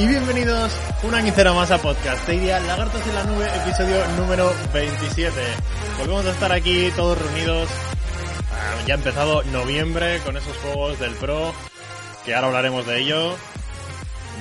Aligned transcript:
y 0.00 0.06
bienvenidos 0.06 0.72
un 1.02 1.14
año 1.14 1.30
cero 1.36 1.54
más 1.54 1.70
a 1.70 1.76
Podcast 1.76 2.22
Stadia, 2.22 2.58
Lagartos 2.60 3.06
en 3.06 3.14
la 3.14 3.24
Nube, 3.24 3.46
episodio 3.54 4.02
número 4.16 4.50
27. 4.72 5.30
Volvemos 5.98 6.24
a 6.24 6.30
estar 6.30 6.50
aquí 6.52 6.90
todos 6.96 7.18
reunidos. 7.18 7.68
Ah, 8.50 8.82
Ya 8.86 8.94
ha 8.94 8.96
empezado 8.96 9.42
noviembre 9.44 10.20
con 10.20 10.38
esos 10.38 10.56
juegos 10.56 10.98
del 10.98 11.12
Pro, 11.16 11.52
que 12.24 12.34
ahora 12.34 12.46
hablaremos 12.46 12.86
de 12.86 12.98
ello. 12.98 13.36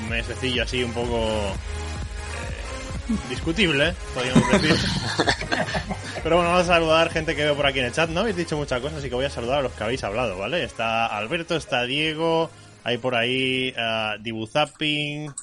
Un 0.02 0.10
mesecillo 0.10 0.64
así 0.64 0.82
un 0.82 0.94
poco 0.94 1.18
eh, 1.28 3.16
discutible, 3.30 3.94
podríamos 4.14 4.50
decir. 4.54 4.76
Pero 6.24 6.38
bueno, 6.38 6.52
vamos 6.52 6.70
a 6.70 6.74
saludar 6.74 7.10
gente 7.10 7.36
que 7.36 7.44
veo 7.44 7.56
por 7.58 7.66
aquí 7.66 7.80
en 7.80 7.86
el 7.86 7.92
chat. 7.92 8.10
No 8.10 8.22
habéis 8.22 8.38
dicho 8.38 8.56
muchas 8.56 8.80
cosas, 8.80 9.00
así 9.00 9.10
que 9.10 9.16
voy 9.16 9.26
a 9.26 9.30
saludar 9.30 9.60
a 9.60 9.64
los 9.64 9.74
que 9.74 9.84
habéis 9.84 10.06
hablado, 10.06 10.38
¿vale? 10.38 10.64
Está 10.64 11.06
Alberto, 11.06 11.58
está 11.58 11.84
Diego, 11.84 12.50
hay 12.86 12.98
por 12.98 13.16
ahí 13.16 13.74
uh, 13.78 14.22
Dibuzapping, 14.22 15.34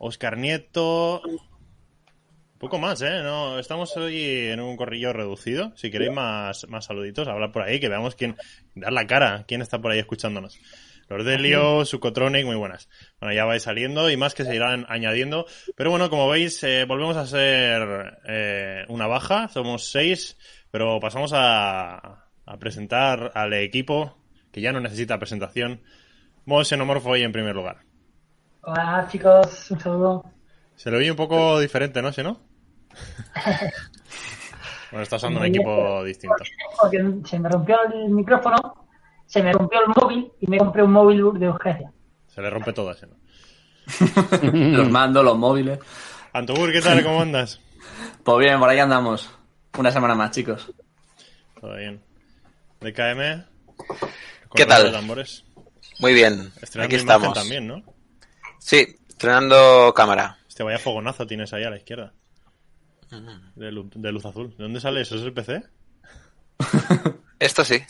Oscar 0.00 0.38
Nieto. 0.38 1.22
Poco 2.58 2.78
más, 2.78 3.02
¿eh? 3.02 3.20
No, 3.22 3.58
estamos 3.58 3.94
hoy 3.98 4.48
en 4.48 4.60
un 4.60 4.76
corrillo 4.76 5.12
reducido. 5.12 5.72
Si 5.76 5.90
queréis 5.90 6.12
más, 6.12 6.66
más 6.68 6.86
saluditos, 6.86 7.28
hablar 7.28 7.52
por 7.52 7.62
ahí, 7.62 7.80
que 7.80 7.88
veamos 7.88 8.14
quién, 8.14 8.34
dar 8.74 8.92
la 8.92 9.06
cara, 9.06 9.44
quién 9.46 9.60
está 9.60 9.78
por 9.78 9.92
ahí 9.92 9.98
escuchándonos. 9.98 10.58
Lordelio, 11.08 11.84
Sucotronic, 11.84 12.46
muy 12.46 12.56
buenas. 12.56 12.88
Bueno, 13.20 13.34
ya 13.34 13.44
vais 13.44 13.62
saliendo 13.62 14.10
y 14.10 14.16
más 14.16 14.34
que 14.34 14.44
se 14.44 14.54
irán 14.54 14.86
añadiendo. 14.88 15.46
Pero 15.76 15.90
bueno, 15.90 16.08
como 16.08 16.28
veis, 16.28 16.62
eh, 16.64 16.84
volvemos 16.86 17.16
a 17.16 17.26
ser 17.26 18.20
eh, 18.26 18.84
una 18.88 19.06
baja. 19.06 19.48
Somos 19.48 19.90
seis, 19.90 20.38
pero 20.70 20.98
pasamos 20.98 21.32
a, 21.34 22.26
a 22.46 22.58
presentar 22.58 23.32
al 23.34 23.52
equipo 23.52 24.16
que 24.50 24.62
ya 24.62 24.72
no 24.72 24.80
necesita 24.80 25.18
presentación. 25.18 25.82
Modo 26.46 26.64
xenomorfo 26.64 27.10
hoy 27.10 27.22
en 27.22 27.32
primer 27.32 27.54
lugar. 27.54 27.89
Hola 28.62 29.08
chicos, 29.10 29.70
un 29.70 29.80
saludo. 29.80 30.24
Se 30.76 30.90
lo 30.90 30.98
oye 30.98 31.10
un 31.10 31.16
poco 31.16 31.58
diferente, 31.60 32.02
¿no? 32.02 32.12
¿Sí, 32.12 32.22
no? 32.22 32.40
bueno, 34.90 35.02
está 35.02 35.16
usando 35.16 35.40
un 35.40 35.46
equipo 35.46 36.04
distinto. 36.04 36.36
Porque 36.80 37.02
se 37.24 37.38
me 37.38 37.48
rompió 37.48 37.78
el 37.92 38.10
micrófono, 38.10 38.86
se 39.26 39.42
me 39.42 39.52
rompió 39.52 39.80
el 39.80 39.88
móvil 39.88 40.32
y 40.40 40.46
me 40.46 40.58
compré 40.58 40.82
un 40.82 40.92
móvil 40.92 41.22
de 41.38 41.48
urgencia. 41.48 41.92
Se 42.28 42.40
le 42.42 42.50
rompe 42.50 42.72
todo 42.72 42.90
así, 42.90 43.06
¿no? 43.06 43.16
los 44.76 44.90
mandos, 44.90 45.24
los 45.24 45.38
móviles. 45.38 45.78
Antobur, 46.32 46.70
¿qué 46.72 46.80
tal? 46.80 47.02
¿Cómo 47.04 47.22
andas? 47.22 47.60
Pues 48.22 48.38
bien, 48.38 48.58
por 48.60 48.68
ahí 48.68 48.78
andamos. 48.78 49.30
Una 49.78 49.90
semana 49.90 50.14
más, 50.14 50.30
chicos. 50.32 50.70
Todo 51.60 51.76
bien. 51.76 52.02
DKM. 52.80 53.44
¿Qué 54.54 54.66
tal? 54.66 54.84
de 54.84 54.92
tambores. 54.92 55.44
Muy 55.98 56.14
bien, 56.14 56.52
Estrenando 56.60 56.86
aquí 56.86 56.96
estamos. 56.96 57.34
también, 57.34 57.66
¿no? 57.66 57.82
Sí, 58.60 58.96
estrenando 59.08 59.92
cámara. 59.96 60.38
Este 60.48 60.62
vaya 60.62 60.78
fogonazo 60.78 61.26
tienes 61.26 61.52
ahí 61.52 61.64
a 61.64 61.70
la 61.70 61.78
izquierda. 61.78 62.12
De, 63.56 63.72
lu- 63.72 63.90
de 63.92 64.12
luz 64.12 64.24
azul. 64.24 64.50
¿De 64.56 64.62
dónde 64.62 64.80
sale 64.80 65.00
eso? 65.00 65.16
¿Es 65.16 65.22
el 65.22 65.32
PC? 65.32 65.62
Esto 67.38 67.64
sí. 67.64 67.82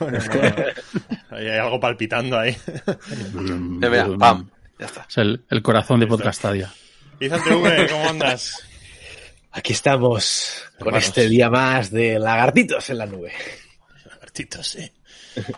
Bueno, 0.00 0.18
no. 1.30 1.36
Ahí 1.36 1.46
hay 1.48 1.58
algo 1.58 1.78
palpitando 1.80 2.38
ahí. 2.38 2.50
Eh, 2.50 2.94
mira, 3.80 4.08
pam, 4.18 4.50
ya 4.78 4.86
está. 4.86 5.06
Es 5.08 5.16
el, 5.18 5.44
el 5.48 5.62
corazón 5.62 6.00
de 6.00 6.06
Podcastadia. 6.06 6.72
Izan 7.20 7.42
TV, 7.44 7.86
¿cómo 7.88 8.08
andas? 8.08 8.58
Aquí 9.52 9.72
estamos 9.72 10.64
con 10.78 10.96
este 10.96 11.28
día 11.28 11.48
más 11.48 11.90
de 11.90 12.18
lagartitos 12.18 12.90
en 12.90 12.98
la 12.98 13.06
nube. 13.06 13.32
Lagartitos, 14.06 14.66
sí. 14.66 14.90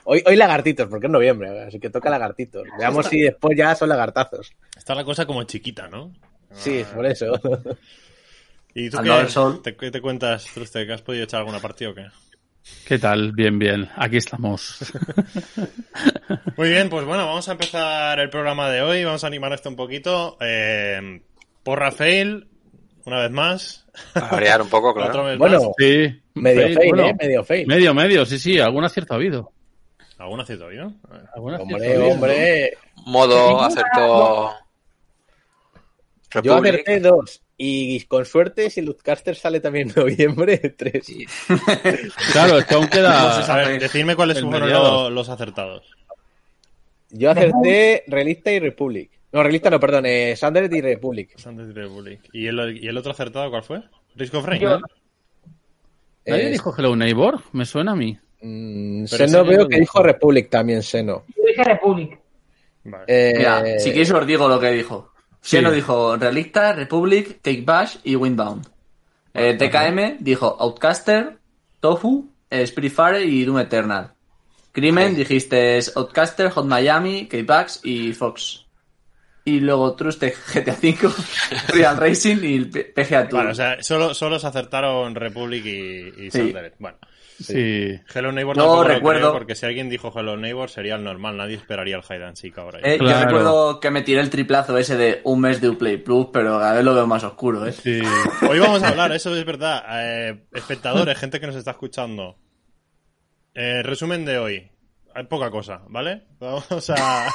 Hoy, 0.04 0.22
hoy 0.26 0.36
lagartitos, 0.36 0.88
porque 0.88 1.06
es 1.06 1.12
noviembre, 1.12 1.62
así 1.62 1.80
que 1.80 1.90
toca 1.90 2.10
lagartitos. 2.10 2.64
Veamos 2.78 3.06
si 3.06 3.20
después 3.20 3.56
ya 3.56 3.74
son 3.74 3.88
lagartazos. 3.88 4.52
Está 4.76 4.94
la 4.94 5.04
cosa 5.04 5.26
como 5.26 5.42
chiquita, 5.44 5.88
¿no? 5.88 6.12
Sí, 6.52 6.84
por 6.94 7.06
eso. 7.06 7.32
¿Y 8.74 8.90
tú 8.90 8.98
qué, 9.02 9.60
te, 9.62 9.76
qué 9.76 9.90
te 9.90 10.00
cuentas, 10.00 10.46
Truste? 10.52 10.86
¿Que 10.86 10.92
has 10.92 11.02
podido 11.02 11.24
echar 11.24 11.40
alguna 11.40 11.60
partida 11.60 11.90
o 11.90 11.94
qué? 11.94 12.06
¿Qué 12.86 12.98
tal? 12.98 13.32
Bien, 13.32 13.58
bien. 13.58 13.88
Aquí 13.96 14.16
estamos. 14.16 14.78
Muy 16.56 16.70
bien, 16.70 16.88
pues 16.88 17.04
bueno, 17.04 17.26
vamos 17.26 17.48
a 17.48 17.52
empezar 17.52 18.18
el 18.18 18.30
programa 18.30 18.70
de 18.70 18.82
hoy. 18.82 19.04
Vamos 19.04 19.22
a 19.22 19.26
animar 19.26 19.52
esto 19.52 19.68
un 19.68 19.76
poquito. 19.76 20.36
Eh, 20.40 21.20
por 21.62 21.78
Rafael, 21.78 22.48
una 23.04 23.20
vez 23.20 23.30
más. 23.30 23.86
A 24.14 24.28
variar 24.28 24.62
un 24.62 24.68
poco, 24.68 24.94
claro. 24.94 25.36
Bueno, 25.38 25.60
más. 25.60 25.68
Sí. 25.78 26.22
medio 26.34 26.62
fail, 26.62 26.74
fail, 26.74 26.88
bueno, 26.88 27.06
¿eh? 27.06 27.16
Medio 27.20 27.44
fail. 27.44 27.66
Medio, 27.66 27.94
medio, 27.94 28.26
sí, 28.26 28.38
sí. 28.38 28.58
Algún 28.58 28.84
acierto 28.84 29.14
ha 29.14 29.16
habido. 29.16 29.52
¿Algún 30.24 30.40
acierto 30.40 30.66
hoy, 30.66 30.76
no? 30.76 30.94
A 31.34 31.40
Hombre, 31.40 31.98
hombre. 31.98 32.72
Modo 33.06 33.60
acertó. 33.62 34.52
Yo 36.32 36.40
Republic. 36.42 36.72
acerté 36.72 37.00
dos. 37.00 37.40
Y 37.56 38.00
con 38.06 38.24
suerte, 38.24 38.68
si 38.70 38.80
Luzcaster 38.80 39.36
sale 39.36 39.60
también 39.60 39.88
en 39.90 39.94
noviembre, 39.94 40.58
tres. 40.76 41.06
Claro, 42.32 42.58
es 42.58 42.64
que 42.64 42.74
aún 42.74 42.86
A 42.86 42.90
queda... 42.90 43.56
ver, 43.68 43.80
decidme 43.80 44.16
cuáles 44.16 44.40
fueron 44.40 44.62
mediador. 44.62 44.92
lo- 45.04 45.10
los 45.10 45.28
acertados. 45.28 45.86
Yo 47.10 47.30
acerté 47.30 48.02
Relista 48.08 48.50
y 48.50 48.58
Republic. 48.58 49.12
No, 49.30 49.42
Relista 49.44 49.70
no, 49.70 49.78
perdón, 49.78 50.06
eh, 50.06 50.34
Sundered 50.36 50.72
y 50.72 50.80
Republic. 50.80 51.36
Republic. 51.72 52.20
¿Y 52.32 52.46
el, 52.48 52.78
¿Y 52.82 52.88
el 52.88 52.96
otro 52.98 53.12
acertado 53.12 53.50
cuál 53.50 53.62
fue? 53.62 53.82
Risk 54.16 54.34
of 54.34 54.44
Rain. 54.46 54.60
Yo- 54.62 54.80
¿Nadie 56.26 56.48
Eh, 56.48 56.50
dijo 56.50 56.74
Hello 56.76 56.96
Neighbor? 56.96 57.40
Me 57.52 57.66
suena 57.66 57.92
a 57.92 57.96
mí. 57.96 58.18
Mm, 58.44 59.06
Seno 59.06 59.44
veo 59.44 59.66
que 59.68 59.80
dijo 59.80 60.02
Republic 60.02 60.50
también, 60.50 60.82
Seno. 60.82 61.24
Yo 61.36 61.42
dije 61.46 61.64
Republic. 61.64 62.18
Vale. 62.84 63.04
Eh, 63.06 63.34
Mira, 63.36 63.78
si 63.78 63.90
queréis 63.90 64.10
os 64.10 64.26
digo 64.26 64.48
lo 64.48 64.60
que 64.60 64.70
dijo. 64.70 65.12
Sí. 65.40 65.56
Xeno 65.56 65.70
dijo 65.70 66.16
Relicta, 66.16 66.72
Republic, 66.72 67.40
Take 67.42 67.62
Bash 67.62 67.96
y 68.04 68.16
Windbound. 68.16 68.66
Eh, 69.34 69.54
TKM 69.54 70.18
dijo 70.20 70.56
Outcaster, 70.60 71.38
Tofu, 71.80 72.30
eh, 72.50 72.66
Spiritfarer 72.66 73.26
y 73.26 73.44
Doom 73.44 73.58
Eternal. 73.58 74.12
Crimen 74.72 75.14
dijiste 75.14 75.78
Outcaster, 75.94 76.50
Hot 76.50 76.66
Miami, 76.66 77.26
K-Pax 77.26 77.80
y 77.84 78.12
Fox. 78.12 78.66
Y 79.44 79.60
luego 79.60 79.94
Truste 79.94 80.34
GTA 80.54 80.76
V, 80.82 80.96
Real 81.68 81.96
Racing 81.96 82.38
y 82.42 82.64
PGA 82.64 83.28
Tour. 83.28 83.40
Vale, 83.40 83.50
o 83.50 83.54
sea, 83.54 83.82
solo, 83.82 84.14
solo 84.14 84.38
se 84.38 84.46
acertaron 84.46 85.14
Republic 85.14 85.64
y, 85.64 86.26
y 86.26 86.30
Sí. 86.30 86.52
Bueno, 86.78 86.98
Sí. 87.40 87.98
Hello 88.14 88.30
Neighbor 88.32 88.56
No 88.56 88.62
tampoco 88.64 88.82
lo 88.84 88.88
recuerdo. 88.88 89.20
creo, 89.20 89.32
porque 89.32 89.54
si 89.56 89.66
alguien 89.66 89.88
dijo 89.88 90.12
Hello 90.14 90.36
Neighbor 90.36 90.70
sería 90.70 90.94
el 90.96 91.04
normal. 91.04 91.36
Nadie 91.36 91.56
esperaría 91.56 91.96
el 91.96 92.02
Hide 92.02 92.24
and 92.24 92.36
Seek 92.36 92.56
ahora. 92.58 92.78
Eh, 92.82 92.98
Yo 92.98 93.04
Claro. 93.06 93.24
recuerdo 93.26 93.80
que 93.80 93.90
me 93.90 94.02
tiré 94.02 94.20
el 94.20 94.30
triplazo 94.30 94.78
ese 94.78 94.96
de 94.96 95.20
un 95.24 95.40
mes 95.40 95.60
de 95.60 95.68
Uplay 95.70 95.96
Plus, 95.96 96.28
pero 96.32 96.58
cada 96.58 96.74
vez 96.74 96.84
lo 96.84 96.94
veo 96.94 97.06
más 97.06 97.24
oscuro, 97.24 97.66
¿eh? 97.66 97.72
Sí. 97.72 98.00
Hoy 98.48 98.58
vamos 98.58 98.82
a 98.82 98.88
hablar, 98.88 99.10
eso 99.12 99.34
es 99.36 99.44
verdad. 99.44 99.82
Eh, 99.90 100.44
espectadores, 100.52 101.18
gente 101.18 101.40
que 101.40 101.46
nos 101.46 101.56
está 101.56 101.72
escuchando. 101.72 102.36
Eh, 103.54 103.82
resumen 103.82 104.24
de 104.24 104.38
hoy. 104.38 104.70
Hay 105.14 105.24
poca 105.24 105.50
cosa, 105.50 105.82
¿vale? 105.88 106.22
Vamos 106.40 106.90
a. 106.90 107.26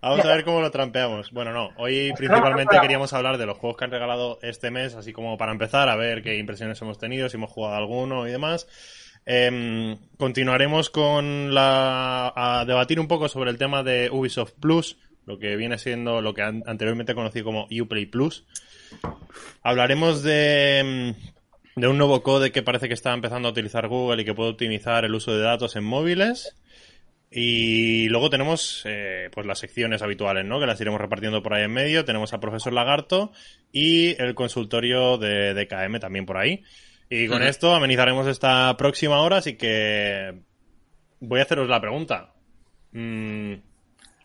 Vamos 0.00 0.24
a 0.24 0.28
ver 0.34 0.44
cómo 0.44 0.60
lo 0.60 0.70
trampeamos. 0.70 1.30
Bueno, 1.30 1.52
no. 1.52 1.70
Hoy 1.76 2.12
principalmente 2.16 2.78
queríamos 2.80 3.12
hablar 3.12 3.38
de 3.38 3.46
los 3.46 3.58
juegos 3.58 3.76
que 3.76 3.84
han 3.84 3.90
regalado 3.92 4.38
este 4.42 4.70
mes, 4.70 4.94
así 4.94 5.12
como 5.12 5.38
para 5.38 5.52
empezar, 5.52 5.88
a 5.88 5.96
ver 5.96 6.22
qué 6.22 6.36
impresiones 6.38 6.80
hemos 6.82 6.98
tenido, 6.98 7.28
si 7.28 7.36
hemos 7.36 7.50
jugado 7.50 7.76
alguno 7.76 8.26
y 8.26 8.30
demás. 8.32 8.66
Em, 9.24 9.96
continuaremos 10.18 10.90
con 10.90 11.54
la. 11.54 12.32
a 12.34 12.64
debatir 12.64 12.98
un 12.98 13.06
poco 13.06 13.28
sobre 13.28 13.50
el 13.50 13.58
tema 13.58 13.84
de 13.84 14.10
Ubisoft 14.10 14.54
Plus, 14.60 14.98
lo 15.26 15.38
que 15.38 15.54
viene 15.54 15.78
siendo 15.78 16.20
lo 16.20 16.34
que 16.34 16.42
an- 16.42 16.64
anteriormente 16.66 17.14
conocí 17.14 17.42
como 17.42 17.68
Uplay 17.70 18.06
Plus. 18.06 18.44
Hablaremos 19.62 20.22
de, 20.24 21.14
mm, 21.14 21.41
de 21.76 21.88
un 21.88 21.98
nuevo 21.98 22.22
code 22.22 22.52
que 22.52 22.62
parece 22.62 22.88
que 22.88 22.94
está 22.94 23.12
empezando 23.12 23.48
a 23.48 23.52
utilizar 23.52 23.88
Google 23.88 24.22
y 24.22 24.24
que 24.24 24.34
puede 24.34 24.50
optimizar 24.50 25.04
el 25.04 25.14
uso 25.14 25.34
de 25.34 25.42
datos 25.42 25.76
en 25.76 25.84
móviles. 25.84 26.54
Y 27.34 28.08
luego 28.08 28.28
tenemos 28.28 28.82
eh, 28.84 29.30
pues 29.32 29.46
las 29.46 29.58
secciones 29.58 30.02
habituales, 30.02 30.44
¿no? 30.44 30.60
Que 30.60 30.66
las 30.66 30.80
iremos 30.80 31.00
repartiendo 31.00 31.42
por 31.42 31.54
ahí 31.54 31.64
en 31.64 31.72
medio. 31.72 32.04
Tenemos 32.04 32.32
al 32.34 32.40
profesor 32.40 32.74
Lagarto 32.74 33.32
y 33.72 34.20
el 34.22 34.34
consultorio 34.34 35.16
de 35.16 35.54
DKM 35.54 35.98
también 35.98 36.26
por 36.26 36.36
ahí. 36.36 36.62
Y 37.08 37.28
con 37.28 37.42
esto 37.42 37.74
amenizaremos 37.74 38.26
esta 38.26 38.74
próxima 38.76 39.20
hora, 39.20 39.38
así 39.38 39.56
que 39.56 40.42
voy 41.20 41.40
a 41.40 41.42
haceros 41.42 41.68
la 41.68 41.80
pregunta. 41.80 42.34
Mm, 42.92 43.54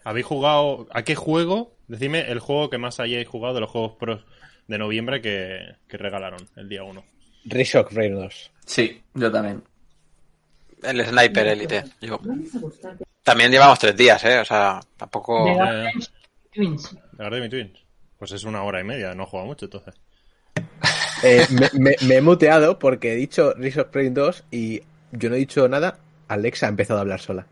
¿Habéis 0.03 0.25
jugado 0.25 0.87
a 0.91 1.03
qué 1.03 1.15
juego? 1.15 1.77
Decidme 1.87 2.31
el 2.31 2.39
juego 2.39 2.69
que 2.69 2.77
más 2.77 2.99
hayáis 2.99 3.27
jugado 3.27 3.55
de 3.55 3.61
los 3.61 3.69
juegos 3.69 3.93
pros 3.99 4.25
de 4.67 4.77
noviembre 4.77 5.21
que, 5.21 5.75
que 5.87 5.97
regalaron 5.97 6.39
el 6.55 6.69
día 6.69 6.83
1. 6.83 7.03
Reshock 7.49 7.91
Rain 7.93 8.15
2. 8.15 8.51
Sí, 8.65 9.01
yo 9.13 9.31
también. 9.31 9.63
El 10.83 11.05
Sniper 11.05 11.47
Elite. 11.47 11.83
Yo. 12.01 12.19
También 13.23 13.51
llevamos 13.51 13.79
tres 13.79 13.95
días, 13.95 14.23
¿eh? 14.25 14.39
O 14.39 14.45
sea, 14.45 14.79
tampoco... 14.95 15.53
Guardians 15.53 16.11
Twins. 16.53 16.91
¿De 16.93 16.99
Guardian 17.17 17.49
Twins? 17.49 17.79
Pues 18.17 18.31
es 18.31 18.43
una 18.43 18.63
hora 18.63 18.79
y 18.81 18.83
media, 18.83 19.13
no 19.13 19.23
he 19.23 19.25
jugado 19.27 19.47
mucho 19.47 19.65
entonces. 19.65 19.95
Eh, 21.23 21.45
me, 21.51 21.69
me- 21.79 21.95
me 22.07 22.15
he 22.15 22.21
muteado 22.21 22.77
porque 22.79 23.13
he 23.13 23.15
dicho 23.15 23.53
Reshock 23.55 23.93
Rain 23.95 24.13
2 24.13 24.43
y 24.51 24.81
yo 25.11 25.29
no 25.29 25.35
he 25.35 25.39
dicho 25.39 25.67
nada. 25.67 25.99
Alexa 26.27 26.65
ha 26.67 26.69
empezado 26.69 26.99
a 26.99 27.01
hablar 27.01 27.19
sola. 27.21 27.47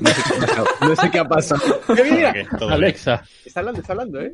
No 0.00 0.10
sé 0.10 0.22
qué 0.22 0.38
ha 0.38 0.44
pasado. 0.46 0.66
No 0.80 0.96
sé 0.96 1.10
qué 1.10 1.18
ha 1.18 1.24
pasado. 1.28 1.80
Mira, 2.10 2.32
bien. 2.32 2.48
Alexa, 2.70 3.22
Está 3.44 3.60
hablando, 3.60 3.80
está 3.80 3.92
hablando, 3.92 4.20
¿eh? 4.20 4.32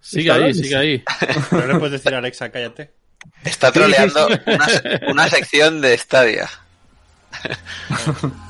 sigue 0.00 0.30
ahí, 0.32 0.52
sigue 0.52 0.76
ahí. 0.76 1.04
¿No 1.52 1.66
le 1.66 1.74
puedes 1.78 1.92
decir 1.92 2.14
a 2.14 2.18
Alexa, 2.18 2.50
cállate? 2.50 2.90
Está 3.44 3.72
troleando 3.72 4.26
una, 4.46 4.68
se- 4.68 5.00
una 5.08 5.28
sección 5.28 5.80
de 5.80 5.96
Stadia. 5.98 6.48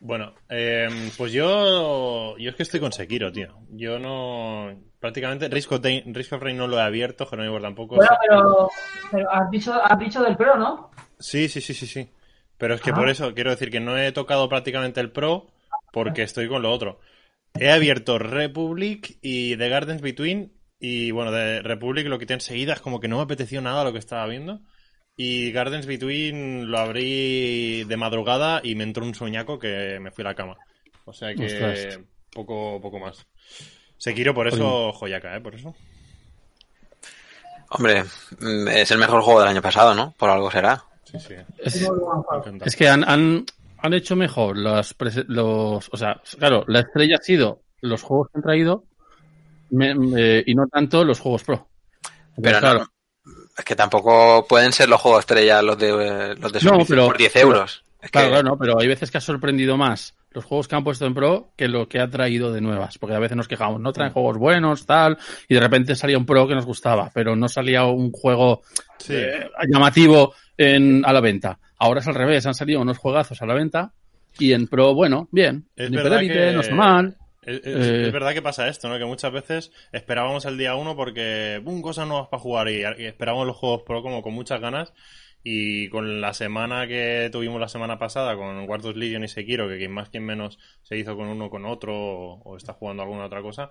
Bueno, 0.00 0.34
eh, 0.50 1.10
pues 1.16 1.32
yo, 1.32 2.36
yo 2.36 2.50
es 2.50 2.56
que 2.56 2.62
estoy 2.62 2.78
con 2.78 2.92
Sekiro, 2.92 3.32
tío. 3.32 3.56
Yo 3.70 3.98
no... 3.98 4.70
Prácticamente 5.00 5.48
Risk 5.48 5.72
of, 5.72 5.82
Rain- 5.82 6.14
Risk 6.14 6.34
of 6.34 6.42
Rain 6.42 6.58
no 6.58 6.66
lo 6.66 6.78
he 6.78 6.82
abierto, 6.82 7.24
Jerónimo 7.24 7.58
tampoco. 7.58 7.96
Bueno, 7.96 8.10
pero, 8.28 8.70
pero 9.10 9.30
has, 9.32 9.50
dicho, 9.50 9.72
has 9.82 9.98
dicho 9.98 10.22
del 10.22 10.36
Pro, 10.36 10.56
¿no? 10.58 10.90
Sí, 11.18 11.48
sí, 11.48 11.62
sí, 11.62 11.72
sí, 11.72 11.86
sí. 11.86 12.10
Pero 12.58 12.74
es 12.74 12.82
que 12.82 12.90
Ah. 12.90 12.94
por 12.94 13.08
eso 13.08 13.32
quiero 13.32 13.50
decir 13.50 13.70
que 13.70 13.80
no 13.80 13.96
he 13.96 14.12
tocado 14.12 14.46
prácticamente 14.50 15.00
el 15.00 15.10
Pro 15.10 15.46
porque 15.90 16.22
estoy 16.22 16.48
con 16.48 16.60
lo 16.60 16.70
otro. 16.70 17.00
He 17.58 17.70
abierto 17.70 18.18
Republic 18.18 19.16
y 19.22 19.56
The 19.56 19.68
Gardens 19.70 20.02
Between 20.02 20.52
y 20.86 21.12
bueno, 21.12 21.32
de 21.32 21.62
Republic 21.62 22.06
lo 22.08 22.18
quité 22.18 22.34
enseguida, 22.34 22.74
es 22.74 22.80
como 22.80 23.00
que 23.00 23.08
no 23.08 23.16
me 23.16 23.22
apeteció 23.22 23.62
nada 23.62 23.84
lo 23.84 23.92
que 23.94 23.98
estaba 23.98 24.26
viendo. 24.26 24.60
Y 25.16 25.50
Gardens 25.50 25.86
Between 25.86 26.70
lo 26.70 26.78
abrí 26.78 27.84
de 27.84 27.96
madrugada 27.96 28.60
y 28.62 28.74
me 28.74 28.84
entró 28.84 29.02
un 29.02 29.14
sueñaco 29.14 29.58
que 29.58 29.98
me 29.98 30.10
fui 30.10 30.22
a 30.24 30.28
la 30.28 30.34
cama. 30.34 30.58
O 31.06 31.14
sea 31.14 31.34
que 31.34 31.46
Ostras. 31.46 32.00
poco, 32.30 32.82
poco 32.82 32.98
más. 32.98 33.26
Sekiro 33.96 34.34
por 34.34 34.46
eso 34.46 34.92
joyaca, 34.92 35.34
¿eh? 35.34 35.40
Por 35.40 35.54
eso. 35.54 35.74
Hombre, 37.70 38.04
mm, 38.40 38.68
es 38.68 38.90
el 38.90 38.98
mejor 38.98 39.22
juego 39.22 39.40
del 39.40 39.48
año 39.48 39.62
pasado, 39.62 39.94
¿no? 39.94 40.12
Por 40.18 40.28
algo 40.28 40.50
será. 40.50 40.84
Sí, 41.04 41.18
sí. 41.18 41.34
Es, 41.60 41.80
me 41.80 41.86
encanta. 41.86 42.66
es 42.66 42.76
que 42.76 42.88
han, 42.88 43.08
han, 43.08 43.46
han 43.78 43.94
hecho 43.94 44.16
mejor 44.16 44.58
los, 44.58 44.94
los... 45.28 45.88
O 45.90 45.96
sea, 45.96 46.20
claro, 46.38 46.64
la 46.68 46.80
estrella 46.80 47.16
ha 47.18 47.24
sido 47.24 47.62
los 47.80 48.02
juegos 48.02 48.28
que 48.28 48.38
han 48.38 48.42
traído 48.42 48.84
me- 49.74 49.94
me- 49.94 50.42
y 50.46 50.54
no 50.54 50.66
tanto 50.68 51.04
los 51.04 51.20
juegos 51.20 51.44
pro. 51.44 51.68
Pero 52.40 52.58
claro, 52.60 52.78
no, 53.24 53.32
es 53.56 53.64
que 53.64 53.76
tampoco 53.76 54.46
pueden 54.48 54.72
ser 54.72 54.88
los 54.88 55.00
juegos 55.00 55.20
estrella 55.20 55.62
los 55.62 55.78
de, 55.78 56.34
los 56.40 56.52
de 56.52 56.60
No, 56.62 56.84
pero- 56.86 57.06
por 57.06 57.16
10 57.18 57.36
euros. 57.36 57.84
Es 58.00 58.10
Claro, 58.10 58.26
que- 58.28 58.32
claro, 58.32 58.48
no, 58.50 58.58
pero 58.58 58.78
hay 58.78 58.86
veces 58.86 59.10
que 59.10 59.16
ha 59.18 59.20
sorprendido 59.22 59.76
más 59.78 60.14
los 60.30 60.44
juegos 60.44 60.66
que 60.68 60.74
han 60.74 60.82
puesto 60.84 61.06
en 61.06 61.14
Pro 61.14 61.52
que 61.56 61.68
lo 61.68 61.88
que 61.88 62.00
ha 62.00 62.10
traído 62.10 62.52
de 62.52 62.60
nuevas. 62.60 62.98
Porque 62.98 63.14
a 63.14 63.18
veces 63.20 63.36
nos 63.36 63.46
quejamos, 63.48 63.80
no 63.80 63.92
traen 63.92 64.12
juegos 64.12 64.36
buenos, 64.36 64.84
tal, 64.84 65.16
y 65.48 65.54
de 65.54 65.60
repente 65.60 65.94
salía 65.94 66.18
un 66.18 66.26
Pro 66.26 66.46
que 66.48 66.54
nos 66.56 66.66
gustaba, 66.66 67.10
pero 67.14 67.34
no 67.36 67.48
salía 67.48 67.84
un 67.84 68.10
juego 68.10 68.62
Sí. 68.98 69.14
eh, 69.14 69.48
llamativo 69.72 70.34
en, 70.58 71.02
a 71.06 71.12
la 71.12 71.20
venta. 71.20 71.58
Ahora 71.78 72.00
es 72.00 72.06
al 72.08 72.14
revés, 72.16 72.44
han 72.46 72.54
salido 72.54 72.80
unos 72.80 72.98
juegazos 72.98 73.40
a 73.40 73.46
la 73.46 73.54
venta 73.54 73.92
y 74.38 74.52
en 74.52 74.66
Pro, 74.66 74.92
bueno, 74.92 75.28
bien. 75.30 75.68
Es 75.76 75.88
Ni 75.90 75.96
verdad 75.96 76.18
que- 76.20 76.52
no 76.52 76.60
está 76.60 76.74
mal. 76.74 77.16
Es, 77.46 77.56
es- 77.64 77.86
Eh. 77.88 78.06
es 78.06 78.12
verdad 78.12 78.32
que 78.32 78.42
pasa 78.42 78.68
esto, 78.68 78.88
¿no? 78.88 78.98
Que 78.98 79.04
muchas 79.04 79.32
veces 79.32 79.72
esperábamos 79.92 80.44
el 80.44 80.56
día 80.58 80.74
uno 80.74 80.96
porque, 80.96 81.60
¡bum! 81.62 81.82
cosas 81.82 82.06
nuevas 82.08 82.28
para 82.28 82.40
jugar 82.42 82.68
y, 82.68 82.80
y 83.02 83.04
esperábamos 83.06 83.46
los 83.46 83.56
juegos 83.56 83.82
pro 83.82 84.02
como 84.02 84.22
con 84.22 84.32
muchas 84.34 84.60
ganas 84.60 84.92
y 85.42 85.88
con 85.90 86.20
la 86.22 86.32
semana 86.32 86.86
que 86.86 87.28
tuvimos 87.30 87.60
la 87.60 87.68
semana 87.68 87.98
pasada 87.98 88.34
con 88.34 88.68
Wardos 88.68 88.96
Legion 88.96 89.24
y 89.24 89.28
Sekiro, 89.28 89.68
que 89.68 89.76
quien 89.78 89.92
más 89.92 90.08
quien 90.08 90.24
menos 90.24 90.58
se 90.82 90.96
hizo 90.96 91.16
con 91.16 91.28
uno 91.28 91.50
con 91.50 91.66
otro 91.66 91.94
o, 91.94 92.42
o 92.44 92.56
está 92.56 92.72
jugando 92.72 93.02
alguna 93.02 93.26
otra 93.26 93.42
cosa, 93.42 93.68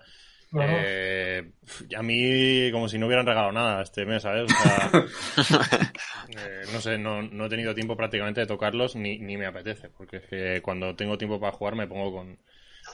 eh, 0.61 1.51
a 1.97 2.03
mí 2.03 2.69
como 2.71 2.87
si 2.87 2.99
no 2.99 3.07
hubieran 3.07 3.25
regalado 3.25 3.51
nada 3.51 3.81
este 3.81 4.05
mes, 4.05 4.21
¿sabes? 4.21 4.43
O 4.53 5.43
sea, 5.43 5.63
eh, 6.37 6.61
no 6.71 6.79
sé, 6.79 6.99
no, 6.99 7.23
no 7.23 7.45
he 7.45 7.49
tenido 7.49 7.73
tiempo 7.73 7.97
prácticamente 7.97 8.41
de 8.41 8.45
tocarlos 8.47 8.95
ni, 8.95 9.17
ni 9.17 9.35
me 9.37 9.47
apetece, 9.47 9.89
porque 9.89 10.17
es 10.17 10.23
que 10.27 10.61
cuando 10.61 10.95
tengo 10.95 11.17
tiempo 11.17 11.39
para 11.39 11.53
jugar 11.53 11.75
me 11.75 11.87
pongo 11.87 12.11
con 12.13 12.37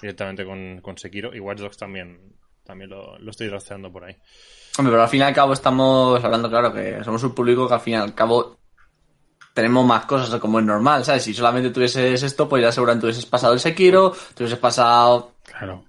directamente 0.01 0.45
con, 0.45 0.79
con 0.81 0.97
Sekiro 0.97 1.35
y 1.35 1.39
Watch 1.39 1.59
Dogs 1.59 1.77
también, 1.77 2.33
también 2.63 2.89
lo, 2.89 3.17
lo 3.19 3.31
estoy 3.31 3.49
trasteando 3.49 3.91
por 3.91 4.05
ahí. 4.05 4.15
Hombre, 4.77 4.91
pero 4.91 5.03
al 5.03 5.09
fin 5.09 5.19
y 5.21 5.23
al 5.23 5.33
cabo 5.33 5.53
estamos 5.53 6.23
hablando, 6.23 6.49
claro, 6.49 6.73
que 6.73 7.03
somos 7.03 7.23
un 7.23 7.33
público 7.35 7.67
que 7.67 7.73
al 7.73 7.81
fin 7.81 7.93
y 7.93 7.97
al 7.97 8.13
cabo 8.13 8.57
tenemos 9.53 9.85
más 9.85 10.05
cosas 10.05 10.39
como 10.39 10.59
es 10.59 10.65
normal, 10.65 11.03
¿sabes? 11.03 11.23
Si 11.23 11.33
solamente 11.33 11.69
tuvieses 11.71 12.23
esto, 12.23 12.47
pues 12.47 12.61
ya 12.61 12.71
seguramente 12.71 13.07
hubieses 13.07 13.25
pasado 13.25 13.53
el 13.53 13.59
Sekiro, 13.59 14.13
te 14.33 14.43
hubieses 14.43 14.59
pasado... 14.59 15.33
Claro. 15.43 15.83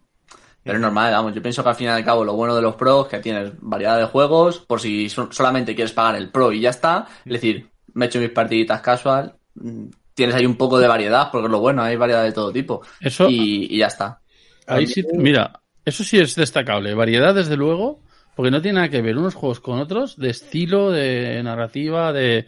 Pero 0.63 0.77
es 0.77 0.83
normal, 0.83 1.13
vamos, 1.13 1.35
yo 1.35 1.41
pienso 1.41 1.63
que 1.63 1.71
al 1.71 1.75
fin 1.75 1.87
y 1.87 1.91
al 1.91 2.05
cabo 2.05 2.23
lo 2.25 2.35
bueno 2.35 2.55
de 2.55 2.61
los 2.63 2.75
pros 2.75 3.07
es 3.07 3.11
que 3.11 3.19
tienes 3.21 3.53
variedad 3.61 3.97
de 3.99 4.05
juegos, 4.05 4.59
por 4.59 4.79
si 4.81 5.09
so- 5.09 5.33
solamente 5.33 5.75
quieres 5.75 5.93
pagar 5.93 6.17
el 6.17 6.31
pro 6.31 6.53
y 6.53 6.61
ya 6.61 6.71
está, 6.71 7.07
es 7.25 7.33
decir, 7.33 7.71
me 7.95 8.05
he 8.05 8.09
hecho 8.09 8.19
mis 8.19 8.29
partiditas 8.31 8.83
casual, 8.83 9.37
mm, 9.55 9.87
tienes 10.21 10.37
ahí 10.37 10.47
un 10.47 10.57
poco 10.57 10.79
de 10.79 10.87
variedad, 10.87 11.31
porque 11.33 11.47
es 11.47 11.51
lo 11.51 11.61
bueno, 11.61 11.83
hay 11.83 11.97
variedad 11.97 12.23
de 12.25 12.33
todo 12.33 12.53
tipo. 12.53 12.83
Eso, 13.01 13.29
Y, 13.29 13.75
y 13.75 13.79
ya 13.79 13.87
está. 13.87 14.21
ahí 14.67 14.87
sí, 14.87 15.03
mira, 15.15 15.61
eso 15.85 16.05
sí 16.05 16.19
es 16.19 16.35
destacable. 16.35 16.95
Variedad, 16.95 17.35
desde 17.35 17.57
luego, 17.57 18.01
porque 18.37 18.51
no 18.51 18.61
tiene 18.63 18.77
nada 18.77 18.89
que 18.89 19.03
ver 19.03 19.17
unos 19.17 19.35
juegos 19.35 19.61
con 19.61 19.79
otros 19.79 20.17
de 20.17 20.31
estilo, 20.31 20.91
de 20.91 21.43
narrativa, 21.43 22.13
de 22.13 22.47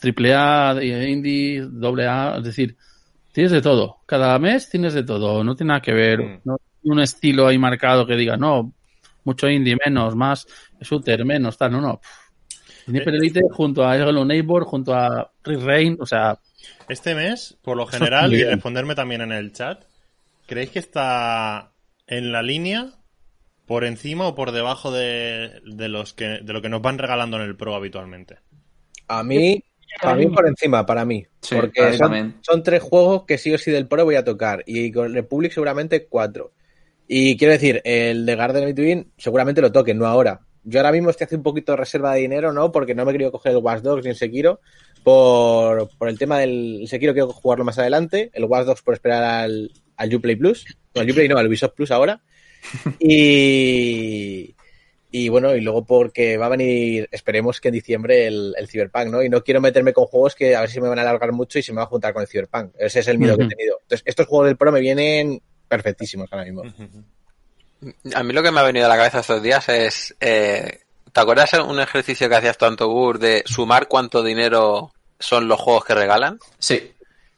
triple 0.00 0.34
A, 0.34 0.74
de 0.74 1.08
indie, 1.08 1.62
doble 1.62 2.06
A, 2.06 2.36
es 2.38 2.44
decir, 2.44 2.76
tienes 3.32 3.52
de 3.52 3.62
todo. 3.62 3.98
Cada 4.06 4.38
mes 4.38 4.68
tienes 4.68 4.94
de 4.94 5.04
todo, 5.04 5.44
no 5.44 5.54
tiene 5.54 5.68
nada 5.68 5.80
que 5.80 5.92
ver. 5.92 6.20
Mm. 6.20 6.40
No 6.44 6.58
un 6.86 7.00
estilo 7.00 7.46
ahí 7.46 7.58
marcado 7.58 8.06
que 8.06 8.14
diga, 8.14 8.36
no, 8.36 8.72
mucho 9.24 9.48
indie 9.48 9.76
menos, 9.84 10.14
más 10.14 10.46
shooter 10.80 11.24
menos, 11.24 11.56
tal, 11.58 11.72
no, 11.72 11.80
no. 11.80 12.00
Sniper 12.84 13.14
Eh, 13.14 13.16
Elite 13.16 13.40
junto 13.50 13.84
a 13.84 13.96
Hello 13.96 14.24
Neighbor, 14.24 14.64
junto 14.64 14.94
a 14.94 15.28
Rick 15.42 15.62
Rain, 15.62 15.96
o 16.00 16.06
sea, 16.06 16.38
Este 16.88 17.14
mes, 17.14 17.56
por 17.62 17.76
lo 17.76 17.86
general, 17.86 18.32
y 18.34 18.44
responderme 18.44 18.94
también 18.94 19.20
en 19.20 19.32
el 19.32 19.52
chat, 19.52 19.84
¿creéis 20.46 20.70
que 20.70 20.78
está 20.78 21.72
en 22.06 22.32
la 22.32 22.42
línea, 22.42 22.92
por 23.66 23.84
encima 23.84 24.26
o 24.26 24.34
por 24.34 24.52
debajo 24.52 24.92
de, 24.92 25.60
de 25.64 25.88
los 25.88 26.12
que, 26.12 26.40
de 26.42 26.52
lo 26.52 26.62
que 26.62 26.68
nos 26.68 26.82
van 26.82 26.98
regalando 26.98 27.36
en 27.36 27.42
el 27.42 27.56
Pro 27.56 27.74
habitualmente? 27.74 28.38
A 29.08 29.22
mí, 29.22 29.62
para 30.00 30.14
mí 30.14 30.26
por 30.26 30.46
encima, 30.46 30.84
para 30.84 31.04
mí. 31.04 31.26
Sí, 31.40 31.54
porque 31.54 31.98
son, 32.42 32.62
tres 32.62 32.82
juegos 32.82 33.24
que 33.24 33.38
sí 33.38 33.52
o 33.54 33.58
sí 33.58 33.70
del 33.70 33.86
Pro 33.86 34.04
voy 34.04 34.16
a 34.16 34.24
tocar. 34.24 34.62
Y 34.66 34.92
con 34.92 35.12
Republic 35.12 35.52
seguramente 35.52 36.06
cuatro. 36.06 36.52
Y 37.08 37.36
quiero 37.36 37.52
decir, 37.52 37.80
el 37.84 38.26
de 38.26 38.36
Garden 38.36 38.64
Between 38.64 39.12
seguramente 39.16 39.62
lo 39.62 39.72
toquen, 39.72 39.98
no 39.98 40.06
ahora. 40.06 40.40
Yo 40.68 40.80
ahora 40.80 40.90
mismo 40.90 41.10
estoy 41.10 41.26
haciendo 41.26 41.48
un 41.48 41.52
poquito 41.54 41.72
de 41.72 41.76
reserva 41.76 42.12
de 42.12 42.22
dinero, 42.22 42.52
¿no? 42.52 42.72
Porque 42.72 42.92
no 42.92 43.04
me 43.04 43.12
he 43.12 43.14
querido 43.14 43.30
coger 43.30 43.52
el 43.52 43.58
Watch 43.58 43.82
Dogs 43.82 44.02
ni 44.02 44.10
el 44.10 44.16
Sekiro. 44.16 44.60
Por, 45.04 45.88
por 45.96 46.08
el 46.08 46.18
tema 46.18 46.40
del 46.40 46.80
el 46.80 46.88
Sekiro 46.88 47.12
quiero 47.12 47.28
jugarlo 47.28 47.64
más 47.64 47.78
adelante. 47.78 48.30
El 48.34 48.46
Watch 48.46 48.66
Dogs 48.66 48.82
por 48.82 48.94
esperar 48.94 49.22
al, 49.22 49.70
al 49.96 50.14
Uplay 50.14 50.34
Plus. 50.34 50.66
No, 50.92 51.02
al 51.02 51.10
Uplay 51.10 51.28
no, 51.28 51.38
al 51.38 51.46
Ubisoft 51.46 51.74
Plus 51.74 51.90
ahora. 51.92 52.20
Y, 52.98 54.56
y 55.12 55.28
bueno, 55.28 55.54
y 55.54 55.60
luego 55.60 55.84
porque 55.84 56.36
va 56.36 56.46
a 56.46 56.48
venir, 56.48 57.08
esperemos 57.12 57.60
que 57.60 57.68
en 57.68 57.74
diciembre 57.74 58.26
el, 58.26 58.54
el 58.58 58.66
Cyberpunk, 58.66 59.06
¿no? 59.06 59.22
Y 59.22 59.28
no 59.28 59.44
quiero 59.44 59.60
meterme 59.60 59.92
con 59.92 60.06
juegos 60.06 60.34
que 60.34 60.56
a 60.56 60.62
ver 60.62 60.70
si 60.70 60.80
me 60.80 60.88
van 60.88 60.98
a 60.98 61.02
alargar 61.02 61.30
mucho 61.30 61.60
y 61.60 61.62
se 61.62 61.72
me 61.72 61.76
va 61.76 61.84
a 61.84 61.86
juntar 61.86 62.12
con 62.12 62.22
el 62.22 62.28
Cyberpunk. 62.28 62.72
Ese 62.76 63.00
es 63.00 63.08
el 63.08 63.18
miedo 63.18 63.36
que 63.38 63.44
he 63.44 63.48
tenido. 63.48 63.78
Entonces, 63.82 64.02
estos 64.04 64.26
juegos 64.26 64.48
del 64.48 64.56
Pro 64.56 64.72
me 64.72 64.80
vienen 64.80 65.40
perfectísimos 65.68 66.28
ahora 66.32 66.44
mismo. 66.44 66.64
A 68.14 68.22
mí 68.22 68.32
lo 68.32 68.42
que 68.42 68.50
me 68.50 68.60
ha 68.60 68.64
venido 68.64 68.86
a 68.86 68.88
la 68.88 68.96
cabeza 68.96 69.20
estos 69.20 69.42
días 69.42 69.68
es... 69.68 70.16
eh, 70.20 70.80
¿Te 71.12 71.20
acuerdas 71.20 71.54
un 71.54 71.80
ejercicio 71.80 72.28
que 72.28 72.36
hacías 72.36 72.58
tú, 72.58 72.66
Antogur, 72.66 73.18
de 73.18 73.42
sumar 73.46 73.88
cuánto 73.88 74.22
dinero 74.22 74.92
son 75.18 75.48
los 75.48 75.58
juegos 75.58 75.84
que 75.86 75.94
regalan? 75.94 76.38
Sí, 76.58 76.92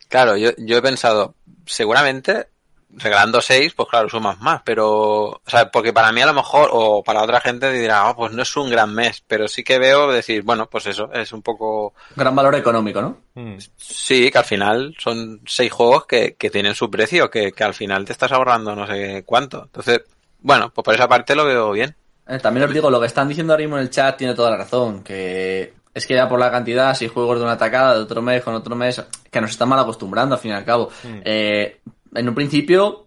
Claro, 0.08 0.36
yo, 0.36 0.50
yo 0.56 0.78
he 0.78 0.82
pensado, 0.82 1.34
seguramente 1.66 2.48
regalando 2.90 3.42
seis, 3.42 3.74
pues 3.74 3.88
claro, 3.90 4.08
sumas 4.08 4.40
más, 4.40 4.62
pero, 4.64 4.88
o 5.26 5.42
sea, 5.46 5.70
porque 5.70 5.92
para 5.92 6.10
mí 6.10 6.22
a 6.22 6.26
lo 6.26 6.32
mejor, 6.32 6.70
o 6.72 7.02
para 7.04 7.22
otra 7.22 7.40
gente 7.42 7.70
dirá, 7.70 8.08
"Ah, 8.08 8.16
pues 8.16 8.32
no 8.32 8.42
es 8.42 8.56
un 8.56 8.70
gran 8.70 8.94
mes, 8.94 9.22
pero 9.26 9.46
sí 9.46 9.62
que 9.62 9.78
veo 9.78 10.10
decir, 10.10 10.42
bueno, 10.42 10.66
pues 10.70 10.86
eso, 10.86 11.12
es 11.12 11.30
un 11.32 11.42
poco, 11.42 11.92
Gran 12.16 12.34
valor 12.34 12.54
económico, 12.54 13.02
¿no? 13.02 13.18
Mm. 13.34 13.58
sí, 13.76 14.30
que 14.30 14.38
al 14.38 14.44
final 14.46 14.96
son 14.98 15.42
seis 15.46 15.70
juegos 15.70 16.06
que, 16.06 16.34
que 16.36 16.48
tienen 16.48 16.74
su 16.74 16.90
precio, 16.90 17.30
que, 17.30 17.52
que 17.52 17.64
al 17.64 17.74
final 17.74 18.06
te 18.06 18.12
estás 18.12 18.32
ahorrando 18.32 18.74
no 18.74 18.86
sé 18.86 19.22
cuánto. 19.26 19.64
Entonces, 19.64 20.00
bueno, 20.40 20.70
pues 20.74 20.84
por 20.84 20.94
esa 20.94 21.08
parte 21.08 21.34
lo 21.34 21.44
veo 21.44 21.72
bien. 21.72 21.94
Eh, 22.26 22.38
también 22.38 22.66
os 22.66 22.72
digo, 22.74 22.90
lo 22.90 23.00
que 23.00 23.06
están 23.06 23.28
diciendo 23.28 23.52
ahora 23.52 23.62
mismo 23.62 23.76
en 23.76 23.82
el 23.82 23.90
chat 23.90 24.16
tiene 24.16 24.34
toda 24.34 24.50
la 24.50 24.56
razón, 24.58 25.02
que 25.02 25.74
es 25.94 26.06
que 26.06 26.14
ya 26.14 26.28
por 26.28 26.38
la 26.38 26.50
cantidad, 26.50 26.94
si 26.94 27.08
juegos 27.08 27.38
de 27.38 27.44
una 27.44 27.54
atacada, 27.54 27.94
de 27.94 28.00
otro 28.00 28.20
mes, 28.22 28.42
con 28.42 28.54
otro 28.54 28.76
mes, 28.76 29.02
que 29.30 29.40
nos 29.40 29.50
están 29.50 29.68
mal 29.68 29.78
acostumbrando 29.80 30.34
al 30.34 30.40
fin 30.40 30.50
y 30.50 30.54
al 30.54 30.64
cabo. 30.64 30.90
Mm. 31.04 31.20
Eh, 31.24 31.80
en 32.14 32.28
un 32.28 32.34
principio 32.34 33.06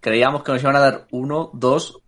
creíamos 0.00 0.42
que 0.42 0.52
nos 0.52 0.62
iban 0.62 0.76
a 0.76 0.80
dar 0.80 1.06
uno, 1.10 1.50
dos, 1.52 1.98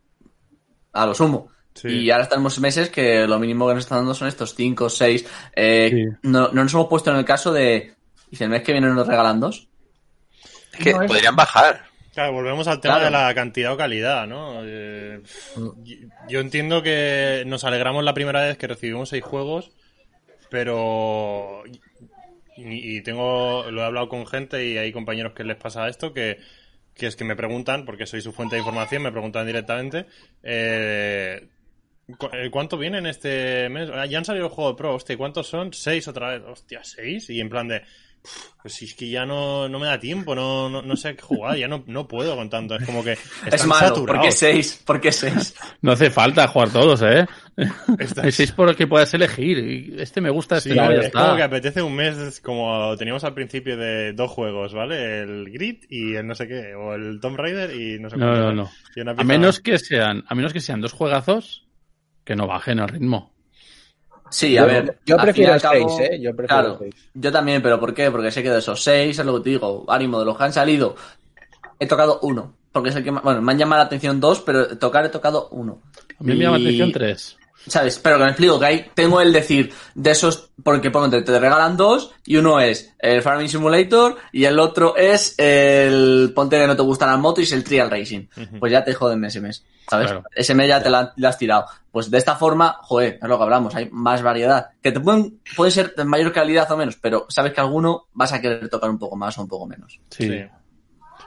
a 0.93 1.07
lo 1.07 1.15
sumo. 1.15 1.49
Sí. 1.75 1.89
Y 1.89 2.11
ahora 2.13 2.23
estamos 2.25 2.59
meses 2.61 2.89
que 2.89 3.27
lo 3.27 3.39
mínimo 3.41 3.67
que 3.67 3.75
nos 3.75 3.83
están 3.85 3.99
dando 3.99 4.15
son 4.15 4.29
estos 4.29 4.55
cinco, 4.55 4.89
seis. 4.89 5.27
Eh, 5.57 5.91
Sí. 5.93 6.17
no, 6.23 6.49
no 6.53 6.63
nos 6.63 6.73
hemos 6.73 6.87
puesto 6.87 7.11
en 7.11 7.17
el 7.17 7.25
caso 7.25 7.53
de, 7.53 7.95
dice, 8.31 8.45
el 8.45 8.51
mes 8.51 8.63
que 8.63 8.73
viene 8.73 8.89
nos 8.89 9.07
regalan 9.07 9.41
dos. 9.41 9.67
Es 10.73 10.79
que 10.79 10.93
No, 10.93 11.03
es- 11.03 11.09
podrían 11.11 11.35
bajar. 11.37 11.85
Claro, 12.15 12.33
volvemos 12.33 12.67
al 12.69 12.81
tema 12.81 12.95
Claro. 13.01 13.05
de 13.07 13.11
la 13.11 13.35
cantidad 13.35 13.73
o 13.73 13.77
calidad, 13.77 14.27
¿no? 14.27 14.61
Eh, 14.65 15.21
yo- 15.57 16.09
yo 16.29 16.41
entiendo 16.41 16.83
que 16.83 17.43
nos 17.47 17.65
alegramos 17.65 18.05
la 18.05 18.15
primera 18.15 18.43
vez 18.43 18.57
que 18.57 18.67
recibimos 18.69 19.09
seis 19.09 19.25
juegos, 19.25 19.73
pero 20.51 21.65
y, 22.57 22.97
y 22.99 23.01
tengo 23.03 23.65
lo 23.71 23.81
he 23.83 23.85
hablado 23.85 24.09
con 24.09 24.27
gente 24.27 24.65
y 24.65 24.79
hay 24.79 24.93
compañeros 24.93 25.33
que 25.33 25.43
les 25.43 25.57
pasa 25.57 25.89
esto 25.89 26.13
que, 26.13 26.39
que 26.95 27.07
es 27.09 27.17
que 27.17 27.25
me 27.25 27.35
preguntan 27.35 27.85
porque 27.85 28.07
soy 28.07 28.21
su 28.21 28.33
fuente 28.33 28.55
de 28.55 28.61
información 28.61 29.03
me 29.03 29.11
preguntan 29.11 29.45
directamente 29.47 30.07
eh, 30.45 31.49
eh, 32.33 32.51
¿cuánto 32.53 32.79
viene 32.79 32.99
en 32.99 33.07
este 33.07 33.69
mes? 33.71 33.91
Ah, 33.93 34.07
ya 34.07 34.19
han 34.19 34.25
salido 34.25 34.47
el 34.47 34.53
juego 34.53 34.71
de 34.73 34.77
pro, 34.77 34.95
hostia, 34.95 35.15
¿y 35.15 35.17
¿cuántos 35.17 35.49
son? 35.49 35.73
Seis 35.73 36.07
otra 36.07 36.29
vez, 36.39 36.43
hostia, 36.47 36.85
seis 36.85 37.29
y 37.31 37.41
en 37.41 37.49
plan 37.49 37.67
de 37.67 37.83
pues 38.63 38.75
si 38.75 38.87
es 38.87 38.95
que 38.95 39.09
ya 39.11 39.27
no, 39.27 39.69
no 39.69 39.79
me 39.79 39.87
da 39.87 40.01
tiempo, 40.01 40.35
no, 40.35 40.69
no, 40.71 40.81
no 40.81 40.97
sé 40.97 41.09
a 41.09 41.15
qué 41.15 41.23
jugar, 41.23 41.57
ya 41.59 41.69
no, 41.69 41.85
no 41.87 42.09
puedo 42.09 42.35
con 42.35 42.49
tanto. 42.49 42.77
Es 42.77 42.87
como 42.87 43.05
que 43.05 43.13
están 43.45 43.53
es 43.53 43.67
malo, 43.67 43.89
¿por 43.89 43.97
saturados. 43.97 44.25
qué 44.27 44.33
seis? 44.33 44.83
¿Por 44.87 45.01
qué 45.01 45.13
seis? 45.13 45.55
No 45.83 45.93
hace 45.93 46.11
falta 46.11 46.49
jugar 46.49 46.71
todos, 46.71 47.03
¿eh? 47.03 47.27
Hay 48.23 48.33
seis 48.33 48.53
por 48.53 48.67
los 48.67 48.77
que 48.77 48.87
puedas 48.87 49.13
elegir. 49.15 49.59
y 49.59 50.01
Este 50.01 50.21
me 50.23 50.31
gusta, 50.31 50.57
este 50.57 50.71
Sí, 50.71 50.77
no, 50.77 50.91
ya 50.91 50.99
es 51.01 51.07
está. 51.07 51.21
como 51.25 51.37
que 51.37 51.43
apetece 51.43 51.83
un 51.83 51.95
mes 51.95 52.41
como 52.41 52.97
teníamos 52.97 53.23
al 53.25 53.35
principio 53.35 53.77
de 53.77 54.13
dos 54.15 54.31
juegos, 54.31 54.73
¿vale? 54.73 55.21
El 55.21 55.51
Grid 55.51 55.85
y 55.91 56.15
el 56.15 56.27
no 56.27 56.35
sé 56.35 56.49
qué, 56.49 56.75
o 56.75 56.95
el 56.95 57.21
Tomb 57.21 57.37
Raider 57.37 57.75
y 57.79 57.99
no 58.01 58.09
sé 58.09 58.17
No, 58.17 58.27
cuánto. 58.27 58.43
no, 58.45 58.53
no. 58.55 58.71
Una 58.97 59.13
A 59.13 59.25
menos 59.25 59.61
que 59.61 59.79
sean, 59.79 60.25
a 60.27 60.35
menos 60.35 60.53
que 60.55 60.61
sean 60.61 60.81
dos 60.81 60.93
juegazos 60.93 61.67
que 62.25 62.35
no 62.37 62.47
bajen 62.47 62.79
el 62.79 62.89
ritmo. 62.89 63.34
Sí, 64.35 64.59
a 64.59 64.63
Yo- 64.63 64.67
ver. 64.67 64.99
yo 65.07 65.17
prefiero 65.17 65.53
seis, 65.53 65.63
cabo- 65.63 66.01
¿eh? 66.01 66.19
Yo 66.21 66.35
prefiero 66.35 66.63
claro, 66.63 66.77
seis. 66.81 66.95
yo 67.15 67.31
también, 67.31 67.63
pero 67.63 67.79
¿por 67.79 67.95
qué? 67.95 68.11
Porque 68.11 68.33
sé 68.33 68.43
que 68.43 68.51
de 68.51 68.59
esos 68.59 68.83
seis, 68.83 69.17
es 69.17 69.25
lo 69.25 69.37
que 69.39 69.45
te 69.45 69.51
digo, 69.51 69.85
ánimo, 69.89 70.19
de 70.19 70.25
los 70.25 70.37
que 70.37 70.43
han 70.43 70.53
salido, 70.53 70.97
he 71.79 71.87
tocado 71.87 72.19
uno. 72.23 72.53
Porque 72.73 72.89
es 72.91 72.97
el 72.97 73.05
que 73.05 73.13
más, 73.13 73.23
bueno, 73.23 73.41
me 73.41 73.53
han 73.53 73.59
llamado 73.59 73.83
la 73.83 73.87
atención 73.87 74.19
dos, 74.19 74.41
pero 74.41 74.77
tocar 74.77 75.05
he 75.05 75.09
tocado 75.09 75.49
uno. 75.53 75.79
A 76.19 76.25
mí 76.25 76.35
me 76.35 76.43
llama 76.45 76.59
Y- 76.59 76.63
atención 76.67 76.91
tres. 76.91 77.37
¿Sabes? 77.67 77.99
Pero 77.99 78.19
que 78.19 78.25
me 78.25 78.31
explico 78.31 78.59
que 78.61 78.67
ahí 78.67 78.87
tengo 78.95 79.21
el 79.21 79.33
decir 79.33 79.73
de 79.95 80.11
esos, 80.11 80.51
porque 80.63 80.91
ponte, 80.91 81.23
te 81.23 81.39
regalan 81.39 81.77
dos 81.77 82.13
y 82.27 82.37
uno 82.37 82.61
es 82.61 82.95
el 82.99 83.23
Farming 83.23 83.49
Simulator 83.49 84.17
y 84.33 84.45
el 84.45 84.59
otro 84.59 84.97
es 84.97 85.35
el 85.39 86.33
ponte 86.35 86.59
que 86.59 86.67
no 86.67 86.77
te 86.77 86.83
gustan 86.83 87.11
las 87.11 87.19
motos 87.19 87.41
y 87.41 87.45
es 87.45 87.53
el 87.53 87.65
Trial 87.65 87.91
Racing. 87.91 88.27
Pues 88.59 88.71
ya 88.71 88.85
te 88.85 88.93
joden 88.93 89.25
ese 89.25 89.41
mes, 89.41 89.65
¿sabes? 89.89 90.09
Claro. 90.09 90.25
Ese 90.35 90.55
mes 90.55 90.69
ya 90.69 90.83
te 90.83 90.91
la, 90.91 91.13
la 91.17 91.29
has 91.31 91.39
tirado. 91.39 91.65
Pues 91.91 92.11
de 92.11 92.19
esta 92.19 92.37
forma, 92.37 92.77
joder, 92.83 93.19
es 93.23 93.29
lo 93.29 93.39
que 93.39 93.43
hablamos, 93.45 93.75
hay 93.75 93.89
más 93.91 94.21
variedad. 94.23 94.69
Que 94.83 94.93
te 94.93 95.01
pueden, 95.01 95.41
pueden 95.57 95.71
ser 95.73 95.95
de 95.95 96.05
mayor 96.05 96.33
calidad 96.33 96.71
o 96.71 96.77
menos, 96.77 96.97
pero 97.01 97.27
sabes 97.31 97.53
que 97.55 97.61
alguno 97.61 98.09
vas 98.13 98.33
a 98.35 98.41
querer 98.43 98.69
tocar 98.69 98.91
un 98.91 98.99
poco 98.99 99.17
más 99.17 99.39
o 99.39 99.43
un 99.43 99.49
poco 99.49 99.67
menos. 99.67 100.01
Sí. 100.11 100.29
Sí. 100.29 100.45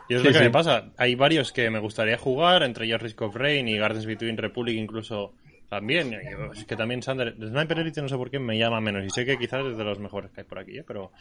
Y 0.10 0.14
es 0.16 0.22
Sí, 0.22 0.28
lo 0.28 0.32
que 0.34 0.38
sí. 0.38 0.44
me 0.44 0.52
pasa. 0.52 0.86
Hay 0.98 1.16
varios 1.16 1.52
que 1.52 1.70
me 1.70 1.80
gustaría 1.80 2.18
jugar, 2.18 2.64
entre 2.64 2.86
ellos 2.86 3.02
Risk 3.02 3.22
of 3.24 3.36
Rain 3.36 3.68
y 3.68 3.78
Gardens 3.78 4.06
Between 4.06 4.38
Republic 4.38 4.78
incluso 4.78 5.34
también. 5.70 6.12
Yo- 6.12 6.52
Es 6.54 6.66
que 6.66 6.76
también 6.76 7.02
Sander, 7.04 7.36
Sniper 7.36 7.80
Elite 7.80 8.02
no 8.02 8.10
sé 8.10 8.16
por 8.18 8.30
qué 8.32 8.40
me 8.40 8.58
llama 8.58 8.80
menos. 8.82 9.06
Y 9.06 9.10
sé 9.10 9.26
que 9.26 9.38
quizás 9.38 9.66
es 9.66 9.78
de 9.78 9.84
los 9.84 10.00
mejores 10.00 10.32
que 10.32 10.42
hay 10.42 10.48
por 10.48 10.60
aquí, 10.60 10.78
¿eh? 10.78 10.84
pero 10.88 11.12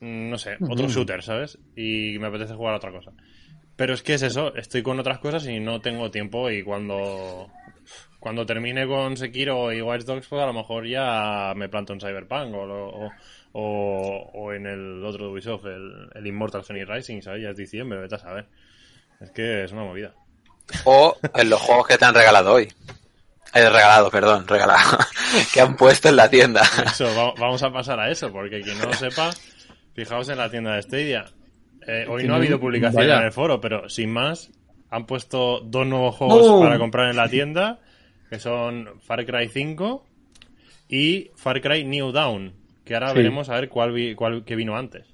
mm, 0.00 0.30
no 0.30 0.38
sé, 0.38 0.56
otro 0.68 0.86
shooter, 0.88 1.22
¿sabes? 1.22 1.58
Y 1.76 2.18
me 2.18 2.26
apetece 2.28 2.54
jugar 2.54 2.74
a 2.74 2.78
otra 2.78 2.90
cosa. 2.92 3.12
Pero 3.76 3.94
es 3.94 4.02
que 4.02 4.14
es 4.14 4.22
eso, 4.22 4.54
estoy 4.56 4.82
con 4.82 4.98
otras 5.00 5.18
cosas 5.20 5.46
y 5.46 5.58
no 5.60 5.80
tengo 5.80 6.10
tiempo 6.10 6.50
y 6.50 6.62
cuando 6.62 7.50
cuando 8.18 8.44
termine 8.44 8.86
con 8.86 9.16
Sekiro 9.16 9.72
y 9.72 9.80
Watch 9.80 10.02
Dogs, 10.04 10.26
pues 10.28 10.42
a 10.42 10.46
lo 10.46 10.52
mejor 10.52 10.86
ya 10.86 11.54
me 11.56 11.70
planto 11.70 11.94
en 11.94 12.00
Cyberpunk 12.00 12.54
o, 12.54 12.66
lo- 12.66 12.88
o, 12.90 13.10
o- 13.52 14.30
o 14.34 14.52
en 14.52 14.66
el 14.66 15.02
otro 15.02 15.26
de 15.26 15.32
Ubisoft, 15.32 15.64
el, 15.64 16.08
el 16.14 16.26
Immortal 16.26 16.62
Phoenix 16.62 16.86
Rising, 16.88 17.22
¿sabes? 17.22 17.42
Ya 17.42 17.50
es 17.50 17.56
diciembre, 17.56 17.98
vete 18.00 18.16
a 18.16 18.18
saber. 18.18 18.46
Es 19.20 19.30
que 19.30 19.64
es 19.64 19.72
una 19.72 19.84
movida. 19.84 20.14
O 20.84 21.16
en 21.34 21.48
los 21.48 21.60
juegos 21.60 21.86
que 21.88 21.96
te 21.96 22.04
han 22.04 22.14
regalado 22.14 22.52
hoy. 22.52 22.68
Eh, 23.54 23.68
regalado, 23.68 24.10
perdón, 24.10 24.46
regalado. 24.46 24.98
que 25.52 25.60
han 25.60 25.76
puesto 25.76 26.08
en 26.08 26.16
la 26.16 26.30
tienda. 26.30 26.62
Eso, 26.86 27.06
va- 27.16 27.34
vamos 27.38 27.62
a 27.62 27.72
pasar 27.72 27.98
a 27.98 28.10
eso, 28.10 28.30
porque 28.32 28.60
quien 28.60 28.78
no 28.78 28.84
lo 28.86 28.92
sepa, 28.92 29.30
fijaos 29.94 30.28
en 30.28 30.38
la 30.38 30.50
tienda 30.50 30.74
de 30.76 30.82
Stadia. 30.82 31.24
Eh, 31.86 32.06
hoy 32.08 32.24
no 32.24 32.34
ha 32.34 32.36
habido 32.36 32.60
publicación 32.60 33.02
Vaya. 33.02 33.18
en 33.18 33.24
el 33.24 33.32
foro, 33.32 33.60
pero 33.60 33.88
sin 33.88 34.12
más, 34.12 34.50
han 34.90 35.06
puesto 35.06 35.60
dos 35.60 35.86
nuevos 35.86 36.14
juegos 36.16 36.62
para 36.62 36.78
comprar 36.78 37.10
en 37.10 37.16
la 37.16 37.28
tienda, 37.28 37.80
que 38.28 38.38
son 38.38 39.00
Far 39.02 39.24
Cry 39.26 39.48
5 39.48 40.04
y 40.88 41.30
Far 41.36 41.60
Cry 41.60 41.84
New 41.84 42.12
Dawn, 42.12 42.54
que 42.84 42.94
ahora 42.94 43.10
Sí. 43.10 43.16
veremos 43.16 43.48
a 43.48 43.54
ver 43.54 43.68
cuál, 43.68 43.92
vi- 43.92 44.14
cuál 44.14 44.44
que 44.44 44.54
vino 44.56 44.76
antes. 44.76 45.06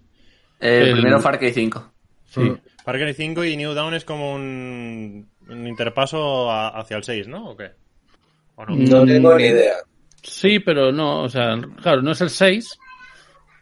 El, 0.61 0.89
El- 0.89 0.93
primero 0.95 1.21
Far 1.21 1.39
Cry 1.39 1.53
5. 1.53 1.93
Sí. 2.27 2.53
Far 2.85 2.99
Cry 2.99 3.15
5 3.15 3.45
y 3.45 3.57
New 3.57 3.73
Dawn 3.73 3.95
es 3.95 4.05
como 4.05 4.35
un, 4.35 5.29
un 5.49 5.67
interpaso 5.67 6.51
a- 6.51 6.69
hacia 6.79 6.97
el 6.99 7.05
6, 7.05 7.29
¿no? 7.29 7.51
¿O 7.51 7.57
qué? 7.57 7.71
¿O 8.57 8.65
no? 8.67 8.75
Mm. 8.75 8.85
No 8.89 9.05
tengo 9.07 9.35
ni 9.37 9.45
idea. 9.45 9.75
Sí, 10.23 10.59
pero 10.59 10.91
no, 10.93 11.23
o 11.23 11.29
sea, 11.29 11.57
claro, 11.81 12.03
no 12.03 12.11
es 12.13 12.21
el 12.21 12.31
6, 12.31 12.79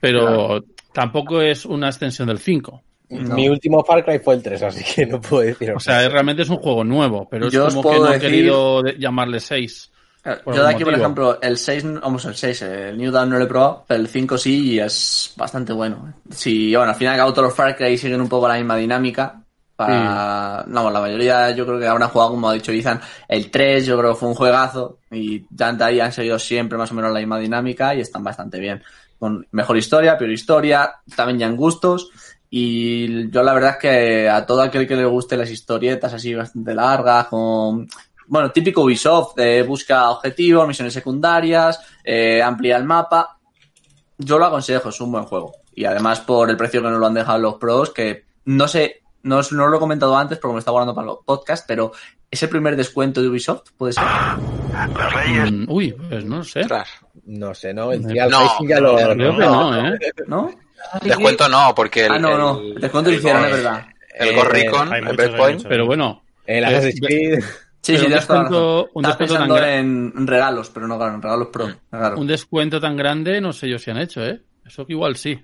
pero 0.00 0.64
tampoco 0.92 1.40
es 1.40 1.64
una 1.66 1.88
extensión 1.88 2.28
del 2.28 2.38
5. 2.38 2.82
Mi 3.10 3.48
último 3.48 3.84
Far 3.84 4.04
Cry 4.04 4.18
fue 4.18 4.34
el 4.34 4.42
3, 4.42 4.62
así 4.62 4.82
que 4.94 5.06
no 5.06 5.20
puedo 5.20 5.42
decir. 5.42 5.72
O 5.72 5.80
sea, 5.80 6.04
es- 6.04 6.10
realmente 6.12 6.42
es 6.42 6.48
un 6.48 6.56
juego 6.56 6.82
nuevo, 6.84 7.28
pero 7.30 7.46
es 7.46 7.52
Yo 7.52 7.66
os 7.66 7.74
como 7.74 7.82
que 7.82 7.88
puedo 7.96 8.04
no 8.06 8.10
he 8.10 8.14
decir- 8.18 8.30
querido 8.30 8.82
de- 8.82 8.96
llamarle 8.98 9.40
6. 9.40 9.90
Claro, 10.22 10.40
Por 10.42 10.54
Yo 10.56 10.62
de 10.62 10.68
aquí, 10.70 10.84
por 10.84 10.92
motivo. 10.92 11.02
ejemplo, 11.04 11.38
el 11.42 11.58
6, 11.58 11.84
vamos, 12.00 12.24
el 12.24 12.34
6, 12.34 12.62
el 12.62 12.96
New 12.96 13.12
Dawn 13.12 13.28
no 13.28 13.36
lo 13.38 13.44
he 13.44 13.46
probado, 13.46 13.84
pero 13.86 14.00
el 14.00 14.08
5 14.08 14.38
sí 14.38 14.72
y 14.72 14.78
es 14.80 15.34
bastante 15.36 15.74
bueno. 15.74 16.14
Sí, 16.30 16.74
bueno, 16.74 16.90
al 16.92 16.96
fin 16.96 17.08
y 17.08 17.10
al 17.10 17.16
cabo 17.18 17.32
todos 17.34 17.48
los 17.48 17.54
Far 17.54 17.76
Cry 17.76 17.98
siguen 17.98 18.22
un 18.22 18.28
poco 18.30 18.48
la 18.48 18.54
misma 18.56 18.76
dinámica. 18.76 19.42
Para... 19.76 20.64
No, 20.68 20.90
la 20.90 21.00
mayoría 21.00 21.50
yo 21.50 21.66
creo 21.66 21.78
que 21.78 21.86
habrán 21.86 22.08
jugado, 22.08 22.30
como 22.30 22.48
ha 22.48 22.54
dicho 22.54 22.72
Izan, 22.72 23.00
el 23.28 23.50
3 23.50 23.86
yo 23.86 23.98
creo 23.98 24.12
que 24.12 24.20
fue 24.20 24.28
un 24.28 24.34
juegazo 24.34 24.98
y 25.10 25.44
Dante 25.50 25.84
ahí 25.84 26.00
han 26.00 26.12
seguido 26.12 26.38
siempre 26.38 26.78
más 26.78 26.92
o 26.92 26.94
menos 26.94 27.12
la 27.12 27.18
misma 27.18 27.38
dinámica 27.38 27.94
y 27.94 28.00
están 28.00 28.22
bastante 28.22 28.60
bien. 28.60 28.82
Con 29.18 29.46
mejor 29.52 29.76
historia, 29.76 30.16
peor 30.16 30.30
historia, 30.30 30.96
también 31.16 31.38
ya 31.38 31.46
en 31.46 31.56
gustos. 31.56 32.10
Y 32.50 33.30
yo 33.30 33.42
la 33.42 33.52
verdad 33.52 33.70
es 33.70 33.76
que 33.78 34.28
a 34.28 34.46
todo 34.46 34.62
aquel 34.62 34.86
que 34.86 34.94
le 34.94 35.06
guste 35.06 35.36
las 35.36 35.50
historietas 35.50 36.14
así 36.14 36.34
bastante 36.34 36.72
largas, 36.74 37.26
con 37.26 37.88
bueno, 38.26 38.50
típico 38.52 38.82
Ubisoft, 38.82 39.38
eh, 39.38 39.62
busca 39.62 40.10
objetivos, 40.10 40.66
misiones 40.66 40.94
secundarias, 40.94 41.80
eh, 42.02 42.42
amplía 42.42 42.76
el 42.76 42.84
mapa. 42.84 43.38
Yo 44.18 44.38
lo 44.38 44.46
aconsejo, 44.46 44.88
es 44.88 45.00
un 45.00 45.12
buen 45.12 45.24
juego. 45.24 45.52
Y 45.74 45.84
además 45.84 46.20
por 46.20 46.48
el 46.48 46.56
precio 46.56 46.80
que 46.80 46.88
nos 46.88 47.00
lo 47.00 47.06
han 47.06 47.14
dejado 47.14 47.38
los 47.38 47.54
pros, 47.54 47.90
que 47.90 48.24
no 48.46 48.68
sé, 48.68 49.02
no, 49.24 49.38
os- 49.38 49.52
no 49.52 49.66
lo 49.66 49.76
he 49.76 49.80
comentado 49.80 50.16
antes 50.16 50.38
porque 50.38 50.52
me 50.54 50.58
está 50.60 50.70
guardando 50.70 50.94
para 50.94 51.06
los 51.08 51.18
podcasts, 51.24 51.64
pero 51.66 51.92
es 52.30 52.42
el 52.42 52.48
primer 52.48 52.76
descuento 52.76 53.20
de 53.20 53.28
Ubisoft, 53.28 53.70
puede 53.76 53.92
ser. 53.92 54.04
Mm, 55.52 55.66
uy, 55.68 55.92
pues 55.92 56.24
no 56.24 56.42
sé. 56.44 56.66
No 57.26 57.54
sé, 57.54 57.74
¿no? 57.74 57.92
El 57.92 58.02
No, 58.02 58.14
ya 58.14 58.26
lo. 58.80 58.96
Creo 58.96 59.16
que 59.36 59.44
no, 59.46 59.86
¿eh? 59.94 59.98
¿No? 60.26 60.50
Descuento 61.02 61.48
no, 61.48 61.74
porque 61.74 62.06
el, 62.06 62.12
ah, 62.12 62.18
no, 62.18 62.36
no. 62.36 62.60
el- 62.60 62.72
El 62.74 62.80
descuento 62.80 63.10
lo 63.10 63.14
el 63.14 63.20
hicieron, 63.20 63.44
es 63.46 63.50
verdad. 63.52 63.86
El 64.16 64.28
Eh, 64.28 64.30
hay 64.30 64.30
el 64.30 65.06
hay 65.08 65.16
Breakpoint. 65.16 65.66
Pero 65.66 65.86
bueno, 65.86 66.22
El 66.46 66.64
Eh, 66.64 66.66
Assassin's 66.66 67.00
Creed. 67.00 67.40
Sí, 67.80 67.98
sí, 67.98 68.04
un 68.06 68.12
descuento- 68.12 68.82
razón. 68.84 68.90
un 68.94 69.04
Estaba 69.04 69.16
descuento 69.16 69.34
tan 69.34 69.48
pensando 69.48 69.66
en 69.66 70.12
en 70.16 70.26
regalos, 70.26 70.70
pero 70.70 70.86
no, 70.88 70.96
claro, 70.96 71.14
en 71.14 71.22
regalos 71.22 71.48
pro. 71.48 71.68
Claro. 71.90 72.16
un 72.18 72.26
descuento 72.26 72.80
tan 72.80 72.96
grande 72.96 73.40
no 73.40 73.52
sé 73.52 73.68
yo 73.68 73.78
si 73.78 73.90
han 73.90 73.98
hecho, 73.98 74.24
¿eh? 74.24 74.40
Eso 74.66 74.86
que 74.86 74.92
igual 74.94 75.16
sí. 75.16 75.42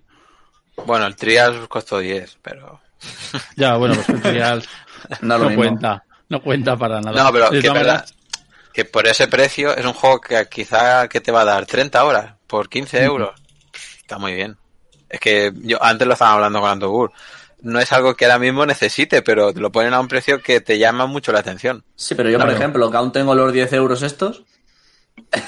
Bueno, 0.87 1.07
el 1.07 1.17
Trials 1.17 1.69
costó 1.69 1.99
10, 1.99 2.39
pero... 2.41 2.81
Ya, 3.57 3.77
bueno, 3.77 3.95
pues 3.95 4.09
el 4.09 4.23
Trials 4.23 4.69
No 5.23 5.39
lo 5.39 5.45
no 5.45 5.51
mismo. 5.51 5.63
cuenta. 5.65 6.05
No 6.29 6.43
cuenta 6.43 6.77
para 6.77 7.01
nada. 7.01 7.23
No, 7.25 7.33
pero 7.33 7.51
que 7.51 7.71
verdad 7.71 8.05
que 8.73 8.85
por 8.85 9.07
ese 9.07 9.27
precio 9.27 9.77
es 9.77 9.85
un 9.85 9.93
juego 9.95 10.21
que 10.21 10.47
quizá 10.49 11.09
que 11.09 11.21
te 11.21 11.33
va 11.33 11.41
a 11.41 11.45
dar 11.45 11.67
30 11.67 12.05
horas 12.05 12.35
por 12.47 12.69
15 12.69 13.03
euros. 13.03 13.31
Está 14.01 14.19
muy 14.19 14.35
bien. 14.35 14.57
Es 15.09 15.19
que 15.19 15.53
yo 15.63 15.83
antes 15.83 16.07
lo 16.07 16.13
estaba 16.13 16.35
hablando 16.35 16.61
con 16.61 16.71
Antogur. 16.71 17.13
no 17.63 17.81
es 17.81 17.91
algo 17.93 18.15
que 18.15 18.27
ahora 18.27 18.39
mismo 18.39 18.65
necesite, 18.65 19.23
pero 19.23 19.53
te 19.53 19.61
lo 19.61 19.73
ponen 19.73 19.93
a 19.93 20.01
un 20.01 20.07
precio 20.09 20.41
que 20.41 20.61
te 20.61 20.79
llama 20.79 21.07
mucho 21.07 21.33
la 21.33 21.41
atención. 21.41 21.85
Sí, 21.97 22.15
pero 22.15 22.31
yo, 22.31 22.39
por 22.39 22.51
ejemplo, 22.51 22.91
que 22.91 22.97
aún 22.97 23.11
tengo 23.13 23.35
los 23.35 23.53
10 23.53 23.73
euros 23.73 24.03
estos, 24.03 24.45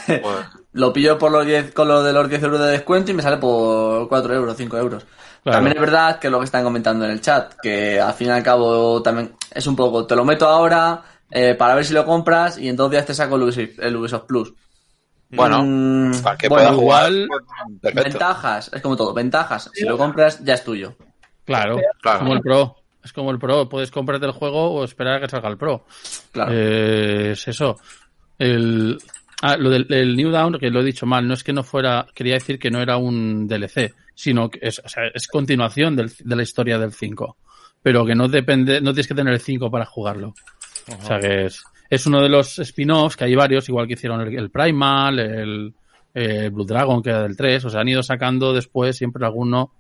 Pues, 0.07 0.21
lo 0.73 0.93
pillo 0.93 1.17
por 1.19 1.31
los 1.31 1.47
10, 1.47 1.73
con 1.73 1.87
lo 1.89 2.03
de 2.03 2.13
los 2.13 2.29
10 2.29 2.43
euros 2.43 2.61
de 2.61 2.67
descuento 2.73 3.13
y 3.13 3.15
me 3.15 3.23
sale 3.23 3.37
por 3.37 4.09
4 4.09 4.35
euros, 4.35 4.57
5 4.57 4.77
euros. 4.79 5.07
Claro. 5.43 5.57
También 5.57 5.77
es 5.77 5.81
verdad 5.81 6.19
que 6.21 6.29
es 6.29 6.31
lo 6.31 6.39
que 6.39 6.45
están 6.45 6.63
comentando 6.65 7.05
en 7.05 7.11
el 7.11 7.21
chat, 7.21 7.55
que 7.61 8.01
al 8.01 8.15
fin 8.15 8.29
y 8.29 8.31
al 8.31 8.43
cabo 8.43 9.03
también 9.03 9.33
es 9.53 9.67
un 9.67 9.75
poco, 9.75 10.07
te 10.07 10.15
lo 10.15 10.25
meto 10.25 10.47
ahora 10.47 11.03
eh, 11.31 11.55
para 11.57 11.75
ver 11.75 11.85
si 11.85 11.95
lo 11.95 12.05
compras 12.05 12.59
y 12.59 12.69
en 12.69 12.77
dos 12.77 12.91
días 12.91 13.05
te 13.07 13.13
saco 13.15 13.35
el 13.37 13.43
Ubisoft, 13.43 13.79
el 13.81 13.97
Ubisoft 13.97 14.27
Plus. 14.27 14.53
bueno, 15.31 15.63
Mm, 15.65 16.23
para 16.23 16.37
que 16.37 16.49
bueno, 16.49 16.65
pueda 16.69 16.75
jugar. 16.79 17.13
perfecto. 17.81 18.11
Ventajas, 18.11 18.71
es 18.73 18.83
como 18.83 18.97
todo, 18.97 19.15
ventajas. 19.15 19.71
Si 19.73 19.85
lo 19.85 19.97
compras, 19.99 20.45
ya 20.45 20.55
es 20.55 20.63
tuyo. 20.63 20.95
Claro, 21.45 21.79
Claro. 22.03 22.19
como 22.21 22.35
el 22.35 22.41
Pro. 22.41 22.77
Es 23.03 23.13
como 23.13 23.31
el 23.33 23.39
Pro. 23.41 23.69
Puedes 23.69 23.91
comprarte 23.91 24.27
el 24.27 24.33
juego 24.33 24.71
o 24.73 24.85
esperar 24.85 25.15
a 25.15 25.21
que 25.21 25.29
salga 25.29 25.49
el 25.49 25.57
Pro. 25.57 25.85
Claro. 26.33 26.53
Eh, 26.55 27.31
es 27.33 27.49
eso. 27.49 27.79
El, 28.39 28.99
ah, 29.41 29.57
lo 29.57 29.71
del 29.71 29.87
el 29.93 30.15
New 30.17 30.31
Down, 30.31 30.59
que 30.59 30.71
lo 30.71 30.81
he 30.81 30.85
dicho 30.85 31.07
mal, 31.07 31.27
no 31.27 31.35
es 31.35 31.43
que 31.43 31.53
no 31.53 31.63
fuera, 31.65 32.07
quería 32.15 32.35
decir 32.35 32.59
que 32.59 32.71
no 32.71 32.81
era 32.81 32.97
un 32.99 33.49
DLC, 33.49 33.93
sino 34.15 34.49
que 34.51 34.59
es, 34.63 34.81
o 34.85 34.89
sea, 34.89 35.05
es 35.15 35.27
continuación 35.27 35.97
del- 35.97 36.13
de 36.19 36.37
la 36.37 36.43
historia 36.43 36.79
del 36.79 36.93
5. 36.93 37.37
Pero 37.83 38.07
que 38.07 38.15
no 38.15 38.29
depende, 38.29 38.81
no 38.81 38.93
tienes 38.93 39.09
que 39.09 39.15
tener 39.15 39.35
el 39.35 39.41
5 39.41 39.71
para 39.71 39.85
jugarlo. 39.87 40.35
O 40.99 41.07
sea 41.07 41.19
que 41.19 41.47
es, 41.47 41.63
es 41.91 42.07
uno 42.07 42.21
de 42.23 42.29
los 42.29 42.59
spin-offs, 42.59 43.17
que 43.17 43.25
hay 43.25 43.35
varios, 43.35 43.69
igual 43.69 43.87
que 43.87 43.95
hicieron 43.95 44.21
el, 44.21 44.39
el 44.39 44.51
Primal, 44.51 45.19
el, 45.19 45.75
el 46.15 46.51
Blue 46.51 46.65
Dragon, 46.65 47.03
que 47.03 47.11
era 47.11 47.23
del 47.23 47.37
3, 47.37 47.65
o 47.65 47.71
sea, 47.71 47.81
han 47.81 47.89
ido 47.89 48.03
sacando 48.03 48.53
después 48.53 48.97
siempre 48.97 49.25
alguno 49.25 49.73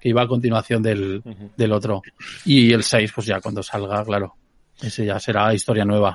que 0.00 0.08
iba 0.08 0.22
a 0.22 0.26
continuación 0.26 0.82
del, 0.82 1.22
del 1.56 1.72
otro. 1.72 2.02
Y 2.44 2.72
el 2.72 2.82
6, 2.82 3.12
pues 3.14 3.26
ya 3.26 3.40
cuando 3.40 3.62
salga, 3.62 4.04
claro. 4.04 4.34
Ese 4.80 5.04
ya 5.06 5.20
será 5.20 5.54
historia 5.54 5.84
nueva. 5.84 6.14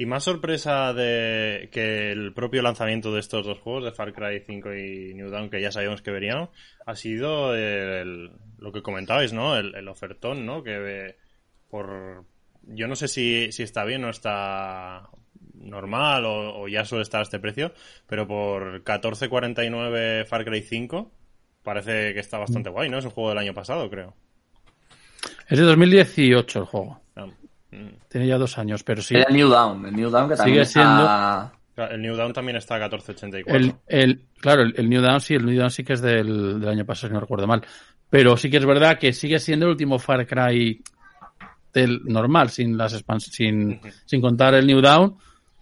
Y 0.00 0.06
más 0.06 0.24
sorpresa 0.24 0.94
de 0.94 1.68
que 1.70 2.10
el 2.10 2.32
propio 2.32 2.62
lanzamiento 2.62 3.12
de 3.12 3.20
estos 3.20 3.44
dos 3.44 3.58
juegos, 3.58 3.84
de 3.84 3.92
Far 3.92 4.14
Cry 4.14 4.42
5 4.46 4.74
y 4.74 5.12
New 5.12 5.28
Dawn, 5.28 5.50
que 5.50 5.60
ya 5.60 5.70
sabíamos 5.70 6.00
que 6.00 6.10
verían, 6.10 6.48
ha 6.86 6.96
sido 6.96 7.54
el- 7.54 8.30
lo 8.58 8.72
que 8.72 8.80
comentabais, 8.80 9.34
¿no? 9.34 9.58
El, 9.58 9.74
el 9.74 9.88
ofertón, 9.88 10.46
¿no? 10.46 10.62
Que 10.62 10.76
eh, 11.08 11.16
por... 11.68 12.24
Yo 12.62 12.88
no 12.88 12.96
sé 12.96 13.08
si, 13.08 13.52
si 13.52 13.62
está 13.62 13.84
bien 13.84 14.02
o 14.04 14.08
está 14.10 15.10
normal 15.54 16.24
o, 16.24 16.60
o 16.62 16.68
ya 16.68 16.86
suele 16.86 17.02
estar 17.02 17.20
a 17.20 17.24
este 17.24 17.38
precio, 17.38 17.74
pero 18.06 18.26
por 18.26 18.82
14.49 18.82 20.24
Far 20.24 20.46
Cry 20.46 20.62
5 20.62 21.12
parece 21.62 22.14
que 22.14 22.20
está 22.20 22.38
bastante 22.38 22.70
guay, 22.70 22.88
¿no? 22.88 22.96
Es 22.98 23.04
un 23.04 23.10
juego 23.10 23.28
del 23.28 23.38
año 23.38 23.52
pasado, 23.52 23.90
creo. 23.90 24.14
Es 25.46 25.58
de 25.58 25.64
2018 25.66 26.58
el 26.60 26.64
juego. 26.64 26.99
Tiene 28.08 28.26
ya 28.26 28.36
dos 28.38 28.58
años, 28.58 28.82
pero 28.82 29.00
sí. 29.02 29.14
Era 29.14 29.24
el 29.28 29.36
New 29.36 29.48
Down, 29.48 29.86
el 29.86 29.94
New 29.96 30.10
Down 30.10 30.28
que 30.28 30.36
también 30.36 30.64
Sigue 30.64 30.64
siendo- 30.66 31.02
está- 31.02 31.52
El 31.94 32.02
New 32.02 32.14
Dawn 32.16 32.32
también 32.32 32.56
está 32.56 32.74
a 32.74 32.78
14.84. 32.90 33.44
El, 33.46 33.74
el, 33.86 34.22
claro, 34.40 34.62
el, 34.62 34.74
el 34.76 34.88
New 34.90 35.00
Down 35.00 35.20
sí, 35.20 35.34
el 35.34 35.46
New 35.46 35.58
Down 35.58 35.70
sí 35.70 35.82
que 35.84 35.94
es 35.94 36.02
del, 36.02 36.60
del 36.60 36.68
año 36.68 36.84
pasado, 36.84 37.08
si 37.08 37.14
no 37.14 37.20
recuerdo 37.20 37.46
mal. 37.46 37.62
Pero 38.10 38.36
sí 38.36 38.50
que 38.50 38.56
es 38.58 38.66
verdad 38.66 38.98
que 38.98 39.12
sigue 39.12 39.38
siendo 39.38 39.66
el 39.66 39.70
último 39.72 39.98
Far 39.98 40.26
Cry 40.26 40.82
del 41.72 42.00
normal, 42.04 42.50
sin 42.50 42.76
las 42.76 42.92
expans 42.92 43.24
sin, 43.26 43.80
sin 44.04 44.20
contar 44.20 44.54
el 44.54 44.66
New 44.66 44.80
Down. 44.80 45.16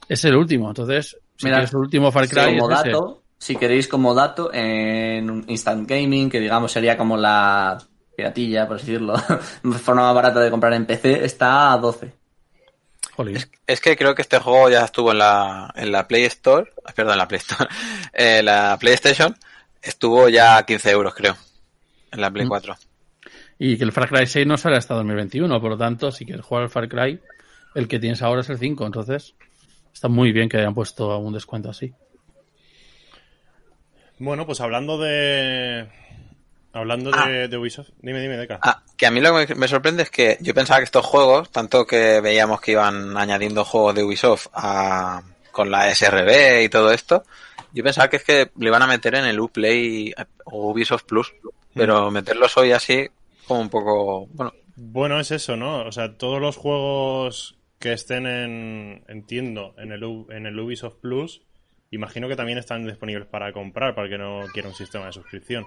Es 0.09 0.25
el 0.25 0.35
último, 0.35 0.69
entonces, 0.69 1.17
si 1.37 1.45
Mira, 1.47 1.59
quieres 1.59 1.73
el 1.75 1.81
último 1.81 2.11
Far 2.11 2.27
Cry 2.29 2.57
como 2.59 2.71
es 2.73 2.83
dato, 2.83 3.23
si 3.37 3.55
queréis 3.57 3.87
como 3.87 4.15
dato, 4.15 4.51
en 4.53 5.31
un 5.31 5.45
Instant 5.47 5.87
Gaming, 5.89 6.31
que 6.31 6.41
digamos 6.41 6.73
sería 6.73 6.97
como 6.97 7.17
la 7.19 7.77
piratilla, 8.19 8.67
por 8.67 8.77
así 8.79 8.87
decirlo, 8.87 9.15
forma 9.79 10.03
más 10.03 10.15
barata 10.17 10.41
de 10.41 10.51
comprar 10.51 10.73
en 10.73 10.87
PC, 10.87 11.25
está 11.25 11.73
a 11.73 11.79
12. 11.79 12.13
Jolín. 13.15 13.39
Es 13.65 13.81
que 13.81 13.97
creo 13.97 14.17
que 14.17 14.23
este 14.23 14.41
juego 14.41 14.69
ya 14.69 14.85
estuvo 14.85 15.13
en 15.13 15.19
la, 15.19 15.73
en 15.77 15.93
la 15.93 16.09
Play 16.09 16.25
Store, 16.25 16.69
eh, 16.69 16.93
perdón, 16.97 17.13
en 17.13 17.19
la 17.19 17.29
Play 17.29 17.39
Store, 17.39 17.71
en 18.13 18.45
la 18.45 18.77
PlayStation, 18.81 19.37
estuvo 19.81 20.29
ya 20.29 20.57
a 20.57 20.67
15 20.67 20.91
euros, 20.91 21.15
creo, 21.15 21.37
en 22.11 22.21
la 22.21 22.29
Play 22.33 22.45
Mm. 22.45 22.49
4. 22.49 22.77
Y 23.61 23.79
que 23.79 23.85
el 23.85 23.93
Far 23.93 24.09
Cry 24.09 24.27
6 24.27 24.47
no 24.49 24.57
sale 24.57 24.77
hasta 24.77 24.95
2021, 24.95 25.61
por 25.61 25.71
lo 25.71 25.79
tanto, 25.79 26.11
si 26.11 26.25
quieres 26.25 26.45
jugar 26.45 26.65
al 26.65 26.71
Far 26.71 26.89
Cry, 26.89 27.21
el 27.77 27.87
que 27.87 28.01
tienes 28.01 28.21
ahora 28.23 28.41
es 28.41 28.51
el 28.51 28.59
5, 28.59 28.85
entonces 28.85 29.37
está 29.93 30.09
muy 30.09 30.33
bien 30.33 30.49
que 30.49 30.57
hayan 30.57 30.75
puesto 30.75 31.17
un 31.19 31.33
descuento 31.33 31.71
así. 31.71 31.95
Bueno, 34.19 34.45
pues 34.45 34.61
hablando 34.61 34.99
de. 34.99 35.89
Hablando 36.73 37.11
de, 37.11 37.49
de 37.49 37.57
Ubisoft. 37.57 37.91
Dime, 38.01 38.21
dime, 38.21 38.37
Deca. 38.37 38.59
Ah, 38.63 38.83
que 38.97 39.07
a 39.07 39.11
mí 39.11 39.21
lo 39.21 39.35
que 39.47 39.55
me 39.55 39.69
sorprende 39.69 40.03
es 40.03 40.11
que 40.11 40.37
yo 40.41 40.55
pensaba 40.55 40.79
que 40.81 40.85
estos 40.85 41.05
juegos, 41.07 41.51
tanto 41.51 41.87
que 41.87 42.21
veíamos 42.21 42.61
que 42.61 42.73
iban 42.73 43.17
añadiendo 43.17 43.65
juegos 43.65 43.95
de 43.95 44.05
Ubisoft 44.05 44.49
a, 44.53 45.23
con 45.51 45.71
la 45.71 45.93
SRB 45.95 46.63
y 46.65 46.69
todo 46.69 46.93
esto, 46.93 47.25
yo 47.73 47.83
pensaba 47.83 48.09
que 48.09 48.17
es 48.17 48.25
que 48.25 48.51
le 48.59 48.69
iban 48.69 48.83
a 48.83 48.87
meter 48.87 49.15
en 49.15 49.25
el 49.25 49.41
Uplay 49.41 50.15
o 50.45 50.71
Ubisoft 50.71 51.05
Plus, 51.05 51.33
pero 51.75 52.11
meterlos 52.11 52.57
hoy 52.57 52.73
así 52.73 53.09
como 53.47 53.61
un 53.61 53.71
poco, 53.71 54.27
bueno, 54.27 54.53
Bueno, 54.77 55.21
es 55.21 55.31
eso, 55.31 55.57
¿no? 55.57 55.83
O 55.87 55.93
sea, 55.93 56.17
todos 56.17 56.41
los 56.41 56.57
juegos 56.57 57.57
que 57.79 57.93
estén 57.93 58.27
en. 58.27 59.05
Entiendo, 59.09 59.75
en 59.79 59.93
el, 59.93 60.05
U- 60.05 60.27
en 60.31 60.47
el 60.47 60.59
Ubisoft 60.59 60.97
Plus, 61.01 61.43
imagino 61.91 62.29
que 62.29 62.37
también 62.37 62.59
están 62.59 62.87
disponibles 62.87 63.27
para 63.27 63.53
comprar, 63.53 63.95
para 63.95 64.07
el 64.07 64.13
que 64.13 64.19
no 64.19 64.45
quiera 64.53 64.69
un 64.69 64.75
sistema 64.75 65.07
de 65.07 65.13
suscripción. 65.13 65.65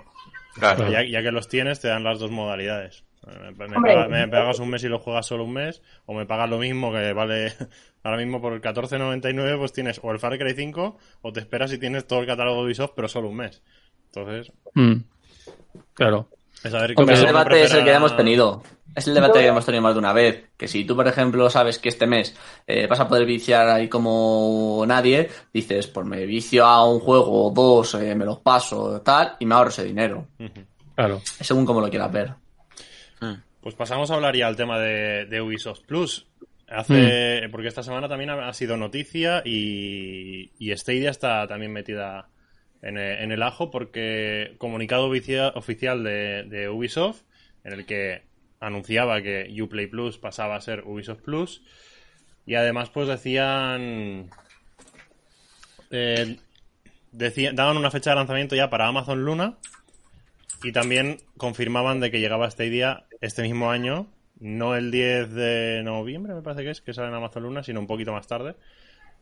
Claro. 0.53 0.89
Ya, 0.91 1.03
ya 1.03 1.21
que 1.21 1.31
los 1.31 1.47
tienes, 1.47 1.79
te 1.79 1.87
dan 1.87 2.03
las 2.03 2.19
dos 2.19 2.31
modalidades. 2.31 3.03
Me, 3.27 3.49
Hombre. 3.75 3.93
paga- 3.93 4.07
me 4.07 4.27
pagas 4.27 4.59
un 4.59 4.69
mes 4.71 4.83
y 4.83 4.87
lo 4.87 4.97
juegas 4.97 5.27
solo 5.27 5.43
un 5.43 5.53
mes, 5.53 5.83
o 6.07 6.13
me 6.15 6.25
pagas 6.25 6.49
lo 6.49 6.57
mismo 6.57 6.91
que 6.91 7.13
vale 7.13 7.53
ahora 8.03 8.17
mismo 8.17 8.41
por 8.41 8.53
el 8.53 8.61
14.99, 8.61 9.57
pues 9.59 9.73
tienes 9.73 9.99
o 10.03 10.11
el 10.11 10.17
Far 10.19 10.37
Cry 10.39 10.53
5, 10.55 10.97
o 11.21 11.31
te 11.33 11.39
esperas 11.39 11.71
y 11.71 11.77
tienes 11.77 12.07
todo 12.07 12.21
el 12.21 12.25
catálogo 12.27 12.61
de 12.61 12.65
Ubisoft, 12.67 12.93
pero 12.95 13.07
solo 13.07 13.29
un 13.29 13.35
mes. 13.37 13.61
Entonces, 14.07 14.51
Mm. 14.73 14.95
Claro. 15.93 16.27
Es 16.63 16.73
a 16.73 16.81
ver 16.81 16.93
Hombre, 16.95 17.15
Ese 17.15 17.25
cada 17.25 17.31
uno 17.33 17.43
debate 17.43 17.63
es 17.63 17.73
el 17.73 17.83
que 17.83 17.91
hemos 17.91 18.15
tenido. 18.15 18.63
Es 18.93 19.07
el 19.07 19.13
debate 19.13 19.39
que 19.39 19.47
hemos 19.47 19.65
tenido 19.65 19.81
más 19.81 19.93
de 19.93 19.99
una 19.99 20.13
vez. 20.13 20.49
Que 20.57 20.67
si 20.67 20.83
tú, 20.83 20.95
por 20.95 21.07
ejemplo, 21.07 21.49
sabes 21.49 21.79
que 21.79 21.89
este 21.89 22.07
mes 22.07 22.35
eh, 22.67 22.87
vas 22.87 22.99
a 22.99 23.07
poder 23.07 23.25
viciar 23.25 23.69
ahí 23.69 23.87
como 23.87 24.83
nadie, 24.85 25.29
dices, 25.53 25.87
pues 25.87 26.05
me 26.05 26.25
vicio 26.25 26.65
a 26.65 26.85
un 26.85 26.99
juego 26.99 27.47
o 27.47 27.51
dos, 27.51 27.93
eh, 27.95 28.13
me 28.15 28.25
los 28.25 28.39
paso, 28.39 29.01
tal, 29.01 29.37
y 29.39 29.45
me 29.45 29.55
ahorro 29.55 29.69
ese 29.69 29.85
dinero. 29.85 30.27
Claro. 30.95 31.21
Es 31.39 31.47
según 31.47 31.65
como 31.65 31.79
lo 31.79 31.89
quieras 31.89 32.11
ver. 32.11 32.33
Pues 33.61 33.75
pasamos 33.75 34.09
a 34.09 34.15
hablar 34.15 34.35
ya 34.35 34.47
al 34.47 34.55
tema 34.55 34.79
de, 34.79 35.25
de 35.25 35.41
Ubisoft 35.41 35.81
Plus. 35.85 36.27
Hace, 36.67 37.47
Porque 37.51 37.67
esta 37.67 37.83
semana 37.83 38.07
también 38.07 38.29
ha, 38.29 38.47
ha 38.47 38.53
sido 38.53 38.77
noticia 38.77 39.41
y, 39.45 40.51
y 40.57 40.75
Stadia 40.75 41.11
está 41.11 41.45
también 41.45 41.71
metida 41.71 42.30
en, 42.81 42.97
el 42.97 43.43
ajo 43.43 43.69
porque 43.71 44.55
comunicado 44.57 45.07
oficia- 45.09 45.51
oficial 45.55 46.03
de, 46.03 46.43
de 46.43 46.69
Ubisoft 46.69 47.21
en 47.63 47.73
el 47.73 47.85
que 47.85 48.23
anunciaba 48.59 49.21
que 49.21 49.53
Uplay 49.61 49.87
Plus 49.87 50.17
pasaba 50.17 50.55
a 50.55 50.61
ser 50.61 50.83
Ubisoft 50.85 51.21
Plus 51.21 51.63
y 52.45 52.55
además 52.55 52.89
pues 52.89 53.07
decían 53.07 54.29
eh, 55.91 56.37
decían 57.11 57.55
daban 57.55 57.77
una 57.77 57.91
fecha 57.91 58.11
de 58.11 58.15
lanzamiento 58.15 58.55
ya 58.55 58.69
para 58.69 58.87
Amazon 58.87 59.23
Luna 59.25 59.57
y 60.63 60.71
también 60.71 61.17
confirmaban 61.37 61.99
de 61.99 62.11
que 62.11 62.19
llegaba 62.19 62.49
Stadia 62.49 63.05
este 63.19 63.41
mismo 63.41 63.71
año, 63.71 64.07
no 64.39 64.75
el 64.75 64.91
10 64.91 65.33
de 65.33 65.81
noviembre, 65.83 66.33
me 66.35 66.41
parece 66.43 66.63
que 66.63 66.69
es, 66.69 66.81
que 66.81 66.93
sale 66.93 67.07
en 67.09 67.15
Amazon 67.15 67.43
Luna, 67.43 67.63
sino 67.63 67.79
un 67.79 67.87
poquito 67.87 68.13
más 68.13 68.27
tarde, 68.27 68.55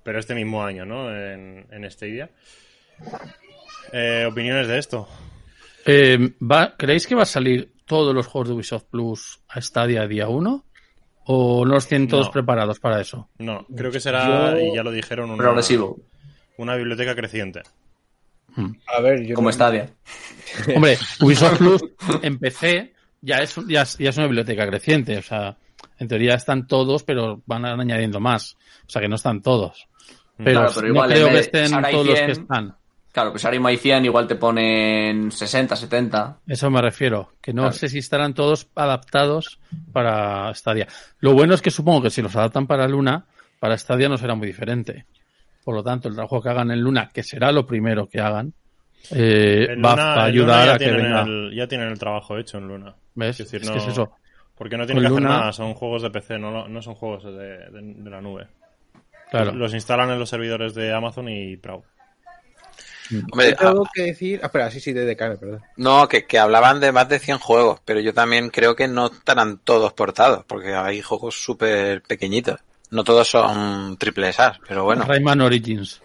pero 0.03 0.19
este 0.19 0.35
mismo 0.35 0.63
año, 0.65 0.85
¿no? 0.85 1.09
En, 1.15 1.65
en 1.71 1.89
Stadia. 1.89 2.29
Eh, 3.91 4.25
¿Opiniones 4.29 4.67
de 4.67 4.77
esto? 4.77 5.07
Eh, 5.85 6.33
¿va- 6.41 6.75
¿Creéis 6.77 7.07
que 7.07 7.15
va 7.15 7.23
a 7.23 7.25
salir 7.25 7.73
todos 7.85 8.13
los 8.13 8.27
juegos 8.27 8.49
de 8.49 8.55
Ubisoft 8.55 8.83
Plus 8.91 9.39
a 9.49 9.61
Stadia 9.61 10.07
día 10.07 10.27
1? 10.27 10.65
¿O 11.31 11.65
no 11.65 11.73
los 11.75 11.87
tienen 11.87 12.07
todos 12.07 12.27
No. 12.27 12.31
preparados 12.31 12.79
para 12.79 12.99
eso? 13.01 13.29
No, 13.37 13.65
creo 13.75 13.91
que 13.91 13.99
será, 13.99 14.51
Yo- 14.55 14.59
y 14.59 14.75
ya 14.75 14.83
lo 14.83 14.91
dijeron, 14.91 15.29
una, 15.29 15.37
Progresivo, 15.37 15.97
una 16.57 16.75
biblioteca 16.75 17.15
creciente. 17.15 17.61
A 18.87 18.99
ver, 19.01 19.25
yo 19.25 19.35
como 19.35 19.49
no- 19.49 19.53
Stadia. 19.53 19.89
Hombre, 20.75 20.97
Ubisoft 21.21 21.57
Plus 21.59 21.83
en 22.23 22.39
PC 22.39 22.93
ya 23.21 23.37
es, 23.37 23.55
ya, 23.67 23.83
es, 23.83 23.97
ya 23.97 24.09
es 24.09 24.17
una 24.17 24.25
biblioteca 24.25 24.67
creciente. 24.67 25.17
O 25.17 25.21
sea, 25.21 25.55
en 25.99 26.07
teoría 26.07 26.33
están 26.33 26.67
todos, 26.67 27.03
pero 27.03 27.41
van 27.45 27.65
añadiendo 27.65 28.19
más. 28.19 28.57
O 28.87 28.89
sea, 28.89 29.01
que 29.01 29.07
no 29.07 29.15
están 29.15 29.41
todos. 29.41 29.87
Pero, 30.37 30.61
Claro, 30.61 30.71
pero 30.73 30.87
no 30.87 30.93
igual 30.93 31.09
creo 31.11 31.29
que 31.29 31.39
estén 31.39 31.71
todos 31.71 32.05
los 32.07 32.15
100. 32.15 32.25
que 32.25 32.31
están. 32.31 32.75
Claro, 33.11 33.31
pues 33.31 33.43
hay 33.45 33.77
100, 33.77 34.05
igual 34.05 34.27
te 34.27 34.35
ponen 34.35 35.31
60, 35.31 35.75
70. 35.75 36.37
Eso 36.47 36.69
me 36.69 36.81
refiero. 36.81 37.31
Que 37.41 37.53
no 37.53 37.63
Claro. 37.63 37.75
sé 37.75 37.89
si 37.89 37.97
estarán 37.97 38.33
todos 38.35 38.67
adaptados 38.75 39.59
para 39.91 40.53
Stadia. 40.53 40.87
Lo 41.19 41.33
bueno 41.33 41.55
es 41.55 41.61
que 41.61 41.71
supongo 41.71 42.03
que 42.03 42.11
si 42.11 42.21
los 42.21 42.35
adaptan 42.35 42.67
para 42.67 42.87
Luna, 42.87 43.25
para 43.59 43.77
Stadia 43.77 44.09
no 44.09 44.17
será 44.17 44.35
muy 44.35 44.45
diferente. 44.47 45.05
Por 45.65 45.75
lo 45.75 45.83
tanto, 45.83 46.07
el 46.07 46.13
trabajo 46.15 46.41
que 46.41 46.49
hagan 46.49 46.71
en 46.71 46.81
Luna, 46.81 47.09
que 47.13 47.23
será 47.23 47.51
lo 47.51 47.65
primero 47.65 48.07
que 48.07 48.19
hagan, 48.21 48.53
eh, 49.11 49.75
va 49.83 49.93
a 49.93 50.23
ayudar 50.25 50.69
a 50.69 50.77
que 50.77 50.91
venga. 50.91 51.21
el- 51.23 51.51
ya 51.55 51.67
tienen 51.67 51.87
el 51.89 51.97
trabajo 51.99 52.37
hecho 52.37 52.57
en 52.59 52.67
Luna. 52.67 52.95
¿Ves? 53.15 53.39
Es 53.39 53.45
decir, 53.51 53.61
Es 53.61 53.67
no- 53.67 53.73
que 53.73 53.79
es 53.79 53.87
eso. 53.87 54.11
Porque 54.55 54.77
no 54.77 54.85
tienen 54.85 55.03
Con 55.03 55.11
que 55.13 55.15
hacer 55.17 55.23
Luna- 55.29 55.39
nada, 55.39 55.53
son 55.53 55.73
juegos 55.73 56.01
de 56.03 56.09
PC, 56.11 56.37
no, 56.37 56.67
no 56.67 56.81
son 56.81 56.93
juegos 56.95 57.23
de, 57.23 57.31
de- 57.31 57.93
de 57.97 58.09
la 58.09 58.21
nube. 58.21 58.47
Claro. 59.31 59.51
Los 59.53 59.73
instalan 59.73 60.11
en 60.11 60.19
los 60.19 60.29
servidores 60.29 60.73
de 60.75 60.93
Amazon 60.93 61.29
y 61.29 61.55
Pro. 61.57 61.83
Hombre, 63.31 63.49
Yo 63.51 63.55
tengo 63.57 63.85
ah, 63.85 63.89
que 63.93 64.01
decir. 64.03 64.39
Ah, 64.43 64.47
espera, 64.47 64.69
sí, 64.71 64.79
sí, 64.79 64.93
de 64.93 65.05
DKM, 65.05 65.37
perdón. 65.37 65.61
no, 65.77 66.07
que, 66.07 66.25
que 66.25 66.37
hablaban 66.39 66.79
de 66.79 66.91
más 66.91 67.09
de 67.09 67.19
100 67.19 67.39
juegos, 67.39 67.81
pero 67.85 67.99
yo 67.99 68.13
también 68.13 68.49
creo 68.49 68.75
que 68.75 68.87
no 68.87 69.07
estarán 69.07 69.57
todos 69.59 69.93
portados, 69.93 70.45
porque 70.45 70.73
hay 70.73 71.01
juegos 71.01 71.35
súper 71.41 72.01
pequeñitos. 72.03 72.59
No 72.91 73.03
todos 73.03 73.27
son 73.27 73.97
triple 73.97 74.29
S, 74.29 74.41
pero 74.67 74.83
bueno. 74.83 75.05
Rayman 75.05 75.41
Origins. 75.41 76.01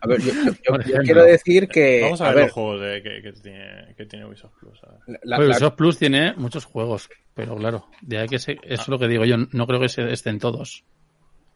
A 0.00 0.06
ver, 0.08 0.20
yo, 0.20 0.32
yo- 0.32 0.42
yo- 0.44 0.52
Por 0.64 0.76
yo 0.78 0.80
ejemplo. 0.80 1.02
quiero 1.04 1.24
decir 1.24 1.68
que. 1.68 2.00
Vamos 2.02 2.20
a, 2.20 2.24
a 2.24 2.28
ver, 2.28 2.36
ver, 2.36 2.44
los 2.46 2.52
juegos 2.52 2.80
de, 2.80 3.02
que, 3.02 3.22
que 3.22 3.32
tiene, 3.32 3.94
que 3.96 4.06
tiene 4.06 4.26
Ubisoft 4.26 4.52
Plus. 4.58 4.80
a 4.82 4.98
la- 5.22 5.38
Ubisoft 5.38 5.74
Plus 5.76 5.98
tiene 5.98 6.34
muchos 6.34 6.64
juegos, 6.64 7.08
pero 7.34 7.54
claro, 7.56 7.86
de 8.00 8.18
ahí 8.18 8.28
que 8.28 8.38
se, 8.40 8.52
eso 8.64 8.82
es 8.82 8.88
lo 8.88 8.98
que 8.98 9.06
digo 9.08 9.24
yo, 9.24 9.36
no 9.52 9.66
creo 9.66 9.78
que 9.80 9.88
se 9.88 10.12
estén 10.12 10.38
todos. 10.40 10.84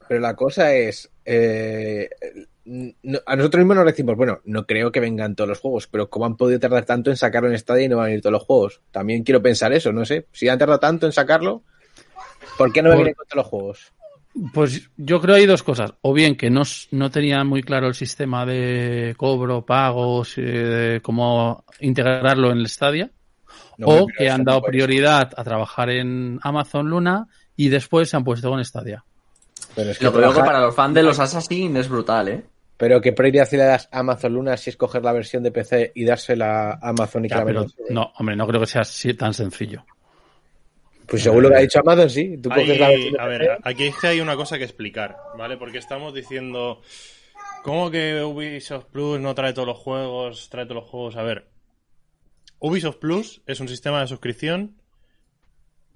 Pero 0.08 0.20
la 0.20 0.34
cosa 0.36 0.72
es, 0.72 1.10
eh, 1.24 2.08
no- 2.66 3.18
a 3.26 3.36
nosotros 3.36 3.60
mismos 3.60 3.76
nos 3.76 3.86
decimos, 3.86 4.16
bueno, 4.16 4.40
no 4.44 4.66
creo 4.66 4.90
que 4.92 5.00
vengan 5.00 5.34
todos 5.36 5.48
los 5.48 5.60
juegos, 5.60 5.86
pero 5.86 6.10
¿cómo 6.10 6.26
han 6.26 6.36
podido 6.36 6.58
tardar 6.60 6.84
tanto 6.84 7.10
en 7.10 7.16
sacarlo 7.16 7.50
en 7.50 7.58
Stadia 7.58 7.84
y 7.84 7.88
no 7.88 7.96
van 7.98 8.10
a 8.10 8.12
ir 8.12 8.20
todos 8.20 8.32
los 8.32 8.42
juegos? 8.44 8.80
También 8.90 9.22
quiero 9.22 9.40
pensar 9.40 9.72
eso, 9.72 9.92
no 9.92 10.04
sé. 10.04 10.26
Si 10.32 10.48
han 10.48 10.58
tardado 10.58 10.80
tanto 10.80 11.06
en 11.06 11.12
sacarlo, 11.12 11.62
¿por 12.58 12.72
qué 12.72 12.82
no 12.82 12.88
me 12.90 12.96
Por- 12.96 13.04
vienen 13.04 13.14
con 13.14 13.26
todos 13.26 13.36
los 13.36 13.46
juegos? 13.46 13.92
Pues 14.52 14.90
yo 14.98 15.18
creo 15.22 15.36
hay 15.36 15.46
dos 15.46 15.62
cosas. 15.62 15.94
O 16.02 16.12
bien 16.12 16.36
que 16.36 16.50
no, 16.50 16.62
no 16.90 17.10
tenían 17.10 17.46
muy 17.46 17.62
claro 17.62 17.86
el 17.86 17.94
sistema 17.94 18.44
de 18.44 19.14
cobro, 19.16 19.64
pagos, 19.64 20.36
eh, 20.36 20.42
de 20.42 21.00
cómo 21.00 21.64
integrarlo 21.80 22.50
en 22.50 22.58
el 22.58 22.68
Stadia. 22.68 23.10
No, 23.78 23.86
o 23.88 24.06
que 24.06 24.28
han 24.28 24.44
dado 24.44 24.60
prioridad 24.62 25.30
a 25.34 25.44
trabajar 25.44 25.88
en 25.88 26.38
Amazon 26.42 26.88
Luna 26.90 27.28
y 27.56 27.68
después 27.70 28.10
se 28.10 28.16
han 28.18 28.24
puesto 28.24 28.50
con 28.50 28.62
Stadia. 28.62 29.04
Pero, 29.74 29.90
es 29.92 29.98
que 29.98 30.04
Lo 30.04 30.10
que 30.12 30.16
que 30.18 30.22
trabajar- 30.22 30.44
para 30.46 30.60
los 30.60 30.74
fans 30.74 30.94
de 30.94 31.02
los 31.02 31.18
Assassin 31.18 31.76
es 31.78 31.88
brutal, 31.88 32.28
¿eh? 32.28 32.44
Pero 32.76 33.00
qué 33.00 33.12
prioridad 33.12 33.48
le 33.52 33.58
das 33.58 33.88
a 33.92 34.00
Amazon 34.00 34.34
Luna 34.34 34.56
si 34.56 34.70
escoger 34.70 35.02
la 35.02 35.12
versión 35.12 35.42
de 35.42 35.50
PC 35.50 35.92
y 35.94 36.04
dársela 36.04 36.72
a 36.72 36.88
Amazon 36.90 37.24
y 37.24 37.28
que 37.28 37.34
la 37.34 37.44
pero 37.44 37.66
no, 37.90 38.12
hombre, 38.18 38.36
no 38.36 38.46
creo 38.46 38.60
que 38.60 38.66
sea 38.66 38.82
así 38.82 39.14
tan 39.14 39.32
sencillo. 39.34 39.84
Pues 41.06 41.22
según 41.22 41.44
lo 41.44 41.50
que 41.50 41.56
ha 41.56 41.60
dicho 41.60 41.78
Amazon, 41.80 42.10
sí. 42.10 42.36
Tú 42.42 42.48
coges 42.48 42.78
la 42.80 42.86
Hay- 42.88 42.92
versión 42.94 43.12
de 43.14 43.20
a 43.20 43.26
PC. 43.26 43.38
ver, 43.38 43.58
aquí 43.62 43.84
es 43.86 43.96
que 43.96 44.06
hay 44.08 44.20
una 44.20 44.34
cosa 44.36 44.58
que 44.58 44.64
explicar, 44.64 45.16
¿vale? 45.38 45.56
Porque 45.56 45.78
estamos 45.78 46.12
diciendo, 46.12 46.82
¿cómo 47.62 47.90
que 47.90 48.22
Ubisoft 48.22 48.86
Plus 48.86 49.20
no 49.20 49.34
trae 49.34 49.52
todos 49.52 49.68
los 49.68 49.78
juegos, 49.78 50.48
trae 50.50 50.64
todos 50.66 50.82
los 50.82 50.90
juegos? 50.90 51.16
A 51.16 51.22
ver, 51.22 51.46
Ubisoft 52.58 52.96
Plus 52.96 53.40
es 53.46 53.60
un 53.60 53.68
sistema 53.68 54.00
de 54.00 54.08
suscripción 54.08 54.76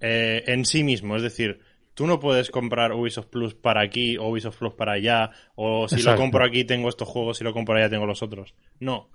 eh, 0.00 0.44
en 0.46 0.64
sí 0.64 0.82
mismo, 0.84 1.16
es 1.16 1.22
decir, 1.22 1.60
tú 2.00 2.06
no 2.06 2.18
puedes 2.18 2.50
comprar 2.50 2.92
Ubisoft 2.94 3.26
Plus 3.26 3.54
para 3.54 3.82
aquí 3.82 4.16
o 4.16 4.28
Ubisoft 4.30 4.56
Plus 4.56 4.72
para 4.72 4.92
allá, 4.92 5.32
o 5.54 5.86
si 5.86 5.96
Exacto. 5.96 6.12
lo 6.16 6.22
compro 6.22 6.46
aquí 6.46 6.64
tengo 6.64 6.88
estos 6.88 7.06
juegos, 7.06 7.36
si 7.36 7.44
lo 7.44 7.52
compro 7.52 7.76
allá 7.76 7.90
tengo 7.90 8.06
los 8.06 8.22
otros. 8.22 8.54
No, 8.78 9.10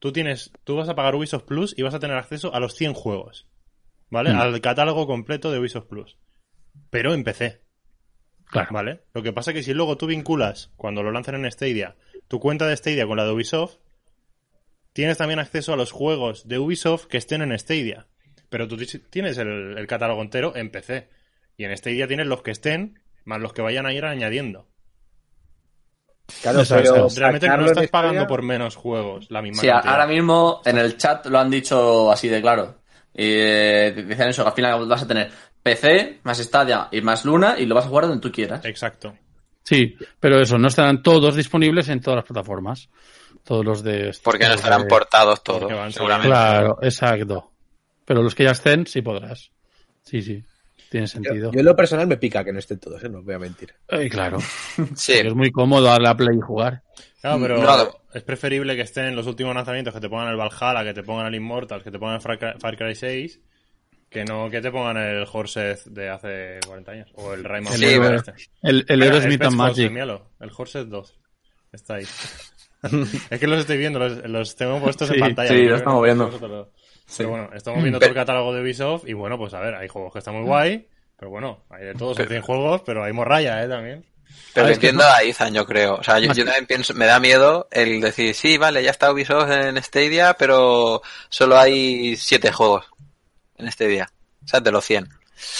tú 0.00 0.12
tienes, 0.12 0.52
tú 0.64 0.76
vas 0.76 0.86
a 0.90 0.94
pagar 0.94 1.14
Ubisoft 1.14 1.44
Plus 1.44 1.74
y 1.78 1.82
vas 1.82 1.94
a 1.94 1.98
tener 1.98 2.14
acceso 2.18 2.54
a 2.54 2.60
los 2.60 2.74
100 2.74 2.92
juegos, 2.92 3.46
¿vale? 4.10 4.34
Mm. 4.34 4.36
Al 4.38 4.60
catálogo 4.60 5.06
completo 5.06 5.50
de 5.50 5.60
Ubisoft 5.60 5.86
Plus, 5.86 6.18
pero 6.90 7.14
en 7.14 7.24
PC. 7.24 7.62
Claro. 8.50 8.68
¿Vale? 8.70 9.00
Lo 9.14 9.22
que 9.22 9.32
pasa 9.32 9.52
es 9.52 9.54
que 9.54 9.62
si 9.62 9.72
luego 9.72 9.96
tú 9.96 10.06
vinculas, 10.06 10.70
cuando 10.76 11.02
lo 11.02 11.12
lanzan 11.12 11.36
en 11.42 11.50
Stadia, 11.50 11.96
tu 12.28 12.38
cuenta 12.38 12.66
de 12.68 12.76
Stadia 12.76 13.06
con 13.06 13.16
la 13.16 13.24
de 13.24 13.32
Ubisoft, 13.32 13.76
tienes 14.92 15.18
también 15.18 15.38
acceso 15.40 15.72
a 15.72 15.76
los 15.76 15.90
juegos 15.90 16.46
de 16.46 16.58
Ubisoft 16.58 17.06
que 17.06 17.16
estén 17.16 17.40
en 17.42 17.58
Stadia. 17.58 18.06
Pero 18.48 18.68
tú 18.68 18.76
ti- 18.76 18.98
tienes 19.10 19.36
el, 19.38 19.76
el 19.78 19.86
catálogo 19.86 20.22
entero 20.22 20.54
en 20.54 20.70
PC. 20.70 21.08
Y 21.56 21.64
en 21.64 21.76
Stadia 21.76 22.06
tienes 22.06 22.26
los 22.26 22.42
que 22.42 22.50
estén, 22.50 23.00
más 23.24 23.40
los 23.40 23.52
que 23.52 23.62
vayan 23.62 23.86
a 23.86 23.92
ir 23.92 24.04
añadiendo. 24.04 24.66
Claro, 26.42 26.60
O 26.60 26.64
sea, 26.64 26.78
pero 26.78 27.08
Realmente 27.16 27.48
no 27.48 27.66
estás 27.66 27.88
pagando 27.88 28.26
por 28.26 28.42
menos 28.42 28.74
juegos, 28.74 29.30
la 29.30 29.40
misma 29.42 29.60
Sí, 29.62 29.68
cantidad. 29.68 29.92
ahora 29.92 30.06
mismo 30.06 30.60
en 30.64 30.78
el 30.78 30.96
chat 30.96 31.26
lo 31.26 31.38
han 31.38 31.50
dicho 31.50 32.10
así 32.10 32.28
de 32.28 32.40
claro. 32.42 32.80
Y 33.14 33.24
eh, 33.24 34.04
dicen 34.06 34.28
eso, 34.28 34.42
que 34.42 34.48
al 34.50 34.54
final 34.54 34.88
vas 34.88 35.02
a 35.04 35.06
tener 35.06 35.30
PC, 35.62 36.20
más 36.24 36.38
Stadia 36.38 36.88
y 36.90 37.00
más 37.00 37.24
Luna 37.24 37.54
y 37.58 37.64
lo 37.66 37.74
vas 37.74 37.86
a 37.86 37.88
jugar 37.88 38.06
donde 38.08 38.20
tú 38.20 38.32
quieras. 38.32 38.64
Exacto. 38.64 39.16
Sí, 39.62 39.96
pero 40.20 40.40
eso, 40.40 40.58
no 40.58 40.68
estarán 40.68 41.02
todos 41.02 41.34
disponibles 41.34 41.88
en 41.88 42.00
todas 42.00 42.16
las 42.18 42.24
plataformas. 42.24 42.88
Todos 43.42 43.64
los 43.64 43.82
de... 43.82 44.12
Porque 44.22 44.46
no 44.46 44.54
estarán 44.54 44.82
de- 44.82 44.88
portados 44.88 45.42
todos, 45.42 45.94
seguramente. 45.94 46.28
Claro, 46.28 46.78
exacto. 46.82 47.52
Pero 48.04 48.22
los 48.22 48.34
que 48.34 48.44
ya 48.44 48.50
estén, 48.50 48.86
sí 48.86 49.00
podrás. 49.02 49.50
Sí, 50.02 50.22
sí, 50.22 50.44
tiene 50.90 51.06
sentido. 51.06 51.50
yo 51.52 51.60
en 51.60 51.64
lo 51.66 51.74
personal 51.76 52.06
me 52.06 52.16
pica 52.16 52.44
que 52.44 52.52
no 52.52 52.58
estén 52.58 52.78
todos, 52.78 53.02
¿eh? 53.04 53.08
no 53.08 53.18
os 53.18 53.24
voy 53.24 53.34
a 53.34 53.38
mentir. 53.38 53.74
Claro, 54.10 54.38
Sí, 54.94 55.12
es 55.14 55.34
muy 55.34 55.50
cómodo 55.50 55.82
darle 55.84 56.08
a 56.08 56.16
play 56.16 56.36
y 56.36 56.40
jugar. 56.40 56.82
Claro, 57.20 57.40
pero 57.42 57.62
No. 57.62 57.88
es 58.14 58.22
preferible 58.22 58.76
que 58.76 58.82
estén 58.82 59.16
los 59.16 59.26
últimos 59.26 59.54
lanzamientos, 59.54 59.92
que 59.94 60.00
te 60.00 60.08
pongan 60.08 60.28
el 60.28 60.36
Valhalla, 60.36 60.84
que 60.84 60.94
te 60.94 61.02
pongan 61.02 61.26
el 61.26 61.34
Immortals, 61.34 61.82
que 61.82 61.90
te 61.90 61.98
pongan 61.98 62.16
el 62.16 62.20
Far 62.20 62.38
Cry, 62.38 62.52
Far 62.60 62.76
Cry 62.76 62.94
6, 62.94 63.40
que 64.08 64.24
no 64.24 64.48
que 64.48 64.60
te 64.60 64.70
pongan 64.70 64.96
el 64.98 65.26
Horsed 65.30 65.78
de 65.86 66.08
hace 66.08 66.60
40 66.66 66.92
años. 66.92 67.12
O 67.16 67.34
el 67.34 67.42
Rayman 67.42 67.72
Sí, 67.72 67.84
pero- 68.00 68.14
este. 68.16 68.32
El, 68.62 68.84
el 68.88 69.00
Mira, 69.00 69.46
and 69.48 69.56
Magic. 69.56 69.90
el 69.92 70.50
Horsed 70.56 70.86
2. 70.86 71.18
Está 71.72 71.94
ahí. 71.96 72.04
es 73.30 73.40
que 73.40 73.46
los 73.48 73.60
estoy 73.60 73.78
viendo, 73.78 73.98
los, 73.98 74.24
los 74.28 74.54
tengo 74.54 74.80
puestos 74.80 75.08
Sí, 75.08 75.14
en 75.14 75.20
pantalla. 75.20 75.48
sí, 75.48 75.64
lo 75.64 75.76
estamos 75.76 76.04
viendo. 76.04 76.70
Sí. 77.06 77.14
Pero 77.18 77.30
bueno, 77.30 77.50
estamos 77.54 77.82
viendo 77.82 77.98
todo 78.00 78.08
el 78.08 78.14
catálogo 78.14 78.52
de 78.52 78.62
Ubisoft 78.62 79.06
y 79.08 79.12
bueno, 79.12 79.38
pues 79.38 79.54
a 79.54 79.60
ver, 79.60 79.74
hay 79.76 79.88
juegos 79.88 80.12
que 80.12 80.18
están 80.18 80.34
muy 80.34 80.44
guay, 80.44 80.88
pero 81.16 81.30
bueno, 81.30 81.60
hay 81.70 81.84
de 81.86 81.94
todos, 81.94 82.16
son 82.16 82.26
100 82.26 82.42
juegos, 82.42 82.82
pero 82.84 83.04
hay 83.04 83.12
morralla, 83.12 83.62
¿eh? 83.62 83.68
También. 83.68 84.04
pero 84.52 84.66
Ah, 84.66 84.72
entiendo 84.72 85.04
a 85.04 85.22
Ethan, 85.22 85.54
yo 85.54 85.64
creo. 85.64 85.94
O 85.96 86.02
sea, 86.02 86.18
yo, 86.18 86.28
también 86.34 86.66
pienso, 86.66 86.94
me 86.94 87.06
da 87.06 87.20
miedo 87.20 87.68
el 87.70 88.00
decir, 88.00 88.34
sí, 88.34 88.58
vale, 88.58 88.82
ya 88.82 88.90
está 88.90 89.12
Ubisoft 89.12 89.50
en 89.50 89.80
Stadia, 89.82 90.34
pero 90.34 91.00
solo 91.28 91.56
hay 91.58 92.16
7 92.16 92.50
juegos 92.52 92.84
en 93.56 93.70
Stadia. 93.70 94.10
O 94.44 94.48
sea, 94.48 94.60
de 94.60 94.72
los 94.72 94.84
100. 94.84 95.08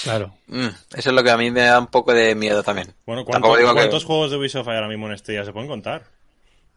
Claro. 0.03 0.35
Mm, 0.47 0.67
eso 0.67 1.11
es 1.11 1.13
lo 1.13 1.23
que 1.23 1.31
a 1.31 1.37
mí 1.37 1.51
me 1.51 1.61
da 1.63 1.79
un 1.79 1.87
poco 1.89 2.13
de 2.13 2.35
miedo 2.35 2.63
también. 2.63 2.93
Bueno, 3.07 3.23
Tampoco 3.25 3.41
¿cuántos, 3.55 3.59
digo 3.59 3.69
que- 3.71 3.75
cuántos 3.81 4.05
juegos 4.05 4.31
de 4.31 4.37
Ubisoft 4.39 4.69
hay 4.69 4.75
ahora 4.77 4.89
mismo 4.89 5.09
en 5.11 5.17
Stadia? 5.19 5.45
Se 5.45 5.53
pueden 5.53 5.69
contar. 5.69 6.05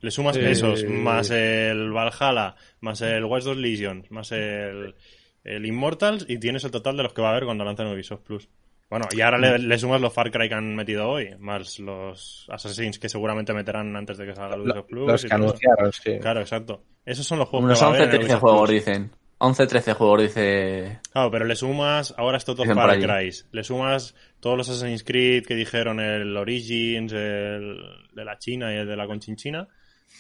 Le 0.01 0.11
sumas 0.11 0.37
Eh, 0.37 0.51
esos, 0.51 0.83
más 0.85 1.29
el 1.31 1.91
Valhalla, 1.91 2.55
más 2.81 3.01
el 3.01 3.25
Watch 3.25 3.43
Dogs 3.43 3.57
Legion, 3.57 4.05
más 4.09 4.31
el, 4.31 4.95
el 5.43 5.65
Immortals 5.65 6.25
y 6.27 6.37
tienes 6.39 6.63
el 6.63 6.71
total 6.71 6.97
de 6.97 7.03
los 7.03 7.13
que 7.13 7.21
va 7.21 7.29
a 7.29 7.31
haber 7.31 7.45
cuando 7.45 7.63
lancen 7.65 7.87
Ubisoft 7.87 8.21
Plus. 8.21 8.49
Bueno, 8.89 9.05
y 9.11 9.21
ahora 9.21 9.37
le, 9.37 9.59
le 9.59 9.77
sumas 9.77 10.01
los 10.01 10.11
Far 10.11 10.31
Cry 10.31 10.49
que 10.49 10.55
han 10.55 10.75
metido 10.75 11.07
hoy, 11.07 11.35
más 11.37 11.77
los 11.79 12.47
Assassins 12.49 12.97
que 12.97 13.07
seguramente 13.07 13.53
meterán 13.53 13.95
antes 13.95 14.17
de 14.17 14.25
que 14.25 14.33
salga 14.35 14.55
el 14.55 14.61
Ubisoft 14.61 14.87
Plus. 14.87 15.07
los 15.07 15.25
que 15.25 15.33
anunciaron, 15.35 15.91
sí. 15.93 16.17
Claro, 16.19 16.39
exacto. 16.39 16.81
Esos 17.05 17.25
son 17.27 17.37
los 17.39 17.47
juegos 17.49 17.65
Unos 17.65 17.79
que 17.79 17.85
va 17.85 17.91
a 17.91 17.93
haber 17.93 18.01
11, 18.03 18.15
en 18.15 18.21
el 18.21 18.27
13 18.27 18.33
Ubisoft 18.33 18.41
juegos, 18.41 18.69
Plus. 18.69 18.85
dicen. 18.85 19.11
11, 19.41 19.67
13 19.67 19.93
juegos, 19.93 20.21
dice. 20.21 20.99
Claro, 21.13 21.31
pero 21.31 21.45
le 21.45 21.55
sumas 21.55 22.13
ahora 22.17 22.37
estos 22.37 22.55
dos 22.57 22.67
Far 22.67 22.89
allí. 22.89 23.03
Cry. 23.03 23.31
Le 23.51 23.63
sumas 23.63 24.15
todos 24.39 24.57
los 24.57 24.69
Assassin's 24.69 25.03
Creed 25.03 25.45
que 25.45 25.55
dijeron, 25.55 25.99
el 25.99 26.35
Origins, 26.35 27.13
el 27.13 27.77
de 28.13 28.25
la 28.25 28.37
China 28.39 28.73
y 28.73 28.77
el 28.77 28.87
de 28.87 28.97
la 28.97 29.05
Conchinchina. 29.07 29.67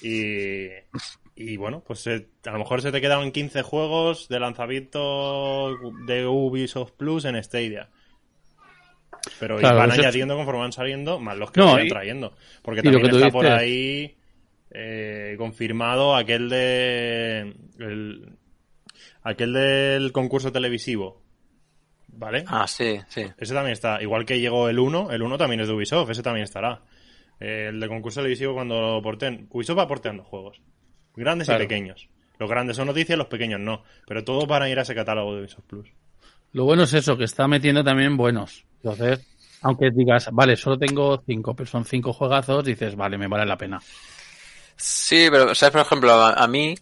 Y, 0.01 0.67
y 1.35 1.57
bueno, 1.57 1.83
pues 1.85 2.05
eh, 2.07 2.27
a 2.45 2.51
lo 2.51 2.59
mejor 2.59 2.81
se 2.81 2.91
te 2.91 3.01
quedan 3.01 3.31
15 3.31 3.61
juegos 3.63 4.27
de 4.29 4.39
lanzamiento 4.39 5.75
de 6.05 6.25
Ubisoft 6.25 6.91
Plus 6.93 7.25
en 7.25 7.41
Stadia. 7.43 7.89
Pero 9.39 9.57
Claro, 9.57 9.77
van 9.77 9.89
eso 9.91 9.99
es- 9.99 10.05
añadiendo 10.05 10.35
conforme 10.35 10.61
van 10.61 10.71
saliendo, 10.71 11.19
más 11.19 11.37
los 11.37 11.51
que 11.51 11.59
No, 11.59 11.73
vayan 11.73 11.87
y- 11.87 11.89
trayendo. 11.89 12.33
Porque 12.61 12.81
también 12.81 13.05
está 13.13 13.29
por 13.29 13.45
ahí 13.45 14.15
eh, 14.71 15.35
confirmado 15.37 16.15
aquel 16.15 16.47
de. 16.49 17.53
el- 17.79 18.37
aquel 19.23 19.53
del 19.53 20.11
concurso 20.11 20.51
televisivo. 20.51 21.21
¿Vale? 22.11 22.43
Ah, 22.47 22.67
sí, 22.67 22.99
sí. 23.07 23.23
Ese 23.37 23.53
también 23.53 23.73
está. 23.73 24.01
Igual 24.01 24.25
que 24.25 24.39
llegó 24.39 24.67
el 24.69 24.79
1, 24.79 25.11
el 25.11 25.21
1 25.21 25.37
también 25.37 25.61
es 25.61 25.67
de 25.67 25.73
Ubisoft, 25.73 26.09
ese 26.09 26.23
también 26.23 26.43
estará. 26.43 26.81
Eh, 27.39 27.67
el 27.69 27.79
de 27.79 27.87
concurso 27.87 28.19
televisivo 28.19 28.53
cuando 28.53 28.79
lo 28.95 29.01
porten. 29.01 29.47
Ubisoft 29.51 29.77
va 29.79 29.87
porteando 29.87 30.23
juegos. 30.23 30.61
Grandes 31.15 31.47
Claro. 31.47 31.63
y 31.63 31.67
pequeños. 31.67 32.09
Los 32.37 32.49
grandes 32.49 32.77
son 32.77 32.87
noticias, 32.87 33.17
los 33.17 33.27
pequeños 33.27 33.59
no. 33.59 33.83
Pero 34.07 34.23
todos 34.23 34.47
van 34.47 34.63
a 34.63 34.69
ir 34.69 34.79
a 34.79 34.83
ese 34.83 34.95
catálogo 34.95 35.35
de 35.35 35.41
Ubisoft 35.41 35.65
Plus. 35.65 35.89
Lo 36.53 36.65
bueno 36.65 36.83
es 36.83 36.93
eso, 36.93 37.17
que 37.17 37.25
está 37.25 37.47
metiendo 37.47 37.83
también 37.83 38.17
buenos. 38.17 38.65
Entonces, 38.83 39.27
aunque 39.61 39.89
digas, 39.93 40.29
vale, 40.31 40.55
solo 40.55 40.77
tengo 40.77 41.21
cinco, 41.25 41.53
pero 41.55 41.69
son 41.69 41.85
cinco 41.85 42.13
juegazos, 42.13 42.63
dices, 42.63 42.95
vale, 42.95 43.17
me 43.17 43.27
vale 43.27 43.45
la 43.45 43.57
pena. 43.57 43.79
Sí, 44.75 45.27
pero, 45.29 45.53
¿sabes? 45.53 45.73
Por 45.73 45.81
ejemplo, 45.81 46.13
a, 46.13 46.33
a 46.33 46.47
mí, 46.47 46.73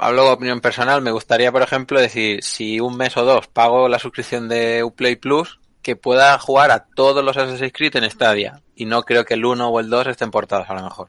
hablo 0.00 0.24
de 0.24 0.30
opinión 0.30 0.60
personal, 0.60 1.00
me 1.02 1.12
gustaría, 1.12 1.52
por 1.52 1.62
ejemplo, 1.62 2.00
decir, 2.00 2.42
si 2.42 2.80
un 2.80 2.96
mes 2.96 3.16
o 3.16 3.24
dos 3.24 3.46
pago 3.46 3.88
la 3.88 4.00
suscripción 4.00 4.48
de 4.48 4.82
Uplay 4.82 5.14
Plus, 5.16 5.60
que 5.84 5.94
pueda 5.94 6.36
jugar 6.40 6.72
a 6.72 6.86
todos 6.96 7.22
los 7.24 7.36
Assassin's 7.36 7.72
Creed 7.72 7.94
en 7.94 8.10
Stadia. 8.10 8.60
Y 8.74 8.86
no 8.86 9.02
creo 9.04 9.24
que 9.24 9.34
el 9.34 9.44
1 9.44 9.68
o 9.68 9.78
el 9.78 9.88
2 9.88 10.08
estén 10.08 10.32
portados, 10.32 10.68
a 10.68 10.74
lo 10.74 10.82
mejor. 10.82 11.08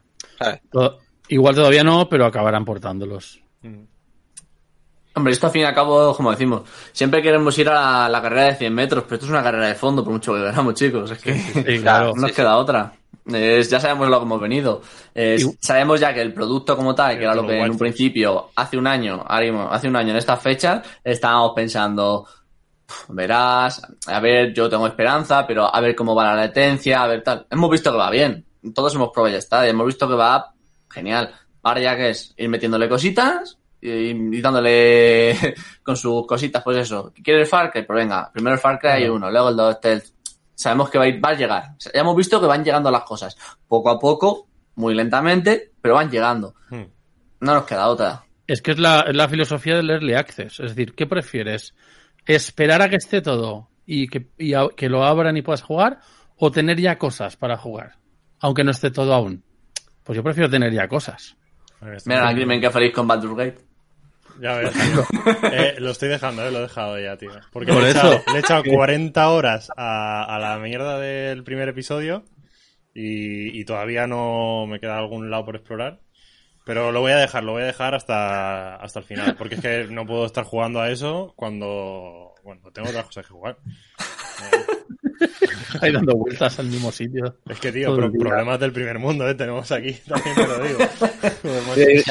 Igual 1.28 1.54
todavía 1.56 1.82
no, 1.82 2.08
pero 2.08 2.24
acabarán 2.26 2.64
portándolos. 2.64 3.40
Mm. 3.62 3.82
Hombre, 5.14 5.32
esto 5.32 5.46
al 5.46 5.52
fin 5.52 5.62
y 5.62 5.64
al 5.64 5.74
cabo, 5.74 6.14
como 6.14 6.30
decimos, 6.30 6.62
siempre 6.92 7.22
queremos 7.22 7.56
ir 7.58 7.68
a 7.70 7.74
la, 8.02 8.08
la 8.10 8.20
carrera 8.22 8.44
de 8.48 8.54
100 8.56 8.74
metros, 8.74 9.04
pero 9.04 9.14
esto 9.16 9.24
es 9.26 9.32
una 9.32 9.42
carrera 9.42 9.66
de 9.68 9.74
fondo, 9.74 10.04
por 10.04 10.12
mucho 10.12 10.34
que 10.34 10.42
ganamos, 10.42 10.74
chicos. 10.74 11.10
Es 11.10 11.18
que 11.18 11.34
Sí, 11.34 11.78
claro. 11.82 12.12
no 12.14 12.22
nos 12.22 12.32
queda 12.32 12.56
otra. 12.58 12.92
Es- 13.24 13.70
ya 13.70 13.80
sabemos 13.80 14.08
lo 14.08 14.18
que 14.18 14.24
hemos 14.26 14.40
venido. 14.40 14.82
Es- 15.14 15.42
Y- 15.42 15.56
sabemos 15.58 15.98
ya 16.00 16.12
que 16.12 16.20
el 16.20 16.34
producto 16.34 16.76
como 16.76 16.94
tal, 16.94 17.16
que 17.16 17.24
era 17.24 17.34
lo 17.34 17.46
que 17.46 17.58
en 17.58 17.70
un 17.70 17.78
principio, 17.78 18.50
hace 18.54 18.76
un 18.76 18.86
año, 18.86 19.24
ahora 19.26 19.46
mismo, 19.46 19.68
hace 19.72 19.88
un 19.88 19.96
año 19.96 20.10
en 20.10 20.16
estas 20.18 20.40
fechas, 20.40 20.86
estábamos 21.02 21.52
pensando, 21.56 22.24
"Pf, 22.26 22.36
verás, 23.08 23.82
a 24.06 24.20
ver, 24.20 24.52
yo 24.52 24.68
tengo 24.68 24.86
esperanza, 24.86 25.46
pero 25.46 25.72
a 25.74 25.80
ver 25.80 25.94
cómo 25.94 26.14
va 26.14 26.24
la 26.24 26.36
latencia, 26.36 27.02
a 27.02 27.06
ver 27.06 27.22
tal. 27.22 27.46
Hemos 27.50 27.70
visto 27.70 27.90
que 27.92 27.98
va 27.98 28.10
bien. 28.10 28.44
Todos 28.74 28.94
hemos 28.94 29.10
probado 29.10 29.32
ya 29.32 29.38
está. 29.38 29.66
y 29.66 29.70
hemos 29.70 29.86
visto 29.86 30.08
que 30.08 30.14
va 30.14 30.52
genial. 30.90 31.32
Ahora 31.62 31.80
ya 31.80 31.96
que 31.96 32.10
es 32.10 32.34
ir 32.36 32.48
metiéndole 32.48 32.88
cositas 32.88 33.58
y, 33.80 33.90
y 33.90 34.40
dándole 34.40 35.36
con 35.82 35.96
sus 35.96 36.26
cositas, 36.26 36.62
pues 36.62 36.78
eso. 36.78 37.12
¿Quieres 37.22 37.42
el 37.42 37.46
Far 37.48 37.70
Cry? 37.70 37.82
Pues 37.84 37.96
venga, 37.96 38.30
primero 38.32 38.54
el 38.54 38.60
Far 38.60 38.78
Cry 38.78 39.08
1, 39.08 39.30
luego 39.30 39.48
el 39.50 39.56
2 39.56 39.74
Stealth. 39.76 40.04
Sabemos 40.54 40.88
que 40.88 40.98
va 40.98 41.04
a, 41.04 41.08
ir- 41.08 41.22
va 41.24 41.30
a 41.30 41.34
llegar. 41.34 41.62
Ya 41.78 42.00
hemos 42.00 42.16
visto 42.16 42.40
que 42.40 42.46
van 42.46 42.64
llegando 42.64 42.90
las 42.90 43.02
cosas. 43.02 43.36
Poco 43.68 43.90
a 43.90 43.98
poco, 43.98 44.48
muy 44.76 44.94
lentamente, 44.94 45.72
pero 45.82 45.94
van 45.96 46.10
llegando. 46.10 46.54
Hmm. 46.70 46.84
No 47.40 47.54
nos 47.54 47.64
queda 47.64 47.88
otra. 47.88 48.24
Es 48.46 48.62
que 48.62 48.70
es 48.70 48.78
la, 48.78 49.00
es 49.02 49.14
la 49.14 49.28
filosofía 49.28 49.76
del 49.76 49.90
Early 49.90 50.14
Access. 50.14 50.60
Es 50.60 50.70
decir, 50.74 50.94
¿qué 50.94 51.06
prefieres? 51.06 51.74
¿Esperar 52.26 52.82
a 52.82 52.88
que 52.88 52.96
esté 52.96 53.22
todo 53.22 53.68
y 53.86 54.08
que, 54.08 54.26
y 54.38 54.54
a- 54.54 54.68
que 54.76 54.88
lo 54.88 55.04
abran 55.04 55.36
y 55.36 55.42
puedas 55.42 55.62
jugar? 55.62 56.00
¿O 56.36 56.50
tener 56.50 56.78
ya 56.80 56.98
cosas 56.98 57.36
para 57.36 57.56
jugar? 57.56 57.94
Aunque 58.40 58.64
no 58.64 58.70
esté 58.72 58.90
todo 58.90 59.14
aún. 59.14 59.42
Pues 60.04 60.16
yo 60.16 60.22
prefiero 60.22 60.50
tener 60.50 60.72
ya 60.72 60.86
cosas. 60.88 61.36
Mira 62.06 62.32
crimen 62.32 62.60
que 62.60 62.70
feliz 62.70 62.92
con 62.92 63.06
Baldur's 63.08 63.36
Gate. 63.36 63.58
Ya 64.40 64.54
ves, 64.56 64.70
tío. 64.72 65.04
Eh, 65.52 65.76
lo 65.78 65.90
estoy 65.92 66.08
dejando, 66.10 66.46
eh, 66.46 66.50
lo 66.50 66.58
he 66.58 66.62
dejado 66.62 66.98
ya, 67.00 67.16
tío. 67.16 67.30
Porque 67.52 67.72
Por 67.72 67.82
le, 67.82 67.88
he 67.88 67.90
eso. 67.92 68.00
echado, 68.00 68.22
le 68.32 68.36
he 68.36 68.40
echado 68.40 68.62
40 68.64 69.30
horas 69.30 69.70
a, 69.76 70.24
a 70.24 70.38
la 70.38 70.58
mierda 70.58 70.98
del 70.98 71.42
primer 71.42 71.68
episodio 71.70 72.24
y, 72.94 73.58
y 73.58 73.64
todavía 73.64 74.06
no 74.06 74.66
me 74.66 74.78
queda 74.78 74.98
algún 74.98 75.30
lado 75.30 75.46
por 75.46 75.56
explorar. 75.56 76.00
Pero 76.66 76.90
lo 76.90 77.00
voy 77.00 77.12
a 77.12 77.16
dejar, 77.16 77.44
lo 77.44 77.52
voy 77.52 77.62
a 77.62 77.66
dejar 77.66 77.94
hasta, 77.94 78.74
hasta 78.74 78.98
el 78.98 79.04
final, 79.04 79.36
porque 79.36 79.54
es 79.54 79.60
que 79.60 79.86
no 79.88 80.04
puedo 80.04 80.26
estar 80.26 80.42
jugando 80.42 80.80
a 80.80 80.90
eso 80.90 81.32
cuando, 81.36 82.34
cuando 82.42 82.72
tengo 82.72 82.88
otras 82.88 83.04
cosas 83.06 83.24
que 83.24 83.32
jugar. 83.32 83.56
Ahí 85.80 85.92
dando 85.92 86.16
vueltas 86.16 86.58
al 86.58 86.66
mismo 86.66 86.90
sitio. 86.90 87.36
Es 87.48 87.60
que, 87.60 87.70
tío, 87.70 87.94
día. 87.96 88.10
problemas 88.18 88.58
del 88.58 88.72
primer 88.72 88.98
mundo, 88.98 89.28
¿eh? 89.28 89.34
Tenemos 89.36 89.70
aquí, 89.70 89.92
también 90.08 90.34
te 90.34 90.46
lo 90.46 90.58
digo. 90.64 90.78
De, 91.76 91.84
de- 91.84 92.04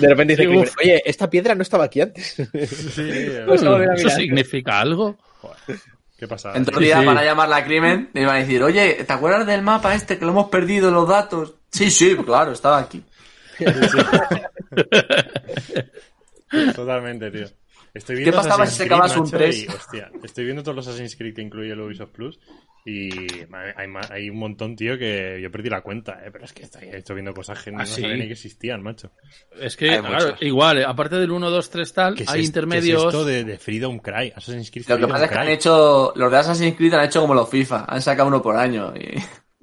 de 0.00 0.08
repente 0.08 0.36
dice, 0.36 0.48
uf. 0.48 0.74
oye, 0.82 1.02
esta 1.06 1.30
piedra 1.30 1.54
no 1.54 1.62
estaba 1.62 1.84
aquí 1.84 2.00
antes. 2.02 2.36
Sí. 2.94 3.28
Pues 3.46 3.62
no, 3.62 3.78
mira, 3.78 3.94
¿Eso 3.94 4.10
significa 4.10 4.80
algo? 4.80 5.16
Joder, 5.40 5.78
qué 6.18 6.28
pasada. 6.28 6.56
En 6.56 6.64
día 6.64 7.00
sí. 7.00 7.06
van 7.06 7.16
a 7.16 7.24
llamarla 7.24 7.56
a 7.56 7.64
crimen 7.64 8.10
y 8.12 8.24
van 8.24 8.36
a 8.36 8.38
decir, 8.40 8.62
oye, 8.62 9.04
¿te 9.06 9.12
acuerdas 9.12 9.46
del 9.46 9.62
mapa 9.62 9.94
este 9.94 10.18
que 10.18 10.24
lo 10.26 10.32
hemos 10.32 10.50
perdido 10.50 10.90
los 10.90 11.08
datos? 11.08 11.54
Sí, 11.70 11.90
sí, 11.90 12.14
claro, 12.16 12.52
estaba 12.52 12.78
aquí. 12.78 13.02
Totalmente, 16.74 17.30
tío. 17.30 17.46
Estoy 17.94 18.16
¿Qué 18.16 18.22
viendo 18.22 18.38
pasaba 18.38 18.64
Assassin's 18.64 18.72
si 18.72 18.78
te 18.78 18.84
Creed, 18.88 18.92
acabas 18.98 19.16
un 19.16 19.22
macho, 19.24 19.36
tres? 19.36 19.64
y, 19.64 19.68
hostia, 19.68 20.10
estoy 20.24 20.44
viendo 20.44 20.62
todos 20.62 20.76
los 20.76 20.88
Assassin's 20.88 21.14
Creed 21.16 21.34
que 21.34 21.42
incluye 21.42 21.72
el 21.72 21.80
Ubisoft 21.80 22.12
Plus 22.12 22.40
y 22.86 23.10
hay, 23.76 23.88
hay 24.10 24.30
un 24.30 24.38
montón, 24.38 24.74
tío, 24.76 24.96
que 24.98 25.38
yo 25.42 25.50
perdí 25.50 25.68
la 25.68 25.82
cuenta, 25.82 26.20
eh, 26.24 26.30
pero 26.32 26.46
es 26.46 26.52
que 26.54 26.62
estoy, 26.62 26.88
estoy 26.90 27.16
viendo 27.16 27.34
cosas 27.34 27.62
que 27.62 27.70
no 27.70 27.80
¿Ah, 27.80 27.86
sí? 27.86 28.00
sabía 28.00 28.16
ni 28.16 28.26
que 28.26 28.32
existían, 28.32 28.82
macho. 28.82 29.12
Es 29.60 29.76
que, 29.76 29.98
claro, 29.98 30.34
igual, 30.40 30.78
eh, 30.78 30.84
aparte 30.86 31.16
del 31.16 31.30
1, 31.30 31.50
2, 31.50 31.70
3 31.70 31.92
tal, 31.92 32.14
¿Qué 32.14 32.24
hay 32.26 32.40
es- 32.40 32.46
intermedios. 32.46 33.02
¿qué 33.02 33.08
es 33.08 33.14
esto 33.14 33.24
de, 33.26 33.44
de 33.44 33.58
Freedom 33.58 33.98
Cry? 33.98 34.32
Assassin's 34.34 34.70
Creed 34.70 34.86
Lo 34.88 34.98
que 34.98 35.06
pasa 35.06 35.24
es 35.26 35.30
que 35.30 35.38
han 35.38 35.48
hecho, 35.48 36.12
los 36.16 36.30
de 36.32 36.38
Assassin's 36.38 36.76
Creed 36.76 36.94
han 36.94 37.04
hecho 37.04 37.20
como 37.20 37.34
los 37.34 37.48
FIFA, 37.48 37.84
han 37.88 38.00
sacado 38.00 38.28
uno 38.28 38.40
por 38.40 38.56
año. 38.56 38.94
Y... 38.96 39.16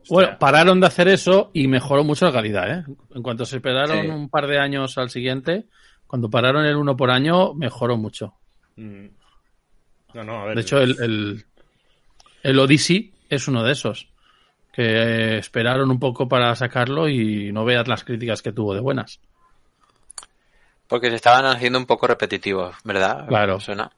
Bueno, 0.10 0.38
pararon 0.40 0.80
de 0.80 0.88
hacer 0.88 1.08
eso 1.08 1.52
y 1.54 1.68
mejoró 1.68 2.04
mucho 2.04 2.26
la 2.26 2.32
calidad, 2.32 2.72
¿eh? 2.80 2.84
En 3.16 3.22
cuanto 3.24 3.46
se 3.46 3.58
esperaron 3.58 4.02
Sí. 4.02 4.08
un 4.08 4.30
par 4.30 4.48
de 4.48 4.60
años 4.60 4.98
al 4.98 5.10
siguiente, 5.10 5.66
cuando 6.08 6.30
pararon 6.30 6.66
el 6.66 6.76
uno 6.76 6.96
por 6.98 7.12
año, 7.12 7.54
mejoró 7.54 7.98
mucho. 7.98 8.34
Mm. 8.76 9.06
No, 10.16 10.24
no, 10.24 10.42
a 10.42 10.46
ver. 10.46 10.56
De 10.56 10.62
hecho, 10.62 10.80
el, 10.80 10.96
el, 11.02 11.46
el 12.44 12.60
Odyssey 12.60 13.14
es 13.30 13.48
uno 13.48 13.64
de 13.64 13.72
esos. 13.74 14.08
Que 14.72 15.38
esperaron 15.40 15.92
un 15.92 16.00
poco 16.00 16.28
para 16.30 16.56
sacarlo 16.56 17.10
y 17.10 17.52
no 17.52 17.66
veas 17.66 17.88
las 17.88 18.04
críticas 18.04 18.42
que 18.42 18.52
tuvo 18.54 18.74
de 18.74 18.80
buenas. 18.80 19.20
Porque 20.88 21.10
se 21.10 21.16
estaban 21.16 21.46
haciendo 21.46 21.78
un 21.78 21.86
poco 21.86 22.08
repetitivos, 22.08 22.76
¿verdad? 22.84 23.28
Claro. 23.28 23.60
Suena. 23.60 23.92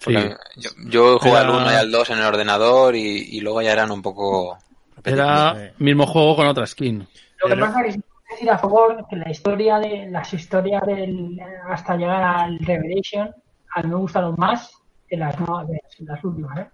Sí. 0.00 0.12
Yo, 0.56 0.70
yo 0.86 1.18
jugué 1.18 1.36
al 1.38 1.48
Era- 1.48 1.56
1 1.56 1.72
y 1.72 1.74
al 1.76 1.90
2 1.90 2.10
en 2.10 2.18
el 2.18 2.24
ordenador 2.24 2.94
y, 2.96 3.00
y 3.36 3.40
luego 3.40 3.62
ya 3.62 3.72
eran 3.72 3.90
un 3.90 4.02
poco. 4.02 4.58
Era 5.04 5.72
mismo 5.78 6.06
juego 6.06 6.36
con 6.36 6.46
otra 6.46 6.66
skin. 6.66 6.98
Lo 6.98 7.48
que 7.48 7.54
Pero- 7.54 7.66
pasa 7.66 7.86
es 7.86 7.96
que 7.96 8.02
decir 8.30 8.50
a 8.50 8.58
favor 8.58 9.06
que 9.08 9.16
la 9.16 9.30
historia 9.30 9.78
de 9.78 10.08
las 10.10 10.32
historias 10.32 10.82
del 10.86 11.38
hasta 11.68 11.96
llegar 11.96 12.22
al 12.22 12.58
Revelation 12.58 13.30
a 13.74 13.82
mí 13.82 13.88
me 13.90 13.96
gustaron 13.96 14.34
más 14.38 14.72
que 15.08 15.16
las 15.16 15.38
nuevas 15.38 15.66
que 15.96 16.04
las 16.04 16.24
últimas, 16.24 16.58
¿eh? 16.58 16.66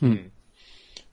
Hmm. 0.00 0.28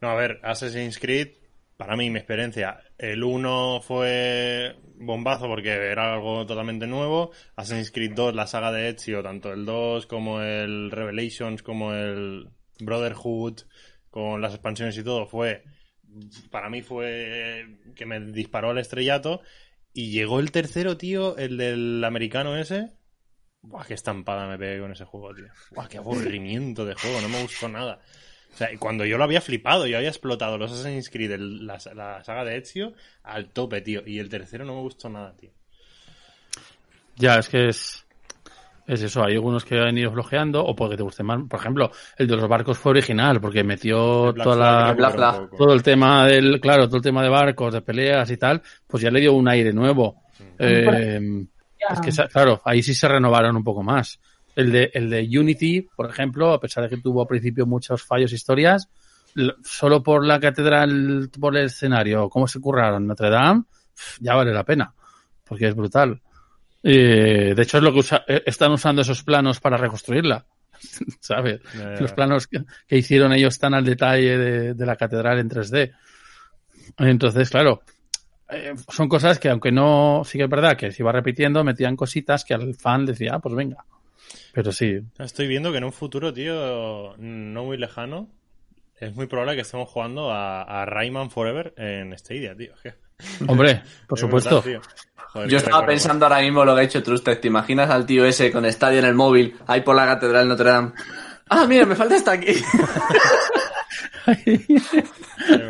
No, 0.02 0.10
a 0.10 0.16
ver, 0.16 0.40
Assassin's 0.44 1.00
Creed, 1.00 1.30
para 1.78 1.96
mí, 1.96 2.10
mi 2.10 2.18
experiencia, 2.18 2.80
el 2.98 3.24
1 3.24 3.82
fue 3.82 4.76
bombazo 4.96 5.48
porque 5.48 5.70
era 5.72 6.14
algo 6.14 6.46
totalmente 6.46 6.88
nuevo. 6.88 7.32
Assassin's 7.56 7.92
Creed 7.92 8.14
2, 8.14 8.36
la 8.36 8.48
saga 8.48 8.72
de 8.72 8.90
Ezio, 8.90 9.24
tanto 9.24 9.52
el 9.54 9.66
2 9.66 10.06
como 10.08 10.42
el 10.42 10.92
Revelations, 10.92 11.64
como 11.64 11.94
el 11.94 12.50
Brotherhood, 12.80 13.62
con 14.10 14.42
las 14.42 14.54
expansiones 14.54 14.98
y 14.98 15.04
todo, 15.04 15.26
fue, 15.26 15.64
para 16.50 16.70
mí 16.70 16.82
fue 16.82 17.78
que 17.96 18.06
me 18.06 18.20
disparó 18.20 18.72
al 18.72 18.78
estrellato. 18.78 19.42
Y 19.94 20.12
llegó 20.12 20.40
el 20.40 20.52
tercero, 20.52 20.98
tío, 20.98 21.38
el 21.38 21.58
del 21.58 22.04
americano 22.04 22.56
ese. 22.58 22.92
Buah, 23.62 23.86
qué 23.86 23.94
estampada 23.94 24.48
me 24.48 24.58
pegué 24.58 24.80
con 24.80 24.92
ese 24.92 25.06
juego, 25.06 25.34
tío. 25.36 25.48
Buah, 25.72 25.88
qué 25.88 25.98
aburrimiento 25.98 26.86
de 26.86 26.96
juego, 26.96 27.22
no 27.22 27.30
me 27.30 27.42
gustó 27.42 27.68
nada. 27.68 28.00
O 28.54 28.58
sea, 28.58 28.70
cuando 28.80 29.06
yo 29.06 29.18
lo 29.18 29.24
había 29.24 29.42
flipado, 29.42 29.88
yo 29.88 29.98
había 29.98 30.10
explotado 30.10 30.58
los 30.58 30.72
Assassin's 30.72 31.10
Creed, 31.10 31.38
la, 31.38 31.80
la 31.94 32.24
saga 32.24 32.44
de 32.44 32.58
Ezio, 32.58 32.94
al 33.24 33.50
tope, 33.50 33.82
tío. 33.82 34.04
Y 34.06 34.20
el 34.20 34.30
tercero 34.30 34.66
no 34.66 34.76
me 34.76 34.82
gustó 34.82 35.10
nada, 35.10 35.36
tío. 35.36 35.52
Ya, 37.16 37.36
es 37.36 37.50
que 37.50 37.68
es. 37.68 38.06
Es 38.88 39.02
eso, 39.04 39.24
hay 39.24 39.36
algunos 39.36 39.64
que 39.64 39.80
han 39.80 39.98
ido 39.98 40.12
flojeando 40.12 40.64
o 40.64 40.76
porque 40.76 40.98
te 40.98 41.04
guste 41.04 41.24
más. 41.24 41.40
Por 41.48 41.60
ejemplo, 41.60 41.92
el 42.18 42.28
de 42.28 42.36
los 42.36 42.48
barcos 42.48 42.78
fue 42.78 42.92
original 42.92 43.40
porque 43.40 43.64
metió 43.64 44.34
toda 44.34 44.56
la, 44.56 44.94
Black 44.94 45.56
todo 45.58 45.74
el 45.74 45.84
tema 45.84 46.26
del, 46.28 46.60
claro, 46.60 46.88
todo 46.88 46.98
el 46.98 47.04
tema 47.04 47.24
de 47.24 47.30
barcos, 47.30 47.74
de 47.74 47.82
peleas 47.82 48.30
y 48.32 48.38
tal, 48.38 48.62
pues 48.88 49.04
ya 49.04 49.12
le 49.12 49.20
dio 49.20 49.34
un 49.34 49.48
aire 49.48 49.72
nuevo. 49.72 50.24
Eh, 50.58 51.46
es 51.90 52.00
que, 52.02 52.28
claro, 52.28 52.62
ahí 52.66 52.84
sí 52.84 52.94
se 52.94 53.08
renovaron 53.08 53.56
un 53.56 53.64
poco 53.64 53.84
más. 53.84 54.20
El 54.56 54.72
de, 54.72 54.92
el 54.94 55.10
de 55.10 55.22
Unity, 55.22 55.88
por 55.96 56.10
ejemplo, 56.10 56.52
a 56.52 56.60
pesar 56.60 56.84
de 56.84 56.90
que 56.90 57.02
tuvo 57.02 57.22
al 57.22 57.28
principio 57.28 57.66
muchos 57.66 58.04
fallos 58.04 58.32
e 58.32 58.36
historias, 58.36 58.90
solo 59.64 60.04
por 60.04 60.26
la 60.26 60.40
catedral, 60.40 61.30
por 61.40 61.56
el 61.56 61.66
escenario, 61.66 62.30
cómo 62.30 62.48
se 62.48 62.60
curraron 62.60 63.08
Notre 63.08 63.30
Dame, 63.30 63.64
ya 64.20 64.36
vale 64.36 64.54
la 64.54 64.64
pena, 64.64 64.94
porque 65.46 65.68
es 65.68 65.76
brutal. 65.76 66.22
Eh, 66.84 67.54
de 67.56 67.62
hecho, 67.62 67.78
es 67.78 67.84
lo 67.84 67.92
que 67.94 68.00
usa- 68.00 68.24
eh, 68.28 68.44
están 68.46 68.72
usando 68.72 69.02
esos 69.02 69.24
planos 69.24 69.60
para 69.60 69.78
reconstruirla. 69.78 70.46
¿Sabes? 71.20 71.62
Los 72.00 72.12
planos 72.14 72.48
que, 72.48 72.64
que 72.88 72.98
hicieron 72.98 73.34
ellos 73.34 73.54
están 73.54 73.74
al 73.74 73.86
detalle 73.86 74.38
de, 74.38 74.74
de 74.74 74.86
la 74.86 74.96
catedral 74.96 75.40
en 75.40 75.50
3D. 75.50 75.94
Entonces, 76.98 77.50
claro, 77.50 77.82
eh, 78.50 78.74
son 78.90 79.08
cosas 79.08 79.40
que 79.40 79.50
aunque 79.50 79.72
no, 79.72 80.24
sí 80.26 80.38
que 80.38 80.46
es 80.46 80.50
verdad 80.50 80.76
que 80.76 80.92
se 80.92 81.04
iba 81.04 81.12
repitiendo, 81.12 81.64
metían 81.64 81.96
cositas 81.96 82.44
que 82.44 82.54
al 82.54 82.74
fan 82.76 83.06
decía, 83.06 83.34
ah, 83.36 83.40
pues 83.40 83.56
venga. 83.56 83.86
Pero 84.54 84.72
sí, 84.72 85.00
Estoy 85.20 85.48
viendo 85.48 85.72
que 85.72 85.78
en 85.78 85.84
un 85.84 85.94
futuro, 85.94 86.34
tío, 86.34 87.16
no 87.18 87.64
muy 87.64 87.78
lejano, 87.78 88.30
es 89.00 89.16
muy 89.16 89.28
probable 89.28 89.56
que 89.56 89.62
estemos 89.62 89.90
jugando 89.90 90.32
a, 90.32 90.62
a 90.64 90.86
Rayman 90.86 91.32
Forever 91.32 91.74
en 91.78 92.18
Stadia, 92.18 92.56
tío. 92.56 92.74
Hombre, 93.48 93.84
por 94.08 94.18
es 94.18 94.22
supuesto. 94.22 94.62
tío. 94.62 94.82
Joder, 95.34 95.50
Yo 95.50 95.58
estaba 95.58 95.78
recuerdo. 95.78 95.92
pensando 95.94 96.26
ahora 96.26 96.40
mismo 96.42 96.66
lo 96.66 96.76
que 96.76 96.82
ha 96.82 96.84
hecho 96.84 97.02
Trusted. 97.04 97.40
¿Te 97.40 97.48
imaginas 97.48 97.90
al 97.90 98.06
tío 98.06 98.26
ese 98.26 98.52
con 98.52 98.70
Stadia 98.72 99.00
en 99.00 99.06
el 99.06 99.16
móvil, 99.16 99.56
ahí 99.68 99.82
por 99.82 99.96
la 99.96 100.06
catedral 100.06 100.48
Notre 100.48 100.70
Dame? 100.70 100.92
Ah, 101.50 101.66
mira, 101.68 101.86
me 101.86 101.96
falta 101.96 102.16
esta 102.16 102.32
aquí. 102.34 102.54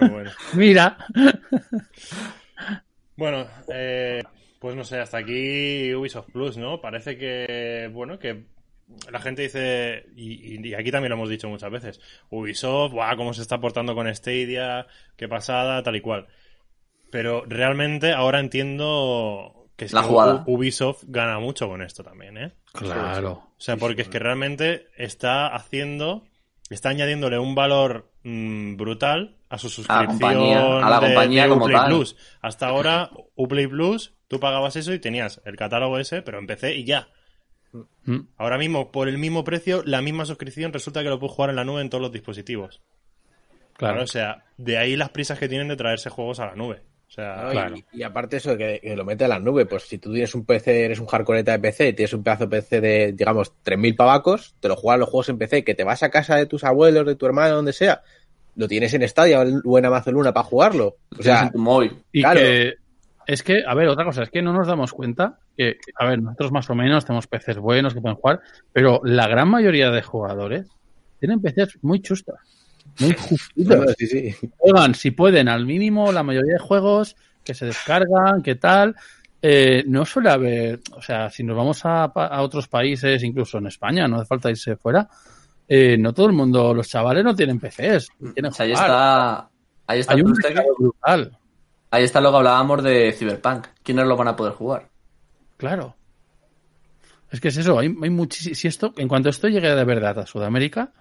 Bueno. 0.09 0.31
Mira, 0.53 0.97
Bueno, 3.15 3.47
eh, 3.73 4.21
pues 4.59 4.75
no 4.75 4.83
sé, 4.83 4.99
hasta 4.99 5.17
aquí 5.19 5.93
Ubisoft 5.93 6.31
Plus, 6.31 6.57
¿no? 6.57 6.81
Parece 6.81 7.17
que, 7.17 7.89
bueno, 7.93 8.17
que 8.19 8.45
la 9.11 9.19
gente 9.21 9.43
dice, 9.43 10.05
y, 10.15 10.55
y- 10.57 10.67
y 10.69 10.73
aquí 10.73 10.91
también 10.91 11.09
lo 11.11 11.15
hemos 11.15 11.29
dicho 11.29 11.47
muchas 11.47 11.71
veces, 11.71 11.99
Ubisoft, 12.29 12.91
guau, 12.93 13.15
cómo 13.15 13.33
se 13.33 13.41
está 13.41 13.59
portando 13.59 13.95
con 13.95 14.13
Stadia, 14.13 14.85
qué 15.15 15.27
pasada, 15.27 15.81
tal 15.83 15.95
y 15.95 16.01
cual. 16.01 16.27
Pero 17.11 17.43
realmente 17.45 18.13
ahora 18.13 18.39
entiendo 18.39 19.67
Que 19.75 19.85
es 19.85 19.93
La 19.93 20.01
que 20.01 20.07
jugada. 20.07 20.43
U- 20.47 20.55
Ubisoft 20.55 21.03
gana 21.07 21.39
mucho 21.39 21.67
con 21.67 21.81
esto 21.81 22.03
también, 22.03 22.37
¿eh? 22.37 22.51
Claro. 22.73 23.31
O 23.31 23.53
sea, 23.61 23.77
porque 23.77 24.01
es 24.03 24.07
que 24.09 24.19
realmente 24.19 24.87
está 24.95 25.47
haciendo, 25.47 26.23
está 26.69 26.89
añadiéndole 26.89 27.37
un 27.39 27.53
valor 27.55 28.11
mm, 28.23 28.75
brutal 28.77 29.37
a 29.49 29.57
su 29.57 29.69
suscripción 29.69 30.07
compañía- 30.19 30.77
a 30.85 30.89
la 30.89 30.99
de- 30.99 31.05
compañía 31.07 31.43
de 31.43 31.49
como 31.49 31.65
Uplay 31.65 31.77
tal. 31.79 31.89
Plus. 31.89 32.15
Hasta 32.41 32.67
ahora, 32.67 33.09
Uplay 33.35 33.67
Plus, 33.67 34.13
tú 34.27 34.39
pagabas 34.39 34.75
eso 34.75 34.93
y 34.93 34.99
tenías 34.99 35.41
el 35.45 35.55
catálogo 35.57 35.97
ese, 35.99 36.21
pero 36.21 36.37
empecé 36.39 36.75
y 36.75 36.85
ya. 36.85 37.09
Mm. 38.05 38.19
Ahora 38.37 38.57
mismo, 38.57 38.91
por 38.91 39.07
el 39.09 39.17
mismo 39.17 39.43
precio, 39.43 39.81
la 39.85 40.01
misma 40.01 40.25
suscripción, 40.25 40.71
resulta 40.73 41.01
que 41.03 41.09
lo 41.09 41.19
puedes 41.19 41.35
jugar 41.35 41.49
en 41.49 41.55
la 41.55 41.63
nube 41.65 41.81
en 41.81 41.89
todos 41.89 42.01
los 42.01 42.11
dispositivos. 42.11 42.81
Claro, 43.77 43.95
Claro. 43.95 44.03
o 44.03 44.07
sea, 44.07 44.43
de 44.57 44.77
ahí 44.77 44.95
las 44.95 45.09
prisas 45.09 45.39
que 45.39 45.49
tienen 45.49 45.67
de 45.69 45.75
traerse 45.75 46.09
juegos 46.09 46.39
a 46.39 46.45
la 46.45 46.55
nube. 46.55 46.83
O 47.11 47.13
sea, 47.13 47.41
¿no? 47.43 47.49
Y- 47.49 47.51
claro. 47.51 47.75
Y, 47.91 48.03
aparte 48.03 48.37
eso, 48.37 48.55
que, 48.55 48.79
que 48.81 48.95
lo 48.95 49.03
mete 49.03 49.25
a 49.25 49.27
las 49.27 49.41
nubes, 49.41 49.67
pues 49.67 49.83
si 49.83 49.97
tú 49.97 50.13
tienes 50.13 50.33
un 50.33 50.45
PC, 50.45 50.85
eres 50.85 50.99
un 51.01 51.07
hardcoreta 51.07 51.51
de 51.51 51.59
PC, 51.59 51.89
y 51.89 51.93
tienes 51.93 52.13
un 52.13 52.23
pedazo 52.23 52.45
de 52.45 52.49
PC 52.61 52.79
de, 52.79 53.11
digamos, 53.11 53.51
3.000 53.65 53.97
pavacos, 53.97 54.55
te 54.61 54.69
lo 54.69 54.77
juegas 54.77 54.99
los 55.01 55.09
juegos 55.09 55.27
en 55.27 55.37
PC, 55.37 55.65
que 55.65 55.75
te 55.75 55.83
vas 55.83 56.03
a 56.03 56.09
casa 56.09 56.37
de 56.37 56.45
tus 56.45 56.63
abuelos, 56.63 57.05
de 57.05 57.15
tu 57.15 57.25
hermano, 57.25 57.55
donde 57.55 57.73
sea, 57.73 58.01
lo 58.55 58.65
tienes 58.69 58.93
en 58.93 59.05
Stadia 59.07 59.41
o 59.41 59.77
en 59.77 59.85
Amazon 59.85 60.13
Luna 60.13 60.33
para 60.33 60.45
jugarlo. 60.45 60.95
O 61.19 61.21
sea, 61.21 61.43
en 61.43 61.51
tu 61.51 61.57
móvil. 61.59 62.01
Y 62.13 62.21
Claro. 62.21 62.39
que 62.39 62.75
es 63.27 63.43
que, 63.43 63.63
a 63.67 63.73
ver, 63.75 63.89
otra 63.89 64.05
cosa, 64.05 64.23
es 64.23 64.29
que 64.29 64.41
no 64.41 64.53
nos 64.53 64.67
damos 64.67 64.93
cuenta 64.93 65.37
que, 65.57 65.77
a 65.95 66.05
ver, 66.05 66.21
nosotros 66.21 66.51
más 66.53 66.69
o 66.69 66.75
menos 66.75 67.03
tenemos 67.05 67.27
PCs 67.27 67.57
buenos 67.57 67.93
que 67.93 67.99
pueden 68.01 68.15
jugar, 68.17 68.39
pero 68.71 69.01
la 69.03 69.27
gran 69.27 69.49
mayoría 69.49 69.91
de 69.91 70.01
jugadores 70.01 70.67
tienen 71.19 71.41
PCs 71.41 71.77
muy 71.81 72.01
chustas. 72.01 72.37
No, 73.55 73.83
sí, 73.97 74.07
sí. 74.07 74.35
Juegan, 74.57 74.95
si 74.95 75.11
pueden, 75.11 75.47
al 75.49 75.65
mínimo 75.65 76.11
la 76.11 76.23
mayoría 76.23 76.53
de 76.53 76.59
juegos 76.59 77.15
que 77.43 77.53
se 77.53 77.65
descargan, 77.65 78.41
que 78.43 78.55
tal. 78.55 78.95
Eh, 79.41 79.83
no 79.87 80.05
suele 80.05 80.29
haber, 80.29 80.81
o 80.91 81.01
sea, 81.01 81.29
si 81.31 81.43
nos 81.43 81.57
vamos 81.57 81.81
a, 81.83 82.13
pa- 82.13 82.27
a 82.27 82.41
otros 82.43 82.67
países, 82.67 83.23
incluso 83.23 83.57
en 83.57 83.65
España, 83.67 84.07
no 84.07 84.17
hace 84.17 84.27
falta 84.27 84.51
irse 84.51 84.75
fuera, 84.75 85.09
eh, 85.67 85.97
no 85.97 86.13
todo 86.13 86.27
el 86.27 86.33
mundo, 86.33 86.73
los 86.75 86.87
chavales 86.87 87.23
no 87.23 87.33
tienen 87.35 87.59
PCs. 87.59 88.09
Tienen 88.35 88.51
O 88.51 88.53
sea, 88.53 88.65
ahí 88.67 88.73
está, 88.73 89.49
ahí 89.87 89.99
está 89.99 90.13
Hay 90.13 90.21
un 90.21 90.33
brutal, 90.77 91.37
Ahí 91.89 92.03
está 92.03 92.21
lo 92.21 92.29
que 92.31 92.37
hablábamos 92.37 92.83
de 92.83 93.11
Cyberpunk. 93.13 93.67
¿Quiénes 93.83 94.05
lo 94.05 94.15
van 94.15 94.27
a 94.29 94.35
poder 94.35 94.53
jugar? 94.53 94.87
claro. 95.57 95.95
Es 97.31 97.39
que 97.39 97.47
es 97.47 97.57
eso, 97.57 97.79
hay, 97.79 97.87
hay 97.87 98.09
muchísimo. 98.09 98.53
Si 98.55 98.67
esto, 98.67 98.93
en 98.97 99.07
cuanto 99.07 99.29
esto 99.29 99.47
llegue 99.47 99.73
de 99.73 99.83
verdad 99.85 100.19
a 100.19 100.25
Sudamérica, 100.25 100.91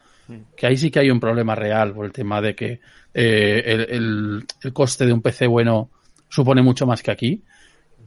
que 0.57 0.67
ahí 0.67 0.77
sí 0.77 0.91
que 0.91 1.01
hay 1.01 1.11
un 1.11 1.21
problema 1.21 1.55
real 1.55 1.93
por 1.95 2.07
el 2.07 2.13
tema 2.13 2.41
de 2.41 2.55
que 2.55 2.81
eh, 3.15 3.63
el, 3.67 3.81
el- 3.91 4.45
el 4.63 4.73
coste 4.73 5.07
de 5.07 5.13
un 5.13 5.23
PC 5.23 5.47
bueno 5.47 5.91
supone 6.29 6.63
mucho 6.63 6.87
más 6.87 7.03
que 7.03 7.11
aquí. 7.11 7.43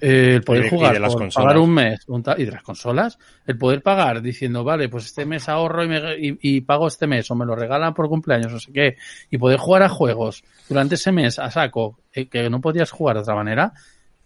Eh, 0.02 0.36
el 0.36 0.44
poder 0.44 0.62
Y 0.62 0.64
de- 0.64 0.68
y 0.68 0.70
jugar, 0.72 0.94
de 0.96 1.00
las 1.00 1.12
por 1.14 1.22
consolas. 1.22 1.46
pagar 1.46 1.62
un 1.62 1.74
mes 1.74 2.00
un 2.08 2.24
y 2.38 2.46
de 2.46 2.52
las 2.52 2.64
consolas, 2.64 3.18
el 3.46 3.58
poder 3.58 3.82
pagar 3.82 4.22
diciendo, 4.22 4.64
vale, 4.64 4.90
pues 4.90 5.06
este 5.06 5.26
mes 5.26 5.48
ahorro 5.48 5.84
y, 5.84 5.88
me- 5.88 6.18
y- 6.20 6.38
y 6.42 6.62
pago 6.62 6.88
este 6.88 7.08
mes 7.08 7.30
o 7.32 7.36
me 7.36 7.46
lo 7.46 7.56
regalan 7.56 7.94
por 7.94 8.10
cumpleaños, 8.10 8.52
no 8.52 8.60
sé 8.60 8.74
qué, 8.74 8.98
y 9.30 9.38
poder 9.38 9.60
jugar 9.60 9.84
a 9.84 9.90
juegos 9.90 10.44
durante 10.68 10.96
ese 10.96 11.12
mes 11.12 11.40
a 11.40 11.50
saco 11.52 12.00
eh, 12.12 12.28
que 12.28 12.50
no 12.50 12.60
podías 12.60 12.92
jugar 12.92 13.16
de 13.16 13.22
otra 13.22 13.36
manera, 13.36 13.72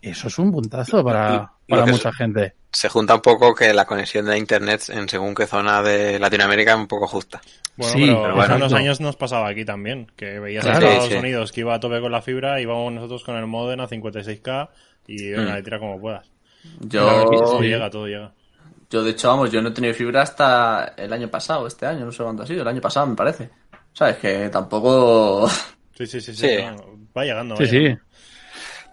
eso 0.09 0.27
es 0.27 0.39
un 0.39 0.51
puntazo 0.51 1.03
para, 1.03 1.51
para 1.67 1.85
mucha 1.85 2.09
es- 2.09 2.15
gente. 2.15 2.53
Se 2.71 2.89
junta 2.89 3.15
un 3.15 3.21
poco 3.21 3.55
que 3.55 3.73
la 3.73 3.85
conexión 3.85 4.25
de 4.25 4.37
internet 4.37 4.83
en 4.89 5.07
según 5.09 5.33
qué 5.33 5.47
zona 5.47 5.81
de 5.81 6.19
Latinoamérica 6.19 6.73
es 6.73 6.77
un 6.77 6.87
poco 6.87 7.07
justa. 7.07 7.41
Bueno, 7.75 7.93
Sí, 7.93 8.05
pero, 8.05 8.21
pero 8.21 8.41
hace 8.41 8.53
unos 8.55 8.73
años 8.73 8.99
nos 9.01 9.15
pasaba 9.15 9.47
aquí 9.47 9.65
también, 9.65 10.11
que 10.15 10.39
veías 10.39 10.63
Claro. 10.63 10.85
a 10.85 10.89
Estados 10.89 11.05
Sí, 11.07 11.13
sí. 11.13 11.17
Unidos 11.19 11.51
que 11.51 11.61
iba 11.61 11.73
a 11.73 11.79
tope 11.79 11.99
con 12.01 12.11
la 12.11 12.21
fibra 12.21 12.59
y 12.59 12.63
íbamos 12.63 12.93
nosotros 12.93 13.23
con 13.23 13.35
el 13.37 13.47
modem 13.47 13.79
a 13.79 13.87
56k 13.87 14.69
y 15.07 15.23
Mm. 15.31 15.39
le 15.55 15.63
tira 15.63 15.79
como 15.79 15.99
puedas. 15.99 16.29
Yo, 16.81 17.25
todo 17.31 17.59
sí. 17.61 17.67
llega, 17.67 17.89
todo 17.89 18.05
llega. 18.07 18.31
yo, 18.91 19.03
de 19.03 19.11
hecho, 19.11 19.29
vamos, 19.29 19.49
yo 19.51 19.61
no 19.61 19.69
he 19.69 19.71
tenido 19.71 19.93
fibra 19.93 20.21
hasta 20.21 20.93
el 20.97 21.11
año 21.13 21.29
pasado, 21.29 21.65
este 21.67 21.85
año, 21.85 22.05
no 22.05 22.11
sé 22.11 22.21
cuánto 22.23 22.43
ha 22.43 22.47
sido, 22.47 22.61
el 22.61 22.67
año 22.67 22.81
pasado 22.81 23.07
me 23.07 23.15
parece. 23.15 23.49
¿Sabes? 23.93 24.17
Que 24.17 24.49
tampoco... 24.49 25.49
Sí, 25.97 26.05
sí, 26.05 26.21
sí, 26.21 26.35
sí. 26.35 26.47
Sí. 26.47 26.57
no, 26.63 26.85
va 27.17 27.23
llegando. 27.23 27.55
va 27.55 27.65
Sí, 27.65 27.67
sí. 27.67 27.97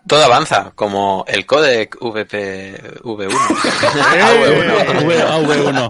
Todo 0.07 0.23
avanza, 0.25 0.73
como 0.75 1.25
el 1.27 1.47
codec 1.47 1.97
VP 1.99 3.01
V1. 3.03 3.29
V- 5.07 5.23
ah, 5.23 5.39
V1. 5.41 5.89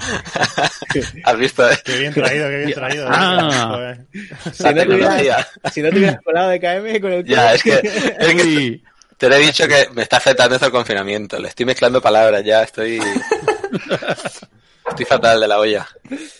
¿Has 1.24 1.36
visto? 1.36 1.68
eh? 1.68 1.76
Qué 1.84 1.98
bien 1.98 2.14
traído, 2.14 2.48
qué 2.48 2.56
bien 2.58 2.72
traído. 2.72 3.06
Ah. 3.10 3.68
Joder. 3.72 4.06
Si 4.52 4.62
no, 4.62 4.74
te 4.74 4.86
hubieras, 4.86 5.16
tecnología. 5.16 5.48
si 5.72 5.82
no 5.82 5.90
te 5.90 5.96
hubieras 5.98 6.20
colado 6.22 6.48
de 6.50 6.60
KM 6.60 7.00
con 7.00 7.12
el 7.12 7.24
Ya, 7.24 7.54
es 7.54 7.62
que, 7.62 7.72
es 7.72 8.34
que 8.34 8.80
te 9.18 9.28
lo 9.28 9.34
he 9.34 9.40
dicho 9.40 9.66
que 9.66 9.88
me 9.94 10.02
está 10.02 10.18
afectando 10.18 10.54
esto 10.54 10.66
el 10.66 10.72
confinamiento. 10.72 11.38
Le 11.40 11.48
estoy 11.48 11.66
mezclando 11.66 12.00
palabras 12.00 12.44
ya, 12.44 12.62
estoy... 12.62 13.00
Estoy 14.88 15.06
fatal 15.06 15.40
de 15.40 15.48
la 15.48 15.58
olla. 15.58 15.88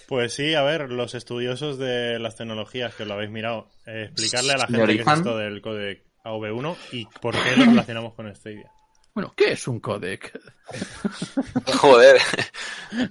Pues 0.07 0.35
sí, 0.35 0.55
a 0.55 0.63
ver, 0.63 0.91
los 0.91 1.15
estudiosos 1.15 1.79
de 1.79 2.19
las 2.19 2.37
tecnologías 2.37 2.95
que 2.95 3.07
lo 3.07 3.15
habéis 3.15 3.31
mirado, 3.31 3.69
eh, 3.87 4.05
explicarle 4.13 4.53
a 4.53 4.59
la 4.59 4.67
gente 4.67 4.97
qué 4.97 5.03
es 5.03 5.09
esto 5.09 5.39
del 5.39 5.63
codec 5.63 6.03
AV1 6.25 6.77
y 6.93 7.07
por 7.21 7.35
qué 7.35 7.57
lo 7.57 7.65
relacionamos 7.67 8.15
con 8.15 8.35
Stadia. 8.35 8.71
Bueno, 9.15 9.33
¿qué 9.37 9.53
es 9.53 9.69
un 9.69 9.79
codec? 9.79 10.33
Joder. 11.79 12.17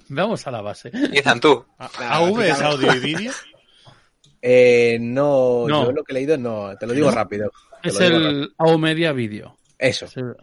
Vamos 0.10 0.46
a 0.48 0.52
la 0.52 0.62
base. 0.62 0.92
Ethan, 1.14 1.40
tú. 1.40 1.66
A- 1.78 2.18
¿AV 2.18 2.40
es 2.42 2.62
audio 2.62 2.94
y 2.96 3.00
vídeo? 3.00 3.32
Eh, 4.42 4.98
no, 5.00 5.66
No. 5.68 5.86
yo 5.86 5.92
lo 5.94 6.04
que 6.04 6.12
he 6.12 6.16
leído 6.16 6.38
no, 6.38 6.76
te 6.78 6.86
lo 6.86 6.94
digo 6.94 7.10
rápido. 7.10 7.50
te 7.82 7.90
Es 7.90 7.98
digo 8.00 8.18
el 8.18 8.54
AO 8.58 8.78
Media 8.78 9.14
Video, 9.14 9.56
Eso. 9.78 10.06
es 10.06 10.18
el- 10.18 10.36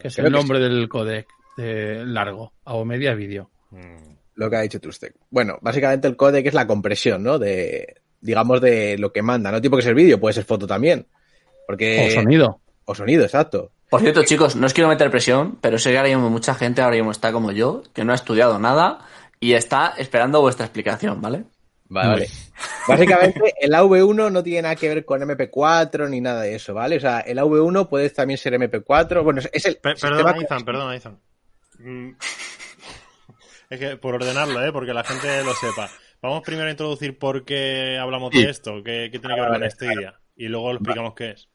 que 0.00 0.08
es 0.08 0.14
Creo 0.16 0.26
el 0.26 0.32
que 0.32 0.38
nombre 0.38 0.58
del 0.58 0.88
codec 0.88 1.26
de 1.56 2.04
largo. 2.04 2.52
AO 2.64 2.84
Media 2.84 3.14
Video. 3.14 3.50
Mm. 3.70 4.14
lo 4.36 4.50
que 4.50 4.56
ha 4.56 4.60
dicho 4.62 4.80
Trustec. 4.80 5.14
Bueno, 5.30 5.58
básicamente 5.62 6.06
el 6.08 6.16
codec 6.16 6.44
es 6.46 6.54
la 6.54 6.66
compresión, 6.66 7.22
¿no? 7.22 7.38
De, 7.38 8.02
digamos, 8.20 8.60
de 8.60 8.98
lo 8.98 9.12
que 9.12 9.22
manda. 9.22 9.50
No 9.52 9.60
tipo 9.60 9.76
que 9.76 9.82
es 9.82 9.86
el 9.88 9.94
vídeo, 9.94 10.18
puede 10.20 10.32
ser 10.34 10.44
foto 10.44 10.66
también. 10.66 11.06
Porque... 11.66 12.08
O 12.08 12.10
sonido. 12.10 12.60
O 12.84 12.94
sonido, 12.94 13.24
exacto. 13.24 13.70
Por 13.90 14.00
cierto, 14.00 14.24
chicos, 14.24 14.56
no 14.56 14.66
os 14.66 14.74
quiero 14.74 14.88
meter 14.88 15.10
presión, 15.10 15.58
pero 15.60 15.78
sé 15.78 15.90
que 15.92 15.98
ahora 15.98 16.08
mismo 16.08 16.28
mucha 16.30 16.54
gente 16.54 16.82
ahora 16.82 16.96
mismo 16.96 17.10
está 17.12 17.32
como 17.32 17.52
yo, 17.52 17.82
que 17.94 18.04
no 18.04 18.12
ha 18.12 18.16
estudiado 18.16 18.58
nada 18.58 18.98
y 19.40 19.52
está 19.52 19.94
esperando 19.98 20.40
vuestra 20.40 20.66
explicación, 20.66 21.20
¿vale? 21.20 21.44
Vale, 21.88 22.08
vale. 22.08 22.28
Básicamente, 22.88 23.54
el 23.60 23.72
AV1 23.72 24.32
no 24.32 24.42
tiene 24.42 24.62
nada 24.62 24.76
que 24.76 24.88
ver 24.88 25.04
con 25.04 25.20
MP4 25.20 26.08
ni 26.08 26.20
nada 26.20 26.42
de 26.42 26.54
eso, 26.56 26.74
¿vale? 26.74 26.96
O 26.96 27.00
sea, 27.00 27.20
el 27.20 27.38
AV1 27.38 27.88
puede 27.88 28.10
también 28.10 28.38
ser 28.38 28.54
MP4. 28.54 29.22
Bueno, 29.22 29.40
es- 29.52 29.64
el. 29.66 29.76
Pe- 29.76 29.94
perdona, 29.94 30.34
que- 30.34 30.40
Ethan, 30.40 30.64
perdona, 30.64 30.96
Ethan. 30.96 31.20
Mm. 31.78 32.10
Es 33.70 33.80
que 33.80 33.96
por 33.96 34.14
ordenarlo, 34.14 34.64
¿eh? 34.64 34.72
Porque 34.72 34.92
la 34.92 35.02
gente 35.04 35.42
lo 35.42 35.52
sepa. 35.54 35.88
Vamos 36.22 36.42
primero 36.44 36.68
a 36.68 36.70
introducir 36.70 37.18
por 37.18 37.44
qué 37.44 37.98
hablamos 38.00 38.30
de 38.30 38.48
esto, 38.48 38.82
qué, 38.84 39.08
qué 39.10 39.18
tiene 39.18 39.34
que 39.34 39.40
ver 39.40 39.50
con 39.50 39.60
Vale, 39.60 39.70
Stadia. 39.70 40.14
Y 40.36 40.48
luego 40.48 40.68
lo 40.72 40.78
explicamos 40.78 41.14
qué 41.14 41.30
es. 41.30 41.48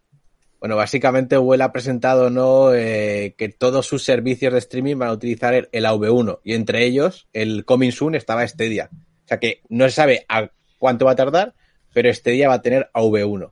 Bueno, 0.60 0.76
básicamente 0.76 1.38
Google 1.38 1.63
ha 1.63 1.72
presentado 1.72 2.30
¿no? 2.30 2.74
Eh, 2.74 3.36
que 3.38 3.50
todos 3.50 3.86
sus 3.86 4.04
servicios 4.04 4.52
de 4.52 4.60
streaming 4.60 4.98
van 4.98 5.10
a 5.10 5.13
utilizar 5.13 5.54
el, 5.54 5.69
el 5.72 5.86
AV1 5.86 6.39
y 6.43 6.54
entre 6.54 6.86
ellos 6.86 7.28
el 7.32 7.63
Coming 7.65 7.91
Soon 7.91 8.15
estaba 8.15 8.45
Stadia. 8.48 8.89
O 8.91 9.28
sea 9.28 9.39
que 9.39 9.62
no 9.69 9.86
se 9.86 9.91
sabe 9.91 10.26
a 10.28 10.50
cuánto 10.80 11.06
va 11.06 11.12
a 11.12 11.15
tardar, 11.15 11.54
pero 11.93 12.13
Stadia 12.13 12.48
va 12.48 12.56
a 12.56 12.62
tener 12.62 12.89
AV1. 12.93 13.52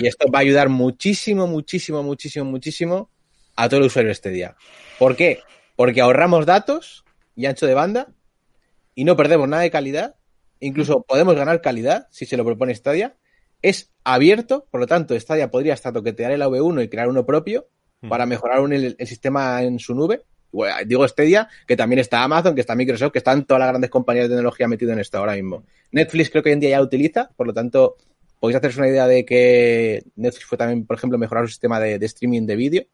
Y 0.00 0.06
esto 0.06 0.30
va 0.30 0.38
a 0.38 0.42
ayudar 0.42 0.68
muchísimo, 0.68 1.46
muchísimo, 1.46 2.02
muchísimo, 2.02 2.44
muchísimo 2.44 3.10
a 3.56 3.68
todo 3.68 3.80
el 3.80 3.86
usuario 3.86 4.10
de 4.10 4.14
Stadia. 4.14 4.56
¿Por 4.98 5.16
qué? 5.16 5.40
Porque 5.76 6.00
ahorramos 6.00 6.46
datos 6.46 7.04
y 7.34 7.46
ancho 7.46 7.66
de 7.66 7.74
banda 7.74 8.12
y 8.94 9.04
no 9.04 9.16
perdemos 9.16 9.48
nada 9.48 9.62
de 9.62 9.70
calidad. 9.70 10.16
Incluso 10.60 11.02
podemos 11.02 11.34
ganar 11.34 11.60
calidad 11.60 12.06
si 12.10 12.26
se 12.26 12.36
lo 12.36 12.44
propone 12.44 12.74
Stadia. 12.74 13.16
Es 13.62 13.90
abierto, 14.04 14.66
por 14.70 14.80
lo 14.80 14.86
tanto, 14.86 15.18
Stadia 15.18 15.50
podría 15.50 15.74
hasta 15.74 15.92
toquetear 15.92 16.32
el 16.32 16.42
AV1 16.42 16.84
y 16.84 16.88
crear 16.88 17.08
uno 17.08 17.24
propio 17.24 17.68
para 18.08 18.26
mejorar 18.26 18.60
un- 18.60 18.72
el, 18.72 18.96
el 18.98 19.06
sistema 19.06 19.62
en 19.62 19.78
su 19.78 19.94
nube. 19.94 20.22
Bueno, 20.50 20.74
digo 20.84 21.06
Stadia, 21.06 21.48
que 21.66 21.76
también 21.76 22.00
está 22.00 22.22
Amazon, 22.24 22.54
que 22.54 22.60
está 22.60 22.74
Microsoft, 22.74 23.12
que 23.12 23.18
están 23.18 23.44
todas 23.44 23.60
las 23.60 23.68
grandes 23.68 23.90
compañías 23.90 24.24
de 24.28 24.34
tecnología 24.34 24.66
metidas 24.68 24.94
en 24.94 24.98
esto 25.00 25.18
ahora 25.18 25.34
mismo. 25.34 25.62
Netflix 25.92 26.28
creo 26.30 26.42
que 26.42 26.50
hoy 26.50 26.54
en 26.54 26.60
día 26.60 26.70
ya 26.70 26.78
lo 26.78 26.84
utiliza, 26.84 27.30
por 27.36 27.46
lo 27.46 27.54
tanto, 27.54 27.96
podéis 28.40 28.56
haceros 28.56 28.76
una 28.78 28.88
idea 28.88 29.06
de 29.06 29.24
que 29.24 30.02
Netflix 30.16 30.44
fue 30.46 30.58
también, 30.58 30.84
por 30.84 30.96
ejemplo, 30.96 31.16
mejorar 31.16 31.44
su 31.44 31.50
sistema 31.52 31.78
de, 31.78 31.98
de 32.00 32.06
streaming 32.06 32.44
de 32.44 32.56
vídeo. 32.56 32.84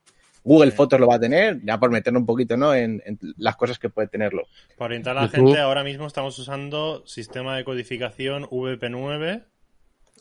Google 0.45 0.71
Fotos 0.71 1.01
lo 1.01 1.07
va 1.09 1.17
a 1.17 1.21
tener, 1.21 1.61
ya 1.65 1.81
por 1.81 1.91
meterlo 1.91 2.21
un 2.21 2.27
poquito, 2.27 2.57
¿no? 2.57 2.75
En, 2.75 3.03
en 3.05 3.19
las 3.39 3.57
cosas 3.57 3.79
que 3.79 3.89
puede 3.89 4.09
tenerlo. 4.09 4.47
Para 4.77 4.87
orientar 4.91 5.17
a 5.19 5.23
la 5.23 5.27
YouTube. 5.27 5.47
gente, 5.47 5.61
ahora 5.61 5.83
mismo 5.83 6.07
estamos 6.07 6.39
usando 6.39 7.05
sistema 7.07 7.57
de 7.57 7.65
codificación 7.65 8.45
VP9 8.45 9.45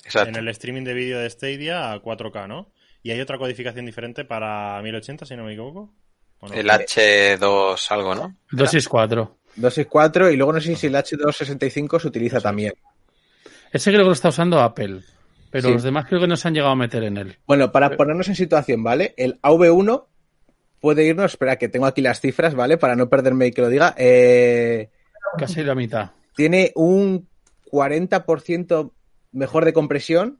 Exacto. 0.05 0.29
en 0.29 0.35
el 0.35 0.47
streaming 0.49 0.83
de 0.83 0.93
vídeo 0.93 1.19
de 1.19 1.29
Stadia 1.29 1.91
a 1.91 2.01
4K, 2.01 2.47
¿no? 2.47 2.71
Y 3.03 3.11
hay 3.11 3.21
otra 3.21 3.37
codificación 3.37 3.85
diferente 3.85 4.25
para 4.25 4.81
1080, 4.81 5.25
si 5.25 5.35
no 5.35 5.43
me 5.43 5.53
equivoco. 5.53 5.93
El 6.53 6.67
H2 6.69 7.91
algo, 7.91 8.15
¿no? 8.15 8.35
264. 8.51 9.37
264 9.55 10.31
y 10.31 10.37
luego 10.37 10.53
no 10.53 10.61
sé 10.61 10.75
si 10.75 10.87
el 10.87 10.93
H265 10.95 11.99
se 11.99 12.07
utiliza 12.07 12.39
también. 12.39 12.73
Ese 13.71 13.89
creo 13.91 14.03
que 14.03 14.07
lo 14.07 14.13
está 14.13 14.29
usando 14.29 14.59
Apple. 14.61 15.01
Pero 15.49 15.67
Sí. 15.69 15.73
los 15.73 15.83
demás 15.83 16.05
creo 16.07 16.19
que 16.21 16.27
no 16.27 16.35
se 16.35 16.47
han 16.47 16.53
llegado 16.53 16.73
a 16.73 16.75
meter 16.75 17.03
en 17.03 17.17
él. 17.17 17.37
Bueno, 17.47 17.71
para 17.71 17.95
ponernos 17.95 18.27
en 18.27 18.35
situación, 18.35 18.83
¿vale? 18.83 19.13
El 19.17 19.39
AV1 19.41 20.05
puede 20.81 21.05
irnos, 21.05 21.31
espera 21.31 21.55
que 21.55 21.69
tengo 21.69 21.85
aquí 21.85 22.01
las 22.01 22.19
cifras, 22.19 22.53
¿vale? 22.53 22.77
Para 22.77 22.95
no 22.95 23.09
perderme 23.09 23.47
y 23.47 23.51
que 23.51 23.61
lo 23.61 23.69
diga. 23.69 23.95
Eh, 23.97 24.89
Casi 25.37 25.63
la 25.63 25.73
mitad. 25.73 26.11
tiene 26.35 26.71
un 26.75 27.27
40% 27.71 28.91
mejor 29.37 29.65
de 29.65 29.73
compresión 29.73 30.39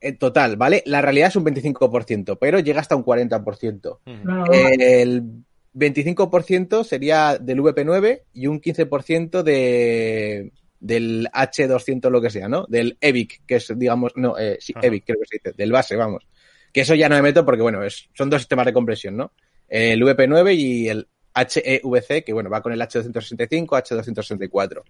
en 0.00 0.18
total, 0.18 0.56
¿vale? 0.56 0.82
La 0.84 1.00
realidad 1.00 1.28
es 1.28 1.36
un 1.36 1.44
25%, 1.44 2.36
pero 2.40 2.58
llega 2.58 2.80
hasta 2.80 2.96
un 2.96 3.04
40%. 3.04 3.98
No, 4.04 4.22
no. 4.24 4.52
El 4.52 5.44
25% 5.74 6.84
sería 6.84 7.38
del 7.38 7.60
VP9 7.60 8.22
y 8.34 8.46
un 8.48 8.60
15% 8.60 9.42
de, 9.42 10.52
del 10.80 11.28
H200 11.32 12.10
lo 12.10 12.20
que 12.20 12.30
sea, 12.30 12.48
¿no? 12.48 12.66
Del 12.68 12.98
EVIC, 13.00 13.46
que 13.46 13.56
es, 13.56 13.72
digamos, 13.78 14.12
no, 14.16 14.36
eh, 14.36 14.58
sí, 14.60 14.72
Ajá. 14.74 14.86
EVIC 14.88 15.04
creo 15.06 15.18
que 15.20 15.26
se 15.26 15.36
dice, 15.36 15.56
del 15.56 15.70
base, 15.70 15.94
vamos. 15.94 16.26
Que 16.72 16.80
eso 16.80 16.94
ya 16.94 17.08
no 17.08 17.14
me 17.14 17.22
meto 17.22 17.44
porque, 17.44 17.62
bueno, 17.62 17.84
es, 17.84 18.08
son 18.12 18.28
dos 18.28 18.40
sistemas 18.40 18.66
de 18.66 18.72
compresión, 18.72 19.16
¿no? 19.16 19.32
El 19.68 20.02
VP9 20.02 20.54
y 20.56 20.88
el 20.88 21.06
HEVC, 21.34 22.24
que, 22.24 22.32
bueno, 22.32 22.50
va 22.50 22.60
con 22.60 22.72
el 22.72 22.80
H265, 22.80 23.66
H264. 23.68 24.82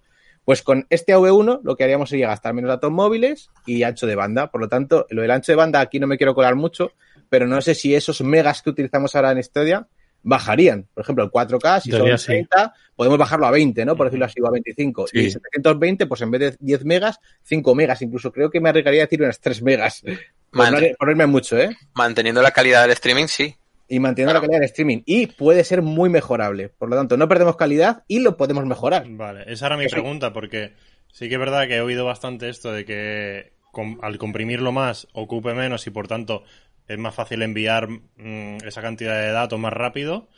Pues 0.45 0.62
con 0.62 0.86
este 0.90 1.14
AV1 1.14 1.61
lo 1.62 1.76
que 1.76 1.84
haríamos 1.84 2.11
sería 2.11 2.28
gastar 2.28 2.53
menos 2.55 2.68
datos 2.68 2.90
móviles 2.90 3.51
y 3.66 3.82
ancho 3.84 4.07
de 4.07 4.16
banda. 4.16 4.51
Por 4.51 4.61
lo 4.61 4.68
tanto, 4.68 5.07
lo 5.11 5.22
del 5.22 5.30
ancho 5.30 5.53
de 5.53 5.57
banda 5.57 5.80
aquí 5.80 6.01
no 6.01 6.07
me 6.07 6.16
quiero 6.16 6.34
colar 6.34 6.57
mucho, 6.57 6.93
pero 7.28 7.47
no 7.47 7.61
sé 7.61 7.74
si 7.74 7.95
esos 7.95 8.20
megas 8.22 8.62
que 8.62 8.70
utilizamos 8.70 9.14
ahora 9.14 9.32
en 9.32 9.43
Stadia 9.43 9.86
bajarían. 10.22 10.88
Por 10.95 11.03
ejemplo, 11.03 11.24
el 11.24 11.30
4K, 11.30 11.80
si 11.80 11.90
son 11.90 12.18
sí. 12.18 12.26
30, 12.26 12.74
podemos 12.97 13.18
bajarlo 13.18 13.47
a 13.47 13.51
20, 13.51 13.84
¿no? 13.84 13.97
Por 13.97 14.07
decirlo 14.07 14.26
así, 14.26 14.40
o 14.40 14.47
a 14.47 14.51
25. 14.51 15.07
Sí. 15.09 15.18
Y 15.18 15.30
720, 15.30 16.07
pues 16.07 16.20
en 16.22 16.30
vez 16.30 16.40
de 16.40 16.57
10 16.61 16.84
megas, 16.84 17.18
5 17.45 17.74
megas. 17.74 18.03
Incluso 18.03 18.32
creo 18.32 18.51
que 18.51 18.61
me 18.61 18.68
arriesgaría 18.68 19.03
a 19.03 19.07
decir 19.07 19.22
unas 19.22 19.40
3 19.40 19.62
megas. 19.62 20.03
Por 20.51 20.70
no 20.70 20.78
ponerme 20.99 21.26
mucho, 21.26 21.59
¿eh? 21.59 21.76
Manteniendo 21.95 22.43
la 22.43 22.51
calidad 22.51 22.82
del 22.82 22.90
streaming, 22.90 23.26
sí. 23.26 23.57
Y 23.95 24.01
manteniendo 24.01 24.32
Claro. 24.32 24.43
la 24.43 24.47
calidad 24.47 24.61
del 24.61 24.70
streaming. 24.70 25.03
Y 25.05 25.26
puede 25.26 25.64
ser 25.64 25.82
muy 25.82 26.09
mejorable. 26.09 26.70
Por 26.70 26.88
lo 26.88 26.97
tanto, 26.97 27.16
no 27.16 27.28
perdemos 27.28 27.57
calidad 27.57 28.05
y 28.09 28.20
lo 28.20 28.36
podemos 28.36 28.64
mejorar. 28.64 29.05
Vale, 29.09 29.45
esa 29.53 29.66
era 29.66 29.76
mi 29.76 29.84
Eso- 29.84 29.97
pregunta, 29.97 30.32
porque 30.32 30.72
sí 31.12 31.28
que 31.28 31.34
es 31.34 31.40
verdad 31.40 31.66
que 31.68 31.76
he 31.76 31.80
oído 31.82 32.05
bastante 32.07 32.49
esto 32.49 32.72
de 32.72 32.84
que 32.86 33.53
com- 33.70 33.99
al 34.03 34.16
comprimirlo 34.18 34.72
más 34.72 35.09
ocupe 35.12 35.53
menos 35.55 35.86
y 35.86 35.90
por 35.90 36.09
tanto 36.09 36.43
es 36.88 36.99
más 36.99 37.14
fácil 37.14 37.43
enviar 37.43 37.88
mm, 37.88 38.59
esa 38.66 38.80
cantidad 38.82 39.20
de 39.20 39.30
datos 39.32 39.59
más 39.61 39.72
rápido. 39.74 40.28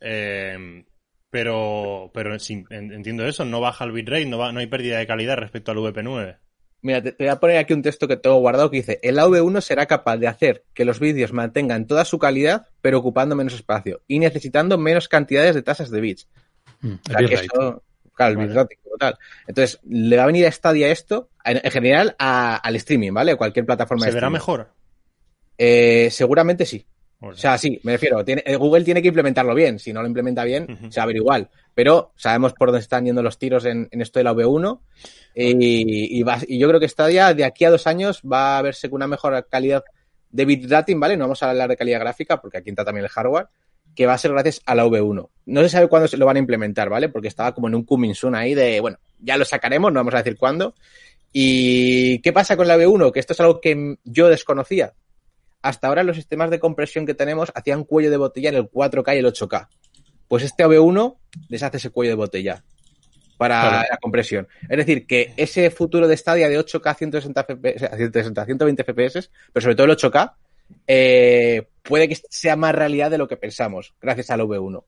Eh, 0.00 0.84
pero 1.30 2.10
pero 2.14 2.34
entiendo 2.70 3.26
eso, 3.26 3.44
no 3.44 3.60
baja 3.60 3.84
el 3.84 3.92
bitrate, 3.92 4.26
no, 4.26 4.38
va, 4.38 4.52
no 4.52 4.60
hay 4.60 4.66
pérdida 4.66 4.98
de 4.98 5.06
calidad 5.06 5.36
respecto 5.38 5.70
al 5.72 5.78
VP9. 5.78 6.38
Mira, 6.82 7.00
te, 7.02 7.12
te 7.12 7.24
voy 7.24 7.30
a 7.30 7.38
poner 7.38 7.58
aquí 7.58 7.72
un 7.72 7.82
texto 7.82 8.08
que 8.08 8.16
tengo 8.16 8.36
guardado 8.40 8.70
que 8.70 8.78
dice, 8.78 8.98
el 9.02 9.18
AV1 9.18 9.60
será 9.60 9.86
capaz 9.86 10.16
de 10.16 10.26
hacer 10.26 10.64
que 10.74 10.84
los 10.84 10.98
vídeos 10.98 11.32
mantengan 11.32 11.86
toda 11.86 12.04
su 12.04 12.18
calidad, 12.18 12.66
pero 12.80 12.98
ocupando 12.98 13.36
menos 13.36 13.54
espacio 13.54 14.02
y 14.08 14.18
necesitando 14.18 14.76
menos 14.78 15.08
cantidades 15.08 15.54
de 15.54 15.62
tasas 15.62 15.90
de 15.90 16.00
bits. 16.00 16.28
Mm, 16.80 16.92
O 16.94 16.98
sea, 17.06 17.16
que 17.18 17.22
bitrate. 17.24 17.46
eso- 17.46 17.82
claro, 18.14 18.40
el 18.42 18.48
Vale. 18.48 18.68
como 18.82 18.96
tal. 18.98 19.16
Entonces, 19.46 19.78
le 19.88 20.16
va 20.16 20.24
a 20.24 20.26
venir 20.26 20.46
a 20.46 20.50
Stadia 20.52 20.88
esto, 20.90 21.30
en, 21.44 21.60
en 21.64 21.70
general, 21.70 22.16
a- 22.18 22.56
al 22.56 22.74
streaming, 22.76 23.12
¿vale? 23.12 23.36
Cualquier 23.36 23.64
plataforma 23.64 24.02
¿Se 24.04 24.10
de 24.10 24.14
verá 24.16 24.28
mejor? 24.30 24.68
Eh, 25.58 26.08
seguramente 26.10 26.66
sí. 26.66 26.84
O 27.22 27.34
sea, 27.36 27.56
sí, 27.58 27.78
me 27.84 27.92
refiero, 27.92 28.24
tiene, 28.24 28.42
eh, 28.44 28.56
Google 28.56 28.84
tiene 28.84 29.00
que 29.02 29.08
implementarlo 29.08 29.54
bien. 29.54 29.78
Si 29.78 29.92
no 29.92 30.00
lo 30.02 30.08
implementa 30.08 30.44
bien, 30.44 30.66
se 30.90 31.00
va 31.00 31.04
a 31.04 31.06
ver 31.06 31.16
igual. 31.16 31.48
Pero 31.74 32.12
sabemos 32.16 32.52
por 32.52 32.68
dónde 32.68 32.80
están 32.82 33.04
yendo 33.04 33.22
los 33.22 33.38
tiros 33.38 33.64
en, 33.64 33.88
en 33.90 34.00
esto 34.02 34.18
de 34.18 34.24
la 34.24 34.32
V1. 34.34 34.80
Y, 35.34 36.18
y 36.18 36.22
va- 36.22 36.38
y 36.46 36.58
yo 36.58 36.68
creo 36.68 36.80
que 36.80 36.88
Stadia 36.88 37.32
de 37.34 37.44
aquí 37.44 37.64
a 37.64 37.70
dos 37.70 37.86
años 37.86 38.20
va 38.22 38.58
a 38.58 38.62
verse 38.62 38.88
con 38.90 38.96
una 38.96 39.06
mejor 39.06 39.46
calidad 39.50 39.82
de 40.30 40.44
bitrating, 40.44 40.98
¿vale? 41.00 41.16
No 41.16 41.24
vamos 41.24 41.42
a 41.42 41.50
hablar 41.50 41.68
de 41.68 41.76
calidad 41.76 42.00
gráfica 42.00 42.40
porque 42.40 42.58
aquí 42.58 42.70
entra 42.70 42.84
también 42.84 43.04
el 43.04 43.10
hardware, 43.10 43.46
que 43.94 44.06
va 44.06 44.14
a 44.14 44.18
ser 44.18 44.32
gracias 44.32 44.60
a 44.66 44.74
la 44.74 44.84
V1. 44.86 45.28
No 45.46 45.60
se 45.62 45.68
sabe 45.68 45.88
cuándo 45.88 46.08
se 46.08 46.16
lo 46.16 46.26
van 46.26 46.36
a 46.36 46.40
implementar, 46.40 46.88
¿vale? 46.88 47.08
Porque 47.08 47.28
estaba 47.28 47.54
como 47.54 47.68
en 47.68 47.74
un 47.74 47.84
coming 47.84 48.14
soon 48.14 48.34
ahí 48.34 48.54
de, 48.54 48.80
bueno, 48.80 48.98
ya 49.20 49.36
lo 49.36 49.44
sacaremos, 49.44 49.92
no 49.92 50.00
vamos 50.00 50.14
a 50.14 50.18
decir 50.18 50.36
cuándo. 50.36 50.74
¿Y 51.32 52.18
qué 52.20 52.32
pasa 52.32 52.56
con 52.56 52.68
la 52.68 52.76
V1? 52.76 53.10
Que 53.12 53.20
esto 53.20 53.32
es 53.32 53.40
algo 53.40 53.60
que 53.60 53.96
yo 54.04 54.28
desconocía. 54.28 54.92
Hasta 55.62 55.88
ahora 55.88 56.02
los 56.02 56.16
sistemas 56.16 56.50
de 56.50 56.58
compresión 56.58 57.06
que 57.06 57.14
tenemos 57.14 57.52
hacían 57.54 57.84
cuello 57.84 58.10
de 58.10 58.16
botella 58.16 58.48
en 58.50 58.56
el 58.56 58.70
4K 58.70 59.14
y 59.14 59.18
el 59.18 59.26
8K. 59.26 59.68
Pues 60.28 60.42
este 60.42 60.64
AV1 60.64 61.16
les 61.48 61.62
hace 61.62 61.76
ese 61.76 61.90
cuello 61.90 62.10
de 62.10 62.16
botella 62.16 62.64
para 63.38 63.60
Claro. 63.60 63.88
la 63.90 63.96
compresión. 63.98 64.48
Es 64.68 64.76
decir, 64.76 65.06
que 65.06 65.32
ese 65.36 65.70
futuro 65.70 66.08
de 66.08 66.16
Stadia 66.16 66.48
de 66.48 66.58
8K 66.58 66.90
a 66.90 66.94
160 66.94 67.44
FPS, 67.44 67.84
a 67.84 67.96
160, 67.96 68.44
120 68.44 68.84
FPS, 68.84 69.30
pero 69.52 69.62
sobre 69.62 69.74
todo 69.74 69.84
el 69.86 69.90
8K, 69.92 70.34
eh, 70.86 71.68
puede 71.82 72.08
que 72.08 72.16
sea 72.30 72.56
más 72.56 72.74
realidad 72.74 73.10
de 73.10 73.18
lo 73.18 73.28
que 73.28 73.36
pensamos, 73.36 73.94
gracias 74.00 74.30
al 74.30 74.40
V1. 74.40 74.84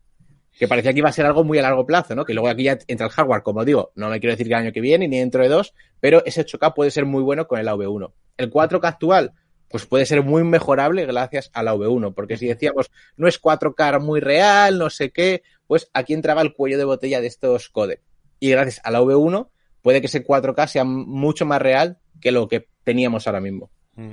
Que 0.58 0.68
parecía 0.68 0.92
que 0.92 1.00
iba 1.00 1.08
a 1.08 1.12
ser 1.12 1.26
algo 1.26 1.42
muy 1.42 1.58
a 1.58 1.62
largo 1.62 1.84
plazo, 1.84 2.14
¿no? 2.14 2.24
Que 2.24 2.32
luego 2.32 2.48
aquí 2.48 2.62
ya 2.64 2.78
entra 2.86 3.06
el 3.06 3.12
hardware, 3.12 3.42
como 3.42 3.64
digo, 3.64 3.90
no 3.96 4.08
me 4.08 4.20
quiero 4.20 4.34
decir 4.34 4.46
que 4.46 4.54
el 4.54 4.60
año 4.60 4.72
que 4.72 4.80
viene 4.80 5.08
ni 5.08 5.18
dentro 5.18 5.42
de 5.42 5.48
dos, 5.48 5.74
pero 6.00 6.24
ese 6.24 6.42
8K 6.46 6.74
puede 6.74 6.92
ser 6.92 7.06
muy 7.06 7.22
bueno 7.22 7.48
con 7.48 7.58
el 7.58 7.66
AV1. 7.66 8.12
El 8.36 8.50
4K 8.52 8.84
actual, 8.84 9.32
pues 9.74 9.86
puede 9.86 10.06
ser 10.06 10.22
muy 10.22 10.44
mejorable 10.44 11.04
gracias 11.04 11.50
al 11.52 11.66
AV1, 11.66 12.14
porque 12.14 12.36
si 12.36 12.46
decíamos 12.46 12.92
no 13.16 13.26
es 13.26 13.42
4K 13.42 14.00
muy 14.00 14.20
real, 14.20 14.78
no 14.78 14.88
sé 14.88 15.10
qué, 15.10 15.42
pues 15.66 15.90
aquí 15.92 16.14
entraba 16.14 16.42
el 16.42 16.52
cuello 16.54 16.78
de 16.78 16.84
botella 16.84 17.20
de 17.20 17.26
estos 17.26 17.70
codec. 17.70 18.00
Y 18.38 18.50
gracias 18.50 18.80
al 18.84 18.94
AV1 18.94 19.48
puede 19.82 20.00
que 20.00 20.06
ese 20.06 20.24
4K 20.24 20.68
sea 20.68 20.84
mucho 20.84 21.44
más 21.44 21.60
real 21.60 21.98
que 22.20 22.30
lo 22.30 22.46
que 22.46 22.68
teníamos 22.84 23.26
ahora 23.26 23.40
mismo. 23.40 23.68
Mm. 23.96 24.12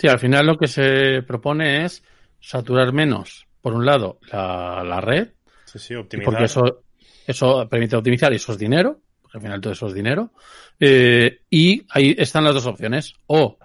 Sí, 0.00 0.06
al 0.06 0.20
final 0.20 0.46
lo 0.46 0.56
que 0.56 0.68
se 0.68 1.22
propone 1.26 1.84
es 1.84 2.04
saturar 2.38 2.92
menos, 2.92 3.48
por 3.60 3.74
un 3.74 3.84
lado, 3.84 4.20
la, 4.30 4.84
la 4.84 5.00
red, 5.00 5.30
Sí, 5.64 5.80
sí, 5.80 5.94
optimizar. 5.96 6.24
porque 6.32 6.44
eso, 6.44 6.84
eso 7.26 7.68
permite 7.68 7.96
optimizar 7.96 8.32
y 8.32 8.36
eso 8.36 8.52
es 8.52 8.58
dinero, 8.58 9.00
porque 9.20 9.38
al 9.38 9.42
final 9.42 9.60
todo 9.60 9.72
eso 9.72 9.88
es 9.88 9.94
dinero. 9.94 10.30
Eh, 10.78 11.40
y 11.50 11.84
ahí 11.90 12.14
están 12.16 12.44
las 12.44 12.54
dos 12.54 12.66
opciones. 12.66 13.14
O 13.26 13.58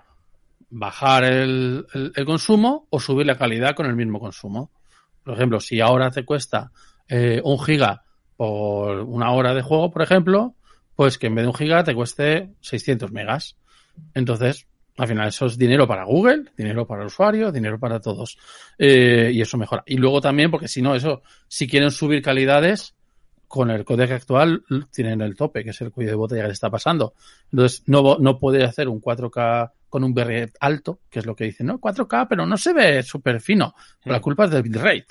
bajar 0.75 1.23
el, 1.23 1.85
el- 1.93 2.25
consumo 2.25 2.87
o 2.89 2.99
subir 2.99 3.25
la 3.27 3.37
calidad 3.37 3.75
con 3.75 3.85
el 3.85 3.95
mismo 3.95 4.19
consumo. 4.19 4.71
Por 5.23 5.35
ejemplo, 5.35 5.59
si 5.59 5.79
ahora 5.79 6.09
te 6.11 6.25
cuesta 6.25 6.71
eh, 7.07 7.41
un 7.43 7.59
giga 7.59 8.03
por 8.35 8.99
una 9.01 9.31
hora 9.31 9.53
de 9.53 9.61
juego, 9.61 9.91
por 9.91 10.01
ejemplo, 10.01 10.55
pues 10.95 11.17
que 11.17 11.27
en 11.27 11.35
vez 11.35 11.43
de 11.43 11.49
un 11.49 11.53
giga 11.55 11.83
te 11.83 11.93
cueste 11.95 12.49
600 12.61 13.11
megas. 13.11 13.55
Entonces, 14.15 14.67
al 14.97 15.07
final 15.07 15.27
eso 15.27 15.45
es 15.45 15.57
dinero 15.57 15.87
para 15.87 16.05
Google, 16.05 16.45
dinero 16.57 16.87
para 16.87 17.01
el 17.01 17.07
usuario, 17.07 17.51
dinero 17.51 17.79
para 17.79 17.99
todos. 17.99 18.37
Eh, 18.77 19.31
y 19.33 19.41
eso 19.41 19.57
mejora. 19.57 19.83
Y 19.85 19.97
luego 19.97 20.21
también, 20.21 20.49
porque 20.49 20.67
si 20.67 20.81
no, 20.81 20.95
eso, 20.95 21.21
si 21.47 21.67
quieren 21.67 21.91
subir 21.91 22.21
calidades, 22.21 22.95
con 23.47 23.69
el 23.69 23.85
codec 23.85 24.09
actual 24.09 24.63
tienen 24.91 25.21
el 25.21 25.35
tope, 25.35 25.63
que 25.63 25.69
es 25.69 25.81
el 25.81 25.91
cuello 25.91 26.09
de 26.09 26.15
botella 26.15 26.41
que 26.41 26.47
le 26.47 26.53
está 26.53 26.71
pasando. 26.71 27.13
Entonces, 27.51 27.83
no, 27.85 28.17
no 28.17 28.39
puede 28.39 28.63
hacer 28.63 28.89
un 28.89 28.99
4K 28.99 29.71
con 29.93 30.03
un 30.03 30.11
bitrate 30.11 30.53
alto, 30.59 31.01
que 31.07 31.19
es 31.19 31.25
lo 31.27 31.35
que 31.35 31.43
dicen, 31.43 31.67
no, 31.67 31.79
4K, 31.79 32.25
pero 32.27 32.47
no 32.47 32.57
se 32.57 32.73
ve 32.73 33.03
súper 33.03 33.39
fino. 33.39 33.75
La 34.05 34.17
Mm. 34.17 34.21
culpa 34.21 34.45
es 34.45 34.49
del 34.49 34.63
bitrate, 34.63 35.05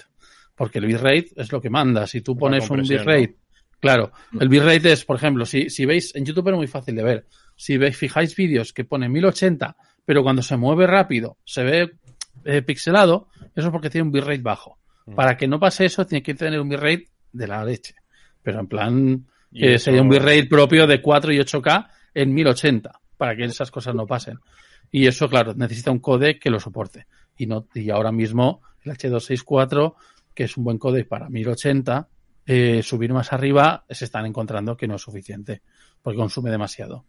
porque 0.57 0.81
el 0.81 0.87
bitrate 0.87 1.29
es 1.37 1.53
lo 1.53 1.61
que 1.61 1.71
manda. 1.71 2.05
Si 2.09 2.21
tú 2.21 2.35
La 2.35 2.41
pones 2.41 2.69
un 2.69 2.83
bitrate, 2.83 3.37
claro, 3.79 4.11
el 4.41 4.49
bitrate 4.49 4.91
es, 4.91 5.05
por 5.05 5.15
ejemplo, 5.15 5.47
si, 5.47 5.71
si 5.71 5.87
veis, 5.87 6.13
en 6.17 6.25
YouTube 6.25 6.49
es 6.49 6.57
muy 6.57 6.67
fácil 6.67 6.97
de 6.97 7.05
ver, 7.05 7.27
si 7.55 7.77
veis, 7.79 7.97
fijáis 7.97 8.35
vídeos 8.35 8.73
que 8.73 8.85
pone 8.85 9.09
1080, 9.09 9.77
pero 10.05 10.25
cuando 10.25 10.43
se 10.43 10.57
mueve 10.57 10.89
rápido 10.89 11.37
se 11.45 11.63
ve 11.63 11.93
eh, 12.45 12.63
pixelado, 12.63 13.29
eso 13.55 13.69
es 13.69 13.71
porque 13.73 13.89
tiene 13.89 14.07
un 14.07 14.11
bitrate 14.13 14.43
bajo. 14.43 14.81
Mm. 15.07 15.15
Para 15.15 15.37
que 15.37 15.47
no 15.47 15.61
pase 15.61 15.85
eso, 15.85 16.05
tiene 16.05 16.25
que 16.25 16.35
tener 16.35 16.59
un 16.61 16.69
bitrate 16.69 17.07
de 17.33 17.47
la 17.47 17.65
leche. 17.65 17.95
Pero 18.43 18.59
en 18.59 18.67
plan, 18.67 19.27
Y 19.53 19.65
eh, 19.65 19.79
sería 19.79 20.03
un 20.03 20.09
bitrate 20.09 20.47
propio 20.47 20.89
de 20.89 21.01
4 21.01 21.33
y 21.35 21.39
8K 21.39 21.87
en 22.15 22.35
1080, 22.35 22.99
para 23.17 23.37
que 23.37 23.45
esas 23.45 23.71
cosas 23.71 23.95
no 23.95 24.07
pasen. 24.07 24.39
Y 24.93 25.07
eso, 25.07 25.29
claro, 25.29 25.55
necesita 25.55 25.91
un 25.91 25.99
codec 25.99 26.39
que 26.39 26.51
lo 26.51 26.61
soporte. 26.61 27.07
Y, 27.37 27.47
no, 27.47 27.67
y 27.75 27.91
ahora 27.91 28.13
mismo 28.13 28.61
el 28.85 28.93
H264, 28.93 29.95
que 30.35 30.45
es 30.45 30.57
un 30.57 30.65
buen 30.65 30.79
codec 30.79 31.09
para 31.09 31.29
1080, 31.31 32.09
eh, 32.47 32.83
subir 32.83 33.13
más 33.13 33.33
arriba 33.33 33.85
se 33.89 34.05
están 34.05 34.27
encontrando 34.27 34.77
que 34.77 34.87
no 34.87 34.97
es 34.97 35.03
suficiente, 35.03 35.63
porque 36.03 36.19
consume 36.19 36.51
demasiado. 36.51 37.07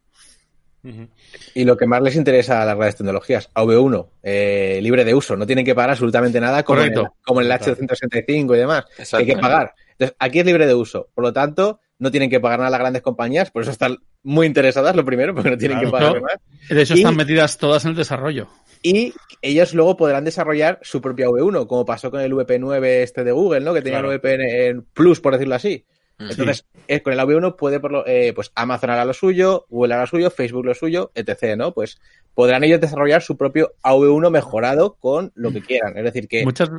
Y 1.54 1.64
lo 1.64 1.78
que 1.78 1.88
más 1.88 2.02
les 2.02 2.16
interesa 2.16 2.62
a 2.62 2.66
las 2.66 2.76
grandes 2.76 2.98
tecnologías, 2.98 3.50
AV1, 3.54 4.10
eh, 4.22 4.80
libre 4.82 5.06
de 5.06 5.14
uso, 5.14 5.38
no 5.38 5.46
tienen 5.46 5.64
que 5.64 5.74
pagar 5.74 5.92
absolutamente 5.92 6.42
nada 6.42 6.64
como, 6.64 6.82
en 6.82 6.88
el, 6.88 6.94
Correcto. 6.94 7.16
como 7.24 7.42
en 7.42 7.48
el 7.48 7.54
H265 7.54 8.56
y 8.56 8.58
demás, 8.58 8.86
hay 9.14 9.26
que 9.26 9.38
pagar. 9.38 9.74
Entonces, 9.92 10.16
aquí 10.20 10.40
es 10.40 10.46
libre 10.46 10.68
de 10.68 10.74
uso, 10.74 11.10
por 11.14 11.24
lo 11.24 11.32
tanto, 11.32 11.80
no 12.00 12.12
tienen 12.12 12.30
que 12.30 12.40
pagar 12.40 12.60
nada 12.60 12.72
las 12.72 12.80
grandes 12.80 13.02
compañías, 13.02 13.52
por 13.52 13.62
eso 13.62 13.72
están 13.72 13.98
muy 14.24 14.48
interesadas, 14.48 14.96
lo 14.96 15.06
primero, 15.06 15.34
porque 15.34 15.52
no 15.52 15.58
tienen 15.58 15.80
Claro. 15.80 15.92
que 15.92 15.92
pagar 16.00 16.16
No. 16.16 16.22
más. 16.22 16.36
De 16.70 16.82
hecho, 16.82 16.94
Y- 16.96 16.98
están 17.00 17.16
metidas 17.16 17.58
todas 17.58 17.86
en 17.86 17.92
el 17.92 17.98
desarrollo. 17.98 18.48
Y 18.82 19.14
ellos 19.42 19.74
luego 19.74 19.96
podrán 19.96 20.26
desarrollar 20.26 20.80
su 20.82 21.00
propia 21.02 21.30
V1, 21.30 21.68
como 21.68 21.86
pasó 21.86 22.12
con 22.12 22.20
el 22.20 22.34
VP9 22.34 23.04
este 23.04 23.24
de 23.24 23.32
Google, 23.32 23.62
¿no? 23.62 23.74
Que 23.74 23.82
tenía 23.82 24.00
Claro. 24.00 24.12
el 24.12 24.20
VPN 24.20 24.68
en 24.68 24.82
Plus, 24.94 25.22
por 25.22 25.34
decirlo 25.34 25.56
así. 25.56 25.86
Mm. 26.20 26.30
Entonces, 26.32 26.66
eh, 26.88 27.02
con 27.02 27.14
el 27.14 27.20
AV1 27.20 27.56
puede, 27.56 27.80
por 27.80 27.92
lo- 27.92 28.06
eh, 28.06 28.34
pues 28.36 28.52
Amazon 28.56 28.90
hará 28.90 29.06
lo 29.06 29.14
suyo, 29.14 29.66
Google 29.70 29.94
hará 29.94 30.04
lo 30.04 30.08
suyo, 30.08 30.30
Facebook 30.30 30.66
lo 30.66 30.74
suyo, 30.74 31.12
etc., 31.16 31.56
¿no? 31.58 31.74
Pues 31.74 31.98
podrán 32.34 32.64
ellos 32.66 32.82
desarrollar 32.82 33.22
su 33.22 33.38
propio 33.38 33.74
AV1 33.84 34.30
mejorado 34.30 34.96
con 35.00 35.32
lo 35.36 35.52
que 35.54 35.62
quieran. 35.62 35.98
Es 35.98 36.04
decir, 36.04 36.28
que 36.28 36.44
Muchas, 36.44 36.70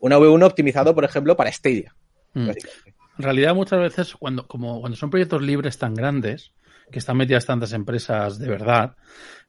una 0.00 0.18
V1 0.18 0.46
optimizado, 0.46 0.94
por 0.94 1.04
ejemplo, 1.04 1.36
para 1.36 1.52
Stadia. 1.52 1.94
Mm. 2.34 2.50
En 3.18 3.24
realidad, 3.24 3.54
muchas 3.54 3.80
veces, 3.80 4.14
cuando, 4.14 4.46
como, 4.46 4.80
cuando 4.80 4.96
son 4.96 5.10
proyectos 5.10 5.42
libres 5.42 5.78
tan 5.78 5.94
grandes, 5.94 6.52
que 6.90 6.98
están 6.98 7.16
metidas 7.16 7.46
tantas 7.46 7.72
empresas 7.72 8.38
de 8.38 8.48
verdad, 8.48 8.96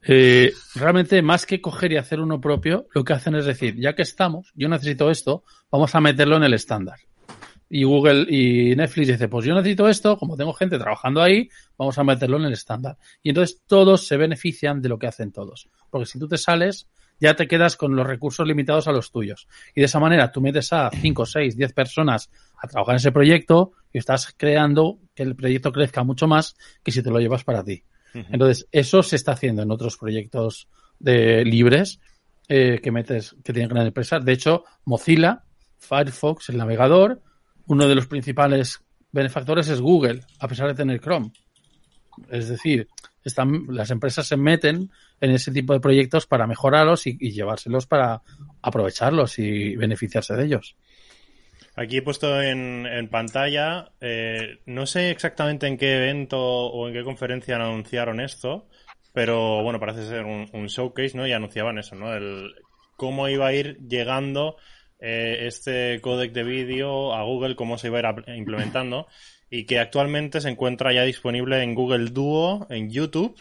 eh, 0.01 0.53
realmente 0.75 1.21
más 1.21 1.45
que 1.45 1.61
coger 1.61 1.91
y 1.91 1.97
hacer 1.97 2.19
uno 2.19 2.39
propio, 2.41 2.87
lo 2.93 3.03
que 3.03 3.13
hacen 3.13 3.35
es 3.35 3.45
decir, 3.45 3.75
ya 3.79 3.95
que 3.95 4.01
estamos, 4.01 4.51
yo 4.55 4.69
necesito 4.69 5.11
esto, 5.11 5.43
vamos 5.71 5.93
a 5.95 6.01
meterlo 6.01 6.37
en 6.37 6.43
el 6.43 6.53
estándar. 6.53 6.99
Y 7.69 7.83
Google 7.83 8.25
y 8.29 8.75
Netflix 8.75 9.07
dice, 9.07 9.27
pues 9.27 9.45
yo 9.45 9.53
necesito 9.53 9.89
esto, 9.89 10.17
como 10.17 10.37
tengo 10.37 10.53
gente 10.53 10.79
trabajando 10.79 11.21
ahí, 11.21 11.49
vamos 11.77 11.97
a 11.97 12.03
meterlo 12.03 12.37
en 12.37 12.45
el 12.45 12.53
estándar. 12.53 12.97
Y 13.21 13.29
entonces 13.29 13.61
todos 13.67 14.07
se 14.07 14.15
benefician 14.15 14.81
de 14.81 14.89
lo 14.89 14.97
que 14.97 15.07
hacen 15.07 15.33
todos. 15.33 15.69
Porque 15.89 16.05
si 16.05 16.17
tú 16.17 16.29
te 16.29 16.37
sales, 16.37 16.87
ya 17.19 17.35
te 17.35 17.47
quedas 17.47 17.75
con 17.75 17.95
los 17.95 18.05
recursos 18.05 18.47
limitados 18.47 18.87
a 18.87 18.91
los 18.91 19.11
tuyos. 19.11 19.47
Y 19.75 19.81
de 19.81 19.85
esa 19.85 19.99
manera 19.99 20.31
tú 20.31 20.41
metes 20.41 20.71
a 20.73 20.89
5, 20.89 21.25
6, 21.25 21.57
10 21.57 21.73
personas 21.73 22.29
a 22.61 22.67
trabajar 22.67 22.93
en 22.93 22.97
ese 22.97 23.11
proyecto 23.11 23.73
y 23.91 23.97
estás 23.97 24.33
creando 24.35 24.99
que 25.15 25.23
el 25.23 25.35
proyecto 25.35 25.71
crezca 25.71 26.03
mucho 26.03 26.27
más 26.27 26.55
que 26.83 26.91
si 26.91 27.01
te 27.01 27.09
lo 27.09 27.19
llevas 27.19 27.43
para 27.43 27.63
ti. 27.63 27.83
Entonces, 28.13 28.67
eso 28.71 29.03
se 29.03 29.15
está 29.15 29.33
haciendo 29.33 29.61
en 29.61 29.69
otros 29.69 29.97
proyectos 29.97 30.67
de 30.97 31.45
libres 31.45 31.99
eh, 32.47 32.79
que 32.81 32.91
metes, 32.91 33.35
que 33.43 33.53
tienen 33.53 33.69
grandes 33.69 33.89
empresas. 33.89 34.25
De 34.25 34.31
hecho, 34.31 34.63
Mozilla, 34.85 35.43
Firefox, 35.77 36.49
el 36.49 36.57
navegador, 36.57 37.21
uno 37.67 37.87
de 37.87 37.95
los 37.95 38.07
principales 38.07 38.81
benefactores 39.11 39.67
es 39.67 39.81
Google, 39.81 40.21
a 40.39 40.47
pesar 40.47 40.67
de 40.67 40.73
tener 40.73 40.99
Chrome. 40.99 41.31
Es 42.29 42.49
decir, 42.49 42.87
están, 43.27 43.65
las 43.69 43.91
empresas 43.91 44.27
se 44.27 44.37
meten 44.37 44.91
en 45.21 45.31
ese 45.31 45.51
tipo 45.51 45.73
de 45.73 45.79
proyectos 45.79 46.27
para 46.27 46.47
mejorarlos 46.47 47.07
y, 47.07 47.17
llevárselos 47.17 47.87
para 47.87 48.21
aprovecharlos 48.61 49.39
y 49.39 49.75
beneficiarse 49.75 50.35
de 50.35 50.45
ellos. 50.45 50.75
Aquí 51.75 51.97
he 51.97 52.01
puesto 52.01 52.41
en, 52.41 52.87
en 52.87 53.07
pantalla, 53.07 53.91
eh, 54.01 54.59
no 54.65 54.87
sé 54.87 55.11
exactamente 55.11 55.67
en 55.67 55.77
qué 55.77 55.97
evento 55.97 56.39
o 56.39 56.87
en 56.87 56.93
qué 56.93 57.03
conferencia 57.03 57.55
anunciaron 57.55 58.19
esto, 58.19 58.67
pero 59.13 59.61
bueno, 59.61 59.79
parece 59.79 60.07
ser 60.07 60.25
un, 60.25 60.49
un 60.53 60.67
showcase, 60.67 61.15
¿no? 61.15 61.27
Y 61.27 61.33
anunciaban 61.33 61.77
eso, 61.77 61.95
¿no? 61.95 62.15
El, 62.15 62.51
cómo 62.97 63.29
iba 63.29 63.47
a 63.47 63.53
ir 63.53 63.77
llegando 63.87 64.57
eh, 64.99 65.45
este 65.47 66.01
codec 66.01 66.33
de 66.33 66.43
vídeo 66.43 67.13
a 67.13 67.23
Google, 67.23 67.55
cómo 67.55 67.77
se 67.77 67.87
iba 67.87 67.99
a 67.99 68.01
ir 68.01 68.35
implementando, 68.35 69.07
y 69.49 69.65
que 69.65 69.79
actualmente 69.79 70.41
se 70.41 70.49
encuentra 70.49 70.93
ya 70.93 71.03
disponible 71.03 71.61
en 71.61 71.75
Google 71.75 72.09
Duo, 72.09 72.67
en 72.69 72.89
YouTube, 72.89 73.39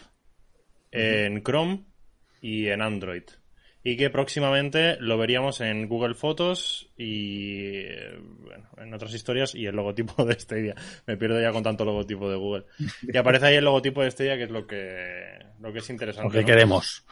en 0.91 1.43
Chrome 1.43 1.83
y 2.41 2.67
en 2.67 2.81
Android. 2.81 3.23
Y 3.83 3.95
que 3.95 4.09
próximamente 4.09 4.97
lo 4.99 5.17
veríamos 5.17 5.61
en 5.61 5.87
Google 5.87 6.13
Fotos 6.13 6.91
y 6.97 7.83
eh, 7.85 8.19
bueno, 8.19 8.69
en 8.77 8.93
otras 8.93 9.13
historias 9.13 9.55
y 9.55 9.65
el 9.65 9.75
logotipo 9.75 10.25
de 10.25 10.37
Stadia. 10.39 10.75
Me 11.05 11.15
pierdo 11.15 11.39
ya 11.41 11.51
con 11.51 11.63
tanto 11.63 11.85
logotipo 11.85 12.29
de 12.29 12.35
Google. 12.35 12.65
Y 13.01 13.15
aparece 13.17 13.47
ahí 13.47 13.55
el 13.55 13.65
logotipo 13.65 14.03
de 14.03 14.11
Stadia, 14.11 14.35
que 14.35 14.43
es 14.43 14.51
lo 14.51 14.67
que, 14.67 15.39
lo 15.61 15.71
que 15.71 15.79
es 15.79 15.89
interesante. 15.89 16.27
Lo 16.27 16.31
que 16.33 16.41
¿no? 16.41 16.47
queremos. 16.47 17.05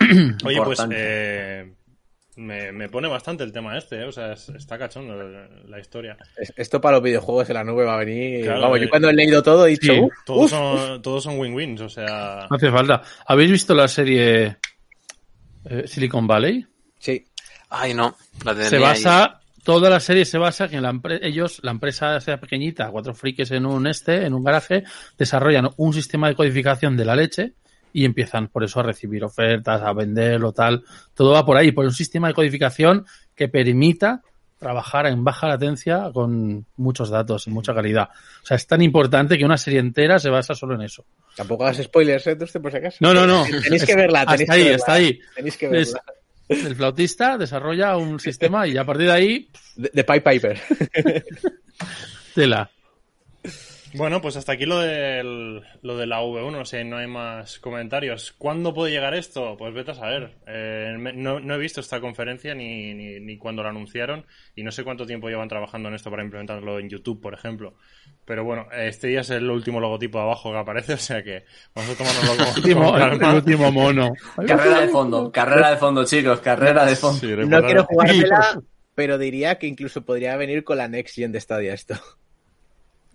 Oye, 0.44 0.60
pues 0.64 0.84
eh, 0.90 1.74
me, 2.40 2.72
me 2.72 2.88
pone 2.88 3.06
bastante 3.08 3.44
el 3.44 3.52
tema 3.52 3.76
este, 3.78 4.00
¿eh? 4.00 4.04
o 4.04 4.12
sea, 4.12 4.32
es- 4.32 4.48
está 4.50 4.78
cachondo 4.78 5.14
la, 5.14 5.48
la 5.68 5.78
historia. 5.80 6.16
Es- 6.36 6.52
Esto 6.56 6.80
para 6.80 6.96
los 6.96 7.04
videojuegos 7.04 7.48
en 7.50 7.54
la 7.54 7.64
nube 7.64 7.84
va 7.84 7.94
a 7.94 7.98
venir. 7.98 8.44
Claro, 8.44 8.62
Vamos, 8.62 8.78
eh, 8.78 8.82
yo 8.82 8.88
cuando 8.90 9.10
he 9.10 9.14
leído 9.14 9.42
todo 9.42 9.66
he 9.66 9.70
dicho, 9.70 9.92
sí, 9.92 10.00
"Uf, 10.00 10.12
Todos 10.24 10.44
uf". 10.44 10.50
son, 10.50 11.02
todos 11.02 11.22
son 11.22 11.38
win-wins, 11.38 11.80
o 11.82 11.88
sea... 11.88 12.46
No 12.50 12.56
hace 12.56 12.70
falta. 12.70 13.02
¿Habéis 13.26 13.50
visto 13.50 13.74
la 13.74 13.86
serie 13.88 14.56
eh, 15.64 15.84
Silicon 15.86 16.26
Valley? 16.26 16.66
Sí. 16.98 17.26
Ay, 17.68 17.94
no. 17.94 18.16
La 18.44 18.54
se 18.54 18.76
ahí. 18.76 18.82
basa, 18.82 19.40
toda 19.62 19.88
la 19.90 20.00
serie 20.00 20.24
se 20.24 20.38
basa 20.38 20.64
en 20.64 20.70
que 20.70 20.80
la 20.80 20.98
ellos, 21.22 21.60
la 21.62 21.70
empresa 21.70 22.18
sea 22.20 22.40
pequeñita, 22.40 22.90
cuatro 22.90 23.14
frikis 23.14 23.50
en 23.52 23.66
un 23.66 23.86
este, 23.86 24.24
en 24.26 24.34
un 24.34 24.42
garaje, 24.42 24.82
desarrollan 25.16 25.68
un 25.76 25.92
sistema 25.92 26.28
de 26.28 26.34
codificación 26.34 26.96
de 26.96 27.04
la 27.04 27.14
leche 27.14 27.52
y 27.92 28.04
empiezan 28.04 28.48
por 28.48 28.64
eso 28.64 28.80
a 28.80 28.82
recibir 28.84 29.22
ofertas, 29.24 29.82
a 29.82 29.92
venderlo, 29.92 30.52
tal. 30.52 30.84
Todo 31.14 31.32
va 31.32 31.44
por 31.44 31.56
ahí, 31.56 31.72
por 31.72 31.84
un 31.84 31.92
sistema 31.92 32.28
de 32.28 32.34
codificación 32.34 33.04
que 33.34 33.48
permita 33.48 34.22
trabajar 34.58 35.06
en 35.06 35.24
baja 35.24 35.48
latencia 35.48 36.10
con 36.12 36.66
muchos 36.76 37.08
datos 37.08 37.46
y 37.46 37.50
mucha 37.50 37.72
calidad. 37.74 38.10
O 38.42 38.46
sea, 38.46 38.56
es 38.58 38.66
tan 38.66 38.82
importante 38.82 39.38
que 39.38 39.44
una 39.46 39.56
serie 39.56 39.80
entera 39.80 40.18
se 40.18 40.28
basa 40.28 40.54
solo 40.54 40.74
en 40.74 40.82
eso. 40.82 41.04
Tampoco 41.34 41.64
hagas 41.64 41.78
spoilers, 41.82 42.26
¿eh? 42.26 42.36
Usted, 42.38 42.60
por 42.60 42.70
si 42.70 42.76
acaso. 42.76 42.98
No, 43.00 43.14
no, 43.14 43.26
no. 43.26 43.44
Tenéis 43.62 43.86
que 43.86 43.96
verla, 43.96 44.26
tenéis 44.26 44.42
hasta 44.42 44.54
que 44.54 44.58
ahí, 44.60 44.62
verla. 44.64 44.76
hasta 44.76 44.92
ahí. 44.92 45.20
Tenéis 45.34 45.56
que 45.56 45.66
Es- 45.80 45.94
verla. 45.94 46.02
el 46.68 46.76
flautista 46.76 47.38
desarrolla 47.38 47.96
un 47.96 48.20
sistema 48.20 48.66
y 48.66 48.76
a 48.76 48.84
partir 48.84 49.06
de 49.06 49.12
ahí, 49.12 49.48
De, 49.76 49.90
de 49.94 50.04
Pipe 50.04 50.20
Piper. 50.30 50.60
tela. 52.34 52.70
Bueno, 53.94 54.20
pues 54.20 54.36
hasta 54.36 54.52
aquí 54.52 54.66
lo 54.66 54.78
del, 54.78 55.62
lo 55.82 55.96
de 55.96 56.06
la 56.06 56.20
V1, 56.20 56.60
o 56.60 56.64
sea, 56.64 56.84
no 56.84 56.98
hay 56.98 57.06
más 57.06 57.58
comentarios. 57.58 58.32
¿Cuándo 58.38 58.72
puede 58.72 58.92
llegar 58.92 59.14
esto? 59.14 59.56
Pues 59.58 59.74
vete 59.74 59.90
a 59.90 59.94
saber. 59.94 60.36
Eh, 60.46 60.94
no, 60.96 61.40
no 61.40 61.54
he 61.54 61.58
visto 61.58 61.80
esta 61.80 62.00
conferencia 62.00 62.54
ni, 62.54 62.94
ni, 62.94 63.20
ni 63.20 63.36
cuando 63.36 63.62
la 63.62 63.70
anunciaron 63.70 64.26
y 64.54 64.62
no 64.62 64.70
sé 64.70 64.84
cuánto 64.84 65.06
tiempo 65.06 65.28
llevan 65.28 65.48
trabajando 65.48 65.88
en 65.88 65.96
esto 65.96 66.10
para 66.10 66.22
implementarlo 66.22 66.78
en 66.78 66.88
YouTube, 66.88 67.20
por 67.20 67.34
ejemplo. 67.34 67.74
Pero 68.24 68.44
bueno, 68.44 68.66
este 68.72 69.08
día 69.08 69.20
es 69.22 69.30
el 69.30 69.50
último 69.50 69.80
logotipo 69.80 70.20
abajo 70.20 70.52
que 70.52 70.58
aparece, 70.58 70.92
o 70.94 70.98
sea 70.98 71.22
que 71.22 71.44
vamos 71.74 71.96
a 72.00 72.54
último, 72.56 72.92
con 72.92 73.24
el 73.24 73.34
último 73.34 73.72
mono. 73.72 74.12
Carrera 74.46 74.80
de 74.80 74.88
fondo, 74.88 75.32
carrera 75.32 75.70
de 75.70 75.76
fondo, 75.76 76.04
chicos, 76.04 76.40
carrera 76.40 76.86
de 76.86 76.96
fondo. 76.96 77.18
Sí, 77.18 77.34
No 77.46 77.62
quiero 77.62 77.84
jugármela, 77.84 78.60
pero 78.94 79.18
diría 79.18 79.58
que 79.58 79.66
incluso 79.66 80.04
podría 80.04 80.36
venir 80.36 80.62
con 80.62 80.78
la 80.78 80.88
Next 80.88 81.16
Gen 81.16 81.32
de 81.32 81.40
Stadia 81.40 81.74
esto. 81.74 81.94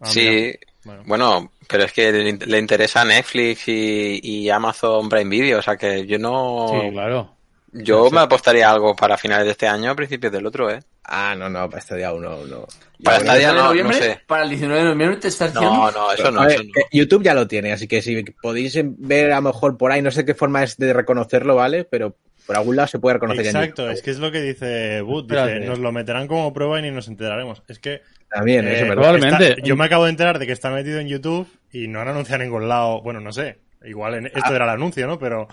Ah, 0.06 0.10
Sí. 0.10 0.54
Bueno. 0.84 1.04
bueno, 1.08 1.52
pero 1.68 1.84
es 1.84 1.94
que 1.94 2.12
le, 2.12 2.34
le 2.34 2.60
interesa 2.60 3.04
Netflix 3.04 3.68
y, 3.68 4.20
y 4.22 4.50
Amazon 4.52 5.10
Prime 5.10 5.30
Video, 5.32 5.58
o 5.58 5.62
sea 5.64 5.78
que 5.78 6.06
yo 6.06 6.20
no... 6.20 6.68
Sí, 6.70 6.92
claro. 6.92 7.36
Yo 7.78 8.10
me 8.10 8.22
apostaría 8.22 8.70
algo 8.70 8.96
para 8.96 9.18
finales 9.18 9.46
de 9.46 9.52
este 9.52 9.68
año, 9.68 9.92
a 9.92 9.96
principios 9.96 10.32
del 10.32 10.46
otro, 10.46 10.70
¿eh? 10.72 10.80
Ah, 11.04 11.36
no, 11.38 11.50
no, 11.50 11.70
para 11.70 11.82
Stadia 11.82 12.08
aún 12.08 12.24
no. 12.24 12.46
no. 12.46 12.66
Para 13.04 13.20
Stadia 13.20 13.50
¿De 13.50 13.56
no, 13.56 13.74
no 13.74 13.94
sé. 13.94 14.22
Para 14.26 14.44
el 14.44 14.50
19 14.50 14.82
de 14.82 14.90
noviembre 14.90 15.20
te 15.20 15.28
estás 15.28 15.54
diciendo. 15.54 15.76
No, 15.76 15.92
no, 15.92 16.12
eso 16.14 16.32
no, 16.32 16.42
ver, 16.42 16.52
eso 16.52 16.64
no. 16.64 16.72
YouTube 16.92 17.24
ya 17.24 17.34
lo 17.34 17.48
tiene, 17.48 17.74
así 17.74 17.88
que 17.88 18.02
si 18.02 18.24
podéis 18.42 18.80
ver 18.98 19.34
a 19.34 19.36
lo 19.36 19.42
mejor 19.42 19.78
por 19.78 19.92
ahí, 19.92 20.02
no 20.02 20.10
sé 20.10 20.24
qué 20.24 20.34
forma 20.34 20.64
es 20.64 20.78
de 20.78 20.94
reconocerlo, 20.94 21.56
¿vale? 21.56 21.84
Pero 21.84 22.16
por 22.46 22.56
algún 22.56 22.78
lado 22.78 22.88
se 22.88 23.00
puede 23.00 23.16
reconocer 23.16 23.44
ya 23.44 23.50
en 23.50 23.58
Exacto, 23.58 23.90
es 23.90 24.02
que 24.02 24.12
es 24.12 24.20
lo 24.20 24.32
que 24.32 24.42
dice 24.42 25.02
Boot, 25.02 25.30
dice, 25.30 25.60
nos 25.60 25.80
lo 25.80 25.92
meterán 25.92 26.28
como 26.28 26.54
prueba 26.54 26.80
y 26.80 26.84
ni 26.84 26.92
nos 26.92 27.10
enteraremos. 27.10 27.62
Es 27.68 27.80
que 27.80 28.02
También, 28.30 28.68
Eh, 28.68 28.82
eso 28.82 28.94
probablemente. 28.94 29.50
está- 29.52 29.62
yo 29.64 29.76
me 29.76 29.86
acabo 29.86 30.04
de 30.06 30.10
enterar 30.12 30.40
de 30.40 30.46
que 30.48 30.52
está 30.54 30.70
metido 30.70 31.00
en 31.00 31.08
YouTube 31.08 31.48
y 31.72 31.88
no 31.88 32.02
han 32.02 32.08
anunciado 32.10 32.42
en 32.44 32.50
ningún 32.50 32.68
lado. 32.68 33.02
Bueno, 33.02 33.20
no 33.22 33.32
sé. 33.32 33.60
Igual 33.86 34.16
en- 34.16 34.26
esto 34.28 34.54
era 34.56 34.66
el 34.66 34.72
anuncio, 34.72 35.08
¿no? 35.08 35.18
Pero. 35.20 35.48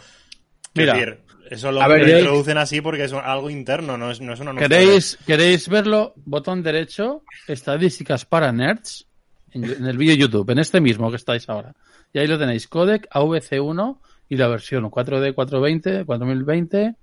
Mira. 0.75 0.95
decir, 0.95 1.19
eso 1.51 1.71
lo, 1.71 1.83
A 1.83 1.87
ver, 1.89 2.01
lo 2.09 2.19
introducen 2.19 2.57
así 2.57 2.81
porque 2.81 3.05
es 3.05 3.13
algo 3.13 3.51
interno, 3.51 3.99
no 3.99 4.11
es, 4.11 4.23
no 4.23 4.33
es 4.33 4.41
un 4.41 4.49
anuncio. 4.49 4.69
¿Queréis, 4.71 5.19
¿Queréis 5.27 5.69
verlo? 5.69 6.15
Botón 6.17 6.63
derecho, 6.63 7.25
estadísticas 7.47 8.25
para 8.25 8.51
nerds, 8.53 9.07
en, 9.51 9.65
en 9.65 9.87
el 9.87 9.99
vídeo 9.99 10.15
YouTube, 10.17 10.49
en 10.51 10.61
este 10.61 10.81
mismo 10.81 11.11
que 11.11 11.17
estáis 11.17 11.47
ahora. 11.51 11.75
Y 12.11 12.21
ahí 12.21 12.27
lo 12.27 12.39
tenéis, 12.39 12.69
codec 12.69 13.07
AVC1 13.11 13.99
y 14.31 14.37
la 14.39 14.49
versión 14.49 14.91
4D 14.91 15.35
420, 15.35 16.07
4020 16.07 16.95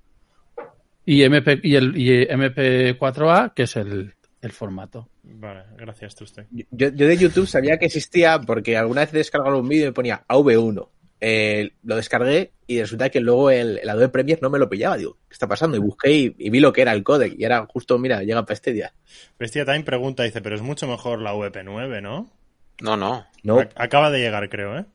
y, 1.05 1.21
MP, 1.23 1.59
y 1.63 1.75
el 1.75 1.95
y 1.95 2.25
MP4A, 2.27 3.53
que 3.53 3.63
es 3.63 3.75
el, 3.75 4.13
el 4.41 4.51
formato. 4.51 5.09
Vale, 5.23 5.63
gracias, 5.77 6.15
Truste. 6.15 6.47
Yo, 6.51 6.89
yo 6.89 7.07
de 7.07 7.17
YouTube 7.17 7.47
sabía 7.47 7.77
que 7.77 7.85
existía 7.85 8.39
porque 8.39 8.77
alguna 8.77 9.01
vez 9.01 9.11
descargaba 9.11 9.57
un 9.57 9.67
vídeo 9.67 9.83
y 9.85 9.87
me 9.87 9.93
ponía 9.93 10.23
AV1. 10.27 10.87
Eh, 11.21 11.71
lo 11.83 11.97
descargué 11.97 12.53
y 12.65 12.79
resulta 12.79 13.09
que 13.09 13.19
luego 13.19 13.51
el, 13.51 13.79
el 13.79 13.89
Adobe 13.89 14.07
Premiere 14.09 14.39
no 14.41 14.49
me 14.49 14.57
lo 14.59 14.69
pillaba. 14.69 14.95
Digo, 14.97 15.17
¿qué 15.27 15.33
está 15.33 15.47
pasando? 15.47 15.75
Y 15.75 15.81
busqué 15.81 16.11
y, 16.13 16.35
y 16.39 16.49
vi 16.49 16.59
lo 16.61 16.71
que 16.71 16.81
era 16.81 16.93
el 16.93 17.03
codec. 17.03 17.35
Y 17.37 17.43
era 17.43 17.65
justo, 17.65 17.97
mira, 17.99 18.23
llega 18.23 18.43
para 18.43 18.53
este 18.53 18.71
día. 18.71 18.93
Bestia 19.37 19.65
Time 19.65 19.83
pregunta, 19.83 20.23
dice, 20.23 20.41
pero 20.41 20.55
es 20.55 20.61
mucho 20.61 20.87
mejor 20.87 21.21
la 21.21 21.33
VP9, 21.33 22.01
¿no? 22.01 22.29
No, 22.81 22.95
no. 22.95 23.25
No, 23.43 23.57
Ac- 23.59 23.71
Acaba 23.75 24.09
de 24.11 24.19
llegar, 24.19 24.47
creo, 24.49 24.77
¿eh? 24.79 24.85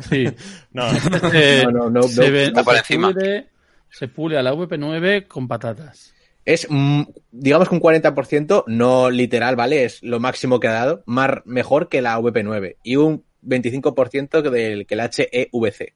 Sí. 0.00 0.26
No, 0.72 0.92
No, 0.92 1.70
no, 1.70 1.90
no, 1.90 2.02
se, 2.02 2.50
no. 2.52 2.64
por 2.64 2.74
se 2.74 2.78
encima. 2.80 3.10
pule- 3.12 3.46
se 3.90 4.08
pule 4.08 4.36
a 4.36 4.42
la 4.42 4.52
VP9 4.52 5.26
con 5.28 5.48
patatas. 5.48 6.13
Es, 6.44 6.66
mm, 6.68 7.02
digamos 7.30 7.68
que 7.68 7.74
un 7.74 7.80
40%, 7.80 8.64
no 8.66 9.10
literal, 9.10 9.56
¿vale? 9.56 9.84
Es 9.84 10.02
lo 10.02 10.20
máximo 10.20 10.60
que 10.60 10.68
ha 10.68 10.72
dado, 10.72 11.02
más 11.06 11.30
mejor 11.44 11.88
que 11.88 12.02
la 12.02 12.18
VP9 12.18 12.76
y 12.82 12.96
un 12.96 13.24
25% 13.42 14.42
que 14.42 14.50
del 14.50 14.86
que 14.86 14.94
el 14.94 15.00
HEVC. 15.00 15.94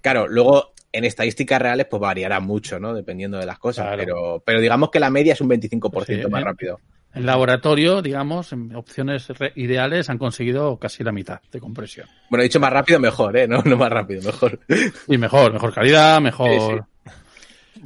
Claro, 0.00 0.26
luego 0.28 0.72
en 0.92 1.04
estadísticas 1.04 1.60
reales 1.60 1.86
pues 1.90 2.00
variará 2.00 2.40
mucho, 2.40 2.78
¿no? 2.80 2.94
Dependiendo 2.94 3.38
de 3.38 3.46
las 3.46 3.58
cosas, 3.58 3.86
Claro. 3.86 3.98
pero, 4.04 4.42
pero 4.44 4.60
digamos 4.60 4.90
que 4.90 5.00
la 5.00 5.10
media 5.10 5.32
es 5.34 5.40
un 5.40 5.48
25% 5.50 6.06
Sí, 6.06 6.30
más 6.30 6.42
¿eh? 6.42 6.44
rápido. 6.44 6.80
En 7.14 7.24
laboratorio, 7.24 8.02
digamos, 8.02 8.52
en 8.52 8.74
opciones 8.76 9.26
ideales 9.54 10.10
han 10.10 10.18
conseguido 10.18 10.78
casi 10.78 11.02
la 11.02 11.12
mitad 11.12 11.40
de 11.50 11.60
compresión. 11.60 12.06
Bueno, 12.28 12.42
dicho 12.42 12.60
más 12.60 12.70
rápido, 12.72 13.00
mejor, 13.00 13.36
¿eh? 13.38 13.48
No, 13.48 13.62
no 13.62 13.76
más 13.78 13.90
rápido, 13.90 14.20
mejor. 14.22 14.60
Y 15.08 15.16
mejor, 15.16 15.52
mejor 15.52 15.72
calidad, 15.72 16.20
mejor. 16.20 16.50
Sí, 16.50 16.78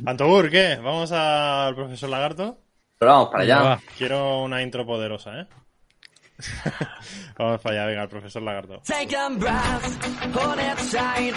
Antobur, 0.07 0.51
¿qué? 0.51 0.77
¿Vamos 0.77 1.11
al 1.13 1.75
profesor 1.75 2.09
Lagarto? 2.11 2.59
Pero 2.99 3.13
vamos 3.13 3.29
para 3.31 3.43
allá. 3.45 3.63
Va. 3.63 3.81
Quiero 3.97 4.43
una 4.43 4.63
intro 4.63 4.85
poderosa, 4.87 5.41
¿eh? 5.41 5.47
Vamos 7.39 7.61
para 7.61 7.75
allá, 7.77 7.87
venga, 7.87 8.03
el 8.03 8.09
profesor 8.09 8.43
Lagarto. 8.43 8.81
Take 8.87 9.15
a 9.15 9.29
breath, 9.31 10.35
hold 10.35 10.59
it 10.59 10.79
tight. 10.91 11.35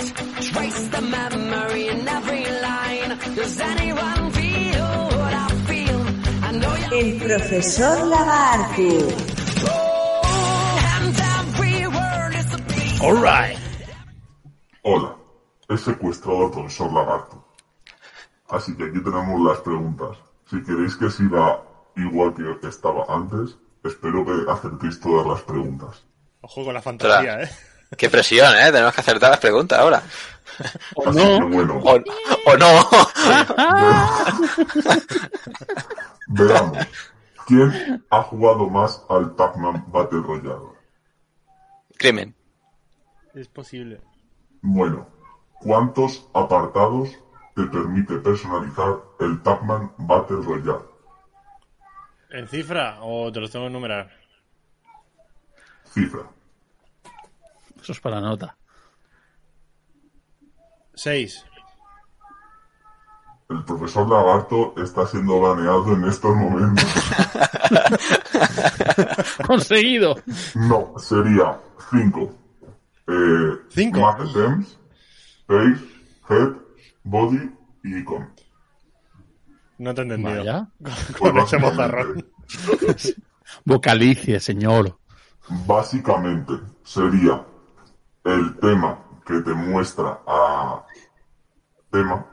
Trace 0.54 0.90
the 0.90 1.02
memory 1.02 1.88
in 1.90 2.08
every 2.08 2.44
line. 2.62 3.18
Does 3.36 3.60
anyone 3.60 4.32
feel 4.32 5.10
what 5.20 5.34
I 5.34 5.48
feel? 5.68 6.00
I 6.44 6.52
know 6.54 6.76
you 6.76 6.98
El 6.98 7.20
profesor 7.20 8.06
Lagarto. 8.08 9.08
and 10.96 11.16
every 11.20 11.88
word 11.88 12.36
is 12.36 12.54
a 12.54 12.58
beat. 12.68 13.02
Alright. 13.02 13.58
Hola, 14.84 15.16
he 15.70 15.78
secuestrado 15.78 16.46
al 16.46 16.52
profesor 16.52 16.92
Lagarto. 16.94 17.43
Así 18.54 18.76
que 18.78 18.84
aquí 18.84 19.02
tenemos 19.04 19.42
las 19.42 19.60
preguntas. 19.62 20.16
Si 20.46 20.62
queréis 20.62 20.96
que 20.96 21.10
siga 21.10 21.60
igual 21.96 22.36
que 22.36 22.68
estaba 22.68 23.04
antes, 23.10 23.58
espero 23.84 24.24
que 24.24 24.52
acertéis 24.52 25.00
todas 25.00 25.26
las 25.26 25.42
preguntas. 25.42 26.06
Ojo 26.42 26.64
con 26.64 26.76
la 26.76 26.82
fantasía, 26.82 27.42
¿eh? 27.42 27.50
Qué 27.98 28.12
presión, 28.12 28.54
¿eh? 28.56 28.72
Tenemos 28.72 28.94
que 28.94 29.02
acertar 29.02 29.32
las 29.32 29.40
preguntas 29.40 29.80
ahora. 29.80 30.04
Así 31.08 31.18
no. 31.18 31.40
que 31.40 31.56
bueno, 31.56 31.82
O, 31.84 31.96
o 32.52 32.58
no. 32.58 32.90
veamos. 36.28 36.78
¿Quién 37.48 38.06
ha 38.12 38.22
jugado 38.22 38.70
más 38.70 39.04
al 39.10 39.34
Pac-Man 39.36 39.86
Battle 39.88 40.22
Royale? 40.22 40.74
Crimen. 41.98 42.36
Es 43.34 43.48
posible. 43.48 44.00
Bueno, 44.62 45.08
¿cuántos 45.60 46.30
apartados 46.36 47.10
te 47.56 47.64
permite 47.66 48.18
personalizar 48.18 48.96
el 49.20 49.40
Pac-Man 49.40 49.92
Battle 49.98 50.38
Royale? 50.44 50.86
¿En 52.32 52.48
cifra 52.48 52.98
o 53.02 53.32
te 53.32 53.40
los 53.40 53.52
tengo 53.52 53.66
que 53.66 53.70
enumerar? 53.70 54.10
Cifra. 55.86 56.22
Eso 57.80 57.92
es 57.92 58.00
para 58.00 58.20
nota. 58.20 58.58
Seis. 60.96 61.46
El 63.50 63.64
profesor 63.66 64.10
Lagarto 64.10 64.74
está 64.78 65.06
siendo 65.06 65.40
baneado 65.40 65.94
en 65.94 66.06
estos 66.06 66.36
momentos. 66.36 66.86
Conseguido. 69.46 70.16
No, 70.56 70.94
sería 70.98 71.60
5. 71.92 72.36
Eh, 73.08 73.60
Cinco. 73.70 74.00
Math 74.00 74.22
Attempts, 74.22 74.80
Face, 75.46 75.84
Head, 76.30 76.54
Body 77.04 77.52
y 77.84 77.98
Icon. 77.98 78.34
No 79.78 79.94
te 79.94 80.02
he 80.02 80.04
entendido. 80.04 80.38
Vaya. 80.38 80.68
Con 81.20 81.38
ese 81.38 81.58
mozarrón. 81.58 82.26
Vocalicie, 83.66 84.40
señor. 84.40 84.98
Básicamente 85.68 86.54
sería 86.84 87.46
el 88.24 88.58
tema 88.60 89.00
que 89.26 89.42
te 89.42 89.54
muestra 89.54 90.22
a 90.26 90.86
tema, 91.92 92.26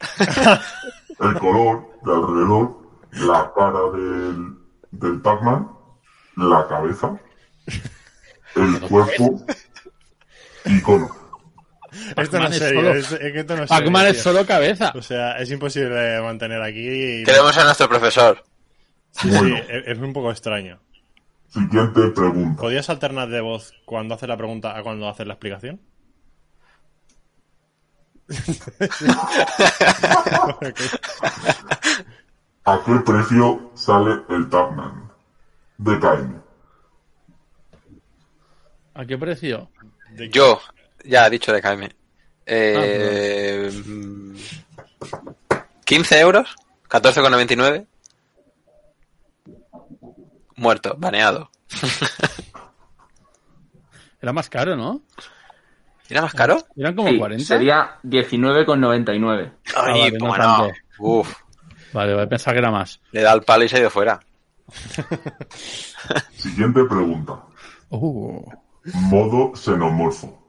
el 1.20 1.38
color 1.38 1.98
de 2.04 2.12
alrededor, 2.12 2.78
la 3.12 3.52
cara 3.54 3.80
del, 3.92 4.56
del 4.92 5.20
Pac-Man, 5.20 5.68
la 6.36 6.66
cabeza, 6.68 7.18
el 8.54 8.80
cuerpo, 8.82 9.44
icono. 10.66 11.23
Esto 12.16 12.38
no 12.38 12.48
es 12.48 12.56
serio. 12.58 12.80
solo- 12.80 12.94
Es, 12.94 13.12
es 13.12 13.32
que 13.32 13.40
esto 13.40 13.56
no 13.56 13.62
es 13.64 13.70
serio, 13.70 13.98
es 13.98 14.12
tío. 14.14 14.22
solo 14.22 14.46
cabeza. 14.46 14.92
O 14.94 15.02
sea, 15.02 15.38
es 15.38 15.50
imposible 15.50 16.20
mantener 16.20 16.62
aquí. 16.62 17.22
Queremos 17.24 17.56
a 17.58 17.64
nuestro 17.64 17.88
profesor. 17.88 18.42
Sí, 19.10 19.28
Bueno. 19.28 19.56
sí, 19.56 19.62
es, 19.68 19.84
es 19.86 19.98
un 19.98 20.12
poco 20.12 20.30
extraño. 20.30 20.80
Siguiente 21.48 22.08
pregunta. 22.08 22.60
¿Podías 22.60 22.88
alternar 22.90 23.28
de 23.28 23.40
voz 23.40 23.72
cuando 23.84 24.14
haces 24.14 24.28
la 24.28 24.36
pregunta 24.36 24.76
a 24.76 24.82
cuando 24.82 25.08
haces 25.08 25.26
la 25.26 25.34
explicación? 25.34 25.80
¿A 32.64 32.80
qué 32.84 32.94
precio 33.04 33.70
sale 33.74 34.22
el 34.30 34.48
Pac-Man? 34.48 35.10
De 35.78 35.98
KM. 35.98 36.40
¿A 38.94 39.04
qué 39.04 39.18
precio? 39.18 39.68
De- 40.12 40.30
Yo, 40.30 40.60
ya 41.04 41.26
he 41.26 41.30
dicho 41.30 41.52
de 41.52 41.62
KM. 41.62 41.88
Eh, 42.46 43.70
mm, 43.86 44.34
15 45.84 46.20
euros, 46.20 46.54
14,99. 46.88 47.86
Muerto, 50.56 50.94
baneado. 50.98 51.50
Era 54.20 54.32
más 54.32 54.48
caro, 54.48 54.76
¿no? 54.76 55.02
¿Era 56.08 56.22
más 56.22 56.34
caro? 56.34 56.58
Eran 56.76 56.94
como 56.94 57.08
Sí, 57.08 57.18
40. 57.18 57.44
sería 57.44 57.98
19,99. 58.04 59.52
Ah, 59.74 59.84
Ay, 59.86 60.10
vale, 60.18 60.44
no. 60.44 60.68
Uf, 60.98 61.34
Vale, 61.92 62.14
voy 62.14 62.22
a 62.24 62.28
pensar 62.28 62.52
que 62.54 62.58
era 62.58 62.70
más. 62.70 63.00
le 63.12 63.22
da 63.22 63.32
el 63.32 63.42
palo 63.42 63.64
y 63.64 63.68
se 63.68 63.76
ha 63.76 63.80
ido 63.80 63.90
fuera. 63.90 64.20
Siguiente 66.36 66.84
pregunta. 66.84 67.40
Uh, 67.90 68.42
Modo 68.94 69.54
xenomorfo. 69.54 70.43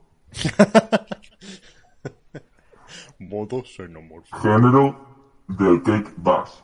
Modo 3.20 3.64
xenomorfo. 3.64 4.36
Género 4.38 5.44
del 5.48 5.82
Cake 5.84 6.12
Bass. 6.18 6.64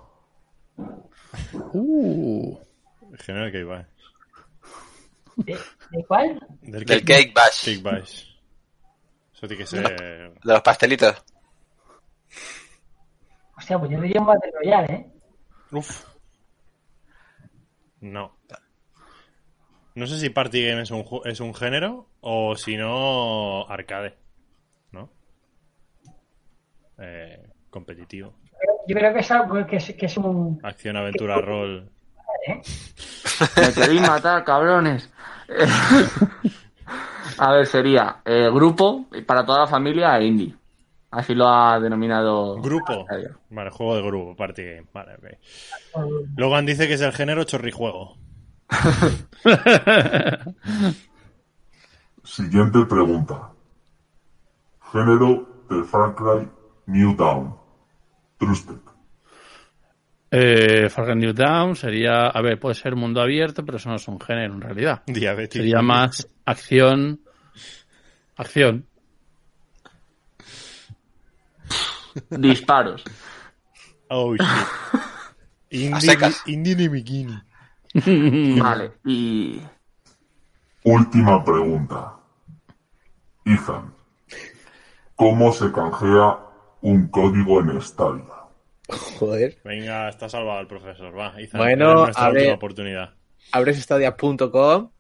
uh. 1.73 2.57
General 3.19 3.51
Cake 3.51 3.63
Bash. 3.65 3.85
¿De, 5.37 5.57
de 5.91 6.05
cuál? 6.05 6.39
Del 6.61 6.85
Del 6.85 7.03
Cake 7.05 7.31
Bash. 7.33 7.65
Cake 7.65 7.81
Bash. 7.81 8.25
Eso 9.33 9.47
tiene 9.47 9.57
que 9.57 9.65
ser. 9.65 9.83
De 9.93 10.53
los 10.53 10.61
pastelitos. 10.61 11.23
Hostia, 13.57 13.77
pues 13.79 13.91
yo 13.91 14.01
diría 14.01 14.19
un 14.21 14.27
Battle 14.27 14.51
Royale, 14.61 14.93
¿eh? 14.93 15.11
Uf. 15.71 16.05
No. 18.01 18.37
No 19.95 20.07
sé 20.07 20.19
si 20.19 20.29
Party 20.29 20.65
Game 20.67 20.81
es 20.81 20.91
un, 20.91 21.03
ju- 21.03 21.21
es 21.25 21.39
un 21.39 21.53
género 21.53 22.07
o 22.21 22.55
si 22.55 22.77
no, 22.77 23.67
arcade. 23.67 24.15
¿No? 24.91 25.09
Eh, 26.97 27.49
competitivo. 27.69 28.33
Yo 28.87 28.95
creo 28.95 29.13
que 29.13 29.19
es 29.19 29.31
algo 29.31 29.67
que 29.67 29.75
es, 29.77 29.93
que 29.93 30.05
es 30.05 30.17
un... 30.17 30.59
Acción, 30.63 30.97
aventura, 30.97 31.39
rol. 31.39 31.89
¿eh? 32.47 32.61
Me 33.57 33.73
queréis 33.73 34.01
matar, 34.01 34.43
cabrones. 34.43 35.09
A 37.37 37.53
ver, 37.53 37.65
sería 37.65 38.17
eh, 38.25 38.49
grupo 38.51 39.05
para 39.25 39.45
toda 39.45 39.61
la 39.61 39.67
familia 39.67 40.17
e 40.17 40.25
indie. 40.25 40.53
Así 41.11 41.33
lo 41.35 41.47
ha 41.47 41.79
denominado. 41.79 42.59
Grupo. 42.61 43.05
Vale, 43.49 43.69
juego 43.69 43.95
de 43.95 44.01
grupo, 44.01 44.35
Party 44.35 44.63
Game. 44.63 44.87
Vale, 44.93 45.15
ok. 45.15 45.25
Logan 46.37 46.65
dice 46.65 46.87
que 46.87 46.93
es 46.93 47.01
el 47.01 47.11
género 47.11 47.43
chorrijuego. 47.43 48.15
Siguiente 52.31 52.85
pregunta. 52.85 53.51
Género 54.93 55.65
del 55.69 55.83
Far 55.83 56.15
Cry 56.15 56.47
New 56.85 57.13
Dawn. 57.17 57.53
Trusted. 58.37 58.77
Eh, 60.31 60.87
Far 60.89 61.07
Cry 61.07 61.15
New 61.17 61.33
Dawn 61.33 61.75
sería, 61.75 62.27
a 62.27 62.41
ver, 62.41 62.57
puede 62.57 62.75
ser 62.75 62.95
mundo 62.95 63.19
abierto, 63.21 63.65
pero 63.65 63.79
eso 63.79 63.89
no 63.89 63.95
es 63.95 64.07
un 64.07 64.17
género 64.17 64.53
en 64.53 64.61
realidad. 64.61 65.03
Diabetes. 65.07 65.61
Sería 65.61 65.81
más 65.81 66.25
acción. 66.45 67.19
Acción. 68.37 68.87
Disparos. 72.29 73.03
Oh, 74.13 74.35
shit. 74.35 74.41
Indie, 75.69 76.01
secas. 76.01 76.43
indie 76.45 76.75
ni 76.75 76.89
bikini. 76.89 77.41
Vale. 78.59 78.91
Y. 79.05 79.61
Última 80.83 81.41
pregunta. 81.45 82.20
Ethan. 83.45 83.93
¿Cómo 85.15 85.51
se 85.51 85.71
canjea 85.71 86.39
un 86.81 87.07
código 87.09 87.59
en 87.61 87.81
Stadia? 87.81 88.23
Joder. 89.19 89.59
Venga, 89.63 90.09
está 90.09 90.27
salvado 90.27 90.59
el 90.61 90.67
profesor. 90.67 91.17
Va, 91.17 91.39
Izan, 91.41 91.59
Bueno, 91.59 92.03
a 92.03 92.07
última 92.07 92.29
ver. 92.31 92.53
oportunidad. 92.53 93.13
Abres 93.51 93.81
stadia.com, 93.81 94.91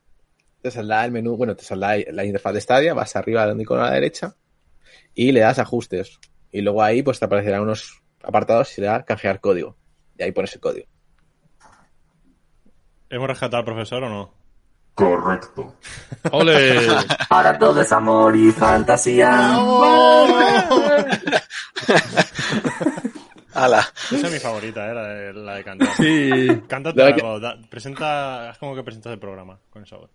te 0.61 0.71
saldrá 0.71 1.05
el 1.05 1.11
menú, 1.11 1.35
bueno, 1.37 1.55
te 1.55 1.63
saldrá 1.63 1.95
la 2.11 2.25
interfaz 2.25 2.53
de 2.53 2.61
Stadia, 2.61 2.93
vas 2.93 3.15
arriba 3.15 3.43
al 3.43 3.59
icono 3.59 3.81
a 3.81 3.85
la 3.87 3.93
derecha 3.93 4.35
y 5.13 5.31
le 5.31 5.39
das 5.41 5.59
ajustes. 5.59 6.19
Y 6.51 6.61
luego 6.61 6.83
ahí 6.83 7.01
pues 7.01 7.19
te 7.19 7.25
aparecerán 7.25 7.61
unos 7.61 8.01
apartados 8.23 8.77
y 8.77 8.81
le 8.81 8.87
das 8.87 9.03
canjear 9.05 9.39
código. 9.39 9.77
Y 10.17 10.23
ahí 10.23 10.31
pones 10.31 10.53
el 10.53 10.61
código. 10.61 10.87
¿Hemos 13.09 13.27
rescatado 13.27 13.57
al 13.57 13.65
profesor 13.65 14.03
o 14.03 14.09
no? 14.09 14.33
Correcto. 14.95 15.75
¡Ole! 16.31 16.87
Ahora 17.29 17.57
todo 17.57 17.81
es 17.81 17.91
amor 17.91 18.35
y 18.35 18.51
fantasía. 18.51 19.57
Ala. 23.53 23.85
Esa 24.11 24.27
es 24.27 24.33
mi 24.33 24.39
favorita, 24.39 24.89
eh, 24.89 24.93
la 24.93 25.03
de, 25.07 25.33
la 25.33 25.53
de 25.55 25.63
cantar. 25.63 25.89
Sí. 25.97 26.61
Cántate 26.67 27.03
algo, 27.03 27.39
da- 27.39 27.57
presenta, 27.69 28.49
haz 28.49 28.57
como 28.57 28.75
que 28.75 28.83
presentas 28.83 29.11
el 29.13 29.19
programa 29.19 29.57
con 29.69 29.83
esa 29.83 29.97
voz. 29.97 30.09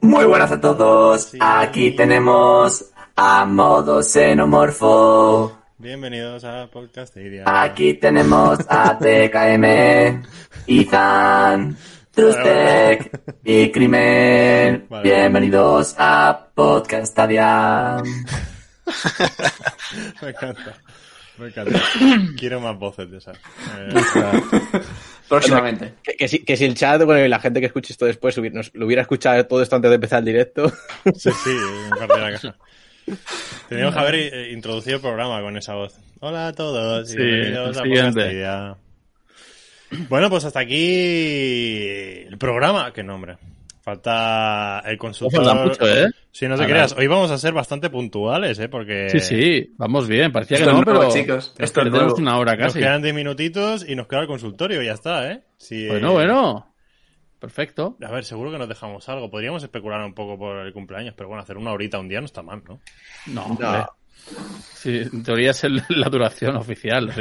Muy 0.00 0.24
buenas 0.26 0.52
a 0.52 0.60
todos. 0.60 1.22
Sí. 1.24 1.38
Aquí 1.40 1.92
tenemos 1.92 2.84
a 3.16 3.44
modo 3.46 4.02
xenomorfo. 4.02 5.56
Bienvenidos 5.78 6.44
a 6.44 6.66
Podcast 6.70 7.16
Idea. 7.16 7.44
Aquí 7.46 7.94
tenemos 7.94 8.58
a 8.68 8.98
TKM, 8.98 10.22
Ethan, 10.66 11.76
Trustec 12.18 13.10
y 13.44 13.70
Crimen. 13.70 14.86
Vale. 14.90 15.08
Bienvenidos 15.08 15.94
a 15.98 16.48
Podcastadia. 16.52 18.02
Me 20.22 20.28
encanta. 20.30 20.74
Me 21.38 21.46
encanta. 21.46 21.80
Quiero 22.36 22.58
más 22.58 22.76
voces 22.76 23.08
de 23.08 23.18
esas. 23.18 23.36
Eh, 23.36 23.94
Próximamente. 25.28 25.94
Que, 26.02 26.14
que 26.14 26.26
si, 26.26 26.40
que 26.44 26.56
si 26.56 26.64
el 26.64 26.74
chat, 26.74 27.00
bueno, 27.04 27.24
y 27.24 27.28
la 27.28 27.38
gente 27.38 27.60
que 27.60 27.66
escuche 27.66 27.92
esto 27.92 28.06
después 28.06 28.36
nos- 28.52 28.74
lo 28.74 28.86
hubiera 28.86 29.02
escuchado 29.02 29.46
todo 29.46 29.62
esto 29.62 29.76
antes 29.76 29.88
de 29.88 29.94
empezar 29.94 30.18
el 30.18 30.24
directo. 30.24 30.72
sí, 31.14 31.30
sí, 31.44 31.56
me 31.92 31.96
parte 32.04 32.20
la 32.20 32.32
caja. 32.32 32.56
Teníamos 33.68 33.94
que 33.94 34.00
haber 34.00 34.14
eh, 34.16 34.50
introducido 34.52 34.96
el 34.96 35.02
programa 35.02 35.40
con 35.40 35.56
esa 35.56 35.74
voz. 35.74 35.94
Hola 36.18 36.48
a 36.48 36.52
todos 36.52 37.08
y 37.10 37.12
Sí, 37.12 37.16
bienvenidos 37.22 37.76
a. 38.44 38.76
Bueno, 40.08 40.28
pues 40.30 40.44
hasta 40.44 40.60
aquí 40.60 41.86
el 42.26 42.36
programa. 42.38 42.92
¿Qué 42.92 43.02
nombre? 43.02 43.36
Falta 43.82 44.82
el 44.84 44.98
consultor. 44.98 45.44
falta 45.44 45.64
mucho, 45.64 45.86
¿eh? 45.88 46.10
Si 46.30 46.46
no 46.46 46.56
te 46.56 46.62
Ahora- 46.62 46.74
creas, 46.74 46.92
hoy 46.96 47.06
vamos 47.06 47.30
a 47.30 47.38
ser 47.38 47.54
bastante 47.54 47.88
puntuales, 47.88 48.58
¿eh? 48.58 48.68
Porque 48.68 49.08
Sí, 49.08 49.20
sí, 49.20 49.74
vamos 49.78 50.06
bien. 50.06 50.30
Parecía 50.30 50.58
que 50.58 50.64
no, 50.66 50.72
nuevo, 50.82 50.84
pero 51.00 51.10
chicos. 51.10 51.36
nos 51.36 51.46
Esto 51.48 51.62
es 51.64 51.72
perdemos 51.72 52.00
nuevo. 52.02 52.16
una 52.18 52.38
hora 52.38 52.54
nos 52.54 52.66
casi. 52.66 52.80
quedan 52.80 53.00
10 53.00 53.14
minutitos 53.14 53.88
y 53.88 53.94
nos 53.96 54.06
queda 54.06 54.20
el 54.20 54.26
consultorio, 54.26 54.82
ya 54.82 54.92
está, 54.92 55.30
¿eh? 55.32 55.42
Sí, 55.56 55.86
Bueno, 55.88 56.10
eh, 56.10 56.14
bueno. 56.14 56.74
Perfecto. 57.38 57.96
A 58.04 58.10
ver, 58.10 58.24
seguro 58.24 58.50
que 58.50 58.58
nos 58.58 58.68
dejamos 58.68 59.08
algo. 59.08 59.30
Podríamos 59.30 59.62
especular 59.62 60.04
un 60.04 60.12
poco 60.12 60.36
por 60.36 60.58
el 60.66 60.72
cumpleaños, 60.72 61.14
pero 61.16 61.28
bueno, 61.28 61.42
hacer 61.42 61.56
una 61.56 61.72
horita 61.72 61.98
un 61.98 62.08
día 62.08 62.18
no 62.20 62.26
está 62.26 62.42
mal, 62.42 62.62
¿no? 62.68 62.80
No, 63.28 63.56
No. 63.58 63.86
Sí, 64.74 65.02
en 65.12 65.22
teoría 65.24 65.50
es 65.50 65.64
el- 65.64 65.82
la 65.88 66.08
duración 66.08 66.56
oficial. 66.56 67.12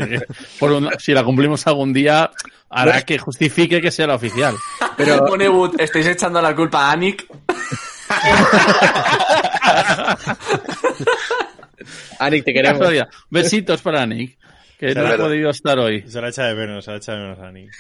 por 0.60 0.72
un- 0.72 0.90
si 1.00 1.14
la 1.14 1.24
cumplimos 1.24 1.66
algún 1.68 1.92
día, 1.94 2.30
hará 2.70 3.02
que 3.04 3.18
justifique 3.18 3.82
que 3.82 3.92
sea 3.92 4.08
la 4.08 4.16
oficial. 4.16 4.56
Pero- 4.96 5.26
Moneywood, 5.28 5.80
estáis 5.82 6.08
echando 6.08 6.42
la 6.42 6.56
culpa 6.56 6.88
a 6.90 6.92
Anik. 6.94 7.26
Anik, 12.20 12.46
te 12.46 12.54
queremos. 12.54 12.88
Besitos 13.30 13.82
para 13.82 14.06
Nick, 14.06 14.38
que 14.80 14.94
no 14.96 15.08
ha 15.08 15.18
podido 15.18 15.50
estar 15.50 15.78
hoy. 15.80 16.04
Se 16.08 16.22
la 16.22 16.30
echa 16.30 16.46
de 16.46 16.56
menos, 16.56 16.86
se 16.86 16.92
la 16.92 16.98
echa 16.98 17.14
de 17.14 17.20
menos 17.20 17.40
a 17.40 17.52
Nick. 17.52 17.72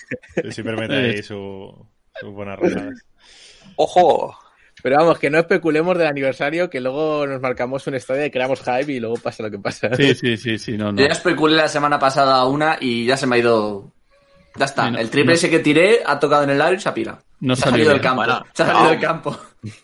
Si 0.51 0.63
permite 0.63 0.95
ahí 0.95 1.23
su, 1.23 1.87
sus 2.19 2.31
buenas 2.33 2.59
rajadas. 2.59 2.93
¡Ojo! 3.75 4.37
Pero 4.83 4.97
vamos, 4.97 5.17
que 5.19 5.29
no 5.29 5.39
especulemos 5.39 5.97
del 5.97 6.07
aniversario, 6.07 6.69
que 6.69 6.79
luego 6.79 7.25
nos 7.25 7.41
marcamos 7.41 7.85
una 7.87 7.97
historia 7.97 8.25
y 8.27 8.31
creamos 8.31 8.59
hype 8.61 8.91
y 8.93 8.99
luego 8.99 9.15
pasa 9.17 9.43
lo 9.43 9.49
que 9.51 9.57
pasa. 9.59 9.89
Sí, 9.95 10.13
sí, 10.13 10.37
sí, 10.37 10.57
sí, 10.59 10.77
no, 10.77 10.91
no. 10.91 10.99
Yo 11.01 11.07
ya 11.07 11.13
especulé 11.13 11.55
la 11.55 11.67
semana 11.67 11.97
pasada 11.97 12.45
una 12.45 12.77
y 12.79 13.05
ya 13.05 13.17
se 13.17 13.25
me 13.27 13.35
ha 13.35 13.39
ido. 13.39 13.91
Ya 14.55 14.65
está. 14.65 14.85
Sí, 14.85 14.91
no- 14.91 14.99
el 14.99 15.09
triple 15.09 15.31
no- 15.33 15.35
ese 15.35 15.49
que 15.49 15.59
tiré 15.59 16.01
ha 16.05 16.19
tocado 16.19 16.43
en 16.43 16.51
el 16.51 16.61
aro 16.61 16.75
y 16.75 16.79
se 16.79 16.89
ha 16.89 16.93
pirado. 16.93 17.19
No 17.39 17.55
se 17.55 17.67
ha 17.67 17.71
salido 17.71 17.89
del 17.89 18.01
campo. 18.01 18.17
Bueno, 18.23 18.43
se 18.53 18.63
ha 18.63 18.65
salido 18.67 18.83
no. 18.85 18.89
del 18.91 18.99
campo. 18.99 19.37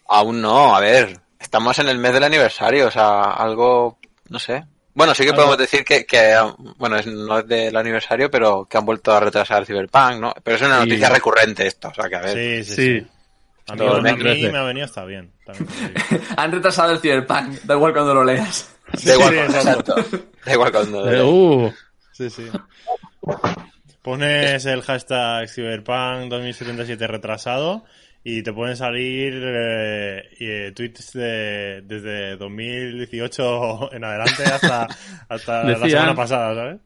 Aún 0.08 0.41
no, 0.41 0.76
a 0.76 0.80
ver. 0.80 1.20
Estamos 1.39 1.78
en 1.80 1.89
el 1.89 1.98
mes 1.98 2.14
del 2.14 2.24
aniversario, 2.24 2.88
o 2.88 2.91
sea, 2.91 3.24
algo. 3.34 4.00
No 4.30 4.39
sé. 4.39 4.64
Bueno, 4.96 5.14
sí 5.16 5.26
que 5.26 5.34
podemos 5.34 5.58
decir 5.58 5.84
que, 5.84 6.06
que, 6.06 6.36
bueno, 6.78 6.96
es- 6.98 7.08
no 7.08 7.39
es 7.39 7.48
del 7.48 7.76
aniversario, 7.76 8.30
pero 8.32 8.66
que 8.70 8.78
han 8.78 8.86
vuelto 8.86 9.12
a 9.12 9.20
retrasar 9.20 9.60
el 9.62 9.66
Cyberpunk, 9.66 10.20
¿no? 10.20 10.34
Pero 10.44 10.56
es 10.56 10.62
una 10.62 10.82
Sí. 10.82 10.88
noticia 10.89 11.10
recurrente 11.10 11.66
esto, 11.68 11.89
o 11.89 11.94
sea, 11.94 12.08
que 12.10 12.16
a 12.16 12.22
ver. 12.22 12.64
Sí, 12.64 12.76
sí, 12.76 13.00
Sí. 13.00 13.08
A 13.68 13.74
mí, 13.74 13.78
Todo 13.78 13.95
a 13.97 14.01
mí 14.01 14.09
2013. 14.09 14.51
me 14.51 14.57
ha 14.57 14.64
venido 14.64 14.86
hasta 14.86 15.05
bien. 15.05 15.32
Han 16.38 16.51
retrasado 16.51 16.91
el 16.91 16.99
Cyberpunk. 16.99 17.61
Da 17.64 17.76
igual 17.76 17.93
cuando 17.93 18.14
lo 18.14 18.24
leas. 18.24 18.76
Da 19.03 19.14
igual, 19.14 19.30
Sí, 19.34 19.39
exacto. 19.39 19.95
Da 20.45 20.53
igual 20.53 20.72
cuando. 20.72 21.11
Eh, 21.11 21.24
uh, 21.24 21.72
Sí, 22.11 22.30
sí. 22.30 22.43
Pones 24.01 24.66
el 24.66 24.82
hashtag 24.82 25.49
Cyberpunk 25.49 26.30
2077 26.30 27.07
retrasado 27.07 27.86
y 28.24 28.43
te 28.43 28.53
pueden 28.53 28.78
salir 28.78 29.34
eh, 29.45 30.24
y, 30.39 30.45
eh, 30.45 30.72
tweets 30.74 31.14
de, 31.14 31.82
desde 31.84 32.36
2018 32.38 33.93
en 33.93 34.03
adelante 34.03 34.43
hasta, 34.43 34.88
hasta 35.30 35.64
la 35.64 35.89
semana 35.89 36.16
pasada, 36.16 36.55
¿sabes? 36.55 36.82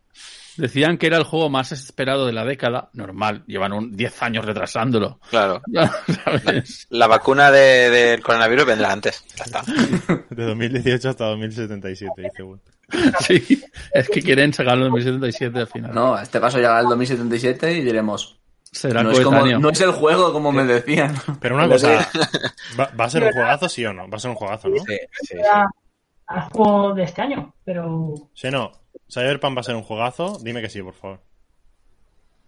Decían 0.57 0.97
que 0.97 1.07
era 1.07 1.17
el 1.17 1.23
juego 1.23 1.49
más 1.49 1.71
esperado 1.71 2.25
de 2.25 2.33
la 2.33 2.43
década. 2.45 2.89
Normal, 2.93 3.43
llevan 3.47 3.73
un 3.73 3.95
10 3.95 4.23
años 4.23 4.45
retrasándolo. 4.45 5.19
Claro. 5.29 5.61
¿Sabes? 6.25 6.87
La 6.89 7.07
vacuna 7.07 7.51
de- 7.51 7.89
del 7.89 8.21
coronavirus 8.21 8.65
vendrá 8.65 8.91
antes. 8.91 9.23
Ya 9.35 9.43
está. 9.45 9.61
De 10.29 10.45
2018 10.45 11.09
hasta 11.09 11.25
2077, 11.25 12.21
dice 12.21 12.43
Wood. 12.43 12.59
Sí, 13.19 13.61
es 13.93 14.07
que 14.09 14.21
quieren 14.21 14.53
sacarlo 14.53 14.85
en 14.85 14.91
2077 14.93 15.59
al 15.59 15.67
final. 15.67 15.93
No, 15.93 16.15
a 16.15 16.23
este 16.23 16.39
paso 16.39 16.57
llegará 16.57 16.79
el 16.79 16.87
2077 16.87 17.73
y 17.73 17.81
diremos. 17.81 18.39
Será 18.71 19.01
No 19.03 19.11
es, 19.11 19.19
como, 19.21 19.45
no 19.45 19.69
es 19.69 19.81
el 19.81 19.91
juego 19.91 20.31
como 20.33 20.51
me 20.51 20.63
decían. 20.65 21.15
Pero 21.39 21.55
una 21.55 21.67
cosa, 21.67 22.07
¿va, 22.79 22.91
va 22.99 23.05
a 23.05 23.09
ser 23.09 23.23
un 23.23 23.31
juegazo 23.31 23.67
sí 23.69 23.85
o 23.85 23.93
no? 23.93 24.07
Va 24.09 24.17
a 24.17 24.19
ser 24.19 24.29
un 24.31 24.35
juegazo, 24.35 24.67
¿no? 24.69 24.77
Sí, 24.85 24.97
sí, 25.21 25.27
sí. 25.27 25.35
Al 26.27 26.41
juego 26.49 26.93
de 26.93 27.03
este 27.03 27.21
año, 27.21 27.53
pero 27.63 28.13
Si 28.33 28.49
no, 28.49 28.71
Cyberpunk 29.11 29.55
va 29.57 29.61
a 29.61 29.63
ser 29.63 29.75
un 29.75 29.83
juegazo, 29.83 30.37
dime 30.43 30.61
que 30.61 30.69
sí, 30.69 30.81
por 30.81 30.93
favor. 30.93 31.19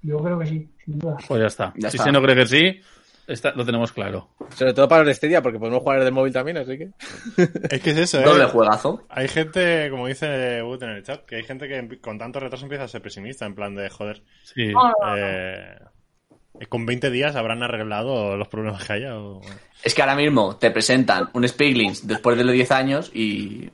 yo 0.01 0.18
creo 0.20 0.39
que 0.39 0.45
sí, 0.45 0.70
sin 0.86 0.99
duda. 0.99 1.18
Pues 1.28 1.41
ya 1.41 1.47
está. 1.47 1.74
Ya 1.76 1.89
si 1.89 1.97
está. 1.97 2.05
se 2.05 2.12
no 2.12 2.22
cree 2.22 2.36
que 2.36 2.45
sí, 2.45 2.82
está- 3.28 3.51
lo 3.51 3.66
tenemos 3.66 3.91
claro. 3.91 4.30
Sobre 4.55 4.74
todo 4.74 4.88
para 4.88 5.03
de 5.03 5.14
Stadia, 5.14 5.41
porque 5.41 5.60
podemos 5.60 5.82
jugar 5.82 5.97
desde 5.99 6.10
el 6.10 6.16
móvil 6.16 6.34
también, 6.34 6.57
así 6.57 6.78
que. 6.78 6.89
Es 7.70 7.82
que 7.82 7.91
es 7.91 7.97
eso, 7.97 8.20
¿eh? 8.20 8.24
Doble 8.24 8.45
juegazo. 8.45 9.05
Hay 9.10 9.28
gente, 9.28 9.89
como 9.89 10.07
dice 10.07 10.62
Wood 10.64 10.84
en 10.84 10.89
el 10.91 11.03
chat, 11.03 11.26
que 11.26 11.36
hay 11.38 11.43
gente 11.43 11.68
que 11.68 11.99
con 11.99 12.18
tanto 12.18 12.39
retraso 12.39 12.66
empieza 12.66 12.86
a 12.86 12.88
ser 12.88 13.01
pesimista, 13.01 13.45
en 13.45 13.55
plan 13.55 13.76
de, 13.76 13.89
joder, 13.89 14.24
Sí. 14.43 14.72
eh, 15.18 15.76
con 16.68 16.86
20 16.86 17.10
días 17.10 17.36
habrán 17.36 17.64
arreglado 17.64 18.36
los 18.38 18.47
problemas 18.47 18.84
que 18.86 18.93
haya. 18.93 19.18
o- 19.18 19.41
Es 19.84 19.93
que 19.93 20.01
ahora 20.01 20.16
mismo 20.16 20.57
te 20.57 20.72
presentan 20.72 21.30
un 21.34 21.47
Spiglins 21.47 22.05
después 22.07 22.38
de 22.38 22.43
los 22.43 22.53
10 22.53 22.72
años 22.72 23.12
y. 23.14 23.70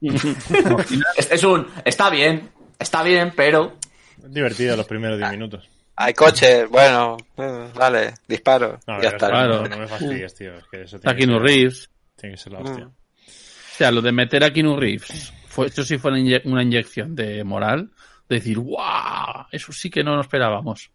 es, 1.16 1.30
es 1.32 1.44
un. 1.44 1.66
Está 1.84 2.10
bien, 2.10 2.50
está 2.78 3.02
bien, 3.02 3.32
pero. 3.36 3.76
Es 4.22 4.32
divertido 4.32 4.76
los 4.76 4.86
primeros 4.86 5.18
10 5.18 5.30
minutos. 5.32 5.68
Hay 5.98 6.12
coches, 6.12 6.68
bueno, 6.68 7.16
eh, 7.38 7.68
vale, 7.74 8.14
disparo. 8.28 8.78
No, 8.86 9.00
ya 9.00 9.08
está. 9.10 9.28
claro. 9.30 9.66
no, 9.66 9.78
me 9.78 9.86
fastidies, 9.86 10.34
tío. 10.34 10.54
Es 10.58 10.64
que 10.70 10.82
eso 10.82 10.96
Está 10.96 11.14
tiene, 11.14 11.20
que 11.20 11.26
Keanu 11.26 11.38
ser, 11.46 11.56
Reeves. 11.56 11.90
tiene 12.16 12.34
que 12.34 12.40
ser 12.42 12.52
la 12.52 12.58
hostia. 12.60 12.86
O 12.86 13.78
sea, 13.78 13.90
lo 13.90 14.02
de 14.02 14.12
meter 14.12 14.44
a 14.44 14.52
Keanu 14.52 14.76
Reeves, 14.76 15.32
fue, 15.48 15.68
eso 15.68 15.82
sí 15.84 15.96
fue 15.96 16.10
una, 16.10 16.20
inye- 16.20 16.42
una 16.44 16.62
inyección 16.62 17.14
de 17.14 17.42
moral, 17.44 17.90
de 18.28 18.36
decir, 18.36 18.58
¡guau! 18.58 19.46
Eso 19.52 19.72
sí 19.72 19.88
que 19.88 20.04
no 20.04 20.16
nos 20.16 20.26
esperábamos. 20.26 20.90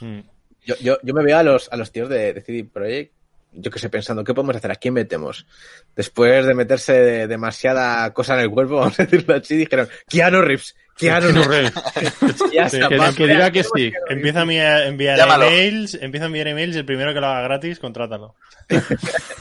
Mm. 0.00 0.20
Yo, 0.66 0.74
yo, 0.82 0.98
yo 1.02 1.14
me 1.14 1.24
veo 1.24 1.38
a 1.38 1.42
los, 1.42 1.72
a 1.72 1.76
los 1.76 1.90
tíos 1.90 2.08
de, 2.10 2.34
de 2.34 2.40
CD 2.42 2.64
Projekt, 2.64 3.14
yo 3.54 3.70
que 3.70 3.78
sé, 3.78 3.88
pensando, 3.88 4.24
¿qué 4.24 4.34
podemos 4.34 4.56
hacer? 4.56 4.70
¿A 4.70 4.76
quién 4.76 4.94
metemos? 4.94 5.46
Después 5.94 6.46
de 6.46 6.54
meterse 6.54 6.92
de- 6.94 7.26
demasiada 7.26 8.12
cosa 8.12 8.34
en 8.34 8.40
el 8.40 8.50
cuerpo, 8.50 8.76
vamos 8.80 8.98
a 8.98 9.04
decirlo 9.04 9.34
así, 9.34 9.56
dijeron, 9.56 9.88
Keanu 10.08 10.40
Reeves, 10.42 10.74
Keanu 10.96 11.28
Keanu 11.32 11.42
Reeves. 11.48 11.72
Ya 12.54 12.68
Sí, 12.68 12.78
está, 12.78 13.12
que, 13.14 13.26
diga 13.26 13.50
que 13.50 13.62
sí. 13.64 13.92
Empieza 14.08 14.40
a 14.42 14.86
enviar, 14.86 15.18
emails, 15.18 15.94
empieza 16.00 16.24
a 16.24 16.28
enviar 16.28 16.48
emails 16.48 16.76
el 16.76 16.84
primero 16.84 17.12
que 17.14 17.20
lo 17.20 17.26
haga 17.26 17.42
gratis, 17.42 17.78
contrátalo. 17.78 18.34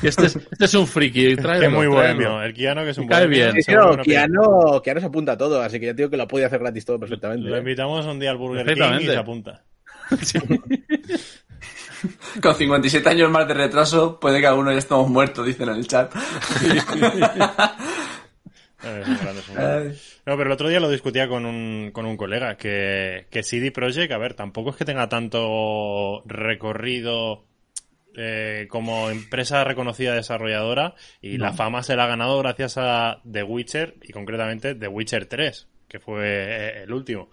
Este 0.01 0.25
es, 0.25 0.35
este 0.35 0.65
es 0.65 0.73
un 0.73 0.87
friki. 0.87 1.35
Tráelo, 1.35 1.65
es 1.67 1.71
muy 1.71 1.87
bohemio. 1.87 2.41
El 2.41 2.53
Kiano, 2.53 2.83
que 2.83 2.89
es 2.91 2.97
un 2.97 3.07
bohemio, 3.07 3.29
bien. 3.29 3.61
Sí, 3.63 3.71
no, 3.73 3.97
Keanu, 3.97 4.81
Keanu 4.81 4.99
se 4.99 5.05
apunta 5.05 5.33
a 5.33 5.37
todo, 5.37 5.61
así 5.61 5.79
que 5.79 5.87
ya 5.87 5.91
te 5.93 5.97
digo 5.97 6.09
que 6.09 6.17
lo 6.17 6.27
puede 6.27 6.45
hacer 6.45 6.59
gratis 6.59 6.85
todo 6.85 6.99
perfectamente. 6.99 7.47
Lo 7.49 7.55
¿eh? 7.55 7.59
invitamos 7.59 8.05
un 8.05 8.19
día 8.19 8.31
al 8.31 8.37
Burger 8.37 8.65
King 8.73 8.99
y 9.01 9.05
se 9.05 9.17
apunta. 9.17 9.63
Con 12.41 12.55
57 12.55 13.09
años 13.09 13.31
más 13.31 13.47
de 13.47 13.53
retraso, 13.53 14.19
puede 14.19 14.39
que 14.39 14.47
algunos 14.47 14.73
ya 14.73 14.79
estemos 14.79 15.09
muertos, 15.09 15.45
dicen 15.45 15.69
en 15.69 15.75
el 15.75 15.87
chat. 15.87 16.13
No, 18.83 20.37
pero 20.37 20.43
el 20.43 20.51
otro 20.51 20.69
día 20.69 20.79
lo 20.79 20.89
discutía 20.89 21.27
con 21.27 21.45
un, 21.45 21.91
con 21.91 22.05
un 22.05 22.17
colega, 22.17 22.57
que, 22.57 23.27
que 23.29 23.43
CD 23.43 23.71
Projekt, 23.71 24.11
a 24.11 24.17
ver, 24.17 24.33
tampoco 24.33 24.71
es 24.71 24.75
que 24.75 24.85
tenga 24.85 25.07
tanto 25.07 26.23
recorrido 26.25 27.45
eh, 28.15 28.67
como 28.69 29.09
empresa 29.09 29.63
reconocida 29.63 30.13
desarrolladora 30.13 30.95
y 31.21 31.37
la 31.37 31.53
fama 31.53 31.81
se 31.81 31.95
la 31.95 32.03
ha 32.03 32.07
ganado 32.07 32.37
gracias 32.39 32.77
a 32.77 33.21
The 33.29 33.43
Witcher 33.43 33.95
y 34.01 34.11
concretamente 34.11 34.75
The 34.75 34.87
Witcher 34.87 35.27
3, 35.27 35.67
que 35.87 35.99
fue 35.99 36.23
eh, 36.25 36.83
el 36.83 36.93
último. 36.93 37.29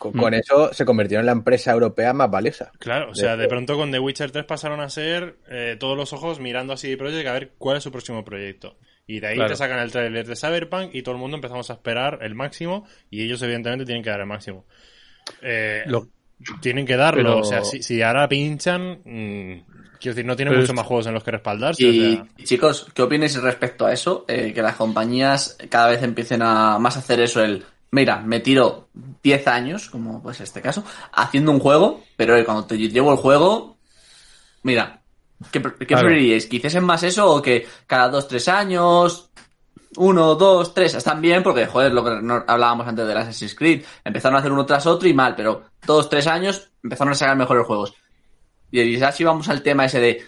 Con, 0.00 0.12
con 0.12 0.32
eso 0.34 0.72
se 0.72 0.84
convirtió 0.86 1.20
en 1.20 1.26
la 1.26 1.32
empresa 1.32 1.70
europea 1.72 2.12
más 2.14 2.30
valiosa. 2.30 2.72
Claro, 2.78 3.10
o 3.10 3.14
sea, 3.14 3.36
de 3.36 3.46
pronto 3.48 3.76
con 3.76 3.92
The 3.92 3.98
Witcher 3.98 4.30
3 4.30 4.44
pasaron 4.46 4.80
a 4.80 4.88
ser 4.88 5.36
eh, 5.48 5.76
todos 5.78 5.96
los 5.96 6.12
ojos 6.14 6.40
mirando 6.40 6.72
a 6.72 6.76
CD 6.78 6.96
Projekt 6.96 7.28
a 7.28 7.32
ver 7.34 7.52
cuál 7.58 7.76
es 7.76 7.82
su 7.84 7.92
próximo 7.92 8.24
proyecto. 8.24 8.78
Y 9.06 9.20
de 9.20 9.26
ahí 9.26 9.34
Claro. 9.34 9.50
te 9.50 9.56
sacan 9.56 9.78
el 9.80 9.92
trailer 9.92 10.26
de 10.26 10.36
Cyberpunk 10.36 10.94
y 10.94 11.02
todo 11.02 11.14
el 11.16 11.20
mundo 11.20 11.36
empezamos 11.36 11.68
a 11.68 11.74
esperar 11.74 12.18
el 12.22 12.34
máximo 12.34 12.86
y 13.10 13.22
ellos 13.22 13.42
evidentemente 13.42 13.84
tienen 13.84 14.02
que 14.02 14.08
dar 14.10 14.20
el 14.20 14.26
máximo. 14.26 14.64
Eh, 15.42 15.82
Lo- 15.86 16.08
tienen 16.62 16.86
que 16.86 16.96
darlo, 16.96 17.22
Pero- 17.22 17.38
o 17.40 17.44
sea, 17.44 17.62
si, 17.64 17.82
si 17.82 18.00
ahora 18.00 18.26
pinchan, 18.26 19.00
mm, 19.04 19.64
quiero 20.00 20.14
decir, 20.14 20.24
no 20.24 20.34
tienen 20.34 20.52
Pero 20.52 20.62
mucho 20.62 20.72
es- 20.72 20.76
más 20.76 20.86
juegos 20.86 21.06
en 21.08 21.12
los 21.14 21.22
que 21.24 21.30
respaldarse. 21.32 21.82
Y 21.84 22.14
o 22.14 22.24
sea, 22.24 22.44
chicos, 22.44 22.86
¿qué 22.94 23.02
opináis 23.02 23.40
respecto 23.42 23.84
a 23.84 23.92
eso? 23.92 24.24
Eh, 24.28 24.52
que 24.54 24.62
las 24.62 24.76
compañías 24.76 25.58
cada 25.68 25.88
vez 25.90 26.02
empiecen 26.02 26.40
a 26.42 26.78
más 26.78 26.96
a 26.96 27.00
hacer 27.00 27.20
eso, 27.20 27.42
el, 27.44 27.64
mira, 27.90 28.20
me 28.20 28.40
tiro 28.40 28.88
10 29.22 29.46
años, 29.48 29.88
como 29.90 30.22
pues 30.22 30.40
este 30.40 30.60
caso, 30.62 30.84
haciendo 31.12 31.50
un 31.52 31.60
juego, 31.60 32.02
pero 32.16 32.36
eh, 32.36 32.44
cuando 32.44 32.64
te 32.66 32.76
llevo 32.78 33.10
el 33.12 33.18
juego, 33.18 33.76
mira, 34.62 35.02
¿qué, 35.50 35.60
qué 35.62 35.86
Claro. 35.86 36.02
preferiríais? 36.06 36.46
¿Que 36.46 36.56
hiciesen 36.56 36.84
más 36.84 37.02
eso 37.02 37.30
o 37.32 37.42
que 37.42 37.66
cada 37.86 38.08
2, 38.08 38.28
3 38.28 38.48
años, 38.48 39.30
uno, 39.96 40.36
dos, 40.36 40.72
tres, 40.72 40.94
están 40.94 41.20
bien 41.20 41.42
porque, 41.42 41.66
joder, 41.66 41.92
lo 41.92 42.04
que 42.04 42.22
no- 42.22 42.44
hablábamos 42.46 42.86
antes 42.86 43.06
de 43.06 43.12
Assassin's 43.12 43.56
Creed, 43.56 43.84
empezaron 44.04 44.36
a 44.36 44.38
hacer 44.38 44.52
uno 44.52 44.64
tras 44.64 44.86
otro 44.86 45.08
y 45.08 45.14
mal, 45.14 45.34
pero 45.34 45.64
dos, 45.84 46.08
tres 46.08 46.28
años 46.28 46.70
empezaron 46.82 47.12
a 47.12 47.16
sacar 47.16 47.36
mejores 47.36 47.66
juegos. 47.66 47.94
Y 48.70 48.96
ya 48.98 49.10
si 49.10 49.24
vamos 49.24 49.48
al 49.48 49.62
tema 49.64 49.86
ese 49.86 49.98
de, 49.98 50.22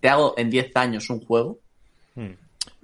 te 0.00 0.08
hago 0.08 0.34
en 0.36 0.50
10 0.50 0.72
años 0.74 1.08
un 1.08 1.20
juego, 1.24 1.60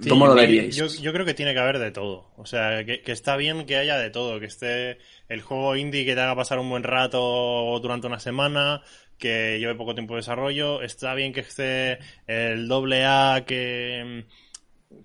Sí, 0.02 0.08
¿Cómo 0.08 0.26
lo 0.26 0.34
veríais? 0.34 0.74
Yo, 0.74 0.86
yo 0.88 1.12
creo 1.12 1.24
que 1.24 1.34
tiene 1.34 1.54
que 1.54 1.60
haber 1.60 1.78
de 1.78 1.92
todo. 1.92 2.32
O 2.36 2.44
sea, 2.44 2.84
que, 2.84 3.02
que 3.02 3.12
está 3.12 3.36
bien 3.36 3.66
que 3.66 3.76
haya 3.76 3.96
de 3.96 4.10
todo. 4.10 4.40
Que 4.40 4.46
esté 4.46 4.98
el 5.28 5.42
juego 5.42 5.76
indie 5.76 6.04
que 6.04 6.14
te 6.14 6.20
haga 6.20 6.34
pasar 6.34 6.58
un 6.58 6.68
buen 6.68 6.82
rato 6.82 7.78
durante 7.80 8.08
una 8.08 8.18
semana, 8.18 8.82
que 9.16 9.58
lleve 9.60 9.76
poco 9.76 9.94
tiempo 9.94 10.14
de 10.14 10.18
desarrollo. 10.18 10.82
Está 10.82 11.14
bien 11.14 11.32
que 11.32 11.40
esté 11.40 12.00
el 12.26 12.66
doble 12.66 13.04
A 13.04 13.44
que, 13.46 14.24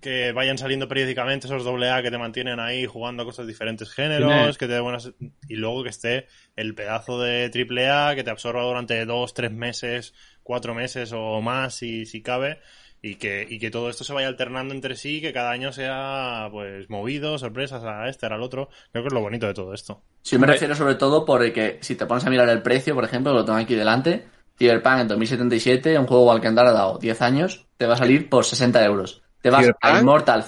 que 0.02 0.32
vayan 0.32 0.58
saliendo 0.58 0.88
periódicamente 0.88 1.46
esos 1.46 1.64
doble 1.64 1.92
A 1.92 2.02
que 2.02 2.10
te 2.10 2.18
mantienen 2.18 2.60
ahí 2.60 2.88
jugando 2.88 3.24
cosas 3.24 3.46
de 3.46 3.54
diferentes 3.54 3.92
géneros, 3.92 4.58
que 4.58 4.66
te 4.66 4.74
dé 4.74 4.80
buenas... 4.80 5.14
Y 5.48 5.58
luego 5.58 5.84
que 5.84 5.90
esté 5.90 6.26
el 6.56 6.74
pedazo 6.74 7.22
de 7.22 7.52
triple 7.52 7.92
A 7.92 8.14
que 8.16 8.24
te 8.24 8.32
absorba 8.32 8.64
durante 8.64 9.06
dos, 9.06 9.36
tres 9.36 9.52
meses, 9.52 10.16
cuatro 10.42 10.74
meses 10.74 11.12
o 11.14 11.40
más 11.40 11.76
si, 11.76 12.08
si 12.08 12.24
cabe 12.24 12.58
y 13.02 13.16
que, 13.16 13.46
y 13.50 13.60
que 13.60 13.72
todo 13.72 13.90
esto 13.90 14.04
se 14.04 14.14
vaya 14.14 14.28
alternando 14.28 14.74
entre 14.74 14.96
sí, 14.96 15.22
que 15.22 15.34
cada 15.34 15.52
año 15.52 15.72
sea 15.72 16.50
pues 16.52 16.90
movido, 16.90 17.38
sorpresas 17.38 17.84
a 17.84 18.08
este, 18.10 18.26
al 18.26 18.42
otro. 18.42 18.70
Creo 18.92 19.04
que 19.04 19.08
es 19.08 19.14
lo 19.14 19.22
bonito 19.22 19.48
de 19.48 19.54
todo 19.54 19.74
esto. 19.74 20.02
Si 20.22 20.36
yo 20.36 20.40
me 20.40 20.48
refiero 20.48 20.76
sobre 20.76 20.96
todo 20.96 21.26
porque 21.26 21.78
si 21.82 21.96
te 21.96 22.06
pones 22.06 22.26
a 22.26 22.30
mirar 22.30 22.50
el 22.50 22.62
precio, 22.62 22.96
por 22.96 23.04
ejemplo, 23.04 23.34
lo 23.34 23.46
tengo 23.46 23.60
aquí 23.60 23.76
delante, 23.76 24.28
Cyberpunk 24.58 25.02
en 25.02 25.08
2077, 25.08 25.98
un 26.00 26.08
juego 26.08 26.32
al 26.32 26.42
que 26.42 26.48
han 26.48 26.56
dado 26.56 26.98
10 26.98 27.22
años, 27.22 27.66
te 27.78 27.86
va 27.86 27.94
a 27.94 27.98
salir 27.98 28.30
por 28.30 28.44
60 28.44 28.84
euros. 28.84 29.22
Te 29.42 29.50
vas 29.50 29.68
a. 29.82 30.00
Immortal. 30.00 30.46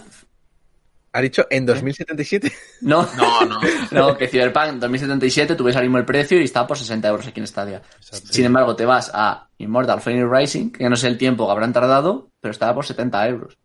¿Ha 1.11 1.21
dicho 1.21 1.47
en 1.49 1.65
2077? 1.65 2.51
No, 2.81 3.07
No, 3.17 3.45
no. 3.45 3.59
no, 3.91 4.17
que 4.17 4.27
Cyberpunk 4.27 4.67
en 4.67 4.79
2077 4.79 5.55
tú 5.55 5.63
ves 5.63 5.75
ahora 5.75 5.85
mismo 5.85 5.97
el 5.97 6.05
precio 6.05 6.39
y 6.39 6.43
está 6.43 6.67
por 6.67 6.77
60 6.77 7.07
euros 7.07 7.27
aquí 7.27 7.39
en 7.39 7.47
Stadia. 7.47 7.81
Sin 7.99 8.45
embargo, 8.45 8.75
te 8.75 8.85
vas 8.85 9.11
a 9.13 9.49
Immortal 9.57 10.01
Phoenix 10.01 10.27
Rising, 10.29 10.71
que 10.71 10.89
no 10.89 10.95
sé 10.95 11.07
el 11.07 11.17
tiempo 11.17 11.45
que 11.45 11.51
habrán 11.51 11.73
tardado, 11.73 12.29
pero 12.39 12.51
estaba 12.51 12.75
por 12.75 12.85
70 12.85 13.27
euros. 13.27 13.57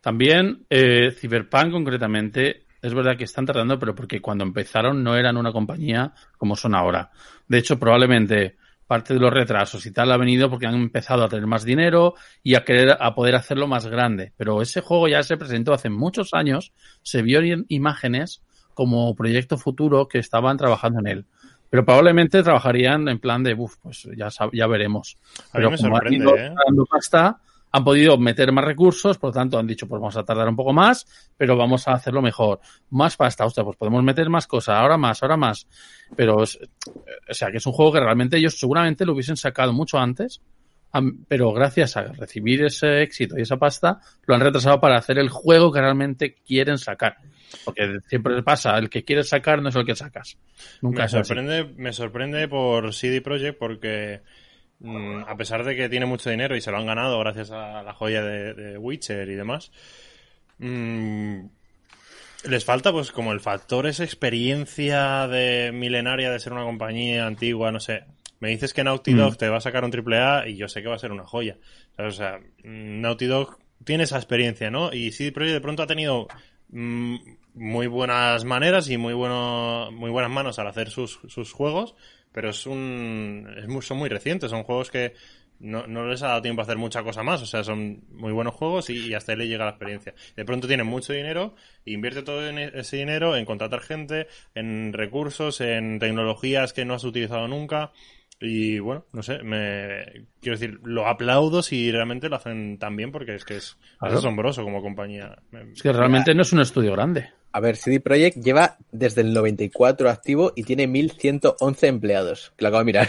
También 0.00 0.64
eh, 0.70 1.12
Cyberpunk 1.18 1.72
concretamente, 1.72 2.66
es 2.80 2.94
verdad 2.94 3.16
que 3.16 3.24
están 3.24 3.46
tardando, 3.46 3.78
pero 3.78 3.94
porque 3.94 4.20
cuando 4.20 4.44
empezaron 4.44 5.02
no 5.02 5.16
eran 5.16 5.36
una 5.36 5.52
compañía 5.52 6.12
como 6.36 6.56
son 6.56 6.74
ahora. 6.74 7.10
De 7.48 7.58
hecho, 7.58 7.78
probablemente 7.78 8.56
parte 8.92 9.14
de 9.14 9.20
los 9.20 9.32
retrasos 9.32 9.86
y 9.86 9.90
tal 9.90 10.12
ha 10.12 10.18
venido 10.18 10.50
porque 10.50 10.66
han 10.66 10.74
empezado 10.74 11.24
a 11.24 11.28
tener 11.30 11.46
más 11.46 11.64
dinero 11.64 12.12
y 12.42 12.56
a 12.56 12.62
querer 12.62 12.98
a 13.00 13.14
poder 13.14 13.36
hacerlo 13.36 13.66
más 13.66 13.86
grande. 13.86 14.34
Pero 14.36 14.60
ese 14.60 14.82
juego 14.82 15.08
ya 15.08 15.22
se 15.22 15.38
presentó 15.38 15.72
hace 15.72 15.88
muchos 15.88 16.34
años, 16.34 16.74
se 17.02 17.22
vio 17.22 17.40
en 17.40 17.64
imágenes 17.68 18.42
como 18.74 19.14
proyecto 19.14 19.56
futuro 19.56 20.08
que 20.08 20.18
estaban 20.18 20.58
trabajando 20.58 21.00
en 21.00 21.06
él. 21.06 21.26
Pero 21.70 21.86
probablemente 21.86 22.42
trabajarían 22.42 23.08
en 23.08 23.18
plan 23.18 23.42
de, 23.42 23.54
uff, 23.54 23.76
pues 23.82 24.06
ya, 24.14 24.28
ya 24.52 24.66
veremos. 24.66 25.16
A 25.38 25.40
mí 25.40 25.46
Pero 25.54 25.70
me 25.70 25.76
como 25.78 25.88
han 25.88 26.02
sorprende, 26.02 26.24
ido 26.26 26.36
¿eh? 26.36 26.54
pasta, 26.90 27.40
han 27.72 27.84
podido 27.84 28.18
meter 28.18 28.52
más 28.52 28.64
recursos, 28.64 29.16
por 29.18 29.30
lo 29.30 29.34
tanto 29.34 29.58
han 29.58 29.66
dicho, 29.66 29.88
pues 29.88 30.00
vamos 30.00 30.16
a 30.16 30.24
tardar 30.24 30.48
un 30.48 30.56
poco 30.56 30.72
más, 30.72 31.06
pero 31.36 31.56
vamos 31.56 31.88
a 31.88 31.92
hacerlo 31.92 32.20
mejor. 32.20 32.60
Más 32.90 33.16
pasta, 33.16 33.46
ostras, 33.46 33.64
pues 33.64 33.76
podemos 33.78 34.02
meter 34.04 34.28
más 34.28 34.46
cosas, 34.46 34.76
ahora 34.76 34.96
más, 34.98 35.22
ahora 35.22 35.36
más. 35.38 35.66
Pero, 36.14 36.42
es- 36.42 36.58
o 37.28 37.34
sea, 37.34 37.50
que 37.50 37.56
es 37.56 37.66
un 37.66 37.72
juego 37.72 37.92
que 37.92 38.00
realmente 38.00 38.36
ellos 38.36 38.58
seguramente 38.58 39.06
lo 39.06 39.12
hubiesen 39.14 39.36
sacado 39.36 39.72
mucho 39.72 39.98
antes, 39.98 40.40
pero 41.26 41.52
gracias 41.54 41.96
a 41.96 42.02
recibir 42.02 42.62
ese 42.64 43.00
éxito 43.00 43.38
y 43.38 43.42
esa 43.42 43.56
pasta, 43.56 43.98
lo 44.26 44.34
han 44.34 44.42
retrasado 44.42 44.78
para 44.78 44.98
hacer 44.98 45.18
el 45.18 45.30
juego 45.30 45.72
que 45.72 45.80
realmente 45.80 46.34
quieren 46.46 46.76
sacar. 46.76 47.16
Porque 47.64 48.00
siempre 48.08 48.42
pasa, 48.42 48.76
el 48.76 48.90
que 48.90 49.02
quieres 49.02 49.30
sacar 49.30 49.62
no 49.62 49.70
es 49.70 49.74
el 49.76 49.86
que 49.86 49.94
sacas. 49.96 50.36
Nunca 50.82 50.98
Me 50.98 51.04
así. 51.04 51.16
sorprende, 51.16 51.64
me 51.76 51.92
sorprende 51.94 52.46
por 52.48 52.92
CD 52.92 53.22
Projekt 53.22 53.58
porque 53.58 54.20
a 54.84 55.36
pesar 55.36 55.64
de 55.64 55.76
que 55.76 55.88
tiene 55.88 56.06
mucho 56.06 56.30
dinero 56.30 56.56
y 56.56 56.60
se 56.60 56.70
lo 56.70 56.78
han 56.78 56.86
ganado 56.86 57.18
gracias 57.20 57.50
a 57.50 57.82
la 57.82 57.94
joya 57.94 58.22
de, 58.22 58.54
de 58.54 58.78
Witcher 58.78 59.28
y 59.28 59.34
demás, 59.34 59.70
mm, 60.58 61.40
les 62.48 62.64
falta 62.64 62.90
pues 62.92 63.12
como 63.12 63.32
el 63.32 63.40
factor 63.40 63.86
esa 63.86 64.04
experiencia 64.04 65.28
de 65.28 65.70
milenaria 65.72 66.30
de 66.30 66.40
ser 66.40 66.52
una 66.52 66.64
compañía 66.64 67.26
antigua, 67.26 67.70
no 67.70 67.80
sé. 67.80 68.04
Me 68.40 68.48
dices 68.48 68.74
que 68.74 68.82
Naughty 68.82 69.12
Dog 69.12 69.34
Mm. 69.34 69.36
te 69.36 69.48
va 69.48 69.58
a 69.58 69.60
sacar 69.60 69.84
un 69.84 69.92
triple 69.92 70.18
A 70.18 70.48
y 70.48 70.56
yo 70.56 70.66
sé 70.66 70.82
que 70.82 70.88
va 70.88 70.96
a 70.96 70.98
ser 70.98 71.12
una 71.12 71.24
joya. 71.24 71.58
O 71.96 72.10
sea, 72.10 72.40
mm, 72.64 73.00
Naughty 73.00 73.26
Dog 73.26 73.58
tiene 73.84 74.04
esa 74.04 74.16
experiencia, 74.16 74.70
¿no? 74.70 74.92
Y 74.92 75.10
Projekt 75.30 75.54
de 75.54 75.60
pronto 75.60 75.84
ha 75.84 75.86
tenido 75.86 76.26
mm, 76.70 77.16
muy 77.54 77.86
buenas 77.86 78.44
maneras 78.44 78.88
y 78.90 78.96
muy 78.96 79.14
bueno, 79.14 79.90
muy 79.92 80.10
buenas 80.10 80.30
manos 80.30 80.58
al 80.58 80.66
hacer 80.66 80.90
sus, 80.90 81.20
sus 81.28 81.52
juegos, 81.52 81.94
pero 82.32 82.50
es 82.50 82.66
un, 82.66 83.46
es 83.56 83.68
muy- 83.68 83.82
son 83.82 83.98
muy 83.98 84.08
recientes, 84.08 84.50
son 84.50 84.62
juegos 84.64 84.90
que 84.90 85.14
no, 85.60 85.86
no 85.86 86.06
les 86.08 86.22
ha 86.22 86.28
dado 86.28 86.42
tiempo 86.42 86.60
a 86.60 86.64
hacer 86.64 86.76
mucha 86.76 87.02
cosa 87.04 87.22
más, 87.22 87.40
o 87.40 87.46
sea, 87.46 87.62
son 87.62 88.02
muy 88.10 88.32
buenos 88.32 88.54
juegos 88.54 88.90
y, 88.90 89.06
y 89.08 89.14
hasta 89.14 89.32
ahí 89.32 89.38
le 89.38 89.46
llega 89.48 89.64
la 89.64 89.70
experiencia. 89.70 90.12
De 90.34 90.44
pronto 90.44 90.66
tienen 90.66 90.86
mucho 90.86 91.12
dinero, 91.12 91.54
invierte 91.84 92.22
todo 92.22 92.48
en 92.48 92.58
e- 92.58 92.72
ese 92.74 92.96
dinero 92.96 93.36
en 93.36 93.44
contratar 93.44 93.80
gente, 93.80 94.26
en 94.56 94.92
recursos, 94.92 95.60
en 95.60 96.00
tecnologías 96.00 96.72
que 96.72 96.84
no 96.84 96.94
has 96.94 97.04
utilizado 97.04 97.46
nunca. 97.46 97.92
Y 98.40 98.80
bueno, 98.80 99.06
no 99.12 99.22
sé, 99.22 99.40
me 99.44 100.26
quiero 100.40 100.58
decir, 100.58 100.80
lo 100.82 101.06
aplaudo 101.06 101.62
si 101.62 101.92
realmente 101.92 102.28
lo 102.28 102.34
hacen 102.34 102.76
tan 102.76 102.96
bien 102.96 103.12
porque 103.12 103.36
es 103.36 103.44
que 103.44 103.58
es, 103.58 103.78
asombroso 104.18 104.64
como 104.64 104.82
compañía. 104.82 105.36
Es 105.72 105.80
que 105.80 105.92
realmente 105.92 106.34
no 106.34 106.42
es 106.42 106.52
un 106.52 106.60
estudio 106.60 106.90
grande. 106.90 107.30
A 107.52 107.60
ver, 107.60 107.76
CD 107.76 108.00
Projekt 108.00 108.38
lleva 108.38 108.78
desde 108.90 109.20
el 109.20 109.32
94 109.34 110.08
activo 110.08 110.52
y 110.56 110.62
tiene 110.64 110.86
1111 110.86 111.86
empleados. 111.86 112.52
Que 112.56 112.62
lo 112.64 112.68
acabo 112.68 112.80
de 112.80 112.84
mirar. 112.86 113.08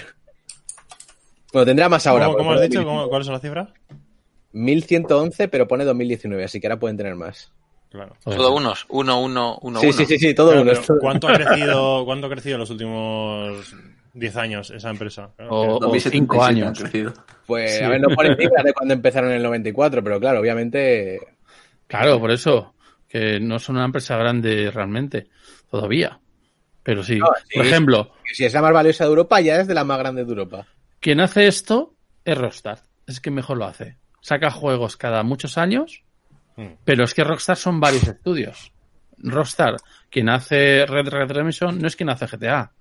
Bueno, 1.54 1.66
tendrá 1.66 1.88
más 1.90 2.06
ahora. 2.08 2.26
¿Cómo, 2.26 2.38
cómo 2.40 2.52
has 2.54 2.62
dicho? 2.62 2.80
1111. 2.80 2.86
¿Cómo- 2.98 3.10
¿Cuáles 3.10 3.26
son 3.26 3.34
las 3.34 3.42
cifras? 3.42 3.70
1111, 4.52 5.48
pero 5.48 5.68
pone 5.68 5.84
2019, 5.86 6.44
así 6.44 6.60
que 6.60 6.68
ahora 6.68 6.80
pueden 6.80 6.98
tener 6.98 7.16
más. 7.16 7.52
Claro. 7.90 8.16
Todo 8.24 8.56
unos. 8.56 8.86
Uno, 8.90 9.22
uno, 9.22 9.60
uno, 9.62 9.80
Sí, 9.80 9.88
uno. 9.88 9.94
sí, 9.98 10.06
sí, 10.06 10.18
sí, 10.18 10.34
todo 10.34 10.48
Claro, 10.48 10.62
uno. 10.62 10.70
pero 10.72 10.82
es 10.82 10.88
todo- 10.88 11.00
¿Cuánto 11.00 11.28
ha 11.28 11.34
crecido, 11.34 12.06
cuánto 12.06 12.28
ha 12.28 12.30
crecido 12.30 12.56
en 12.56 12.60
los 12.62 12.70
últimos 12.72 13.76
10 14.14 14.36
años 14.36 14.72
esa 14.72 14.90
empresa? 14.90 15.30
Claro, 15.36 15.52
O- 15.52 15.76
o 15.78 15.80
2077 15.80 16.18
cinco 16.18 16.44
han 16.44 16.56
años. 16.56 16.80
crecido. 16.80 17.14
Pues, 17.46 17.78
Sí. 17.78 17.84
a 17.84 17.90
ver, 17.90 18.02
no 18.02 18.10
pone 18.16 18.36
cifras 18.38 18.64
de 18.64 18.74
cuando 18.74 18.94
empezaron 18.96 19.30
en 19.30 19.38
el 19.38 19.44
94, 19.44 20.04
pero 20.04 20.20
claro, 20.20 20.40
obviamente. 20.40 21.20
Claro, 21.88 22.20
por 22.20 22.32
eso, 22.32 22.73
que 23.14 23.40
no 23.40 23.60
son 23.60 23.76
una 23.76 23.86
empresa 23.86 24.18
grande 24.18 24.72
realmente, 24.72 25.28
todavía. 25.70 26.20
Pero 26.82 27.04
sí, 27.04 27.20
No, 27.20 27.28
sí. 27.48 27.58
por 27.60 27.66
ejemplo, 27.68 28.12
Si 28.34 28.44
es 28.44 28.54
la 28.56 28.62
más 28.64 28.74
valiosa 28.74 29.04
de 29.04 29.10
Europa, 29.12 29.40
ya 29.40 29.58
es 29.62 29.68
de 29.68 29.76
la 29.76 29.84
más 29.84 30.00
grande 30.00 30.24
de 30.26 30.30
Europa. 30.30 30.66
quien 31.00 31.20
hace 31.20 31.46
esto 31.48 31.94
es 32.26 32.36
Rockstar. 32.36 32.80
Es 33.06 33.20
que 33.22 33.30
mejor 33.30 33.58
lo 33.58 33.66
hace. 33.66 33.98
Saca 34.22 34.50
juegos 34.50 34.98
cada 34.98 35.22
muchos 35.24 35.58
años, 35.60 36.04
Mm. 36.56 36.68
pero 36.86 37.04
es 37.04 37.14
que 37.14 37.24
Rockstar 37.24 37.56
son 37.58 37.80
varios 37.80 38.08
estudios. 38.08 38.72
Rockstar, 39.20 39.76
quien 40.10 40.30
hace 40.30 40.86
Red 40.88 41.08
Red 41.10 41.28
Redemption, 41.32 41.80
no 41.80 41.88
es 41.88 41.96
quien 41.96 42.10
hace 42.10 42.26
GTA, 42.28 42.72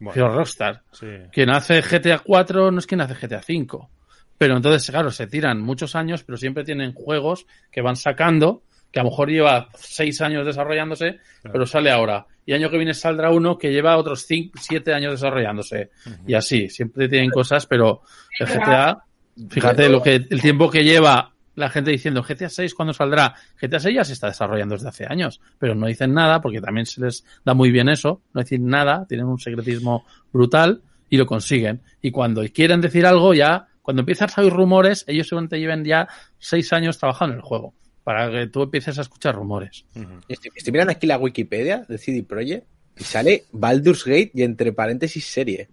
bueno, 0.00 0.12
pero 0.14 0.34
Rockstar. 0.34 0.82
sí. 0.90 1.06
Quien 1.32 1.50
hace 1.50 1.80
GTA 1.82 2.18
4 2.18 2.70
no 2.72 2.78
es 2.80 2.86
quien 2.86 3.00
hace 3.00 3.14
GTA 3.14 3.40
5. 3.42 3.90
Pero 4.38 4.56
entonces, 4.56 4.90
claro, 4.90 5.10
se 5.12 5.28
tiran 5.28 5.60
muchos 5.60 5.94
años, 5.94 6.24
pero 6.24 6.36
siempre 6.36 6.64
tienen 6.64 6.92
juegos 6.94 7.46
que 7.70 7.80
van 7.80 7.94
sacando, 7.96 8.62
que 8.92 9.00
a 9.00 9.02
lo 9.02 9.10
mejor 9.10 9.30
lleva 9.30 9.68
seis 9.74 10.20
años 10.20 10.44
desarrollándose, 10.44 11.18
pero 11.42 11.66
sale 11.66 11.90
ahora. 11.90 12.26
Y 12.44 12.52
año 12.52 12.70
que 12.70 12.76
viene 12.76 12.92
saldrá 12.92 13.30
uno 13.30 13.56
que 13.56 13.72
lleva 13.72 13.96
otros 13.96 14.26
cinco, 14.26 14.58
siete 14.60 14.92
años 14.92 15.12
desarrollándose. 15.12 15.90
Y 16.26 16.34
así, 16.34 16.68
siempre 16.68 17.08
tienen 17.08 17.30
cosas, 17.30 17.66
pero 17.66 18.02
el 18.38 18.46
GTA, 18.46 19.02
fíjate 19.48 19.88
lo 19.88 20.02
que, 20.02 20.16
el 20.28 20.42
tiempo 20.42 20.70
que 20.70 20.84
lleva 20.84 21.32
la 21.54 21.70
gente 21.70 21.90
diciendo 21.90 22.22
GTA 22.22 22.48
6 22.48 22.74
cuándo 22.74 22.92
saldrá. 22.92 23.34
GTA 23.60 23.80
6 23.80 23.94
ya 23.94 24.04
se 24.04 24.12
está 24.12 24.28
desarrollando 24.28 24.74
desde 24.74 24.88
hace 24.88 25.06
años, 25.08 25.40
pero 25.58 25.74
no 25.74 25.86
dicen 25.86 26.12
nada 26.12 26.40
porque 26.40 26.60
también 26.60 26.86
se 26.86 27.00
les 27.00 27.24
da 27.44 27.54
muy 27.54 27.70
bien 27.70 27.88
eso, 27.88 28.22
no 28.32 28.40
decir 28.40 28.60
nada, 28.60 29.06
tienen 29.06 29.26
un 29.26 29.38
secretismo 29.38 30.04
brutal 30.32 30.82
y 31.08 31.16
lo 31.16 31.26
consiguen. 31.26 31.82
Y 32.00 32.10
cuando 32.10 32.42
quieren 32.52 32.80
decir 32.80 33.06
algo 33.06 33.34
ya, 33.34 33.68
cuando 33.82 34.00
empiezan 34.00 34.30
a 34.34 34.40
oír 34.40 34.52
rumores, 34.52 35.04
ellos 35.08 35.28
seguramente 35.28 35.58
lleven 35.58 35.84
ya 35.84 36.08
seis 36.38 36.72
años 36.72 36.98
trabajando 36.98 37.34
en 37.34 37.40
el 37.40 37.44
juego. 37.44 37.74
Para 38.04 38.30
que 38.30 38.46
tú 38.48 38.62
empieces 38.62 38.98
a 38.98 39.02
escuchar 39.02 39.34
rumores. 39.34 39.84
Estoy, 40.28 40.50
estoy 40.54 40.72
mirando 40.72 40.92
aquí 40.92 41.06
la 41.06 41.18
Wikipedia 41.18 41.84
de 41.88 41.98
CD 41.98 42.22
Projekt 42.22 42.66
y 42.98 43.04
sale 43.04 43.44
Baldur's 43.52 44.04
Gate 44.04 44.32
y 44.34 44.42
entre 44.42 44.72
paréntesis 44.72 45.24
serie. 45.24 45.68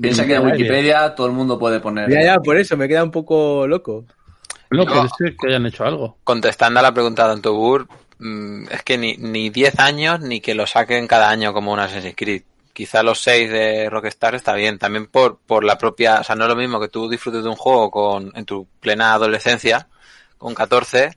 Piensa 0.00 0.26
que 0.26 0.34
en 0.34 0.44
Wikipedia 0.46 1.14
todo 1.14 1.28
el 1.28 1.32
mundo 1.32 1.58
puede 1.58 1.78
poner. 1.80 2.10
Ya, 2.10 2.22
ya, 2.22 2.36
por 2.38 2.56
eso 2.56 2.76
me 2.76 2.88
queda 2.88 3.04
un 3.04 3.10
poco 3.12 3.66
loco. 3.66 4.04
No, 4.70 4.84
No. 4.84 4.86
puede 4.92 5.08
ser 5.16 5.36
que 5.36 5.48
hayan 5.48 5.66
hecho 5.66 5.84
algo. 5.84 6.18
Contestando 6.24 6.80
a 6.80 6.82
la 6.82 6.92
pregunta 6.92 7.26
de 7.26 7.32
Antobur, 7.34 7.86
mm, 8.18 8.64
es 8.72 8.82
que 8.82 8.98
ni, 8.98 9.16
ni 9.18 9.50
10 9.50 9.78
años 9.78 10.20
ni 10.20 10.40
que 10.40 10.54
lo 10.54 10.66
saquen 10.66 11.06
cada 11.06 11.30
año 11.30 11.52
como 11.52 11.72
un 11.72 11.78
Assassin's 11.78 12.16
Creed. 12.16 12.42
Quizá 12.72 13.04
los 13.04 13.20
6 13.20 13.50
de 13.52 13.88
Rockstar 13.88 14.34
está 14.34 14.52
bien, 14.54 14.78
también 14.80 15.06
por, 15.06 15.38
por 15.38 15.62
la 15.62 15.78
propia, 15.78 16.18
o 16.20 16.24
sea, 16.24 16.34
no 16.34 16.42
es 16.42 16.48
lo 16.50 16.56
mismo 16.56 16.80
que 16.80 16.88
tú 16.88 17.08
disfrutes 17.08 17.44
de 17.44 17.48
un 17.50 17.54
juego 17.54 17.88
con, 17.92 18.32
en 18.34 18.44
tu 18.44 18.66
plena 18.80 19.14
adolescencia, 19.14 19.86
con 20.44 20.54
14, 20.54 21.16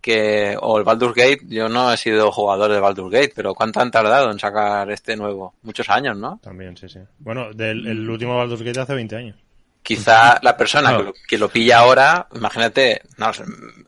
que, 0.00 0.56
o 0.60 0.78
el 0.78 0.84
Baldur's 0.84 1.14
Gate, 1.14 1.40
yo 1.48 1.68
no 1.68 1.92
he 1.92 1.96
sido 1.96 2.30
jugador 2.30 2.70
de 2.72 2.78
Baldur's 2.78 3.10
Gate, 3.10 3.32
pero 3.34 3.52
¿cuánto 3.54 3.80
han 3.80 3.90
tardado 3.90 4.30
en 4.30 4.38
sacar 4.38 4.88
este 4.92 5.16
nuevo? 5.16 5.54
Muchos 5.62 5.88
años, 5.90 6.16
¿no? 6.16 6.38
También, 6.42 6.76
sí, 6.76 6.88
sí. 6.88 7.00
Bueno, 7.18 7.52
del 7.52 7.86
el 7.86 8.08
último 8.08 8.36
Baldur's 8.36 8.62
Gate 8.62 8.78
hace 8.80 8.94
20 8.94 9.16
años. 9.16 9.36
Quizá 9.82 10.38
la 10.42 10.56
persona 10.56 10.96
que, 10.96 11.02
lo, 11.02 11.12
que 11.28 11.38
lo 11.38 11.48
pilla 11.48 11.78
ahora, 11.78 12.28
imagínate, 12.34 13.02
no 13.16 13.30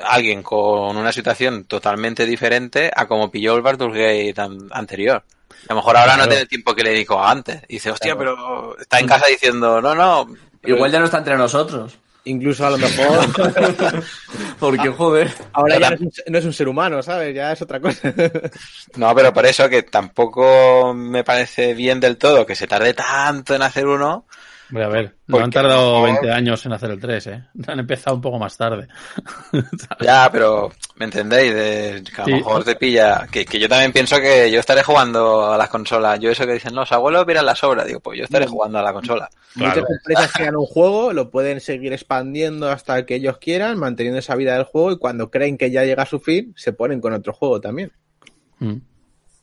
alguien 0.01 0.43
con 0.43 0.97
una 0.97 1.13
situación 1.13 1.65
totalmente 1.65 2.27
diferente 2.27 2.91
a 2.95 3.07
como 3.07 3.31
pilló 3.31 3.55
el 3.55 3.63
Baldur's 3.63 3.95
Gate 3.95 4.35
an- 4.41 4.69
anterior. 4.73 5.23
A 5.69 5.75
lo 5.75 5.77
mejor 5.77 5.97
ahora 5.97 6.15
Claro. 6.15 6.23
no 6.23 6.29
tiene 6.29 6.43
el 6.43 6.49
tiempo 6.49 6.75
que 6.75 6.83
le 6.83 6.91
dedicó 6.91 7.23
antes. 7.23 7.63
Y 7.69 7.75
dice, 7.75 7.91
hostia, 7.91 8.17
pero 8.17 8.77
está 8.79 8.99
en 8.99 9.07
casa 9.07 9.27
diciendo, 9.27 9.81
no, 9.83 9.95
no. 9.95 10.27
Igual 10.65 10.91
ya 10.91 10.99
no 10.99 11.05
está 11.05 11.19
entre 11.19 11.37
nosotros. 11.37 11.99
Incluso 12.25 12.67
a 12.67 12.71
lo 12.71 12.79
mejor 12.79 13.27
Porque, 14.61 14.89
joder. 14.91 15.33
ahora 15.53 15.79
ya 15.79 15.91
no 15.91 15.95
es, 15.97 16.01
un, 16.03 16.13
no 16.29 16.39
es 16.39 16.45
un 16.45 16.53
ser 16.53 16.69
humano, 16.69 17.03
¿sabes? 17.03 17.35
Ya 17.35 17.53
es 17.53 17.63
otra 17.63 17.81
cosa. 17.81 18.13
No, 18.97 19.15
pero 19.15 19.33
por 19.33 19.47
eso 19.47 19.69
que 19.69 19.83
tampoco 19.83 20.93
me 20.95 21.25
parece 21.25 21.75
bien 21.75 22.01
del 22.01 22.19
todo 22.19 22.45
que 22.45 22.55
se 22.57 22.67
tarde 22.67 22.93
tanto 22.93 23.55
en 23.55 23.63
hacer 23.63 23.87
uno. 23.87 24.27
Hombre, 24.71 24.85
a 24.85 24.89
ver, 24.89 25.05
no 25.27 25.33
Porque 25.33 25.45
han 25.45 25.51
tardado 25.51 26.03
mejor- 26.03 26.21
20 26.23 26.33
años 26.33 26.65
en 26.67 26.73
hacer 26.73 26.91
el 26.91 27.01
3, 27.01 27.27
¿eh? 27.27 27.45
Han 27.67 27.79
empezado 27.81 28.17
un 28.17 28.23
poco 28.23 28.39
más 28.39 28.57
tarde. 28.57 28.89
Ya, 30.01 30.29
pero 30.33 30.71
¿me 30.97 31.05
entendéis? 31.07 31.53
De, 31.55 32.03
que 32.15 32.23
a 32.23 32.25
lo 32.25 32.27
Sí. 32.27 32.33
mejor 32.35 32.65
te 32.65 32.77
pilla. 32.77 33.27
Que, 33.31 33.45
que 33.45 33.59
yo 33.59 33.69
también 33.69 33.93
pienso 33.93 34.19
que 34.21 34.51
yo 34.51 34.61
estaré 34.61 34.83
jugando 34.83 35.53
a 35.53 35.59
las 35.59 35.69
consolas. 35.69 36.19
Yo 36.21 36.31
eso 36.31 36.47
que 36.47 36.55
dicen, 36.55 36.75
los 36.75 36.91
abuelos 36.93 37.27
miran 37.27 37.45
la 37.47 37.55
sobra. 37.55 37.85
Digo, 37.85 38.01
pues 38.01 38.19
yo 38.19 38.25
estaré 38.25 38.47
jugando 38.47 38.79
a 38.79 38.83
la 38.83 38.93
consola. 38.93 39.29
Muchas 39.57 39.79
empresas 39.79 40.33
crean 40.33 40.57
un 40.57 40.67
juego, 40.67 41.13
lo 41.13 41.31
pueden 41.31 41.61
seguir 41.61 41.93
expandiendo 41.93 42.71
hasta 42.71 43.05
que 43.05 43.17
ellos 43.17 43.39
quieran, 43.39 43.79
manteniendo 43.79 44.19
esa 44.21 44.37
vida 44.37 44.55
del 44.55 44.65
juego 44.65 44.93
y 44.93 44.99
cuando 44.99 45.31
creen 45.31 45.59
que 45.59 45.71
ya 45.71 45.85
llega 45.85 46.05
a 46.05 46.07
su 46.07 46.21
fin, 46.21 46.53
se 46.57 46.73
ponen 46.73 47.01
con 47.01 47.13
otro 47.13 47.33
juego 47.33 47.61
también. 47.61 47.93
Mm. 48.61 48.77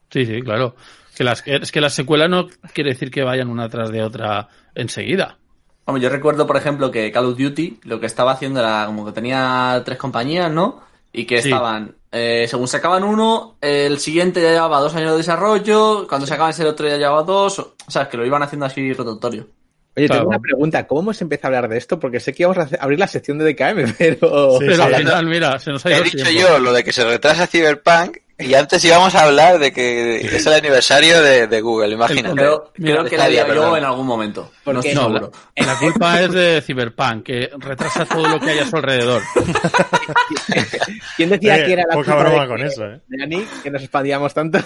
Sí, 0.10 0.26
sí, 0.26 0.42
claro. 0.42 0.76
Que 1.18 1.24
las, 1.24 1.42
es 1.46 1.72
que 1.72 1.82
las 1.82 1.94
secuelas 1.94 2.30
no 2.30 2.48
quiere 2.74 2.92
decir 2.92 3.10
que 3.10 3.24
vayan 3.24 3.50
una 3.50 3.68
tras 3.70 3.90
de 3.90 4.04
otra 4.04 4.50
enseguida. 4.76 5.38
Hombre, 5.86 6.04
yo 6.04 6.10
recuerdo, 6.10 6.46
por 6.46 6.58
ejemplo, 6.58 6.92
que 6.92 7.12
Call 7.12 7.26
of 7.26 7.38
Duty 7.38 7.80
lo 7.84 8.00
que 8.00 8.06
estaba 8.06 8.34
haciendo 8.34 8.60
era 8.60 8.86
como 8.86 9.06
que 9.06 9.14
tenía 9.14 9.82
tres 9.86 9.98
compañías, 9.98 10.52
¿no? 10.52 10.82
Y 11.14 11.26
que 11.26 11.42
Sí. 11.42 11.50
estaban, 11.50 11.96
eh, 12.12 12.46
según 12.48 12.68
sacaban 12.68 13.04
uno, 13.04 13.56
el 13.62 13.98
siguiente 14.00 14.42
ya 14.42 14.52
llevaba 14.52 14.80
dos 14.82 14.94
años 14.96 15.12
de 15.12 15.18
desarrollo, 15.18 16.06
cuando 16.08 16.28
sacaban 16.28 16.52
ese 16.52 16.66
otro 16.66 16.88
ya 16.88 16.98
llevaba 16.98 17.24
dos, 17.24 17.58
o 17.60 17.74
o 17.88 17.92
sea, 17.92 18.04
es 18.04 18.08
que 18.10 18.18
lo 18.18 18.26
iban 18.26 18.44
haciendo 18.44 18.66
así 18.66 18.92
rotatorio. 18.94 19.48
Oye, 19.96 20.06
Claro. 20.08 20.22
tengo 20.24 20.30
una 20.30 20.40
pregunta, 20.40 20.86
¿cómo 20.86 21.02
hemos 21.02 21.22
empezado 21.22 21.56
a 21.56 21.58
hablar 21.58 21.72
de 21.72 21.78
esto? 21.78 22.00
Porque 22.00 22.20
sé 22.20 22.34
que 22.34 22.44
íbamos 22.44 22.58
a 22.60 22.64
hacer- 22.64 22.80
abrir 22.82 23.00
la 23.00 23.08
sección 23.08 23.38
de 23.40 23.46
DKM, 23.46 23.94
pero... 23.98 24.60
Sí, 24.60 24.66
Pero 24.68 24.84
al 24.84 24.96
final, 24.96 25.26
mira, 25.26 25.58
se 25.58 25.72
nos 25.72 25.84
ha 25.86 25.90
ido 25.90 26.02
He 26.02 26.04
dicho 26.04 26.18
tiempo. 26.26 26.42
yo 26.52 26.60
lo 26.60 26.74
de 26.74 26.84
que 26.84 26.92
se 26.92 27.04
retrasa 27.06 27.48
Cyberpunk 27.48 28.18
y 28.40 28.54
antes 28.54 28.84
íbamos 28.86 29.16
a 29.16 29.24
hablar 29.24 29.58
de 29.58 29.72
que 29.72 30.18
es 30.18 30.46
el 30.46 30.54
aniversario 30.54 31.22
de, 31.22 31.48
de 31.48 31.62
Google, 31.62 31.94
imagínate. 31.94 32.36
Creo, 32.36 32.72
creo 32.74 33.06
que 33.06 33.18
la 33.18 33.28
digo 33.28 33.54
yo 33.54 33.78
en 33.78 33.84
algún 33.84 34.06
momento. 34.06 34.52
No 34.66 34.80
estoy 34.80 34.94
No, 34.94 35.10
la, 35.10 35.30
la 35.56 35.80
culpa 35.80 36.22
es 36.22 36.32
de 36.32 36.62
Cyberpunk, 36.62 37.24
que 37.24 37.50
retrasa 37.58 38.06
todo 38.06 38.28
lo 38.28 38.40
que 38.40 38.52
hay 38.52 38.60
a 38.60 38.68
su 38.68 38.76
alrededor. 38.76 39.24
¿Quién 41.18 41.30
decía 41.30 41.58
Eh, 41.58 41.66
que 41.66 41.74
era 41.74 41.84
la 41.88 41.94
poca 41.96 42.14
culpa 42.14 42.24
broma 42.30 42.42
de, 42.44 42.48
con 42.48 42.62
eso, 42.64 42.86
¿eh? 42.86 43.02
de 43.08 43.24
Ani, 43.24 43.46
que 43.64 43.72
nos 43.72 43.82
expandíamos 43.82 44.34
tanto? 44.34 44.60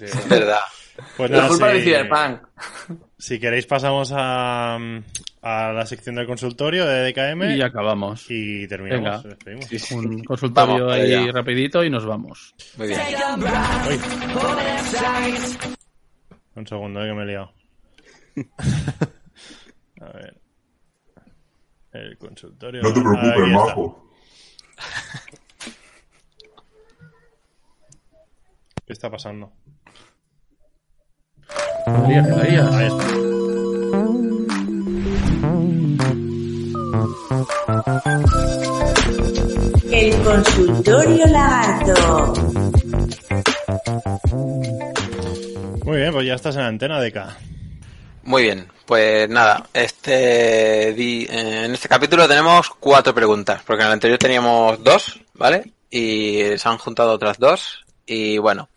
Es 0.00 0.28
verdad. 0.28 0.60
Pues 1.16 1.30
La 1.30 1.46
culpa 1.46 1.70
si, 1.70 1.78
de 1.78 1.82
Cyberpunk. 1.84 2.40
Si 3.18 3.38
queréis 3.40 3.66
pasamos 3.66 4.12
a, 4.14 4.76
a 4.76 5.72
la 5.72 5.86
sección 5.86 6.14
del 6.14 6.26
consultorio 6.26 6.86
de 6.86 7.10
DKM 7.12 7.56
Y 7.56 7.62
acabamos. 7.62 8.26
y 8.28 8.66
terminamos. 8.68 9.22
Venga. 9.24 9.36
despedimos. 9.36 9.90
Un 9.92 10.24
consultorio 10.24 10.86
Vamos 10.86 10.92
ahí 10.92 11.14
allá. 11.14 11.32
rapidito 11.32 11.82
y 11.84 11.90
nos 11.90 12.06
vamos. 12.06 12.54
Muy 12.76 12.88
bien. 12.88 13.00
Un 16.54 16.66
segundo, 16.66 17.04
eh, 17.04 17.08
que 17.08 17.14
me 17.14 17.22
he 17.22 17.26
liado. 17.26 17.52
a 20.00 20.12
ver. 20.12 20.40
El 21.92 22.18
consultorio. 22.18 22.82
No 22.82 22.92
te 22.92 23.00
preocupes, 23.00 23.48
majo. 23.48 24.10
¿Qué 28.86 28.92
está 28.92 29.10
pasando? 29.10 29.52
María, 31.92 32.22
¿qué 32.24 32.32
harías? 32.32 32.74
Ahí 32.74 32.86
está. 32.86 33.04
El 39.90 40.14
consultorio 40.22 41.26
lagarto. 41.26 42.32
Muy 45.84 45.96
bien, 45.98 46.12
pues 46.12 46.26
ya 46.26 46.34
estás 46.34 46.54
en 46.56 46.62
la 46.62 46.68
antena 46.68 47.00
de 47.00 47.12
K. 47.12 47.36
Muy 48.24 48.42
bien, 48.42 48.68
pues 48.86 49.28
nada, 49.30 49.66
este 49.72 50.92
di- 50.92 51.26
eh, 51.30 51.64
en 51.64 51.72
este 51.74 51.88
capítulo 51.88 52.28
tenemos 52.28 52.68
cuatro 52.78 53.14
preguntas, 53.14 53.62
porque 53.66 53.82
en 53.82 53.86
el 53.88 53.92
anterior 53.94 54.18
teníamos 54.18 54.82
dos, 54.84 55.18
¿vale? 55.34 55.72
Y 55.90 56.40
se 56.56 56.68
han 56.68 56.78
juntado 56.78 57.12
otras 57.12 57.38
dos. 57.38 57.84
Y 58.06 58.38
bueno, 58.38 58.68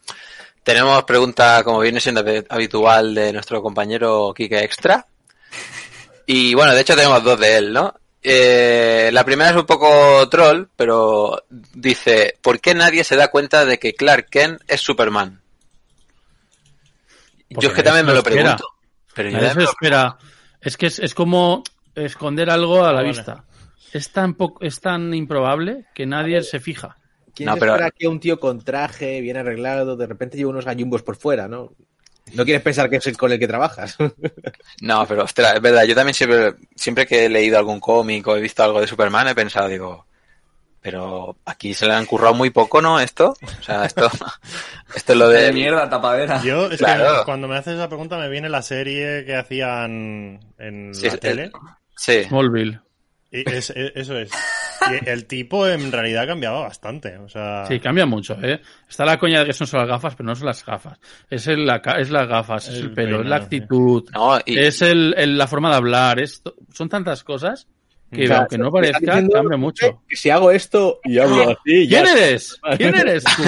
tenemos 0.64 1.04
pregunta, 1.04 1.64
como 1.64 1.80
viene 1.80 2.00
siendo 2.00 2.24
hab- 2.24 2.46
habitual, 2.50 3.14
de 3.16 3.34
nuestro 3.34 3.62
compañero 3.62 4.34
Kike 4.36 4.64
Extra. 4.64 5.06
Y 6.26 6.54
bueno, 6.54 6.74
de 6.74 6.82
hecho 6.82 6.96
tenemos 6.96 7.24
dos 7.24 7.40
de 7.40 7.58
él, 7.58 7.74
¿no? 7.74 7.94
Eh, 8.24 9.10
la 9.12 9.24
primera 9.26 9.50
es 9.50 9.56
un 9.56 9.66
poco 9.66 10.30
troll, 10.30 10.66
pero 10.76 11.44
dice, 11.74 12.38
¿por 12.42 12.60
qué 12.60 12.76
nadie 12.76 13.04
se 13.04 13.16
da 13.16 13.30
cuenta 13.30 13.66
de 13.66 13.80
que 13.80 13.94
Clark 13.96 14.28
Kent 14.30 14.62
es 14.68 14.80
Superman? 14.82 15.42
Porque 17.54 17.64
Yo 17.66 17.70
es 17.70 17.76
que 17.76 17.84
también 17.84 18.06
me 18.06 18.14
lo 18.14 18.20
espera. 18.20 18.36
pregunto. 18.36 18.68
Pero 19.14 19.30
yo 19.30 19.38
Nadie 19.38 19.50
también 19.50 19.54
se 19.54 19.58
me 19.60 19.64
lo 19.66 19.72
espera. 19.72 20.18
Es 20.62 20.78
que 20.78 20.86
es, 20.88 21.00
es 21.00 21.14
como 21.14 21.64
esconder 21.96 22.50
algo 22.50 22.86
a 22.86 22.94
la 22.94 23.00
Ah, 23.00 23.04
vale. 23.04 23.08
vista. 23.10 23.44
Es 23.92 24.12
tan, 24.12 24.36
po- 24.36 24.58
es 24.62 24.80
tan 24.80 25.14
improbable 25.14 25.86
que 25.94 26.06
nadie 26.06 26.42
se 26.44 26.60
fija. 26.62 26.96
¿Quién 27.36 27.48
No, 27.48 27.54
se 27.56 27.60
pero- 27.60 27.74
espera 27.74 27.92
que 27.92 28.08
un 28.08 28.20
tío 28.20 28.40
con 28.40 28.62
traje, 28.64 29.22
bien 29.22 29.38
arreglado, 29.38 29.96
de 29.96 30.08
repente 30.08 30.38
lleva 30.38 30.50
unos 30.52 30.66
gallumbos 30.66 31.04
por 31.04 31.16
fuera, 31.16 31.48
¿no? 31.48 31.72
No 32.34 32.46
quieres 32.46 32.62
pensar 32.62 32.90
que 32.90 32.98
es 32.98 33.08
el 33.08 33.18
con 33.18 33.32
el 33.32 33.40
que 33.40 33.48
trabajas. 33.48 33.98
No, 34.82 35.06
pero 35.08 35.24
ostras, 35.24 35.56
es 35.56 35.62
verdad, 35.62 35.84
yo 35.84 35.96
también 35.96 36.14
siempre, 36.14 36.56
siempre 36.76 37.06
que 37.06 37.26
he 37.26 37.30
leído 37.30 37.58
algún 37.58 37.80
cómic 37.80 38.26
o 38.28 38.36
he 38.36 38.42
visto 38.42 38.64
algo 38.64 38.82
de 38.82 38.88
Superman 38.88 39.28
he 39.28 39.36
pensado, 39.36 39.68
digo, 39.68 40.06
pero 40.82 41.36
aquí 41.46 41.74
se 41.76 41.86
le 41.86 41.94
han 41.94 42.06
currado 42.08 42.34
muy 42.34 42.50
poco, 42.50 42.82
¿no? 42.82 43.00
Esto, 43.00 43.36
o 43.60 43.64
sea, 43.64 43.86
esto, 43.86 44.10
esto 44.96 45.14
es 45.14 45.20
lo 45.20 45.30
De 45.30 45.44
de 45.44 45.54
mierda, 45.54 45.88
tapadera. 45.90 46.42
Yo, 46.44 46.66
es 46.72 46.80
Claro. 46.80 47.20
que 47.20 47.26
cuando 47.26 47.48
me 47.48 47.58
haces 47.58 47.76
esa 47.76 47.88
pregunta 47.88 48.18
me 48.18 48.30
viene 48.30 48.50
la 48.50 48.62
serie 48.64 49.24
que 49.26 49.36
hacían 49.36 50.40
en 50.58 50.96
Sí, 50.96 51.08
la 51.08 51.14
el- 51.14 51.20
tele. 51.20 51.52
Sí, 51.96 52.24
Smallville. 52.24 52.80
Y 53.32 53.48
es- 53.50 53.70
es- 53.70 53.92
eso 53.96 54.18
es. 54.18 54.32
Y 54.90 55.10
el 55.10 55.26
tipo 55.26 55.68
en 55.68 55.92
realidad 55.92 56.26
cambiaba 56.28 56.62
bastante. 56.62 57.18
O 57.18 57.30
sea, 57.30 57.66
Sí, 57.68 57.80
cambia 57.80 58.06
mucho, 58.06 58.38
¿eh? 58.42 58.62
Está 58.90 59.06
la 59.06 59.18
coña 59.20 59.40
de 59.42 59.46
que 59.48 59.54
son 59.54 59.68
solo 59.68 59.84
las 59.84 59.90
gafas, 59.90 60.16
pero 60.16 60.28
no 60.28 60.36
son 60.36 60.48
las 60.48 60.66
gafas. 60.66 61.00
Es, 61.30 61.48
el, 61.48 61.66
la, 61.66 61.82
ca- 61.82 62.00
es 62.00 62.10
las 62.10 62.28
gafas, 62.28 62.68
es 62.68 62.76
El 62.78 62.82
el 62.86 62.94
pelo, 62.94 63.22
es 63.22 63.28
la 63.28 63.36
actitud, 63.38 64.10
no, 64.14 64.40
y, 64.46 64.58
es 64.58 64.82
el, 64.82 65.14
el- 65.18 65.38
la 65.38 65.48
forma 65.48 65.70
de 65.70 65.76
hablar. 65.76 66.20
Es, 66.20 66.42
son 66.74 66.90
tantas 66.90 67.24
cosas 67.24 67.68
que, 68.12 68.26
O 68.26 68.28
sea, 68.28 68.38
aunque 68.40 68.58
no 68.58 68.72
parezca, 68.72 69.00
cambia 69.32 69.58
mucho. 69.58 70.02
Que 70.08 70.16
si 70.16 70.30
hago 70.30 70.52
esto 70.52 71.00
y 71.04 71.18
hablo 71.20 71.52
así, 71.52 71.88
ya 71.88 72.04
¿Quién 72.04 72.18
eres? 72.18 72.60
¿Quién 72.78 72.96
eres 72.96 73.24
tú? 73.38 73.44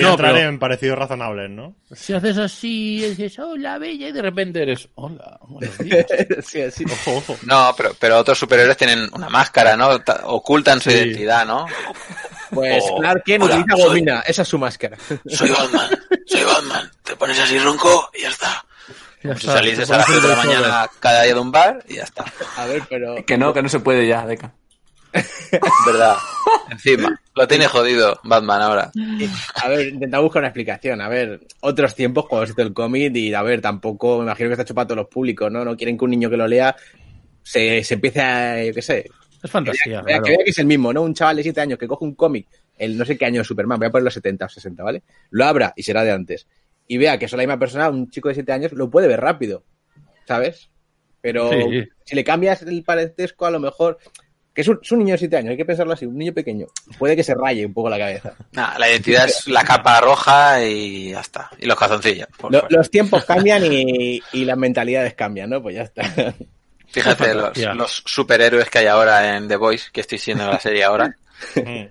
No, 0.00 0.10
entrar 0.12 0.16
pero- 0.34 0.38
en 0.48 0.58
parecidos 0.58 0.98
razonables, 0.98 1.50
¿no? 1.50 1.74
Si 1.92 2.12
haces 2.12 2.38
así, 2.38 3.04
y 3.04 3.08
dices, 3.14 3.38
hola, 3.38 3.78
bella, 3.78 4.08
y 4.08 4.12
de 4.12 4.22
repente 4.22 4.62
eres, 4.62 4.88
hola, 4.94 5.38
buenos 5.42 5.76
días. 5.78 6.06
Sí, 6.46 6.60
sí. 6.70 6.84
Ojo, 6.84 7.16
ojo. 7.18 7.36
no, 7.44 7.74
pero, 7.76 7.94
pero 7.98 8.18
otros 8.18 8.38
superhéroes 8.38 8.76
tienen 8.76 9.08
una 9.12 9.28
máscara, 9.28 9.76
¿no? 9.76 9.98
Ta- 10.00 10.20
Ocultan 10.24 10.80
su 10.80 10.90
Sí. 10.90 10.96
identidad, 10.98 11.46
¿no? 11.46 11.66
Pues 12.50 12.82
Oh, 12.90 12.98
Clark 12.98 13.22
Kent 13.24 13.44
hola, 13.44 13.56
utiliza 13.56 13.86
soy- 13.86 14.04
esa 14.26 14.42
es 14.42 14.48
su 14.48 14.58
máscara. 14.58 14.96
Soy 15.26 15.50
Batman, 15.50 15.90
soy 16.26 16.44
Batman, 16.44 16.90
te 17.02 17.16
pones 17.16 17.38
así 17.38 17.58
ronco 17.58 18.10
y 18.18 18.22
ya 18.22 18.30
está. 18.30 18.64
Ya 19.22 19.36
Si 19.36 19.46
salís 19.46 19.78
a 19.78 19.96
las 19.96 20.06
pones 20.06 20.06
7 20.06 20.20
de 20.22 20.28
la 20.28 20.36
mañana 20.36 20.90
cada 21.00 21.22
día 21.24 21.34
de 21.34 21.40
un 21.40 21.50
bar 21.50 21.84
y 21.88 21.94
ya 21.96 22.04
está. 22.04 22.24
A 22.56 22.66
ver, 22.66 22.82
pero 22.88 23.16
Que 23.26 23.36
no, 23.36 23.52
que 23.52 23.62
no 23.62 23.68
se 23.68 23.80
puede 23.80 24.06
ya, 24.06 24.24
Deca. 24.26 24.52
¿Verdad? 25.86 26.16
Encima. 26.70 27.20
Lo 27.34 27.48
tiene 27.48 27.66
jodido 27.66 28.20
Batman 28.24 28.60
ahora. 28.62 28.90
A 29.54 29.68
ver, 29.68 29.88
intenta 29.88 30.18
buscar 30.18 30.40
una 30.42 30.48
explicación. 30.48 31.00
A 31.00 31.08
ver, 31.08 31.40
otros 31.60 31.94
tiempos 31.94 32.26
cuando 32.28 32.46
se 32.46 32.52
hizo 32.52 32.62
el 32.62 32.72
cómic 32.74 33.14
y 33.16 33.32
a 33.34 33.42
ver, 33.42 33.60
tampoco 33.60 34.18
me 34.18 34.24
imagino 34.24 34.48
que 34.50 34.52
está 34.52 34.62
hecho 34.62 34.74
para 34.74 34.86
todos 34.86 34.98
los 34.98 35.08
públicos, 35.08 35.50
¿no? 35.50 35.64
No 35.64 35.76
quieren 35.76 35.96
que 35.96 36.04
un 36.04 36.10
niño 36.10 36.28
que 36.30 36.36
lo 36.36 36.46
lea 36.46 36.76
se, 37.42 37.82
se 37.82 37.94
empiece 37.94 38.20
a, 38.20 38.62
yo 38.62 38.74
qué 38.74 38.82
sé, 38.82 39.10
Es 39.42 39.50
fantasía. 39.50 39.82
que 39.84 39.90
vea, 39.90 40.02
claro. 40.02 40.22
que 40.24 40.30
vea 40.30 40.44
que 40.44 40.50
es 40.50 40.58
el 40.58 40.66
mismo, 40.66 40.92
¿no? 40.92 41.02
Un 41.02 41.14
chaval 41.14 41.36
de 41.36 41.42
7 41.42 41.60
años 41.62 41.78
que 41.78 41.88
coge 41.88 42.04
un 42.04 42.14
cómic, 42.14 42.46
el 42.76 42.96
no 42.98 43.04
sé 43.06 43.16
qué 43.16 43.24
año 43.24 43.40
de 43.40 43.44
Superman, 43.44 43.78
voy 43.78 43.88
a 43.88 43.90
poner 43.90 44.04
los 44.04 44.14
70 44.14 44.44
o 44.44 44.48
60, 44.48 44.82
¿vale? 44.82 45.02
Lo 45.30 45.46
abra 45.46 45.72
y 45.74 45.82
será 45.82 46.04
de 46.04 46.12
antes. 46.12 46.46
Y 46.88 46.96
vea 46.98 47.18
que 47.18 47.26
es 47.26 47.32
la 47.32 47.38
misma 47.38 47.58
persona, 47.58 47.88
un 47.90 48.10
chico 48.10 48.28
de 48.28 48.34
7 48.34 48.50
años, 48.52 48.72
lo 48.72 48.90
puede 48.90 49.06
ver 49.08 49.20
rápido, 49.20 49.62
¿sabes? 50.26 50.70
Pero 51.20 51.50
Sí. 51.52 51.84
si 52.04 52.14
le 52.16 52.24
cambias 52.24 52.62
el 52.62 52.82
parentesco, 52.82 53.46
a 53.46 53.50
lo 53.50 53.60
mejor. 53.60 53.98
Que 54.54 54.62
es 54.62 54.68
un, 54.68 54.80
es 54.82 54.90
un 54.90 54.98
niño 55.00 55.12
de 55.12 55.18
7 55.18 55.36
años, 55.36 55.50
hay 55.52 55.56
que 55.56 55.64
pensarlo 55.64 55.92
así, 55.92 56.04
un 56.06 56.16
niño 56.18 56.32
pequeño. 56.32 56.66
Puede 56.98 57.14
que 57.14 57.22
se 57.22 57.32
raye 57.34 57.64
un 57.64 57.72
poco 57.74 57.88
la 57.90 57.98
cabeza. 57.98 58.34
Nah, 58.52 58.76
la 58.78 58.90
identidad 58.90 59.26
es 59.26 59.46
la 59.46 59.62
capa 59.62 60.00
roja 60.00 60.64
y 60.64 61.10
ya 61.12 61.20
está. 61.20 61.50
Y 61.60 61.66
los 61.66 61.78
calzoncillos. 61.78 62.26
Lo- 62.50 62.66
los 62.68 62.90
tiempos 62.90 63.24
cambian 63.24 63.64
y, 63.70 64.20
y 64.32 64.44
las 64.44 64.56
mentalidades 64.58 65.14
cambian, 65.14 65.50
¿no? 65.50 65.62
Pues 65.62 65.76
ya 65.76 65.82
está. 65.82 66.34
Fíjate 66.88 67.34
los, 67.34 68.02
superhéroes 68.06 68.70
que 68.70 68.78
hay 68.78 68.86
ahora 68.86 69.36
en 69.36 69.46
The 69.46 69.56
Voice, 69.56 69.90
que 69.92 70.00
estoy 70.00 70.18
siendo 70.18 70.46
la 70.46 70.58
serie 70.58 70.84
ahora, 70.84 71.14
Mm. 71.54 71.86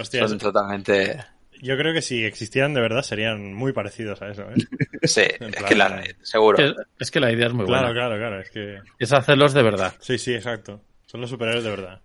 Hostia, 0.00 0.26
son 0.26 0.38
totalmente... 0.38 1.22
yo 1.62 1.76
creo 1.78 1.94
que 1.94 2.02
si 2.02 2.24
existieran 2.24 2.74
de 2.74 2.80
verdad 2.82 3.02
serían 3.02 3.54
muy 3.54 3.72
parecidos 3.72 4.20
a 4.20 4.28
eso, 4.28 4.42
¿eh? 4.42 4.54
Sí, 5.04 5.22
En 5.40 5.48
es 5.48 5.56
plan, 5.56 5.64
que 5.68 5.74
la, 5.74 6.02
seguro. 6.22 6.58
Es, 6.62 6.74
es 6.98 7.10
que 7.10 7.20
la 7.20 7.32
idea 7.32 7.46
es 7.46 7.52
muy 7.54 7.64
Claro, 7.66 7.86
buena. 7.88 7.94
claro, 8.00 8.16
claro, 8.18 8.40
es 8.40 8.50
que... 8.50 8.78
Es 8.98 9.12
hacerlos 9.12 9.54
de 9.54 9.62
verdad. 9.62 9.94
Sí, 10.00 10.18
sí, 10.18 10.34
exacto. 10.34 10.80
Son 11.06 11.20
los 11.20 11.30
superhéroes 11.30 11.64
de 11.64 11.70
verdad. 11.70 12.00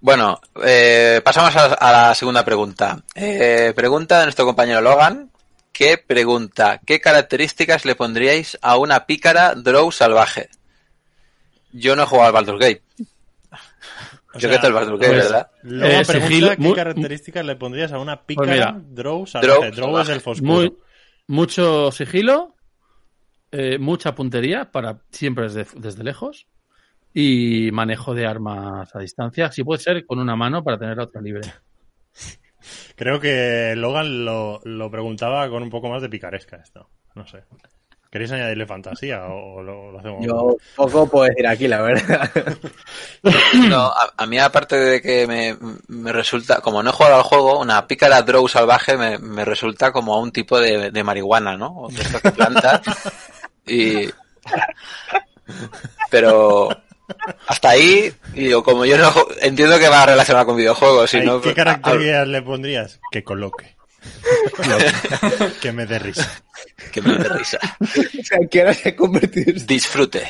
Bueno, 0.00 0.40
eh, 0.64 1.20
pasamos 1.24 1.54
a, 1.56 1.74
a 1.74 1.92
la 2.08 2.14
segunda 2.14 2.44
pregunta. 2.44 3.02
Eh, 3.14 3.72
pregunta 3.74 4.18
de 4.20 4.26
nuestro 4.26 4.44
compañero 4.44 4.80
Logan, 4.80 5.30
que 5.72 5.98
pregunta, 5.98 6.80
¿qué 6.86 7.00
características 7.00 7.84
le 7.84 7.94
pondríais 7.96 8.58
a 8.62 8.76
una 8.78 9.06
pícara 9.06 9.54
Drow 9.54 9.90
salvaje? 9.92 10.48
Yo 11.72 11.96
no 11.96 12.02
he 12.04 12.06
jugado 12.06 12.28
al 12.28 12.32
Baldur's 12.32 12.60
Gate. 12.60 12.82
O 14.36 14.38
Yo 14.38 14.48
sea, 14.48 14.50
que 14.50 14.58
te 14.60 14.66
el 14.66 14.72
pues, 14.98 15.10
¿verdad? 15.10 15.50
Luego 15.62 15.84
Eh, 15.86 16.04
pregunta 16.06 16.12
sigilo- 16.28 16.50
qué 16.56 16.62
muy- 16.62 16.74
características 16.74 17.44
le 17.46 17.56
pondrías 17.56 17.92
a 17.92 17.98
una 17.98 18.22
pícara 18.22 18.52
mira, 18.52 18.80
Drow 18.88 19.26
salvaje. 19.26 19.70
Drow 19.72 19.90
Drow, 19.90 19.98
es 20.00 20.08
el 20.08 20.20
foscuro. 20.20 20.52
Muy, 20.52 20.76
mucho 21.28 21.90
sigilo, 21.92 22.54
eh, 23.52 23.78
mucha 23.78 24.14
puntería 24.14 24.70
para 24.70 25.00
siempre 25.10 25.44
desde, 25.50 25.66
desde 25.80 26.04
lejos 26.04 26.46
y 27.14 27.70
manejo 27.72 28.14
de 28.14 28.26
armas 28.26 28.94
a 28.94 28.98
distancia. 28.98 29.50
Si 29.50 29.64
puede 29.64 29.80
ser 29.80 30.04
con 30.06 30.18
una 30.18 30.36
mano 30.36 30.62
para 30.62 30.78
tener 30.78 30.96
la 30.98 31.04
otra 31.04 31.20
libre. 31.22 31.42
Creo 32.96 33.20
que 33.20 33.74
Logan 33.76 34.24
lo, 34.24 34.60
lo 34.64 34.90
preguntaba 34.90 35.48
con 35.48 35.62
un 35.62 35.70
poco 35.70 35.88
más 35.88 36.02
de 36.02 36.08
picaresca 36.08 36.56
esto. 36.56 36.90
No 37.14 37.26
sé. 37.26 37.44
¿Queréis 38.10 38.30
añadirle 38.32 38.66
fantasía 38.66 39.24
o, 39.24 39.62
lo, 39.62 39.92
lo 39.92 39.98
hacemos? 39.98 40.24
Yo 40.24 40.56
poco 40.76 41.08
puedo 41.08 41.24
decir 41.28 41.46
aquí, 41.46 41.68
la 41.68 41.82
verdad. 41.82 42.30
No, 43.68 43.86
a, 43.86 44.12
a 44.16 44.26
mí 44.26 44.38
aparte 44.38 44.76
de 44.76 45.02
que 45.02 45.26
me, 45.26 45.56
me 45.88 46.12
resulta, 46.12 46.60
como 46.60 46.82
no 46.82 46.90
he 46.90 46.92
jugado 46.92 47.16
al 47.16 47.22
juego, 47.22 47.60
una 47.60 47.86
pícara 47.86 48.22
Drow 48.22 48.46
salvaje 48.46 48.96
me, 48.96 49.18
me 49.18 49.44
resulta 49.44 49.90
como 49.90 50.20
un 50.20 50.30
tipo 50.30 50.60
de, 50.60 50.92
de 50.92 51.04
marihuana, 51.04 51.56
¿no? 51.56 51.74
O 51.76 51.88
de 51.88 52.02
esto 52.02 52.20
que 52.20 52.30
plantas. 52.30 52.82
Y... 53.66 54.08
Pero 56.10 56.68
hasta 57.46 57.70
ahí, 57.70 58.12
y 58.34 58.44
digo, 58.44 58.62
como 58.62 58.84
yo 58.84 58.96
no 58.98 59.12
entiendo 59.40 59.78
que 59.78 59.88
va 59.88 60.06
relacionado 60.06 60.46
con 60.46 60.56
videojuegos, 60.56 61.10
si 61.10 61.18
Ay, 61.18 61.26
no, 61.26 61.40
¿Qué 61.40 61.54
características 61.54 62.28
le 62.28 62.42
pondrías? 62.42 63.00
Que 63.10 63.22
coloque. 63.22 63.75
que 65.60 65.72
me 65.72 65.86
dé 65.86 65.98
risa. 65.98 66.42
que 66.92 67.00
me 67.00 67.16
dé 67.16 67.28
risa. 67.28 67.58
o 67.80 68.24
sea, 68.24 68.38
que 68.50 68.60
ahora 68.60 68.74
se 68.74 68.90
ha 68.90 68.96
convertido 68.96 69.52
en... 69.52 69.66
Disfrute. 69.66 70.26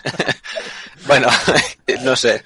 bueno, 1.06 1.28
no 2.02 2.16
sé. 2.16 2.42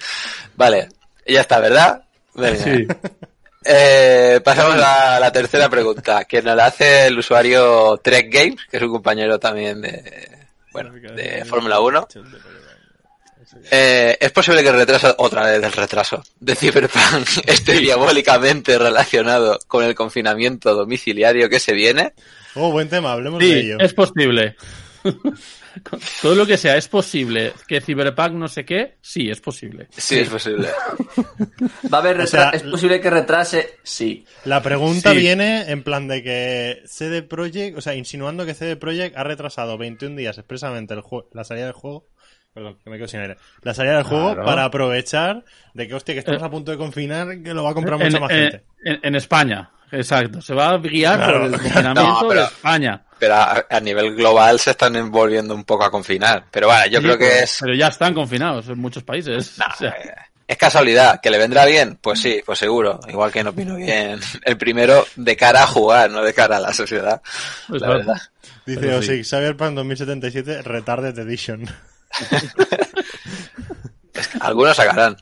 Vale, 0.55 0.89
ya 1.25 1.41
está, 1.41 1.59
¿verdad? 1.59 2.03
Venga. 2.33 2.95
Eh, 3.65 4.39
pasamos 4.43 4.75
a 4.81 5.19
la 5.19 5.31
tercera 5.31 5.69
pregunta, 5.69 6.23
que 6.25 6.41
nos 6.41 6.55
la 6.55 6.67
hace 6.67 7.07
el 7.07 7.19
usuario 7.19 7.97
Trek 7.97 8.33
Games, 8.33 8.61
que 8.69 8.77
es 8.77 8.83
un 8.83 8.91
compañero 8.91 9.37
también 9.37 9.81
de, 9.81 10.47
bueno, 10.71 10.91
de 10.93 11.43
Fórmula 11.45 11.79
1. 11.79 12.07
Eh, 13.71 14.17
¿Es 14.19 14.31
posible 14.31 14.61
que 14.63 14.69
el 14.69 14.75
retraso, 14.75 15.15
otra 15.17 15.43
vez 15.43 15.63
el 15.63 15.71
retraso, 15.71 16.23
de 16.39 16.55
Cyberpunk 16.55 17.27
esté 17.47 17.73
diabólicamente 17.79 18.77
relacionado 18.77 19.59
con 19.67 19.83
el 19.83 19.95
confinamiento 19.95 20.73
domiciliario 20.75 21.49
que 21.49 21.59
se 21.59 21.73
viene? 21.73 22.13
Oh, 22.55 22.71
buen 22.71 22.89
tema, 22.89 23.13
hablemos 23.13 23.39
de 23.39 23.59
ello. 23.59 23.77
es 23.79 23.93
posible. 23.93 24.55
Todo 26.21 26.35
lo 26.35 26.45
que 26.45 26.57
sea 26.57 26.75
es 26.77 26.87
posible. 26.87 27.53
Que 27.67 27.79
Cyberpunk 27.79 28.31
no 28.33 28.47
sé 28.47 28.65
qué, 28.65 28.97
sí, 29.01 29.29
es 29.29 29.39
posible. 29.39 29.87
Sí, 29.95 30.19
es 30.19 30.29
posible. 30.29 30.67
¿Va 31.93 31.99
a 31.99 32.01
haber 32.01 32.19
O 32.19 32.27
sea, 32.27 32.49
¿Es 32.49 32.63
posible 32.63 32.99
que 32.99 33.09
retrase? 33.09 33.75
Sí. 33.83 34.25
La 34.45 34.61
pregunta 34.61 35.11
Sí. 35.11 35.17
viene 35.17 35.69
en 35.71 35.83
plan 35.83 36.07
de 36.07 36.21
que 36.23 36.81
CD 36.85 37.21
Projekt, 37.23 37.77
o 37.77 37.81
sea, 37.81 37.95
insinuando 37.95 38.45
que 38.45 38.55
CD 38.55 38.75
Projekt 38.75 39.15
ha 39.15 39.23
retrasado 39.23 39.77
21 39.77 40.17
días 40.17 40.37
expresamente 40.37 40.93
el 40.95 41.03
la 41.33 41.43
salida 41.43 41.65
del 41.65 41.73
juego. 41.73 42.08
Perdón, 42.59 42.77
que 42.83 42.89
me 42.89 42.97
quedo 42.97 43.07
sin 43.07 43.21
aire. 43.21 43.37
La 43.61 43.73
salida 43.73 43.95
del 43.95 44.03
juego 44.03 44.33
Claro. 44.33 44.45
para 44.45 44.65
aprovechar 44.65 45.45
de 45.73 45.87
que, 45.87 45.93
hostia, 45.93 46.13
que 46.13 46.19
estamos 46.19 46.41
Eh, 46.41 46.45
a 46.45 46.49
punto 46.49 46.71
de 46.71 46.77
confinar, 46.77 47.41
que 47.41 47.53
lo 47.53 47.63
va 47.63 47.71
a 47.71 47.73
comprar 47.73 48.01
En, 48.01 48.07
mucha 48.07 48.19
más 48.19 48.31
en- 48.31 48.37
gente. 48.37 48.63
en- 48.83 48.99
en 49.01 49.15
España, 49.15 49.69
exacto. 49.93 50.41
Se 50.41 50.53
va 50.53 50.71
a 50.71 50.77
guiar 50.77 51.15
Claro. 51.19 51.33
por 51.39 51.43
el 51.47 51.51
confinamiento 51.53 52.03
No, 52.03 52.27
pero- 52.27 52.41
de 52.41 52.47
España. 52.47 53.01
Pero 53.17 53.35
a, 53.35 53.65
a 53.69 53.79
nivel 53.79 54.13
global 54.15 54.59
se 54.59 54.71
están 54.71 54.97
envolviendo 54.97 55.55
un 55.55 55.63
poco 55.63 55.85
a 55.85 55.89
confinar. 55.91 56.43
Pero 56.51 56.67
bueno, 56.67 56.85
yo 56.87 56.99
Sí, 56.99 57.05
creo 57.05 57.17
que 57.17 57.39
es, 57.43 57.57
Pero 57.61 57.73
ya 57.75 57.87
están 57.87 58.13
confinados 58.13 58.67
en 58.67 58.77
muchos 58.77 59.03
países. 59.03 59.57
O 59.57 59.77
sea, 59.77 59.95
es 60.47 60.57
casualidad. 60.57 61.21
¿Que 61.21 61.29
le 61.29 61.37
vendrá 61.37 61.65
bien? 61.65 61.97
Pues 62.01 62.19
sí, 62.21 62.41
pues 62.45 62.59
seguro. 62.59 62.99
Igual 63.07 63.31
que 63.31 63.41
no 63.41 63.53
vino 63.53 63.75
bien 63.77 64.19
el 64.43 64.57
primero 64.57 65.05
de 65.15 65.37
cara 65.37 65.63
a 65.63 65.67
jugar, 65.67 66.09
no 66.11 66.23
de 66.23 66.33
cara 66.33 66.57
a 66.57 66.59
la 66.59 66.73
sociedad. 66.73 67.21
pues 67.69 67.81
La 67.81 67.87
claro. 67.87 67.99
verdad. 68.05 68.21
Dice 68.65 68.81
pero 68.81 68.97
Osik, 68.99 69.23
Cyberpunk 69.25 69.73
2077 69.75 70.61
Retarded 70.61 71.17
Edition. 71.17 71.65
Algunos 74.41 74.75
sacarán. 74.75 75.17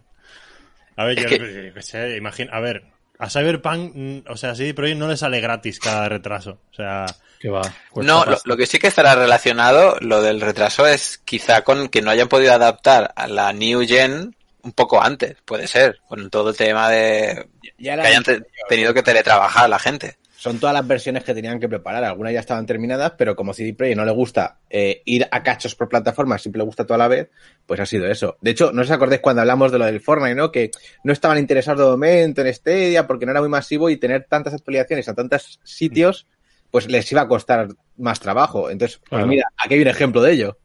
A 0.96 1.06
ver, 1.06 1.20
Es 1.20 1.24
yo, 1.24 1.30
que- 1.30 1.66
yo 1.68 1.74
qué 1.74 1.82
sé, 1.82 2.18
imagina, 2.18 2.52
a 2.54 2.60
ver, 2.60 2.84
a 3.20 3.30
Cyberpunk, 3.30 3.92
mm, 3.96 4.20
o 4.30 4.38
sea, 4.38 4.56
CD 4.56 4.74
Projekt 4.74 4.98
no 4.98 5.08
le 5.08 5.18
sale 5.18 5.40
gratis 5.40 5.80
cada 5.80 6.10
retraso. 6.10 6.60
O 6.72 6.76
sea, 6.76 7.06
Que 7.40 7.50
va. 7.50 7.62
No, 7.96 8.26
lo, 8.46 8.58
que 8.58 8.66
sí 8.66 8.80
que 8.80 8.88
estará 8.88 9.14
relacionado, 9.16 9.98
lo 10.02 10.22
del 10.22 10.42
retraso, 10.42 10.88
es 10.88 11.20
quizá 11.20 11.62
con 11.64 11.90
que 11.90 12.02
no 12.02 12.10
hayan 12.10 12.28
podido 12.28 12.54
adaptar 12.54 13.14
a 13.16 13.28
la 13.28 13.54
New 13.54 13.86
Gen 13.88 14.36
un 14.64 14.72
poco 14.74 15.02
antes, 15.02 15.38
puede 15.46 15.68
ser, 15.68 16.00
con 16.08 16.30
todo 16.32 16.50
el 16.50 16.58
tema 16.58 16.90
de 16.90 17.48
Ya 17.78 17.96
que 17.96 18.02
hayan 18.08 18.24
te- 18.24 18.42
tenido 18.68 18.94
que 18.94 19.04
teletrabajar 19.04 19.70
la 19.70 19.80
gente. 19.80 20.18
Son 20.40 20.60
todas 20.60 20.74
las 20.74 20.86
versiones 20.88 21.24
que 21.24 21.34
tenían 21.34 21.60
que 21.60 21.68
preparar. 21.68 22.04
Algunas 22.04 22.32
ya 22.32 22.40
estaban 22.42 22.68
terminadas, 22.68 23.14
pero 23.18 23.36
como 23.36 23.54
CD 23.54 23.74
Projekt 23.74 23.98
no 23.98 24.06
le 24.06 24.12
gusta 24.12 24.60
eh, 24.70 25.02
ir 25.06 25.28
a 25.32 25.42
cachos 25.42 25.74
por 25.74 25.90
plataformas, 25.90 26.44
siempre 26.44 26.60
le 26.60 26.66
gusta 26.66 26.86
toda 26.86 27.00
la 27.00 27.08
vez, 27.08 27.30
pues 27.66 27.80
ha 27.80 27.88
sido 27.88 28.06
eso. 28.06 28.38
De 28.42 28.52
hecho, 28.52 28.72
no 28.72 28.84
os 28.84 28.92
acordáis 28.92 29.22
cuando 29.22 29.42
hablamos 29.42 29.72
de 29.72 29.80
lo 29.80 29.86
del 29.86 30.00
Fortnite, 30.00 30.36
¿no? 30.36 30.52
Que 30.52 30.70
no 31.04 31.12
estaban 31.12 31.40
interesados 31.40 31.80
de 31.80 31.86
momento 31.90 32.42
en 32.42 32.54
Stadia 32.54 33.08
porque 33.08 33.26
no 33.26 33.32
era 33.32 33.42
muy 33.42 33.50
masivo 33.50 33.90
y 33.90 33.98
tener 33.98 34.26
tantas 34.30 34.54
actualizaciones 34.54 35.10
a 35.10 35.16
tantos 35.16 35.60
sitios, 35.64 36.28
pues 36.70 36.88
les 36.88 37.12
iba 37.12 37.22
a 37.22 37.28
costar 37.28 37.70
más 37.98 38.20
trabajo. 38.20 38.70
Entonces, 38.70 38.98
pues 39.00 39.10
Claro. 39.10 39.26
mira, 39.28 39.48
aquí 39.58 39.74
hay 39.74 39.82
un 39.82 39.88
ejemplo 39.88 40.22
de 40.22 40.34
ello. 40.34 40.58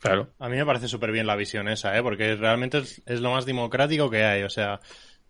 Claro. 0.00 0.28
a 0.38 0.50
mí 0.50 0.56
me 0.58 0.66
parece 0.66 0.86
súper 0.86 1.12
bien 1.12 1.26
la 1.26 1.34
visión 1.34 1.66
esa, 1.66 1.96
¿eh? 1.96 2.02
Porque 2.02 2.36
realmente 2.36 2.76
es, 2.76 3.00
es 3.06 3.20
lo 3.20 3.30
más 3.30 3.46
democrático 3.46 4.10
que 4.10 4.22
hay, 4.22 4.42
o 4.42 4.50
sea, 4.50 4.80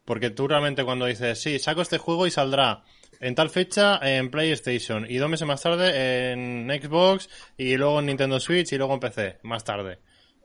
porque 0.04 0.30
tú 0.30 0.48
realmente 0.48 0.82
cuando 0.84 1.06
dices, 1.06 1.40
sí, 1.40 1.60
saco 1.60 1.80
este 1.80 1.98
juego 1.98 2.26
y 2.26 2.32
saldrá 2.32 2.82
en 3.26 3.34
tal 3.34 3.50
fecha 3.50 3.98
en 4.02 4.30
PlayStation 4.30 5.06
y 5.08 5.16
dos 5.16 5.30
meses 5.30 5.46
más 5.46 5.62
tarde 5.62 6.32
en 6.32 6.68
Xbox 6.82 7.28
y 7.56 7.76
luego 7.76 8.00
en 8.00 8.06
Nintendo 8.06 8.38
Switch 8.40 8.72
y 8.72 8.76
luego 8.78 8.94
en 8.94 9.00
PC, 9.00 9.38
más 9.42 9.64
tarde. 9.64 9.98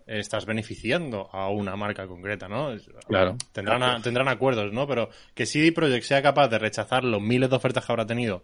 Estás 0.08 0.46
beneficiando 0.48 1.30
a 1.32 1.50
una 1.50 1.76
marca 1.76 2.08
concreta, 2.08 2.48
¿no? 2.48 2.76
Claro. 3.08 3.38
Tendrán, 3.52 3.84
a- 3.84 4.02
tendrán 4.02 4.28
acuerdos, 4.28 4.74
¿no? 4.74 4.88
Pero 4.88 5.10
que 5.36 5.46
CD 5.46 5.72
Projekt 5.72 6.04
sea 6.06 6.24
capaz 6.24 6.48
de 6.48 6.58
rechazar 6.58 7.04
los 7.04 7.22
miles 7.22 7.50
de 7.50 7.56
ofertas 7.56 7.86
que 7.86 7.92
habrá 7.92 8.08
tenido 8.08 8.44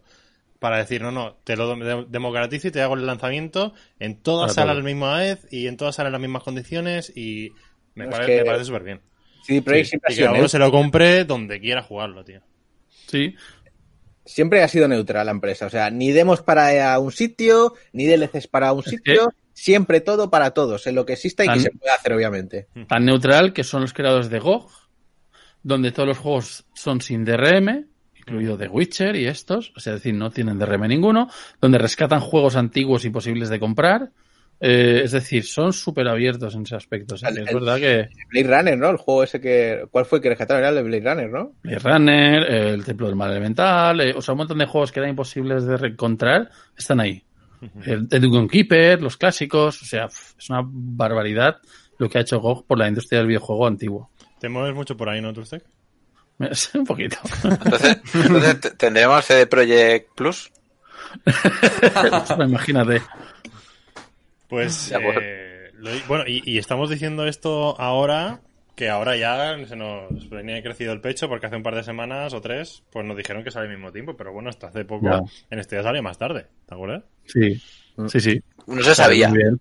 para 0.60 0.78
decir, 0.78 1.02
no, 1.02 1.12
no, 1.12 1.36
te 1.44 1.56
lo 1.56 1.76
de- 1.76 2.06
democratizo 2.07 2.68
y 2.68 2.72
te 2.72 2.82
hago 2.82 2.94
el 2.94 3.06
lanzamiento, 3.06 3.74
en 3.99 4.22
todas 4.22 4.52
a 4.57 4.62
todo. 4.64 4.74
la 4.76 4.82
misma 4.82 5.18
vez 5.18 5.48
y 5.52 5.66
en 5.68 5.76
todas 5.78 5.95
salen 5.95 6.12
las 6.12 6.22
mismas 6.22 6.44
condiciones 6.44 7.12
y 7.16 7.52
me, 7.95 8.06
No, 8.06 8.12
pare- 8.12 8.24
es 8.26 8.30
que- 8.30 8.38
me 8.38 8.45
parece 8.45 8.66
súper 8.66 8.84
bien. 8.84 9.02
CD 9.44 9.62
Projekt 9.62 9.86
Sí, 9.86 9.90
siempre, 9.90 10.14
y 10.14 10.18
que 10.18 10.24
uno 10.40 10.48
se 10.48 10.60
lo 10.60 10.72
compre 10.72 11.24
donde 11.26 11.60
quiera 11.60 11.82
jugarlo, 11.82 12.24
tío. 12.24 12.41
Sí. 13.07 13.36
Siempre 14.26 14.64
ha 14.64 14.68
sido 14.68 14.88
neutral 14.88 15.26
la 15.26 15.31
empresa. 15.31 15.68
O 15.68 15.69
sea, 15.69 15.89
ni 15.89 16.11
demos 16.11 16.41
para 16.41 16.97
un 16.99 17.11
sitio, 17.11 17.73
ni 17.93 18.06
DLCs 18.06 18.47
para 18.47 18.73
un 18.73 18.84
sitio. 18.84 19.34
Siempre 19.53 20.02
todo 20.02 20.30
para 20.30 20.52
todos, 20.52 20.85
en 20.85 20.95
lo 20.95 21.06
que 21.06 21.14
exista 21.14 21.45
y 21.45 21.47
que 21.47 21.61
se 21.61 21.72
pueda 21.72 21.95
hacer, 21.95 22.11
obviamente. 22.11 22.68
Tan 22.89 23.06
neutral 23.06 23.53
que 23.53 23.64
son 23.64 23.81
los 23.81 23.93
creadores 23.93 24.30
de 24.30 24.39
GOG 24.39 24.69
donde 25.65 25.91
todos 25.91 26.07
los 26.07 26.19
juegos 26.19 26.65
son 26.76 27.02
sin 27.02 27.26
DRM, 27.26 27.88
incluido 28.15 28.56
The 28.56 28.68
Witcher 28.68 29.15
y 29.15 29.26
estos, 29.26 29.73
o 29.76 29.80
sea, 29.80 29.95
es 29.95 29.99
decir, 29.99 30.14
no 30.14 30.30
tienen 30.30 30.60
DRM 30.60 30.88
ninguno, 30.88 31.27
donde 31.60 31.80
rescatan 31.80 32.19
juegos 32.19 32.56
antiguos 32.56 33.03
y 33.03 33.10
posibles 33.10 33.49
de 33.49 33.60
comprar. 33.60 34.11
Eh, 34.60 35.02
es 35.03 35.11
decir, 35.11 35.44
son 35.45 35.73
súper 35.73 36.07
abiertos 36.07 36.56
en 36.56 36.61
ese 36.64 36.76
aspecto. 36.76 37.15
o 37.15 37.18
sea, 37.18 37.30
que 37.32 37.41
es 37.41 37.48
El- 37.49 37.56
verdad 37.56 37.77
que 37.77 38.07
Blade 38.30 38.57
Runner, 38.57 38.77
¿no? 38.77 38.90
El 38.90 38.98
juego 38.98 39.23
ese 39.23 39.41
que. 39.41 39.86
¿Cuál 39.91 40.06
fue 40.06 40.19
el 40.19 40.22
que 40.23 40.30
rescataron? 40.30 40.61
Era 40.64 40.69
el 40.69 40.76
de 40.76 40.84
Blade 40.84 41.10
Runner, 41.14 41.30
¿no? 41.30 41.53
Blade 41.61 41.80
Runner, 41.80 42.44
eh, 42.44 42.69
el 42.73 42.86
Templo 42.86 43.07
del 43.07 43.15
Mal 43.18 43.32
Elemental, 43.32 43.99
eh, 44.02 44.14
o 44.15 44.22
sea, 44.22 44.34
un 44.34 44.38
montón 44.40 44.57
de 44.57 44.65
juegos 44.65 44.91
que 44.91 44.99
eran 45.02 45.10
imposibles 45.10 45.65
de 45.65 45.76
encontrar, 45.88 46.49
están 46.77 46.99
ahí. 47.02 47.22
El, 47.84 48.07
el 48.11 48.22
Dungeon 48.22 48.48
Keeper, 48.48 49.02
los 49.02 49.18
clásicos, 49.18 49.82
o 49.82 49.86
sea, 49.86 50.06
es 50.06 50.49
una 50.49 50.61
barbaridad 50.64 51.57
lo 51.98 52.10
que 52.10 52.18
ha 52.18 52.22
hecho 52.22 52.40
GOG 52.40 52.65
por 52.68 52.77
la 52.77 52.88
industria 52.88 53.19
del 53.19 53.27
videojuego 53.27 53.65
antiguo. 53.68 54.10
Te 54.40 54.49
mueves 54.49 54.76
mucho 54.76 54.95
por 54.95 55.10
ahí, 55.10 55.22
¿no, 55.22 55.34
Trustec? 55.34 55.64
un 56.76 56.86
poquito. 56.86 57.18
Entonces, 57.44 57.98
entonces 58.14 58.77
tendremos 58.77 59.26
CD 59.26 59.48
Projekt 59.48 60.10
Plus. 60.15 60.52
Imagínate. 62.40 63.02
Pues, 64.64 64.94
eh, 65.22 65.72
lo- 65.77 65.91
bueno, 66.07 66.23
y, 66.27 66.41
y 66.45 66.57
estamos 66.57 66.90
diciendo 66.90 67.26
esto 67.27 67.80
ahora, 67.80 68.41
que 68.76 68.90
ahora 68.90 69.15
ya 69.15 69.57
se 69.68 69.76
nos 69.76 70.30
venía 70.30 70.61
crecido 70.61 70.91
el 70.94 71.02
pecho, 71.02 71.27
porque 71.30 71.48
hace 71.48 71.56
un 71.56 71.64
par 71.64 71.76
de 71.76 71.84
semanas 71.84 72.34
o 72.34 72.41
tres, 72.41 72.84
pues 72.91 73.06
nos 73.06 73.15
dijeron 73.18 73.44
que 73.44 73.52
sale 73.52 73.68
al 73.68 73.73
mismo 73.73 73.91
tiempo, 73.91 74.15
pero 74.18 74.32
bueno, 74.34 74.49
hasta 74.49 74.68
hace 74.68 74.86
poco, 74.86 75.06
Ya. 75.10 75.22
en 75.49 75.60
este 75.60 75.76
día 75.76 75.84
salió 75.84 76.02
más 76.03 76.18
tarde, 76.18 76.48
¿te 76.68 76.73
acuerdas? 76.73 77.03
Sí, 77.26 77.61
sí, 78.07 78.19
sí. 78.19 78.41
No 78.68 78.82
se 78.82 78.95
sabía. 78.95 79.30
Muy 79.30 79.38
bien. 79.40 79.60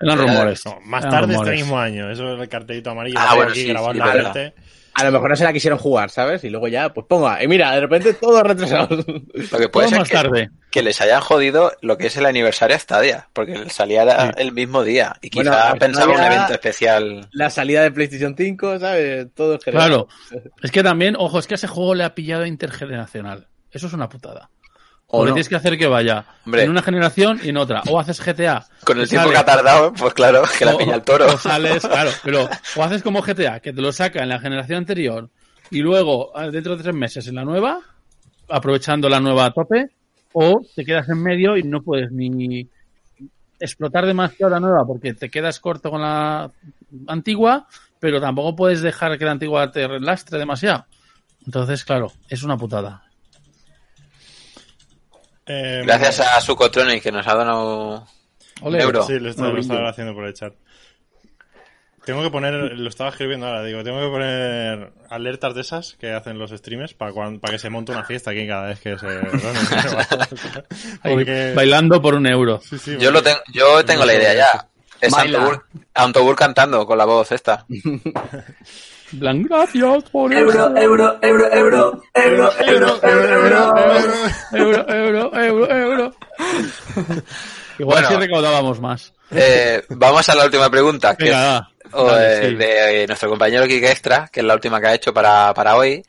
Eran 0.00 0.18
Era- 0.18 0.26
rumores. 0.26 0.66
No, 0.66 0.80
más 0.84 1.02
Eran 1.04 1.10
tarde 1.14 1.32
rumores. 1.34 1.52
este 1.52 1.62
mismo 1.64 1.78
año, 1.78 2.10
eso 2.10 2.34
es 2.34 2.40
el 2.40 2.48
cartelito 2.48 2.90
amarillo, 2.90 3.18
Ah, 3.20 3.34
bueno, 3.36 3.50
aquí 3.50 3.60
sí, 3.62 3.68
grabado 3.68 3.92
sí, 3.92 3.98
en 4.00 4.06
la 4.06 4.12
verdad. 4.14 4.32
frente. 4.32 4.62
A 4.94 5.04
lo 5.04 5.12
mejor 5.12 5.30
no 5.30 5.36
se 5.36 5.44
la 5.44 5.52
quisieron 5.54 5.78
jugar, 5.78 6.10
¿sabes? 6.10 6.44
Y 6.44 6.50
luego 6.50 6.68
ya, 6.68 6.92
pues 6.92 7.06
ponga. 7.08 7.42
Y 7.42 7.48
mira, 7.48 7.72
de 7.74 7.80
repente 7.80 8.12
todo 8.14 8.42
retrasado. 8.42 8.94
Lo 8.96 9.04
que 9.04 9.46
Todo 9.48 9.70
puede 9.70 9.88
ser 9.88 9.98
más 9.98 10.08
que, 10.08 10.14
tarde. 10.14 10.50
Que 10.72 10.82
les 10.82 11.00
hayan 11.00 11.20
jodido 11.20 11.70
lo 11.82 11.96
que 11.98 12.08
es 12.08 12.16
el 12.16 12.26
aniversario 12.26 12.74
a 12.74 12.78
Stadia, 12.80 13.28
porque 13.32 13.70
salía 13.70 14.30
el 14.36 14.50
mismo 14.52 14.82
día 14.82 15.14
y 15.22 15.30
quizá 15.30 15.68
Bueno, 15.68 15.78
pensaba 15.78 16.12
un 16.14 16.20
evento 16.20 16.52
especial. 16.54 17.28
La 17.30 17.50
salida 17.50 17.82
de 17.82 17.92
PlayStation 17.92 18.34
5, 18.36 18.80
¿sabes? 18.80 19.28
Todo 19.34 19.54
es. 19.54 19.64
Claro. 19.64 20.08
Es 20.62 20.72
que 20.72 20.82
también, 20.82 21.14
ojo, 21.16 21.38
es 21.38 21.46
que 21.46 21.54
ese 21.54 21.68
juego 21.68 21.94
le 21.94 22.02
ha 22.04 22.14
pillado 22.14 22.44
intergeneracional. 22.46 23.46
Eso 23.70 23.86
es 23.86 23.92
una 23.92 24.08
putada. 24.08 24.50
O 25.06 25.18
Porque 25.18 25.28
no. 25.28 25.34
tienes 25.34 25.48
que 25.50 25.56
hacer 25.56 25.76
que 25.76 25.86
vaya 25.86 26.24
Hombre. 26.46 26.62
en 26.62 26.70
una 26.70 26.80
generación 26.82 27.38
y 27.42 27.50
en 27.50 27.58
otra. 27.58 27.82
O 27.88 28.00
haces 28.00 28.18
GTA. 28.24 28.66
Con 28.82 28.98
el 28.98 29.06
tiempo 29.08 29.24
sale- 29.28 29.34
que 29.34 29.38
ha 29.40 29.44
tardado, 29.44 29.92
pues 29.92 30.14
claro, 30.14 30.42
que 30.58 30.64
la 30.64 30.74
o- 30.74 30.78
pilla 30.78 30.94
el 30.94 31.02
toro. 31.02 31.26
O 31.26 31.36
sales, 31.36 31.86
claro, 31.86 32.10
pero 32.24 32.48
o 32.76 32.82
haces 32.82 33.02
como 33.02 33.20
GTA, 33.20 33.60
que 33.60 33.74
te 33.74 33.82
lo 33.82 33.92
saca 33.92 34.22
en 34.22 34.30
la 34.30 34.38
generación 34.40 34.78
anterior 34.78 35.28
y 35.70 35.80
luego 35.80 36.32
eh, 36.40 36.50
dentro 36.50 36.76
de 36.76 36.82
tres 36.82 36.94
meses 36.94 37.26
en 37.28 37.34
la 37.34 37.44
nueva, 37.44 37.78
aprovechando 38.48 39.08
la 39.10 39.20
nueva 39.20 39.46
a 39.46 39.50
tope, 39.52 39.90
o 40.32 40.60
te 40.74 40.84
quedas 40.84 41.08
en 41.08 41.22
medio 41.22 41.56
y 41.56 41.62
no 41.62 41.82
puedes 41.82 42.10
ni 42.12 42.68
explotar 43.60 44.06
demasiado 44.06 44.50
la 44.50 44.60
nueva 44.60 44.84
porque 44.86 45.14
te 45.14 45.30
quedas 45.30 45.60
corto 45.60 45.90
con 45.90 46.00
la 46.02 46.50
antigua, 47.06 47.66
pero 48.00 48.20
tampoco 48.20 48.56
puedes 48.56 48.82
dejar 48.82 49.18
que 49.18 49.24
la 49.24 49.32
antigua 49.32 49.70
te 49.70 49.86
lastre 50.00 50.38
demasiado. 50.38 50.84
Entonces, 51.46 51.84
claro, 51.84 52.12
es 52.28 52.42
una 52.42 52.56
putada. 52.56 53.04
Eh, 55.46 55.82
Gracias 55.84 56.20
a 56.20 56.40
Sucotronic 56.40 57.02
que 57.02 57.12
nos 57.12 57.26
ha 57.26 57.34
donado 57.34 58.06
un 58.62 58.68
Ole. 58.68 58.82
euro. 58.82 59.02
Sí, 59.02 59.18
lo 59.18 59.30
estaba, 59.30 59.50
lo 59.52 59.88
haciendo 59.88 60.14
por 60.14 60.26
el 60.26 60.34
chat. 60.34 60.54
Tengo 62.04 62.22
que 62.22 62.30
poner, 62.30 62.52
lo 62.54 62.88
estaba 62.88 63.10
escribiendo 63.10 63.46
ahora, 63.46 63.62
digo, 63.62 63.84
tengo 63.84 64.00
que 64.00 64.08
poner 64.08 64.92
alertas 65.08 65.54
de 65.54 65.60
esas 65.60 65.94
que 66.00 66.12
hacen 66.12 66.36
los 66.36 66.50
streamers 66.50 66.94
para 66.94 67.12
para 67.12 67.52
que 67.52 67.58
se 67.60 67.70
monte 67.70 67.92
una 67.92 68.02
fiesta 68.04 68.32
aquí 68.32 68.44
cada 68.46 68.66
vez 68.68 68.80
que 68.80 68.98
se 68.98 69.06
Porque, 71.02 71.52
Bailando 71.54 72.02
por 72.02 72.14
un 72.14 72.26
euro. 72.26 72.60
sí, 72.60 72.76
sí, 72.78 72.96
Yo 72.98 73.12
lo 73.12 73.22
tengo, 73.22 73.38
yo 73.52 73.84
tengo 73.84 74.04
la 74.04 74.14
idea 74.14 74.34
ya. 74.34 74.68
Es. 75.00 75.12
Antobur, 75.14 75.64
Antobur 75.94 76.36
cantando 76.36 76.84
con 76.86 76.98
la 76.98 77.04
voz 77.04 77.30
esta. 77.32 77.66
Blan, 79.12 79.42
gracias 79.42 80.04
por 80.04 80.32
Euro, 80.32 80.74
euro, 80.76 81.18
euro, 81.22 81.52
euro, 81.52 82.00
euro, 82.14 82.52
euro, 82.64 83.00
euro, 83.02 83.28
euro. 83.28 83.74
euro, 84.52 84.88
euro, 84.88 85.34
euro, 85.36 85.70
euro. 85.70 86.14
Igual 87.78 88.02
Bueno. 88.02 88.08
si 88.08 88.14
recaudábamos 88.16 88.80
más. 88.80 89.12
Eh, 89.30 89.82
vamos 89.90 90.28
a 90.28 90.34
la 90.34 90.44
última 90.44 90.70
pregunta, 90.70 91.14
o, 91.92 92.06
Dale, 92.06 92.46
eh, 92.46 92.48
sí. 92.50 92.54
de 92.56 93.02
eh, 93.02 93.06
nuestro 93.06 93.28
compañero 93.28 93.66
Kike 93.66 93.90
Extra, 93.90 94.28
que 94.32 94.40
es 94.40 94.46
la 94.46 94.54
última 94.54 94.80
que 94.80 94.86
ha 94.88 94.94
hecho 94.94 95.12
para, 95.14 95.52
para 95.54 95.76
hoy, 95.76 96.04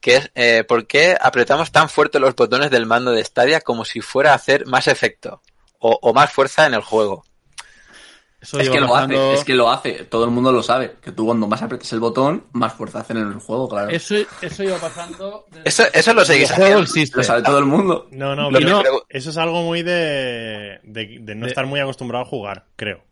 que 0.00 0.16
es 0.16 0.30
eh, 0.34 0.64
¿por 0.66 0.86
qué 0.86 1.16
apretamos 1.20 1.72
tan 1.72 1.88
fuerte 1.88 2.20
los 2.20 2.34
botones 2.36 2.70
del 2.70 2.86
mando 2.86 3.10
de 3.12 3.24
Stadia 3.24 3.60
como 3.60 3.84
si 3.84 4.00
fuera 4.00 4.32
a 4.32 4.36
hacer 4.36 4.66
más 4.66 4.86
efecto 4.88 5.42
o, 5.78 5.98
o 6.02 6.12
más 6.14 6.32
fuerza 6.32 6.66
en 6.66 6.74
el 6.74 6.82
juego? 6.82 7.24
Eso 8.40 8.60
Es 8.60 8.70
que 8.70 8.78
lo 8.80 8.94
hace, 8.94 9.32
es 9.34 9.44
que 9.44 9.54
lo 9.54 9.68
hace. 9.68 10.04
Todo 10.04 10.24
el 10.24 10.30
mundo 10.30 10.52
lo 10.52 10.62
sabe. 10.62 10.94
Que 11.02 11.10
tú 11.10 11.26
cuando 11.26 11.48
más 11.48 11.60
apretes 11.60 11.92
el 11.92 11.98
botón, 11.98 12.46
más 12.52 12.72
fuerza 12.72 13.00
hacen 13.00 13.16
en 13.16 13.26
el 13.32 13.40
juego, 13.40 13.68
claro. 13.68 13.90
Eso, 13.90 14.14
eso 14.40 14.62
iba 14.62 14.76
pasando. 14.78 15.44
desde- 15.50 15.68
Eso, 15.68 15.82
eso 15.92 16.14
lo 16.14 16.24
seguís 16.24 16.48
el 16.50 16.54
juego 16.54 16.64
haciendo. 16.66 16.82
existe. 16.84 17.16
Lo 17.16 17.24
sabe 17.24 17.42
todo 17.42 17.58
el 17.58 17.64
mundo. 17.64 18.06
No, 18.12 18.36
no, 18.36 18.48
no- 18.52 18.82
eso 19.08 19.30
es 19.30 19.36
algo 19.38 19.62
muy 19.62 19.82
de, 19.82 20.78
de, 20.84 21.16
de 21.20 21.34
no 21.34 21.46
De- 21.46 21.50
estar 21.50 21.66
muy 21.66 21.80
acostumbrado 21.80 22.24
a 22.24 22.28
jugar, 22.28 22.66
creo. 22.76 23.02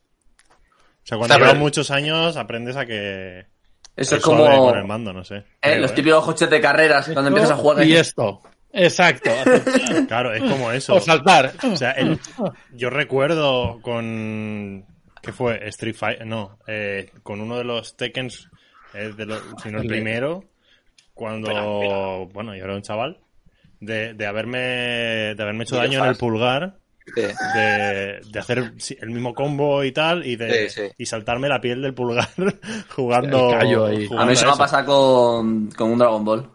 O 1.06 1.08
sea, 1.08 1.18
cuando 1.18 1.38
llevas 1.38 1.56
muchos 1.56 1.90
años 1.92 2.36
aprendes 2.36 2.76
a 2.76 2.84
que... 2.84 3.46
Eso 3.94 4.16
es 4.16 4.22
como 4.22 4.44
con 4.44 4.76
el 4.76 4.84
mando, 4.84 5.12
no 5.12 5.24
sé. 5.24 5.36
eh, 5.36 5.44
Creo, 5.60 5.78
los 5.80 5.92
¿eh? 5.92 5.94
típicos 5.94 6.24
coches 6.24 6.50
de 6.50 6.60
carreras 6.60 7.08
cuando 7.12 7.28
empiezas 7.28 7.52
a 7.52 7.56
jugar. 7.56 7.84
Y 7.86 7.94
esto. 7.96 8.42
Exacto. 8.72 9.30
Claro, 10.08 10.34
es 10.34 10.42
como 10.42 10.70
eso. 10.72 10.94
o 10.96 11.00
saltar. 11.00 11.52
O 11.72 11.76
sea, 11.76 11.92
el- 11.92 12.18
yo 12.74 12.90
recuerdo 12.90 13.80
con... 13.80 14.84
¿Qué 15.22 15.32
fue? 15.32 15.66
Street 15.68 15.94
Fighter... 15.96 16.26
No, 16.26 16.58
eh, 16.66 17.10
con 17.22 17.40
uno 17.40 17.56
de 17.56 17.64
los 17.64 17.96
Tekkens, 17.96 18.50
eh, 18.92 19.12
de 19.16 19.26
los, 19.26 19.40
si 19.62 19.70
no 19.70 19.80
el 19.80 19.86
primero, 19.88 20.44
cuando... 21.14 22.28
Bueno, 22.34 22.54
yo 22.54 22.64
era 22.64 22.74
un 22.74 22.82
chaval, 22.82 23.18
de, 23.80 24.12
de 24.14 24.26
haberme 24.26 24.58
de 25.34 25.42
haberme 25.42 25.64
hecho 25.64 25.76
daño 25.76 26.02
en 26.04 26.10
el 26.10 26.16
pulgar, 26.16 26.76
Sí. 27.14 27.22
de, 27.54 28.20
de 28.30 28.38
hacer 28.38 28.72
el 29.00 29.10
mismo 29.10 29.32
combo 29.34 29.84
y 29.84 29.92
tal, 29.92 30.26
y 30.26 30.36
de 30.36 30.68
Sí, 30.68 30.80
sí. 30.82 30.92
y 30.98 31.06
saltarme 31.06 31.48
la 31.48 31.60
piel 31.60 31.80
del 31.82 31.94
pulgar 31.94 32.28
jugando... 32.94 33.50
Callo 33.50 33.86
ahí. 33.86 34.06
jugando 34.06 34.22
A 34.22 34.26
mí 34.26 34.32
eso 34.32 34.44
me 34.44 34.50
ha 34.50 34.52
eso. 34.54 34.58
pasado 34.58 34.86
con, 34.86 35.70
con 35.70 35.92
un 35.92 35.98
Dragon 35.98 36.24
Ball. 36.24 36.50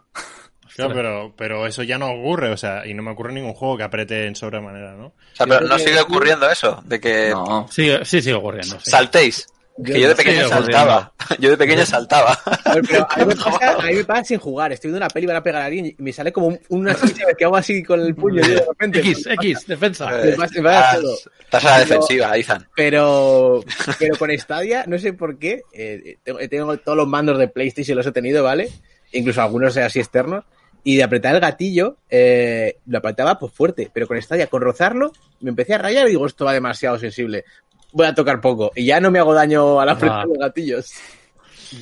Claro, 0.74 0.94
pero, 0.94 1.34
pero 1.36 1.66
eso 1.66 1.82
ya 1.82 1.98
no 1.98 2.10
ocurre, 2.10 2.50
o 2.50 2.56
sea, 2.56 2.86
y 2.86 2.94
no 2.94 3.02
me 3.02 3.10
ocurre 3.10 3.28
en 3.28 3.34
ningún 3.36 3.52
juego 3.52 3.76
que 3.76 3.82
apriete 3.82 4.26
en 4.26 4.34
sobremanera, 4.34 4.94
¿no? 4.94 5.06
O 5.08 5.14
sea, 5.34 5.46
pero 5.46 5.66
no 5.66 5.78
sigue 5.78 6.00
ocurriendo 6.00 6.48
eso, 6.50 6.82
de 6.86 6.98
que 6.98 7.28
No. 7.30 7.68
Sigue, 7.68 8.04
sí, 8.06 8.22
sigue 8.22 8.34
ocurriendo. 8.36 8.78
sí. 8.80 8.90
saltéis. 8.90 9.46
Que 9.84 10.00
yo 10.00 10.08
de 10.08 10.14
pequeño 10.14 10.48
saltaba. 10.48 11.12
Yo 11.38 11.48
de 11.50 11.56
pequeño 11.56 11.86
saltaba. 11.86 12.32
A 12.64 12.74
ver, 12.74 12.84
pero 12.88 13.06
a 13.10 13.16
mí, 13.16 13.24
me 13.24 13.34
pasa, 13.36 13.72
a 13.78 13.82
mí 13.86 13.94
me 13.94 14.04
pasa 14.04 14.24
sin 14.24 14.38
jugar. 14.38 14.70
Estoy 14.72 14.88
viendo 14.90 14.98
una 15.06 15.08
peli, 15.08 15.26
van 15.26 15.36
a 15.36 15.42
pegar 15.42 15.62
a 15.62 15.64
alguien 15.64 15.86
y 15.86 15.94
me 15.98 16.12
sale 16.12 16.30
como 16.30 16.48
un- 16.48 16.60
una 16.68 16.94
silla 16.94 17.24
que 17.36 17.44
hago 17.46 17.56
así 17.56 17.82
con 17.82 18.00
el 18.00 18.14
puño 18.14 18.42
de 18.46 18.64
repente. 18.68 19.00
X, 19.00 19.26
X, 19.30 19.66
defensa. 19.66 20.10
Todo. 20.10 21.14
Estás 21.40 21.64
a 21.64 21.70
la 21.70 21.78
defensiva, 21.78 22.36
Izan. 22.36 22.68
Pero, 22.76 23.64
pero 23.98 24.16
con 24.18 24.30
Stadia, 24.38 24.84
no 24.86 24.98
sé 24.98 25.14
por 25.14 25.38
qué, 25.38 25.62
eh, 25.72 26.18
tengo, 26.22 26.38
tengo 26.50 26.76
todos 26.78 26.96
los 26.98 27.08
mandos 27.08 27.38
de 27.38 27.48
PlayStation, 27.48 27.96
los 27.96 28.06
he 28.06 28.12
tenido, 28.12 28.44
¿vale? 28.44 28.68
Incluso 29.12 29.40
algunos 29.42 29.76
así 29.78 30.00
externos. 30.00 30.44
Y 30.84 30.96
de 30.96 31.04
apretar 31.04 31.34
el 31.34 31.40
gatillo, 31.40 31.96
eh, 32.10 32.76
lo 32.86 32.98
apretaba 32.98 33.38
pues 33.38 33.52
fuerte. 33.52 33.88
Pero 33.94 34.06
con 34.08 34.20
Stadia, 34.20 34.48
con 34.48 34.60
rozarlo, 34.62 35.12
me 35.40 35.50
empecé 35.50 35.74
a 35.74 35.78
rayar 35.78 36.06
y 36.08 36.10
digo, 36.10 36.26
esto 36.26 36.44
va 36.44 36.52
demasiado 36.52 36.98
sensible. 36.98 37.44
Voy 37.92 38.06
a 38.06 38.14
tocar 38.14 38.40
poco. 38.40 38.72
Y 38.74 38.86
ya 38.86 39.00
no 39.00 39.10
me 39.10 39.18
hago 39.18 39.34
daño 39.34 39.80
al 39.80 39.88
apretar 39.88 40.20
Ah. 40.20 40.24
los 40.26 40.38
gatillos. 40.38 40.92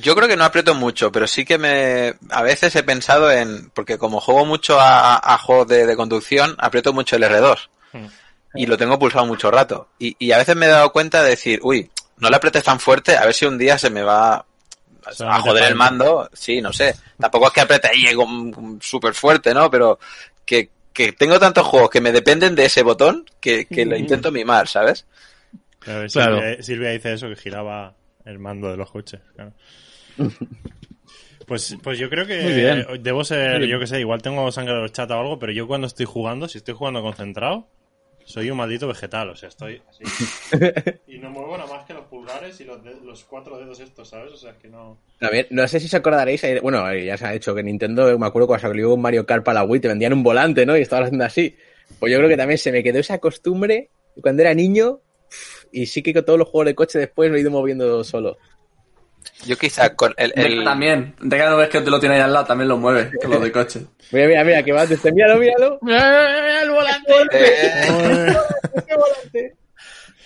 Yo 0.01 0.15
creo 0.15 0.27
que 0.27 0.37
no 0.37 0.45
aprieto 0.45 0.73
mucho, 0.73 1.11
pero 1.11 1.27
sí 1.27 1.43
que 1.43 1.57
me. 1.57 2.13
A 2.29 2.41
veces 2.43 2.75
he 2.75 2.83
pensado 2.83 3.29
en. 3.31 3.69
Porque 3.71 3.97
como 3.97 4.21
juego 4.21 4.45
mucho 4.45 4.79
a, 4.79 5.17
a 5.33 5.37
juegos 5.37 5.67
de, 5.67 5.85
de 5.85 5.95
conducción, 5.97 6.55
aprieto 6.59 6.93
mucho 6.93 7.15
el 7.17 7.23
R2. 7.23 7.57
Hmm. 7.93 8.05
Y 8.55 8.65
lo 8.67 8.77
tengo 8.77 8.97
pulsado 8.99 9.25
mucho 9.25 9.51
rato. 9.51 9.89
Y, 9.99 10.15
y 10.19 10.31
a 10.31 10.37
veces 10.37 10.55
me 10.55 10.65
he 10.67 10.69
dado 10.69 10.91
cuenta 10.91 11.23
de 11.23 11.31
decir, 11.31 11.59
uy, 11.63 11.89
no 12.17 12.29
le 12.29 12.35
apretes 12.35 12.63
tan 12.63 12.79
fuerte, 12.79 13.17
a 13.17 13.25
ver 13.25 13.33
si 13.33 13.45
un 13.45 13.57
día 13.57 13.77
se 13.77 13.89
me 13.89 14.01
va 14.01 14.45
a 15.25 15.39
joder 15.41 15.63
el 15.65 15.75
mando. 15.75 16.29
Sí, 16.33 16.61
no 16.61 16.71
sé. 16.71 16.95
Tampoco 17.19 17.47
es 17.47 17.53
que 17.53 17.61
apriete 17.61 17.89
ahí 17.89 18.13
con- 18.15 18.79
súper 18.81 19.13
fuerte, 19.13 19.53
¿no? 19.53 19.69
Pero 19.71 19.99
que, 20.45 20.69
que 20.93 21.11
tengo 21.13 21.39
tantos 21.39 21.65
juegos 21.67 21.89
que 21.89 22.01
me 22.01 22.11
dependen 22.11 22.55
de 22.55 22.65
ese 22.65 22.83
botón 22.83 23.25
que, 23.39 23.65
que 23.65 23.85
lo 23.85 23.95
intento 23.97 24.31
mimar, 24.31 24.67
¿sabes? 24.67 25.05
Claro, 25.81 26.07
Claro. 26.07 26.35
Silvia, 26.39 26.63
Silvia 26.63 26.89
dice 26.91 27.13
eso, 27.13 27.27
que 27.27 27.35
giraba 27.35 27.95
el 28.25 28.39
mando 28.39 28.69
de 28.71 28.77
los 28.77 28.89
coches. 28.91 29.19
claro. 29.35 29.53
Pues, 31.47 31.75
pues 31.83 31.99
yo 31.99 32.09
creo 32.09 32.25
que 32.25 32.39
eh, 32.69 32.85
debo 33.01 33.25
ser, 33.25 33.65
yo 33.65 33.77
que 33.77 33.85
sé, 33.87 33.99
igual 33.99 34.21
tengo 34.21 34.49
sangre 34.53 34.73
de 34.75 34.81
horchata 34.83 35.17
o 35.17 35.19
algo, 35.19 35.37
pero 35.39 35.51
yo 35.51 35.67
cuando 35.67 35.85
estoy 35.87 36.05
jugando, 36.05 36.47
si 36.47 36.59
estoy 36.59 36.75
jugando 36.75 37.01
concentrado, 37.01 37.67
Soy 38.23 38.49
un 38.51 38.57
maldito 38.57 38.87
vegetal, 38.87 39.31
o 39.31 39.35
sea, 39.35 39.49
estoy 39.49 39.81
así. 39.89 40.03
y 41.07 41.17
no 41.17 41.29
muevo 41.31 41.57
nada 41.57 41.69
más 41.69 41.85
que 41.85 41.93
los 41.93 42.05
pulgares 42.05 42.61
y 42.61 42.63
los, 42.63 42.81
de- 42.83 43.01
los 43.03 43.25
cuatro 43.25 43.57
dedos 43.57 43.79
estos, 43.81 44.07
¿sabes? 44.07 44.31
O 44.31 44.37
sea, 44.37 44.51
es 44.51 44.57
que 44.57 44.69
no... 44.69 44.97
También, 45.19 45.47
no 45.49 45.67
sé 45.67 45.79
si 45.81 45.87
os 45.87 45.93
acordaréis, 45.95 46.41
eh, 46.45 46.59
bueno, 46.61 46.89
eh, 46.89 47.03
ya 47.05 47.17
se 47.17 47.25
ha 47.25 47.33
hecho 47.33 47.53
que 47.53 47.63
Nintendo, 47.63 48.17
me 48.17 48.27
acuerdo 48.27 48.47
cuando 48.47 48.67
salió 48.67 48.93
un 48.93 49.01
Mario 49.01 49.25
Kart 49.25 49.43
para 49.43 49.61
la 49.61 49.65
Wii, 49.65 49.81
te 49.81 49.87
vendían 49.89 50.13
un 50.13 50.23
volante, 50.23 50.65
¿no? 50.65 50.77
Y 50.77 50.81
estabas 50.81 51.07
haciendo 51.07 51.25
así. 51.25 51.57
Pues 51.99 52.11
yo 52.13 52.19
creo 52.19 52.29
que 52.29 52.37
también 52.37 52.59
se 52.59 52.71
me 52.71 52.83
quedó 52.83 52.99
esa 52.99 53.17
costumbre 53.17 53.89
cuando 54.21 54.43
era 54.43 54.53
niño 54.53 55.01
y 55.71 55.85
sí 55.85 56.01
que 56.03 56.13
con 56.13 56.25
todos 56.25 56.39
los 56.39 56.47
juegos 56.49 56.65
de 56.67 56.75
coche 56.75 56.99
después 56.99 57.29
me 57.31 57.37
he 57.37 57.41
ido 57.41 57.51
moviendo 57.51 58.03
solo. 58.03 58.37
Yo 59.45 59.55
quizá 59.57 59.95
con 59.95 60.13
el... 60.17 60.33
el- 60.35 60.63
también. 60.63 61.15
Deca 61.21 61.49
no 61.49 61.57
ves 61.57 61.69
que 61.69 61.81
te 61.81 61.89
lo 61.91 61.99
tiene 61.99 62.15
ahí 62.15 62.21
al 62.21 62.33
lado, 62.33 62.45
también 62.45 62.67
lo 62.67 62.77
mueve, 62.77 63.11
con 63.21 63.29
lo 63.31 63.39
de 63.39 63.51
coche. 63.51 63.81
Mira, 64.11 64.27
mira, 64.27 64.43
mira, 64.43 64.63
que 64.63 64.71
va 64.73 64.85
desde, 64.85 65.11
míralo, 65.11 65.39
míralo. 65.39 65.79
¡El 66.61 66.69
volante! 66.71 67.13
eh, 67.33 68.27
¡Qué 68.87 68.95
volante! 68.95 69.55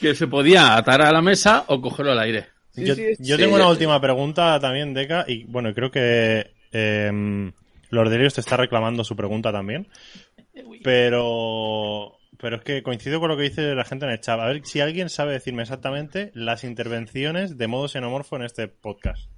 Que 0.01 0.15
se 0.15 0.27
podía 0.27 0.75
atar 0.75 1.01
a 1.01 1.11
la 1.11 1.21
mesa 1.21 1.65
o 1.67 1.79
cogerlo 1.81 2.11
al 2.13 2.19
aire. 2.19 2.47
Sí, 2.71 2.83
yo 2.85 2.95
sí, 2.95 3.03
es- 3.05 3.19
yo 3.19 3.35
sí, 3.35 3.41
tengo 3.43 3.55
una 3.55 3.69
última 3.69 4.01
pregunta 4.01 4.59
también, 4.59 4.93
Deca, 4.93 5.23
y 5.27 5.43
bueno, 5.45 5.73
creo 5.73 5.91
que 5.91 6.51
eh, 6.71 7.51
Lordelios 7.91 8.33
te 8.33 8.41
está 8.41 8.57
reclamando 8.57 9.03
su 9.03 9.15
pregunta 9.15 9.51
también. 9.51 9.87
Pero, 10.83 12.17
pero 12.45 12.57
es 12.57 12.61
que 12.61 12.83
coincido 12.83 13.19
con 13.19 13.29
lo 13.29 13.37
que 13.37 13.41
dice 13.41 13.73
la 13.73 13.85
gente 13.85 14.05
en 14.05 14.11
el 14.11 14.21
chat. 14.21 14.39
A 14.39 14.45
ver 14.45 14.61
si 14.65 14.79
alguien 14.79 15.09
sabe 15.09 15.33
decirme 15.33 15.63
exactamente 15.63 16.29
las 16.35 16.63
intervenciones 16.63 17.57
de 17.57 17.65
modo 17.65 17.87
xenomorfo 17.87 18.35
en 18.35 18.43
este 18.43 18.67
podcast. 18.67 19.31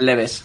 Leves. 0.00 0.44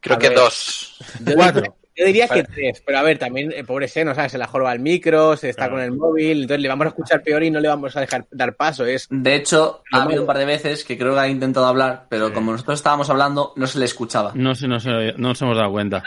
creo 0.00 0.16
A 0.16 0.18
que 0.18 0.30
ver. 0.30 0.38
dos. 0.38 0.96
Yo 1.24 1.36
Cuatro. 1.36 1.76
Yo 1.96 2.06
diría 2.06 2.28
que 2.28 2.44
tres, 2.44 2.82
pero 2.86 2.98
a 2.98 3.02
ver, 3.02 3.18
también, 3.18 3.52
el 3.54 3.64
pobre 3.66 3.88
Seno, 3.88 4.14
¿sabes? 4.14 4.32
Se 4.32 4.38
la 4.38 4.46
jorba 4.46 4.70
al 4.70 4.78
micro, 4.80 5.36
se 5.36 5.50
está 5.50 5.62
Claro. 5.64 5.74
con 5.74 5.82
el 5.82 5.92
móvil, 5.92 6.42
entonces 6.42 6.62
le 6.62 6.68
vamos 6.68 6.86
a 6.86 6.88
escuchar 6.90 7.22
peor 7.22 7.42
y 7.42 7.50
no 7.50 7.60
le 7.60 7.68
vamos 7.68 7.96
a 7.96 8.00
dejar 8.00 8.26
dar 8.30 8.54
paso. 8.54 8.84
Es 8.86 9.06
De 9.10 9.34
hecho, 9.34 9.82
ha 9.92 10.02
habido 10.02 10.22
un 10.22 10.26
par 10.26 10.38
de 10.38 10.44
veces 10.44 10.84
que 10.84 10.96
creo 10.96 11.14
que 11.14 11.20
ha 11.20 11.28
intentado 11.28 11.66
hablar, 11.66 12.06
pero 12.08 12.28
Sí. 12.28 12.34
como 12.34 12.52
nosotros 12.52 12.78
estábamos 12.78 13.10
hablando, 13.10 13.52
no 13.56 13.66
se 13.66 13.78
le 13.78 13.84
escuchaba. 13.84 14.32
No, 14.34 14.54
sé, 14.54 14.66
no, 14.68 14.78
sé, 14.80 14.90
no 15.16 15.28
nos 15.28 15.42
hemos 15.42 15.56
dado 15.56 15.70
cuenta. 15.72 16.02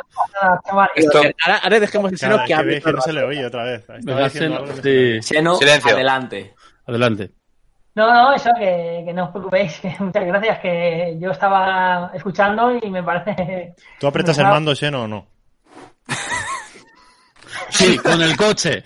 Esto- 0.96 1.22
ahora, 1.46 1.58
ahora 1.64 1.80
dejemos 1.80 2.12
el 2.12 2.18
Seno 2.18 2.36
es 2.36 2.42
que 2.48 2.54
hable 2.54 2.82
que 2.82 2.92
no 2.92 2.98
el 2.98 3.02
se 3.04 3.14
le 3.14 3.24
oye 3.24 3.46
otra 3.46 3.64
vez. 3.64 3.86
Seno, 4.32 4.60
no 4.60 5.56
se 5.58 5.80
sí. 5.82 5.90
Adelante. 5.90 6.54
Adelante. 6.88 7.32
No, 7.96 8.12
no, 8.12 8.34
eso, 8.34 8.50
que, 8.58 9.04
que 9.06 9.14
no 9.14 9.26
os 9.26 9.30
preocupéis. 9.30 9.80
que 9.80 9.96
Muchas 10.00 10.26
gracias, 10.26 10.60
que 10.60 11.16
yo 11.20 11.30
estaba 11.32 12.10
escuchando 12.16 12.72
y 12.82 12.90
me 12.90 13.04
parece... 13.04 13.76
¿Tú 14.00 14.08
apretas 14.08 14.38
el 14.40 14.46
mando, 14.48 14.76
Xeno, 14.76 15.04
o 15.04 15.08
no? 15.08 15.28
Sí, 17.70 17.98
con 17.98 18.22
el 18.22 18.36
coche. 18.38 18.84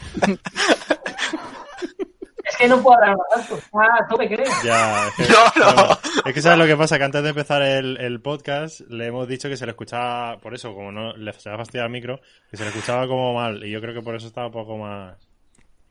Es 2.45 2.55
que 2.57 2.67
no 2.67 2.81
puedo 2.81 2.97
hablar 2.97 3.17
más 3.17 3.43
alto. 3.43 3.57
Está 3.57 3.79
a 3.99 4.07
tope, 4.07 4.27
creo. 4.27 4.45
Ya, 4.63 5.07
es 5.07 5.13
que, 5.15 5.33
No, 5.59 5.73
no. 5.73 5.97
Es 6.25 6.33
que 6.33 6.41
sabes 6.41 6.57
lo 6.57 6.65
que 6.65 6.77
pasa, 6.77 6.97
que 6.97 7.03
antes 7.03 7.21
de 7.21 7.29
empezar 7.29 7.61
el, 7.61 7.97
el 7.97 8.21
podcast 8.21 8.81
le 8.89 9.07
hemos 9.07 9.27
dicho 9.27 9.49
que 9.49 9.57
se 9.57 9.65
le 9.65 9.71
escuchaba, 9.71 10.37
por 10.39 10.53
eso, 10.53 10.73
como 10.73 10.91
no 10.91 11.13
le 11.17 11.33
se 11.33 11.49
le 11.49 11.55
ha 11.55 11.57
fastidiado 11.57 11.87
el 11.87 11.91
micro, 11.91 12.21
que 12.49 12.57
se 12.57 12.63
le 12.63 12.69
escuchaba 12.69 13.07
como 13.07 13.33
mal, 13.33 13.63
y 13.63 13.71
yo 13.71 13.81
creo 13.81 13.93
que 13.93 14.01
por 14.01 14.15
eso 14.15 14.27
estaba 14.27 14.47
un 14.47 14.53
poco 14.53 14.77
más... 14.77 15.17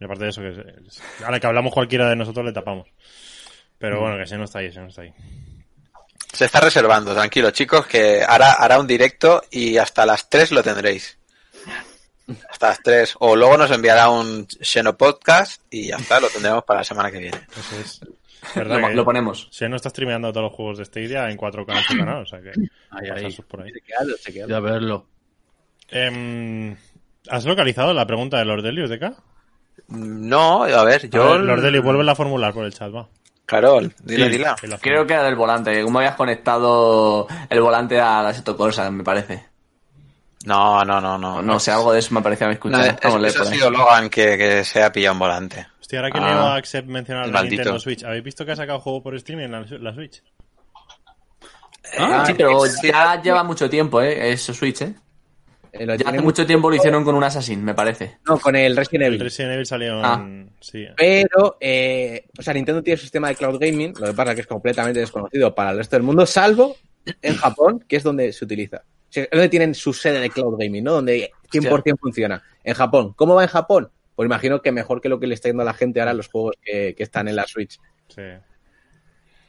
Y 0.00 0.04
aparte 0.04 0.24
de 0.24 0.30
eso, 0.30 0.42
que 0.42 1.24
ahora 1.24 1.40
que 1.40 1.46
hablamos 1.46 1.72
cualquiera 1.72 2.08
de 2.08 2.16
nosotros 2.16 2.44
le 2.44 2.52
tapamos. 2.52 2.88
Pero 3.78 4.00
bueno, 4.00 4.16
que 4.16 4.26
se 4.26 4.38
no 4.38 4.44
está 4.44 4.60
ahí, 4.60 4.72
se 4.72 4.80
no 4.80 4.88
está 4.88 5.02
ahí. 5.02 5.12
Se 6.36 6.44
está 6.44 6.60
reservando, 6.60 7.14
tranquilo, 7.14 7.50
chicos, 7.50 7.86
que 7.86 8.22
hará, 8.22 8.52
hará 8.52 8.78
un 8.78 8.86
directo 8.86 9.42
y 9.50 9.78
hasta 9.78 10.04
las 10.04 10.28
3 10.28 10.52
lo 10.52 10.62
tendréis. 10.62 11.18
Hasta 12.50 12.68
las 12.68 12.82
3. 12.82 13.14
O 13.20 13.34
luego 13.34 13.56
nos 13.56 13.70
enviará 13.70 14.10
un 14.10 14.46
Xeno 14.46 14.98
Podcast 14.98 15.62
y 15.70 15.86
ya 15.86 15.96
está, 15.96 16.20
lo 16.20 16.28
tendremos 16.28 16.62
para 16.64 16.80
la 16.80 16.84
semana 16.84 17.10
que 17.10 17.20
viene. 17.20 17.40
Eso 17.58 17.80
es. 17.80 18.00
¿Verdad 18.54 18.92
Lo, 18.92 19.02
ponemos. 19.02 19.48
Se 19.50 19.66
no 19.66 19.76
está 19.76 19.88
streameando 19.88 20.30
todos 20.30 20.44
los 20.44 20.52
juegos 20.52 20.76
de 20.76 20.84
Stadia 20.84 21.30
en 21.30 21.38
4K 21.38 21.74
en 21.74 21.84
su 21.84 21.96
canal, 21.96 22.22
o 22.22 22.26
sea 22.26 22.42
que... 22.42 22.50
Ahí, 22.90 23.08
ahí. 23.08 23.34
por 23.48 23.62
ahí. 23.62 23.72
Ya 24.46 24.60
verlo. 24.60 25.06
Em, 25.88 26.76
¿Has 27.30 27.46
localizado 27.46 27.94
la 27.94 28.06
pregunta 28.06 28.36
de 28.36 28.44
Lordelius 28.44 28.90
de 28.90 28.96
acá? 28.96 29.16
No, 29.88 30.64
a 30.64 30.84
ver, 30.84 31.08
Yo... 31.08 31.38
Lordelius, 31.38 31.82
vuelve 31.82 32.10
a 32.10 32.14
formular 32.14 32.52
por 32.52 32.66
el 32.66 32.74
chat, 32.74 32.94
va. 32.94 33.08
Carol, 33.46 33.94
dile, 34.02 34.26
Sí. 34.26 34.30
dila. 34.32 34.56
Que 34.60 34.66
la 34.66 34.78
Creo 34.78 35.06
que 35.06 35.14
era 35.14 35.22
del 35.22 35.36
volante. 35.36 35.82
¿Cómo 35.82 35.98
habías 36.00 36.16
conectado 36.16 37.26
el 37.48 37.60
volante 37.60 38.00
a 38.00 38.20
la 38.22 38.34
Seto 38.34 38.56
Corsa, 38.56 38.90
me 38.90 39.04
parece? 39.04 39.46
No, 40.44 40.84
no, 40.84 41.00
no, 41.00 41.16
no. 41.16 41.40
No 41.42 41.58
sé, 41.60 41.70
algo 41.72 41.92
de 41.92 42.00
eso 42.00 42.12
me 42.14 42.22
parecía 42.22 42.46
haber 42.46 42.58
No, 42.64 42.70
escuchado. 42.78 42.84
es- 42.96 43.00
Vamos 43.02 43.16
a 43.16 43.20
leer 43.20 43.34
eso 43.34 43.42
ha 43.42 43.46
sido 43.46 43.70
Logan 43.70 44.10
que, 44.10 44.36
que 44.38 44.64
se 44.64 44.82
ha 44.82 44.92
pillado 44.92 45.14
un 45.14 45.18
volante. 45.20 45.66
Hostia, 45.80 46.00
ahora 46.00 46.10
que 46.10 46.18
Ah. 46.18 46.26
leo 46.28 46.38
a 46.40 46.54
Accept 46.56 46.88
mencionar 46.88 47.26
El 47.26 47.32
la. 47.32 47.42
Nintendo 47.42 47.78
Switch, 47.80 48.04
¿habéis 48.04 48.24
visto 48.24 48.44
que 48.44 48.52
ha 48.52 48.56
sacado 48.56 48.80
juego 48.80 49.02
por 49.02 49.14
streaming 49.16 49.44
en 49.44 49.52
la, 49.52 49.60
la 49.80 49.94
Switch? 49.94 50.22
Ah, 51.98 52.24
sí, 52.26 52.34
pero 52.34 52.60
ya 52.82 53.22
lleva 53.22 53.44
mucho 53.44 53.70
tiempo, 53.70 54.00
¿eh? 54.00 54.32
Eso 54.32 54.52
Switch, 54.52 54.82
¿eh? 54.82 54.94
Eh, 55.78 55.86
lo 55.86 55.94
Ya 55.94 56.08
hace 56.08 56.20
mucho 56.20 56.46
tiempo 56.46 56.68
lo 56.70 56.76
hicieron 56.76 57.04
con 57.04 57.14
un 57.14 57.24
Assassin, 57.24 57.64
me 57.64 57.74
parece. 57.74 58.18
No, 58.26 58.38
con 58.38 58.54
el 58.56 58.76
Resident 58.76 59.02
El 59.02 59.14
Evil. 59.14 59.20
Resident 59.20 59.52
Evil 59.54 59.66
salió 59.66 60.00
Ah. 60.04 60.18
en... 60.22 60.50
Sí. 60.60 60.86
Pero, 60.96 61.56
eh, 61.60 62.24
o 62.38 62.42
sea, 62.42 62.54
Nintendo 62.54 62.82
tiene 62.82 62.96
su 62.96 63.02
sistema 63.02 63.28
de 63.28 63.34
cloud 63.36 63.58
gaming, 63.60 63.94
lo 63.98 64.06
que 64.08 64.12
pasa 64.14 64.30
es 64.30 64.34
que 64.36 64.40
es 64.42 64.46
completamente 64.46 65.00
desconocido 65.00 65.54
para 65.54 65.70
el 65.70 65.78
resto 65.78 65.96
del 65.96 66.02
mundo, 66.02 66.26
salvo 66.26 66.76
en 67.22 67.36
Japón, 67.36 67.84
que 67.88 67.96
es 67.96 68.02
donde 68.02 68.32
se 68.32 68.44
utiliza. 68.44 68.78
O 68.78 69.12
sea, 69.12 69.24
es 69.24 69.30
donde 69.30 69.48
tienen 69.48 69.74
su 69.74 69.92
sede 69.92 70.20
de 70.20 70.30
cloud 70.30 70.56
gaming, 70.58 70.82
¿no? 70.84 70.92
Donde 70.94 71.30
100% 71.52 71.96
funciona. 72.00 72.42
En 72.64 72.74
Japón. 72.74 73.12
¿Cómo 73.14 73.34
va 73.34 73.42
en 73.44 73.48
Japón? 73.48 73.90
Pues 74.16 74.26
imagino 74.26 74.60
que 74.62 74.72
mejor 74.72 75.00
que 75.00 75.08
lo 75.08 75.20
que 75.20 75.26
le 75.26 75.34
está 75.34 75.48
yendo 75.48 75.62
a 75.62 75.66
la 75.66 75.74
gente 75.74 76.00
ahora 76.00 76.14
los 76.14 76.28
juegos 76.28 76.56
que, 76.64 76.94
que 76.96 77.02
están 77.02 77.28
en 77.28 77.36
la 77.36 77.46
Switch. 77.46 77.78
sí. 78.08 78.22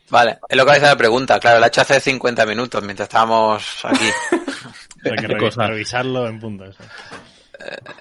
Vale, 0.09 0.37
es 0.47 0.55
lo 0.55 0.63
que 0.63 0.69
vais 0.71 0.83
a 0.83 0.87
la 0.87 0.95
pregunta. 0.95 1.37
Claro, 1.37 1.59
la 1.59 1.65
he 1.65 1.67
hecho 1.67 1.81
hace 1.81 1.99
50 1.99 2.45
minutos 2.45 2.81
mientras 2.81 3.09
estábamos 3.09 3.83
aquí. 3.83 4.05
Hay 5.11 5.17
que 5.17 5.27
Qué 5.27 5.33
revi- 5.35 5.39
cosa. 5.39 5.67
revisarlo 5.67 6.27
en 6.27 6.39
punto. 6.39 6.65
eso. 6.65 6.83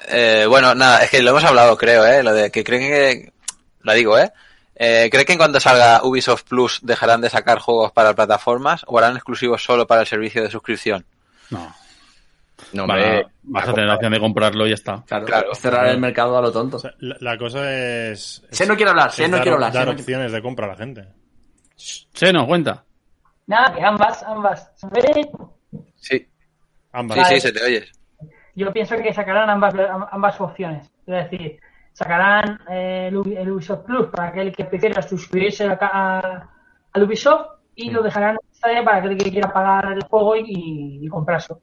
Eh, 0.08 0.46
bueno, 0.48 0.74
nada, 0.74 1.02
es 1.02 1.10
que 1.10 1.22
lo 1.22 1.30
hemos 1.30 1.44
hablado, 1.44 1.76
creo, 1.76 2.04
¿eh? 2.06 2.22
Lo 2.22 2.32
de 2.32 2.50
que 2.50 2.62
creen 2.64 2.82
que... 2.82 3.32
Lo 3.80 3.92
digo, 3.94 4.18
¿eh? 4.18 4.32
eh 4.74 5.08
¿Cree 5.10 5.24
que 5.24 5.32
en 5.32 5.38
cuanto 5.38 5.60
salga 5.60 6.02
Ubisoft 6.04 6.44
Plus 6.44 6.80
dejarán 6.82 7.20
de 7.20 7.30
sacar 7.30 7.58
juegos 7.58 7.92
para 7.92 8.14
plataformas 8.14 8.82
o 8.86 8.98
harán 8.98 9.14
exclusivos 9.16 9.62
solo 9.64 9.86
para 9.86 10.02
el 10.02 10.06
servicio 10.06 10.42
de 10.42 10.50
suscripción? 10.50 11.06
No. 11.50 11.74
No, 12.72 12.86
Vale, 12.86 13.04
hombre. 13.04 13.26
vas 13.42 13.68
a 13.68 13.72
tener 13.74 13.86
la 13.88 13.94
opción 13.96 14.12
de 14.12 14.20
comprarlo 14.20 14.66
y 14.66 14.70
ya 14.70 14.74
está. 14.74 15.02
Claro, 15.06 15.26
Claro. 15.26 15.54
cerrar 15.54 15.86
el 15.88 16.00
mercado 16.00 16.36
a 16.38 16.42
lo 16.42 16.50
tonto. 16.50 16.78
O 16.78 16.80
sea, 16.80 16.90
la, 17.00 17.16
la 17.20 17.38
cosa 17.38 17.70
es... 17.72 18.42
Se 18.50 18.66
no 18.66 18.74
quiere 18.76 18.90
hablar, 18.90 19.12
se 19.12 19.28
no 19.28 19.36
quiere 19.38 19.52
hablar. 19.52 19.72
Dar 19.72 19.84
se 19.84 19.92
no- 19.92 19.98
opciones 20.00 20.32
de 20.32 20.42
compra 20.42 20.66
a 20.66 20.70
la 20.70 20.76
gente. 20.76 21.06
Sí, 21.76 22.32
no, 22.32 22.46
cuenta. 22.46 22.82
Nada, 23.46 23.74
ambas, 23.86 24.22
ambas. 24.24 24.70
¿Se 24.74 24.86
ve? 24.88 25.28
Sí. 25.96 26.26
Ambas. 26.98 27.16
Sí, 27.18 27.22
Vale. 27.24 27.34
sí, 27.34 27.40
se 27.40 27.52
te 27.52 27.64
oyes. 27.64 27.92
Yo 28.54 28.72
pienso 28.72 28.96
que 28.96 29.12
sacarán 29.12 29.50
ambas, 29.50 29.74
ambas 30.10 30.40
opciones. 30.40 30.90
Es 31.06 31.30
decir, 31.30 31.60
sacarán 31.92 32.58
eh, 32.70 33.08
el, 33.08 33.16
Ubi- 33.16 33.36
el 33.38 33.50
Ubisoft 33.50 33.84
Plus 33.84 34.06
para 34.08 34.28
aquel 34.28 34.50
que 34.54 34.64
prefiera 34.64 35.02
suscribirse 35.02 35.64
a, 35.66 35.78
a- 35.80 36.50
al 36.92 37.02
Ubisoft 37.02 37.58
y 37.74 37.90
lo 37.90 38.02
dejarán 38.02 38.38
para 38.84 38.96
aquel 38.98 39.16
que 39.18 39.30
quiera 39.30 39.52
pagar 39.52 39.92
el 39.92 40.02
juego 40.04 40.34
y, 40.36 41.00
y 41.02 41.08
comprarlo. 41.08 41.60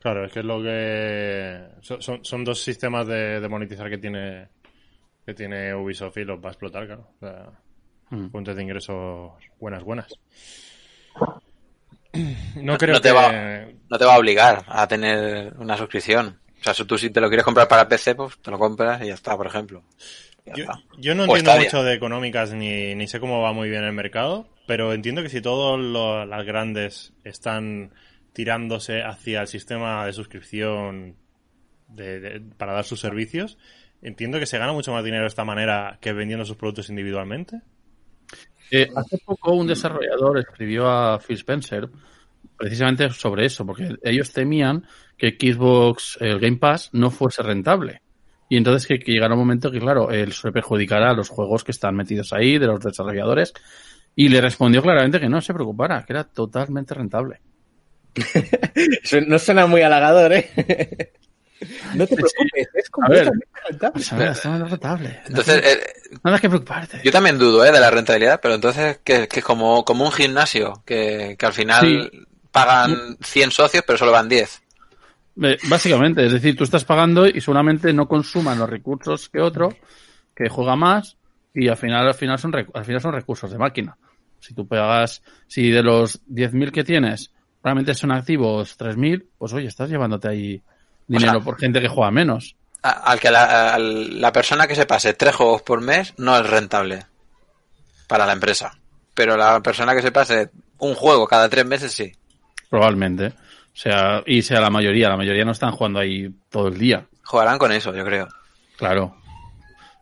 Claro, 0.00 0.24
es 0.24 0.32
que 0.32 0.40
es 0.40 0.44
lo 0.44 0.62
que... 0.62 1.66
Son, 1.80 2.00
son, 2.00 2.24
son 2.24 2.44
dos 2.44 2.62
sistemas 2.62 3.06
de, 3.06 3.40
de 3.40 3.48
monetizar 3.48 3.88
que 3.90 3.98
tiene 3.98 4.48
que 5.26 5.32
tiene 5.34 5.74
Ubisoft 5.74 6.18
y 6.18 6.24
los 6.24 6.38
va 6.38 6.48
a 6.48 6.52
explotar, 6.52 6.86
claro. 6.86 7.08
O 7.16 7.18
sea, 7.18 7.46
Mm. 8.10 8.28
fuentes 8.28 8.54
de 8.54 8.62
ingresos 8.62 9.32
buenas, 9.58 9.82
buenas. 9.82 10.12
No 12.56 12.78
creo 12.78 12.94
no 12.94 13.00
te 13.00 13.08
que... 13.08 13.14
va- 13.14 13.66
No 13.90 13.98
te 13.98 14.04
va 14.04 14.14
a 14.14 14.18
obligar 14.18 14.64
a 14.68 14.86
tener 14.88 15.54
una 15.58 15.76
suscripción. 15.76 16.38
O 16.60 16.64
sea, 16.64 16.72
si 16.74 16.84
tú 16.84 16.96
si 16.96 17.10
te 17.10 17.20
lo 17.20 17.28
quieres 17.28 17.44
comprar 17.44 17.68
para 17.68 17.88
PC, 17.88 18.14
pues 18.14 18.38
te 18.40 18.50
lo 18.50 18.58
compras 18.58 19.02
y 19.02 19.08
ya 19.08 19.14
está, 19.14 19.36
por 19.36 19.46
ejemplo. 19.46 19.82
Yo, 20.54 20.64
yo 20.98 21.14
no 21.14 21.22
O 21.22 21.26
entiendo 21.26 21.50
Stadia. 21.52 21.64
mucho 21.66 21.82
de 21.82 21.94
económicas 21.94 22.52
ni, 22.52 22.94
ni 22.94 23.06
sé 23.08 23.18
cómo 23.20 23.40
va 23.40 23.52
muy 23.52 23.68
bien 23.70 23.82
el 23.84 23.92
mercado, 23.92 24.48
pero 24.66 24.92
entiendo 24.92 25.22
que 25.22 25.28
si 25.30 25.40
todas 25.40 26.26
las 26.28 26.44
grandes 26.46 27.12
están 27.24 27.92
tirándose 28.34 29.02
hacia 29.02 29.40
el 29.42 29.46
sistema 29.46 30.04
de 30.06 30.12
suscripción 30.12 31.16
de- 31.88 32.20
de- 32.20 32.40
para 32.40 32.72
dar 32.72 32.84
sus 32.84 33.00
servicios, 33.00 33.56
entiendo 34.02 34.38
que 34.38 34.46
se 34.46 34.58
gana 34.58 34.72
mucho 34.72 34.92
más 34.92 35.04
dinero 35.04 35.22
de 35.22 35.28
esta 35.28 35.44
manera 35.44 35.98
que 36.00 36.12
vendiendo 36.12 36.44
sus 36.44 36.56
productos 36.56 36.90
individualmente. 36.90 37.60
Eh, 38.76 38.90
hace 38.96 39.18
poco 39.18 39.52
un 39.52 39.68
desarrollador 39.68 40.36
escribió 40.38 40.90
a 40.90 41.20
Phil 41.20 41.36
Spencer 41.36 41.88
precisamente 42.56 43.08
sobre 43.10 43.46
eso, 43.46 43.64
porque 43.64 43.94
ellos 44.02 44.32
temían 44.32 44.84
que 45.16 45.36
Xbox, 45.38 46.18
el 46.20 46.40
Game 46.40 46.56
Pass, 46.56 46.90
no 46.92 47.12
fuese 47.12 47.44
rentable. 47.44 48.02
Y 48.48 48.56
entonces 48.56 48.88
que, 48.88 48.98
que 48.98 49.12
llegara 49.12 49.34
un 49.34 49.38
momento 49.38 49.70
que, 49.70 49.78
claro, 49.78 50.10
él 50.10 50.32
se 50.32 50.50
perjudicara 50.50 51.10
a 51.10 51.14
los 51.14 51.28
juegos 51.28 51.62
que 51.62 51.70
están 51.70 51.94
metidos 51.94 52.32
ahí, 52.32 52.58
de 52.58 52.66
los 52.66 52.80
desarrolladores, 52.80 53.54
y 54.16 54.28
le 54.28 54.40
respondió 54.40 54.82
claramente 54.82 55.20
que 55.20 55.28
no 55.28 55.40
se 55.40 55.54
preocupara, 55.54 56.04
que 56.04 56.12
era 56.12 56.24
totalmente 56.24 56.94
rentable. 56.94 57.40
No 59.28 59.38
suena 59.38 59.66
muy 59.66 59.82
halagador, 59.82 60.32
¿eh? 60.32 61.12
No 61.94 62.06
te 62.06 62.16
preocupes, 62.16 62.68
es 62.74 62.90
completamente 62.90 63.46
rentable. 63.68 64.02
Esto 64.30 64.50
no 64.58 64.66
rentable. 64.66 65.20
Entonces, 65.26 65.62
eh, 65.64 65.78
Nada 66.22 66.38
que 66.38 66.48
preocuparte. 66.48 67.00
yo 67.04 67.10
también 67.12 67.38
dudo 67.38 67.64
¿eh? 67.64 67.72
de 67.72 67.80
la 67.80 67.90
rentabilidad, 67.90 68.40
pero 68.40 68.54
entonces 68.54 68.98
que, 69.04 69.28
que 69.28 69.38
es 69.40 69.44
como, 69.44 69.84
como 69.84 70.04
un 70.04 70.12
gimnasio, 70.12 70.82
que, 70.84 71.36
que 71.38 71.46
al 71.46 71.52
final 71.52 72.10
Sí. 72.12 72.18
pagan 72.50 73.16
100 73.20 73.50
socios, 73.50 73.84
pero 73.86 73.98
solo 73.98 74.12
van 74.12 74.28
10. 74.28 74.62
Eh, 75.42 75.58
Básicamente, 75.68 76.24
es 76.26 76.32
decir, 76.32 76.56
tú 76.56 76.64
estás 76.64 76.84
pagando 76.84 77.26
y 77.26 77.40
seguramente 77.40 77.92
no 77.92 78.06
consuman 78.06 78.58
los 78.58 78.68
recursos 78.70 79.28
que 79.28 79.40
otro, 79.40 79.74
que 80.34 80.48
juega 80.48 80.76
más, 80.76 81.16
y 81.54 81.68
al 81.68 81.76
final, 81.76 82.06
al 82.06 82.14
final 82.14 82.38
son, 82.38 82.52
al 82.74 82.84
final 82.84 83.00
son 83.00 83.12
recursos 83.14 83.50
de 83.50 83.58
máquina. 83.58 83.96
Si 84.40 84.54
tú 84.54 84.66
pagas, 84.66 85.22
si 85.46 85.70
de 85.70 85.82
los 85.82 86.20
10.000 86.26 86.70
que 86.70 86.84
tienes, 86.84 87.32
realmente 87.62 87.94
son 87.94 88.12
activos 88.12 88.76
3.000, 88.78 89.24
pues 89.38 89.52
oye, 89.54 89.68
estás 89.68 89.88
llevándote 89.88 90.28
ahí 90.28 90.62
dinero 91.06 91.32
sea- 91.32 91.40
por 91.40 91.58
gente 91.58 91.80
que 91.80 91.88
juega 91.88 92.10
menos. 92.10 92.56
A- 92.82 92.90
Al 93.10 93.20
que 93.20 93.30
la, 93.30 93.74
al- 93.74 94.20
la 94.20 94.32
persona 94.32 94.66
que 94.66 94.74
se 94.74 94.86
pase 94.86 95.14
tres 95.14 95.34
juegos 95.34 95.62
por 95.62 95.80
mes 95.80 96.14
no 96.18 96.36
es 96.36 96.46
rentable 96.48 97.06
para 98.06 98.26
la 98.26 98.32
empresa. 98.32 98.78
Pero 99.14 99.36
la 99.36 99.60
persona 99.60 99.94
que 99.94 100.02
se 100.02 100.12
pase 100.12 100.50
un 100.78 100.94
juego 100.94 101.26
cada 101.26 101.48
tres 101.48 101.64
meses 101.64 101.92
sí. 101.92 102.12
Probablemente. 102.68 103.28
O 103.28 103.76
sea, 103.76 104.22
y 104.26 104.42
sea 104.42 104.60
la 104.60 104.70
mayoría, 104.70 105.08
la 105.08 105.16
mayoría 105.16 105.44
no 105.44 105.52
están 105.52 105.72
jugando 105.72 105.98
ahí 106.00 106.28
todo 106.50 106.68
el 106.68 106.78
día. 106.78 107.06
Jugarán 107.24 107.58
con 107.58 107.72
eso, 107.72 107.94
yo 107.94 108.04
creo. 108.04 108.28
Claro. 108.76 109.16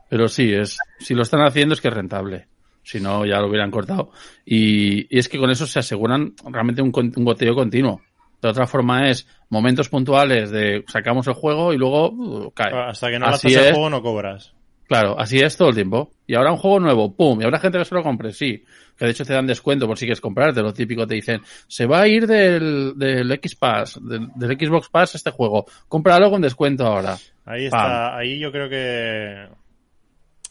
Pero 0.08 0.28
sí, 0.28 0.52
es, 0.52 0.76
si 0.98 1.14
lo 1.14 1.22
están 1.22 1.40
haciendo 1.42 1.74
es 1.74 1.80
que 1.80 1.88
es 1.88 1.94
rentable. 1.94 2.48
Si 2.82 3.00
no, 3.00 3.24
ya 3.24 3.38
lo 3.38 3.46
hubieran 3.48 3.70
cortado. 3.70 4.10
Y, 4.44 5.06
y 5.14 5.18
es 5.18 5.28
que 5.28 5.38
con 5.38 5.50
eso 5.50 5.66
se 5.66 5.78
aseguran 5.78 6.34
realmente 6.50 6.82
un, 6.82 6.90
un 6.94 7.24
goteo 7.24 7.54
continuo. 7.54 8.02
De 8.43 8.48
otra 8.48 8.66
forma 8.66 9.09
es 9.09 9.27
momentos 9.48 9.89
puntuales 9.89 10.51
de 10.51 10.85
sacamos 10.89 11.27
el 11.28 11.35
juego 11.35 11.73
y 11.73 11.78
luego 11.78 12.10
uh, 12.10 12.51
cae. 12.51 12.74
Hasta 12.74 13.09
que 13.09 13.19
no 13.19 13.27
lanzas 13.27 13.44
el 13.44 13.73
juego 13.73 13.89
no 13.89 14.02
cobras. 14.02 14.52
Claro, 14.89 15.19
así 15.19 15.39
es 15.39 15.56
todo 15.56 15.69
el 15.69 15.74
tiempo. 15.74 16.10
Y 16.27 16.35
ahora 16.35 16.51
un 16.51 16.59
juego 16.59 16.81
nuevo, 16.81 17.14
¡pum! 17.14 17.40
Y 17.40 17.44
habrá 17.44 17.60
gente 17.60 17.78
que 17.78 17.85
se 17.85 17.94
lo 17.94 18.02
compre, 18.02 18.32
sí. 18.32 18.62
Que 18.98 19.06
de 19.06 19.12
hecho 19.12 19.24
te 19.24 19.32
dan 19.32 19.47
descuento 19.47 19.86
por 19.86 19.97
si 19.97 20.05
quieres 20.05 20.20
comprarte. 20.20 20.60
Lo 20.60 20.74
típico 20.74 21.06
te 21.06 21.14
dicen, 21.14 21.40
se 21.66 21.86
va 21.86 22.02
a 22.02 22.09
ir 22.09 22.27
del, 22.27 22.93
del 22.97 23.31
X 23.31 23.55
Pass, 23.55 24.01
del, 24.02 24.28
del 24.35 24.59
Xbox 24.59 24.90
Pass 24.90 25.14
este 25.14 25.31
juego. 25.31 25.64
Cómpralo 25.89 26.28
con 26.28 26.43
descuento 26.43 26.85
ahora. 26.85 27.16
Ahí 27.47 27.70
Pam. 27.70 27.81
está, 27.81 28.16
ahí 28.19 28.39
yo 28.39 28.52
creo 28.52 28.69
que... 28.69 29.48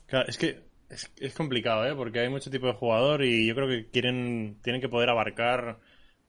Claro, 0.07 0.27
es 0.27 0.37
que 0.37 0.59
es, 0.89 1.11
es 1.19 1.33
complicado, 1.35 1.85
¿eh? 1.85 1.93
Porque 1.93 2.21
hay 2.21 2.29
mucho 2.29 2.49
tipo 2.49 2.67
de 2.67 2.73
jugador 2.73 3.23
y 3.23 3.45
yo 3.45 3.53
creo 3.53 3.67
que 3.67 3.89
quieren 3.89 4.57
tienen 4.63 4.81
que 4.81 4.89
poder 4.89 5.09
abarcar 5.09 5.77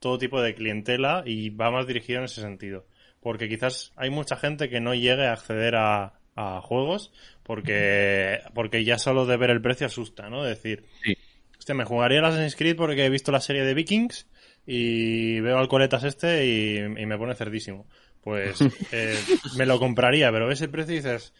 todo 0.03 0.19
tipo 0.19 0.43
de 0.43 0.55
clientela 0.55 1.23
y 1.25 1.49
va 1.49 1.71
más 1.71 1.87
dirigido 1.87 2.19
en 2.19 2.27
ese 2.27 2.43
sentido. 2.43 2.85
Porque 3.21 3.49
quizás 3.49 3.93
hay 3.97 4.11
mucha 4.11 4.37
gente 4.37 4.69
que 4.69 4.81
no 4.81 4.93
llegue 4.95 5.27
a 5.27 5.33
acceder 5.33 5.77
a, 5.77 6.19
a 6.35 6.61
juegos 6.61 7.13
porque, 7.43 8.41
porque 8.53 8.85
ya 8.85 8.99
solo 8.99 9.25
de 9.25 9.39
ver 9.39 9.51
el 9.51 9.63
precio 9.63 9.87
asusta, 9.87 10.29
¿no? 10.29 10.43
Decir, 10.45 10.85
Sí. 11.03 11.17
Hostia, 11.63 11.77
me 11.77 11.85
jugaría 11.85 12.19
el 12.19 12.25
Assassin's 12.25 12.57
Creed 12.57 12.75
porque 12.75 13.05
he 13.05 13.09
visto 13.09 13.31
la 13.31 13.41
serie 13.41 13.65
de 13.65 13.75
Vikings 13.75 14.27
y 14.67 15.39
veo 15.39 15.59
al 15.59 15.69
coletas 15.69 16.03
este 16.03 16.45
y, 16.45 16.79
y 16.79 17.07
me 17.07 17.17
pone 17.17 17.37
cerdísimo. 17.37 17.87
Pues 18.21 18.61
eh, 18.91 19.17
me 19.57 19.65
lo 19.65 19.79
compraría, 19.79 20.33
pero 20.33 20.49
ves 20.49 20.61
el 20.61 20.71
precio 20.71 20.95
y 20.95 20.97
dices... 20.97 21.33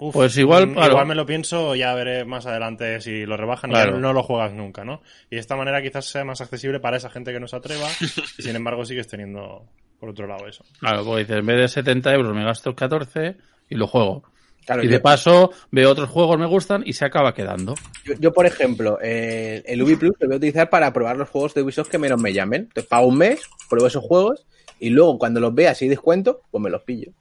"Uf, 0.00 0.14
Pues 0.14 0.36
igual, 0.38 0.68
mm, 0.68 0.72
claro. 0.74 0.90
igual 0.92 1.06
me 1.06 1.14
lo 1.14 1.26
pienso, 1.26 1.74
ya 1.76 1.94
veré 1.94 2.24
más 2.24 2.46
adelante 2.46 3.00
si 3.00 3.26
lo 3.26 3.36
rebajan 3.36 3.70
y 3.70 3.74
Claro. 3.74 3.92
ya 3.92 3.98
no 3.98 4.12
lo 4.12 4.22
juegas 4.22 4.52
nunca, 4.52 4.84
¿no? 4.84 5.02
Y 5.30 5.36
de 5.36 5.40
esta 5.40 5.56
manera 5.56 5.82
quizás 5.82 6.06
sea 6.06 6.24
más 6.24 6.40
accesible 6.40 6.80
para 6.80 6.96
esa 6.96 7.10
gente 7.10 7.32
que 7.32 7.40
no 7.40 7.46
se 7.46 7.56
atreva 7.56 7.86
y 8.38 8.42
sin 8.42 8.56
embargo 8.56 8.84
sigues 8.84 9.06
teniendo 9.06 9.66
por 9.98 10.08
otro 10.08 10.26
lado 10.26 10.46
eso. 10.48 10.64
Claro, 10.80 11.04
porque 11.04 11.20
dices, 11.24 11.36
en 11.36 11.46
vez 11.46 11.58
de 11.58 11.68
70 11.68 12.12
euros 12.14 12.34
me 12.34 12.42
gasto 12.44 12.74
14 12.74 13.36
y 13.68 13.74
lo 13.76 13.86
juego. 13.86 14.22
Claro, 14.64 14.82
y 14.82 14.86
yo- 14.86 14.92
de 14.92 15.00
paso 15.00 15.50
veo 15.70 15.90
otros 15.90 16.08
juegos 16.08 16.38
me 16.38 16.46
gustan 16.46 16.82
y 16.86 16.92
se 16.94 17.04
acaba 17.04 17.34
quedando. 17.34 17.74
Yo, 18.04 18.14
yo, 18.18 18.32
por 18.32 18.46
ejemplo, 18.46 18.98
eh, 19.02 19.62
el 19.66 19.82
Ubi 19.82 19.96
Plus 19.96 20.12
lo 20.20 20.26
voy 20.28 20.34
a 20.34 20.36
utilizar 20.38 20.70
para 20.70 20.92
probar 20.92 21.16
los 21.16 21.28
juegos 21.28 21.52
de 21.54 21.62
Ubisoft 21.62 21.88
que 21.90 21.98
menos 21.98 22.20
me 22.20 22.32
llamen. 22.32 22.62
Entonces 22.62 22.86
pago 22.88 23.06
un 23.06 23.18
mes, 23.18 23.42
pruebo 23.68 23.86
esos 23.88 24.02
juegos 24.04 24.46
y 24.78 24.90
luego 24.90 25.18
cuando 25.18 25.40
los 25.40 25.54
vea 25.54 25.74
si 25.74 25.84
hay 25.84 25.88
descuento, 25.90 26.40
pues 26.50 26.62
me 26.62 26.70
los 26.70 26.82
pillo. 26.82 27.12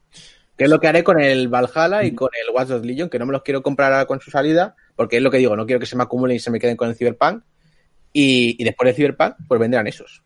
Que 0.60 0.66
es 0.66 0.70
lo 0.70 0.80
que 0.80 0.88
haré 0.88 1.04
con 1.04 1.20
el 1.20 1.48
Valhalla 1.48 2.04
y 2.04 2.14
con 2.14 2.30
el 2.34 2.54
Watch 2.54 2.68
Dogs 2.68 2.86
Legion, 2.86 3.10
que 3.10 3.18
no 3.18 3.26
me 3.26 3.32
los 3.32 3.42
quiero 3.42 3.64
comprar 3.64 3.94
ahora 3.94 4.06
con 4.06 4.20
su 4.20 4.30
salida, 4.30 4.76
porque 4.96 5.18
es 5.18 5.24
lo 5.24 5.32
que 5.32 5.38
digo, 5.38 5.56
no 5.56 5.66
quiero 5.66 5.80
que 5.80 5.86
se 5.88 5.96
me 5.96 6.04
acumulen 6.04 6.36
y 6.36 6.40
se 6.40 6.52
me 6.52 6.60
queden 6.60 6.76
con 6.78 6.90
el 6.90 6.96
Cyberpunk. 6.96 7.44
Y, 8.14 8.62
y 8.62 8.64
después 8.66 8.86
del 8.88 8.96
Cyberpunk, 8.96 9.36
pues 9.48 9.60
vendrán 9.60 9.88
esos. 9.88 10.22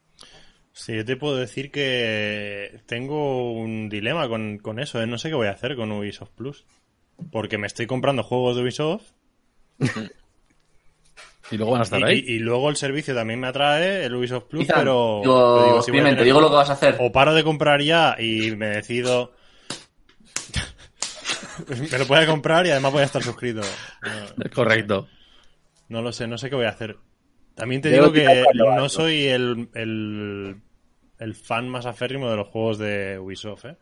Sí, 0.71 0.95
yo 0.95 1.05
te 1.05 1.17
puedo 1.17 1.35
decir 1.37 1.69
que 1.71 2.79
tengo 2.87 3.53
un 3.53 3.89
dilema 3.89 4.27
con, 4.27 4.57
con 4.57 4.79
eso, 4.79 4.99
¿eh? 5.01 5.05
no 5.05 5.19
sé 5.19 5.29
qué 5.29 5.35
voy 5.35 5.47
a 5.47 5.51
hacer 5.51 5.75
con 5.75 5.91
Ubisoft 5.91 6.31
Plus. 6.31 6.65
Porque 7.31 7.59
me 7.59 7.67
estoy 7.67 7.85
comprando 7.85 8.23
juegos 8.23 8.55
de 8.55 8.63
Ubisoft 8.63 9.11
Y 11.51 11.57
luego 11.57 11.73
van 11.73 11.81
a 11.81 11.83
estar 11.83 11.99
y, 11.99 12.03
ahí. 12.03 12.23
y- 12.25 12.33
y 12.35 12.39
luego 12.39 12.69
el 12.69 12.77
servicio 12.77 13.13
también 13.13 13.39
me 13.39 13.47
atrae, 13.47 14.05
el 14.05 14.15
Ubisoft 14.15 14.45
Plus, 14.45 14.65
pero, 14.73 15.19
digo, 15.21 15.53
pero 15.55 15.65
digo, 15.67 15.81
si 15.83 15.91
voy 15.91 15.99
a 15.99 16.03
Clemente, 16.03 16.09
tener- 16.21 16.25
digo 16.25 16.41
lo 16.41 16.49
que 16.49 16.55
vas 16.55 16.69
a 16.69 16.73
hacer. 16.73 16.95
O 16.99 17.11
paro 17.11 17.33
de 17.33 17.43
comprar 17.43 17.81
ya 17.81 18.15
y 18.17 18.55
me 18.55 18.67
decido... 18.67 19.33
me 21.91 21.97
lo 21.97 22.15
a 22.15 22.25
comprar 22.25 22.65
y 22.65 22.71
además 22.71 22.91
voy 22.91 23.01
a 23.01 23.05
estar 23.05 23.23
suscrito. 23.23 23.61
No, 24.37 24.49
Correcto. 24.53 25.07
no 25.89 26.01
lo 26.01 26.11
sé, 26.11 26.27
no 26.27 26.37
sé 26.37 26.49
qué 26.49 26.55
voy 26.55 26.65
a 26.65 26.69
hacer. 26.69 26.97
También 27.55 27.81
te 27.81 27.89
digo 27.89 28.11
que 28.11 28.43
no 28.55 28.89
soy 28.89 29.27
el, 29.27 29.69
el, 29.75 30.55
el 31.19 31.35
fan 31.35 31.69
más 31.69 31.85
aférrimo 31.85 32.29
de 32.29 32.37
los 32.37 32.47
juegos 32.47 32.79
de 32.79 33.19
Ubisoft, 33.19 33.65
¿eh? 33.65 33.77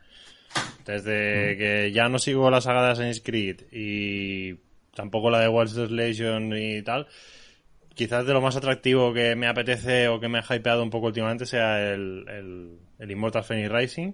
Mm. 0.55 0.83
Desde 0.85 1.57
que 1.57 1.91
ya 1.93 2.09
no 2.09 2.19
sigo 2.19 2.49
la 2.49 2.59
saga 2.59 2.83
de 2.83 2.91
Assassin's 2.91 3.21
Creed 3.21 3.61
y 3.71 4.55
tampoco 4.93 5.29
la 5.29 5.39
de 5.39 5.47
Watch 5.47 5.73
Legion 5.75 6.55
y 6.55 6.81
tal, 6.81 7.07
quizás 7.93 8.25
de 8.25 8.33
lo 8.33 8.41
más 8.41 8.55
atractivo 8.55 9.13
que 9.13 9.35
me 9.35 9.47
apetece 9.47 10.07
o 10.07 10.19
que 10.19 10.27
me 10.27 10.39
ha 10.39 10.55
hypeado 10.55 10.83
un 10.83 10.89
poco 10.89 11.07
últimamente 11.07 11.45
sea 11.45 11.93
el, 11.93 12.25
el, 12.27 12.77
el 12.99 13.11
Immortal 13.11 13.43
Phoenix 13.43 13.71
Rising. 13.71 14.13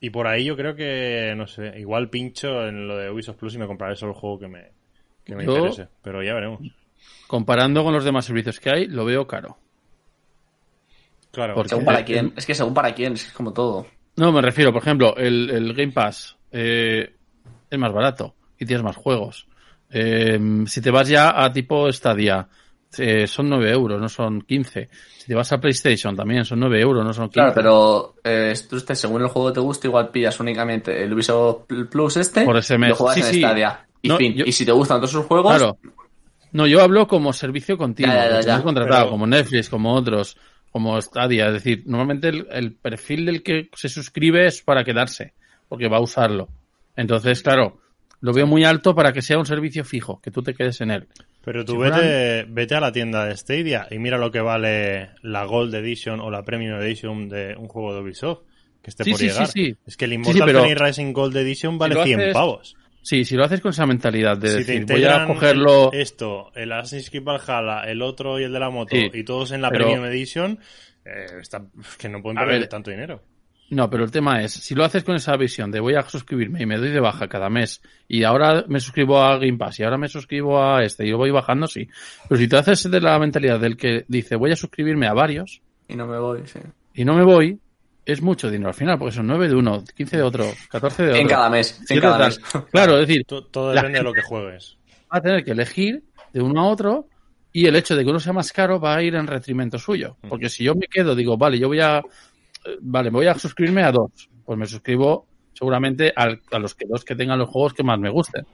Y 0.00 0.10
por 0.10 0.26
ahí 0.26 0.44
yo 0.46 0.56
creo 0.56 0.74
que, 0.74 1.34
no 1.36 1.46
sé, 1.46 1.74
igual 1.78 2.08
pincho 2.08 2.66
en 2.66 2.88
lo 2.88 2.96
de 2.96 3.10
Ubisoft 3.10 3.36
Plus 3.36 3.54
y 3.54 3.58
me 3.58 3.66
compraré 3.66 3.96
solo 3.96 4.12
el 4.12 4.18
juego 4.18 4.38
que 4.38 4.48
me, 4.48 4.72
que 5.24 5.34
me 5.36 5.44
Yo- 5.44 5.56
interese. 5.56 5.88
Pero 6.02 6.22
ya 6.22 6.34
veremos. 6.34 6.60
Comparando 7.26 7.84
con 7.84 7.92
los 7.92 8.04
demás 8.04 8.24
servicios 8.24 8.58
que 8.60 8.70
hay, 8.70 8.86
lo 8.86 9.04
veo 9.04 9.26
caro. 9.26 9.58
Claro. 11.32 11.54
Porque- 11.54 11.68
según 11.70 11.84
para 11.84 12.04
quién. 12.04 12.32
Es 12.36 12.46
que 12.46 12.54
según 12.54 12.74
para 12.74 12.94
quién, 12.94 13.12
es 13.14 13.30
como 13.32 13.52
todo. 13.52 13.86
No, 14.16 14.32
me 14.32 14.40
refiero, 14.42 14.72
por 14.72 14.82
ejemplo, 14.82 15.16
el, 15.16 15.48
el 15.50 15.74
Game 15.74 15.92
Pass 15.92 16.36
eh, 16.50 17.14
es 17.70 17.78
más 17.78 17.92
barato 17.92 18.34
y 18.58 18.66
tienes 18.66 18.82
más 18.82 18.96
juegos. 18.96 19.46
Eh, 19.90 20.38
si 20.66 20.80
te 20.80 20.90
vas 20.90 21.08
ya 21.08 21.42
a 21.44 21.52
tipo 21.52 21.90
Stadia, 21.92 22.48
eh, 22.98 23.26
son 23.26 23.48
9 23.48 23.70
euros, 23.70 24.00
no 24.00 24.08
son 24.08 24.42
15. 24.42 24.88
Si 25.18 25.26
te 25.26 25.34
vas 25.34 25.52
a 25.52 25.58
PlayStation 25.60 26.16
también 26.16 26.44
son 26.44 26.60
9 26.60 26.80
euros, 26.80 27.04
no 27.04 27.12
son 27.12 27.24
15. 27.28 27.34
Claro, 27.34 27.52
pero 27.54 28.14
eh, 28.24 28.54
tú 28.68 28.76
estés, 28.76 28.98
según 28.98 29.22
el 29.22 29.28
juego 29.28 29.48
que 29.48 29.54
te 29.54 29.60
guste, 29.60 29.88
igual 29.88 30.08
pillas 30.10 30.38
únicamente 30.40 31.02
el 31.04 31.12
Ubisoft 31.12 31.66
Plus 31.90 32.16
este 32.16 32.44
Por 32.44 32.56
ese 32.56 32.74
y 32.74 32.78
mes. 32.78 32.90
lo 32.90 32.96
juegas 32.96 33.14
Sí, 33.16 33.20
en 33.22 33.26
sí. 33.34 33.40
Stadia. 33.40 33.86
Y 34.02 34.08
No, 34.08 34.16
fin. 34.16 34.34
yo- 34.34 34.44
Y 34.46 34.52
si 34.52 34.64
te 34.64 34.72
gustan 34.72 34.98
todos 34.98 35.10
sus 35.12 35.26
juegos, 35.26 35.54
Claro. 35.56 35.78
No, 36.52 36.66
yo 36.66 36.80
hablo 36.82 37.06
como 37.06 37.32
servicio 37.32 37.78
continuo, 37.78 38.12
Ya, 38.12 38.40
ya, 38.40 38.62
contratado, 38.62 39.02
pero- 39.04 39.10
como 39.12 39.26
Netflix, 39.26 39.68
como 39.68 39.94
otros, 39.94 40.36
como 40.72 41.00
Stadia. 41.00 41.46
Es 41.46 41.52
decir, 41.52 41.84
normalmente 41.86 42.28
el, 42.28 42.46
el 42.50 42.72
perfil 42.72 43.24
del 43.26 43.42
que 43.44 43.68
se 43.74 43.88
suscribe 43.88 44.46
es 44.46 44.60
para 44.62 44.82
quedarse, 44.82 45.32
porque 45.68 45.86
va 45.88 45.98
a 45.98 46.00
usarlo. 46.00 46.48
Entonces, 46.96 47.40
claro, 47.42 47.78
lo 48.20 48.32
veo 48.32 48.48
muy 48.48 48.64
alto 48.64 48.96
para 48.96 49.12
que 49.12 49.22
sea 49.22 49.38
un 49.38 49.46
servicio 49.46 49.84
fijo, 49.84 50.20
que 50.20 50.32
tú 50.32 50.42
te 50.42 50.52
quedes 50.54 50.80
en 50.80 50.90
él. 50.90 51.06
Pero 51.42 51.64
tú 51.64 51.72
Si 51.72 51.78
vete, 51.78 52.44
vete 52.48 52.74
a 52.74 52.80
la 52.80 52.92
tienda 52.92 53.24
de 53.24 53.36
Stadia 53.36 53.86
y 53.90 53.98
mira 53.98 54.18
lo 54.18 54.30
que 54.30 54.40
vale 54.40 55.10
la 55.22 55.44
Gold 55.44 55.74
Edition 55.74 56.20
o 56.20 56.30
la 56.30 56.42
Premium 56.44 56.78
Edition 56.80 57.28
de 57.28 57.54
un 57.56 57.66
juego 57.68 57.94
de 57.94 58.00
Ubisoft 58.02 58.40
que 58.82 58.90
esté 58.90 59.04
Sí, 59.04 59.10
por 59.10 59.20
sí, 59.20 59.26
llegar. 59.28 59.46
sí, 59.46 59.64
sí. 59.66 59.76
Es 59.86 59.96
que 59.96 60.04
el 60.04 60.12
Immortal 60.14 60.42
pero- 60.44 60.64
Rising 60.86 61.12
Gold 61.12 61.36
Edition 61.36 61.78
vale 61.78 61.94
lo 61.94 62.04
100 62.04 62.20
haces- 62.20 62.32
pavos. 62.34 62.76
Sí, 63.02 63.24
si 63.24 63.34
lo 63.34 63.44
haces 63.44 63.62
con 63.62 63.70
esa 63.70 63.86
mentalidad 63.86 64.36
de 64.36 64.48
si 64.50 64.64
te 64.66 64.72
decir, 64.80 64.84
voy 64.86 65.04
a 65.04 65.24
cogerlo... 65.26 65.90
esto, 65.92 66.52
el 66.54 66.70
Assassin's 66.72 67.08
Creed 67.08 67.24
Valhalla, 67.24 67.84
el 67.90 68.02
otro 68.02 68.38
y 68.38 68.44
el 68.44 68.52
de 68.52 68.60
la 68.60 68.68
moto 68.68 68.94
y 68.94 69.24
todos 69.24 69.52
en 69.52 69.62
la 69.62 69.70
pero- 69.70 69.86
Premium 69.86 70.04
Edition, 70.06 70.58
eh, 71.06 71.24
está, 71.40 71.64
es 71.80 71.96
que 71.96 72.10
no 72.10 72.20
pueden 72.22 72.36
perder 72.36 72.60
ver, 72.60 72.68
tanto 72.68 72.90
dinero. 72.90 73.22
No, 73.70 73.88
pero 73.88 74.04
el 74.04 74.10
tema 74.10 74.42
es, 74.42 74.52
si 74.52 74.74
lo 74.74 74.84
haces 74.84 75.04
con 75.04 75.14
esa 75.14 75.36
visión 75.36 75.70
de 75.70 75.78
voy 75.80 75.94
a 75.94 76.02
suscribirme 76.02 76.62
y 76.62 76.66
me 76.66 76.76
doy 76.76 76.90
de 76.90 76.98
baja 77.00 77.28
cada 77.28 77.48
mes 77.48 77.80
y 78.08 78.24
ahora 78.24 78.64
me 78.68 78.80
suscribo 78.80 79.22
a 79.22 79.36
Game 79.38 79.56
Pass 79.58 79.78
y 79.80 79.84
ahora 79.84 79.96
me 79.96 80.08
suscribo 80.08 80.62
a 80.62 80.82
este 80.84 81.06
y 81.06 81.10
lo 81.10 81.18
voy 81.18 81.30
bajando, 81.30 81.66
sí. 81.68 81.88
Pero 82.28 82.40
si 82.40 82.48
te 82.48 82.56
haces 82.56 82.90
de 82.90 83.00
la 83.00 83.18
mentalidad 83.18 83.60
del 83.60 83.76
que 83.76 84.04
dice 84.08 84.34
voy 84.36 84.50
a 84.52 84.56
suscribirme 84.56 85.06
a 85.06 85.12
varios 85.14 85.62
y 85.88 85.94
no 85.96 86.06
me 86.06 86.18
voy, 86.18 86.40
sí. 86.46 86.58
y 86.94 87.04
no 87.04 87.14
me 87.14 87.22
voy, 87.24 87.58
es 88.04 88.20
mucho 88.22 88.50
dinero 88.50 88.68
al 88.70 88.74
final, 88.74 88.98
porque 88.98 89.14
son 89.14 89.26
9 89.28 89.48
de 89.48 89.54
uno, 89.54 89.84
15 89.94 90.16
de 90.16 90.22
otro, 90.24 90.46
14 90.70 91.02
de 91.04 91.08
otro. 91.10 91.20
En 91.22 91.28
cada 91.28 91.48
mes. 91.48 91.80
En 91.88 92.00
cada 92.00 92.18
tal. 92.18 92.26
mes. 92.28 92.40
Claro, 92.72 92.98
es 92.98 93.06
decir, 93.06 93.24
To- 93.24 93.44
Todo 93.44 93.70
depende 93.70 93.98
de 93.98 94.04
lo 94.04 94.12
que 94.12 94.22
juegues. 94.22 94.76
va 95.12 95.18
a 95.18 95.20
tener 95.20 95.44
que 95.44 95.52
elegir 95.52 96.02
de 96.32 96.40
uno 96.42 96.60
a 96.62 96.66
otro 96.66 97.06
y 97.52 97.66
el 97.66 97.76
hecho 97.76 97.94
de 97.96 98.02
que 98.04 98.10
uno 98.10 98.18
sea 98.20 98.32
más 98.32 98.52
caro 98.52 98.80
va 98.80 98.96
a 98.96 99.02
ir 99.02 99.14
en 99.14 99.26
retrimento 99.28 99.78
suyo. 99.78 100.16
Porque 100.28 100.48
si 100.48 100.64
yo 100.64 100.74
me 100.74 100.86
quedo, 100.88 101.14
digo, 101.14 101.36
vale, 101.36 101.58
yo 101.58 101.66
voy 101.68 101.80
a, 101.80 102.00
vale, 102.80 103.10
voy 103.10 103.26
a 103.26 103.34
suscribirme 103.38 103.82
a 103.82 103.92
dos, 103.92 104.28
pues 104.44 104.58
me 104.58 104.66
suscribo 104.66 105.26
seguramente 105.52 106.12
al- 106.14 106.40
a 106.50 106.58
los 106.58 106.74
que 106.74 106.86
dos 106.86 107.04
que 107.04 107.14
tengan 107.16 107.38
los 107.38 107.48
juegos 107.48 107.74
que 107.74 107.82
más 107.82 107.98
me 107.98 108.10
gusten. 108.10 108.46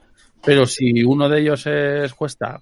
Pero 0.43 0.65
si 0.65 1.03
uno 1.03 1.27
de 1.29 1.39
ellos 1.41 1.65
es, 1.67 2.13
cuesta 2.13 2.61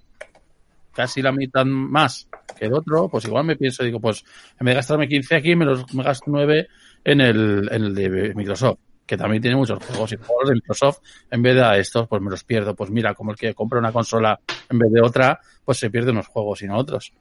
casi 0.94 1.22
la 1.22 1.32
mitad 1.32 1.66
más 1.66 2.28
que 2.58 2.66
el 2.66 2.74
otro, 2.74 3.10
pues 3.10 3.26
igual 3.26 3.46
me 3.46 3.56
pienso, 3.58 3.84
digo, 3.84 4.00
pues 4.00 4.24
en 4.60 4.66
vez 4.66 4.74
de 4.74 4.76
gastarme 4.76 5.08
15 5.10 5.36
aquí, 5.36 5.56
me 5.56 5.66
los 5.66 5.94
me 5.94 6.04
gasto 6.04 6.26
9 6.28 6.68
en 7.04 7.20
el, 7.22 7.68
en 7.72 7.84
el 7.84 7.94
de 7.96 8.34
Microsoft, 8.34 8.80
que 9.06 9.18
también 9.18 9.42
tiene 9.42 9.58
muchos 9.58 9.84
juegos 9.84 10.14
y 10.14 10.16
juegos 10.16 10.48
de 10.50 10.56
Microsoft, 10.56 11.00
en 11.30 11.42
vez 11.42 11.56
de 11.56 11.80
estos, 11.80 12.08
pues 12.08 12.22
me 12.22 12.30
los 12.32 12.44
pierdo. 12.46 12.74
Pues 12.76 12.90
mira, 12.92 13.14
como 13.14 13.32
el 13.32 13.38
que 13.38 13.54
compra 13.54 13.80
una 13.80 13.92
consola 13.92 14.40
en 14.70 14.80
vez 14.80 14.92
de 14.92 15.02
otra, 15.02 15.40
pues 15.66 15.78
se 15.78 15.90
pierde 15.90 16.12
unos 16.12 16.28
juegos 16.28 16.62
y 16.62 16.68
no 16.68 16.78
otros. 16.78 17.12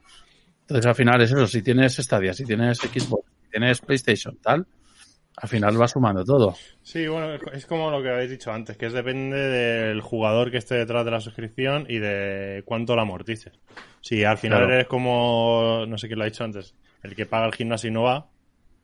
Entonces 0.61 0.87
al 0.87 0.95
final 0.95 1.21
es 1.21 1.33
eso, 1.33 1.47
si 1.49 1.61
tienes 1.63 1.97
Stadia, 1.97 2.33
si 2.33 2.45
tienes 2.45 2.79
Xbox, 2.79 3.29
tienes 3.55 3.81
PlayStation, 3.81 4.37
tal, 4.43 4.67
al 5.37 5.49
final 5.49 5.81
va 5.81 5.87
sumando 5.89 6.25
todo. 6.25 6.55
Sí, 6.83 7.07
bueno, 7.07 7.35
es 7.53 7.67
como 7.67 7.91
lo 7.91 8.03
que 8.03 8.11
habéis 8.11 8.31
dicho 8.31 8.53
antes, 8.53 8.77
que 8.77 8.87
es 8.87 8.93
depende 8.93 9.37
del 9.39 10.01
jugador 10.01 10.51
que 10.51 10.59
esté 10.59 10.75
detrás 10.75 11.05
de 11.05 11.11
la 11.13 11.21
suscripción 11.21 11.87
y 11.89 11.99
de 11.99 12.63
cuánto 12.67 12.97
la 12.97 13.03
amortices. 13.03 13.59
Si 14.01 14.25
al 14.25 14.39
final 14.39 14.61
Claro. 14.61 14.75
eres 14.75 14.87
como, 14.89 15.85
no 15.89 15.97
sé 15.99 16.09
quién 16.09 16.19
lo 16.19 16.25
ha 16.25 16.29
dicho 16.29 16.45
antes, 16.45 16.75
el 17.03 17.15
que 17.15 17.27
paga 17.27 17.47
el 17.47 17.55
gimnasio 17.55 17.89
y 17.89 17.93
no 17.93 18.03
va, 18.03 18.31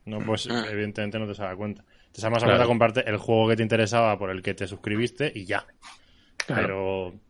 no, 0.06 0.24
pues 0.24 0.48
Ah. 0.50 0.64
evidentemente 0.70 1.18
no 1.18 1.26
te 1.26 1.34
sale 1.34 1.50
a 1.52 1.56
cuenta. 1.56 1.84
Te 2.12 2.20
sale 2.20 2.32
más 2.32 2.42
a 2.42 2.46
Claro. 2.46 2.58
cuenta 2.58 2.68
comprarte 2.68 3.08
el 3.10 3.16
juego 3.18 3.48
que 3.48 3.56
te 3.56 3.62
interesaba 3.62 4.18
por 4.18 4.30
el 4.30 4.40
que 4.42 4.54
te 4.54 4.66
suscribiste 4.66 5.30
y 5.34 5.44
ya. 5.46 5.66
Claro. 6.46 6.62
Pero, 6.62 7.20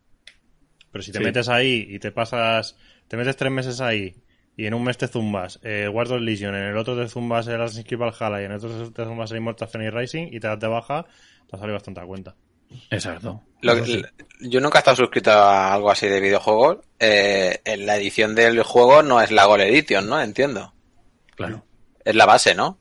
pero 0.91 1.01
si 1.01 1.11
te 1.11 1.17
Sí. 1.19 1.23
metes 1.23 1.49
ahí 1.49 1.85
y 1.89 1.99
te 1.99 2.11
pasas, 2.11 2.77
te 3.07 3.17
metes 3.17 3.35
tres 3.35 3.51
meses 3.51 3.81
ahí 3.81 4.15
y 4.61 4.67
en 4.67 4.73
un 4.73 4.83
mes 4.83 4.97
te 4.97 5.07
zumbas 5.07 5.59
eh, 5.63 5.87
Wars 5.87 6.11
of 6.11 6.21
Legion, 6.21 6.53
en 6.55 6.63
el 6.65 6.77
otro 6.77 6.95
te 6.95 7.07
zumbas 7.07 7.47
el 7.47 7.61
Assassin's 7.61 7.85
Creed 7.87 7.99
Valhalla 7.99 8.41
y 8.41 8.45
en 8.45 8.51
el 8.51 8.57
otro 8.57 8.91
te 8.91 9.03
zumbas 9.05 9.31
el 9.31 9.37
Immortal 9.37 9.67
Phoenix 9.67 9.93
Rising 9.93 10.27
y 10.31 10.39
te 10.39 10.47
das 10.47 10.59
de 10.59 10.67
baja, 10.67 11.05
te 11.49 11.57
sale 11.57 11.73
bastante 11.73 11.99
a 12.01 12.05
cuenta. 12.05 12.35
Exacto. 12.89 13.41
Lo 13.61 13.73
Eso 13.73 13.83
que- 13.83 13.91
sí. 13.91 14.49
Yo 14.49 14.61
nunca 14.61 14.77
he 14.77 14.81
estado 14.81 14.97
suscrito 14.97 15.31
a 15.31 15.73
algo 15.73 15.91
así 15.91 16.07
de 16.07 16.19
videojuegos. 16.21 16.77
Eh, 16.99 17.59
en 17.65 17.85
la 17.85 17.97
edición 17.97 18.33
del 18.33 18.63
juego 18.63 19.03
no 19.03 19.19
es 19.21 19.29
la 19.31 19.45
Gold 19.45 19.63
Edition, 19.63 20.07
¿no? 20.07 20.21
Entiendo. 20.21 20.73
Claro. 21.35 21.65
Es 22.05 22.15
la 22.15 22.25
base, 22.25 22.55
¿no? 22.55 22.77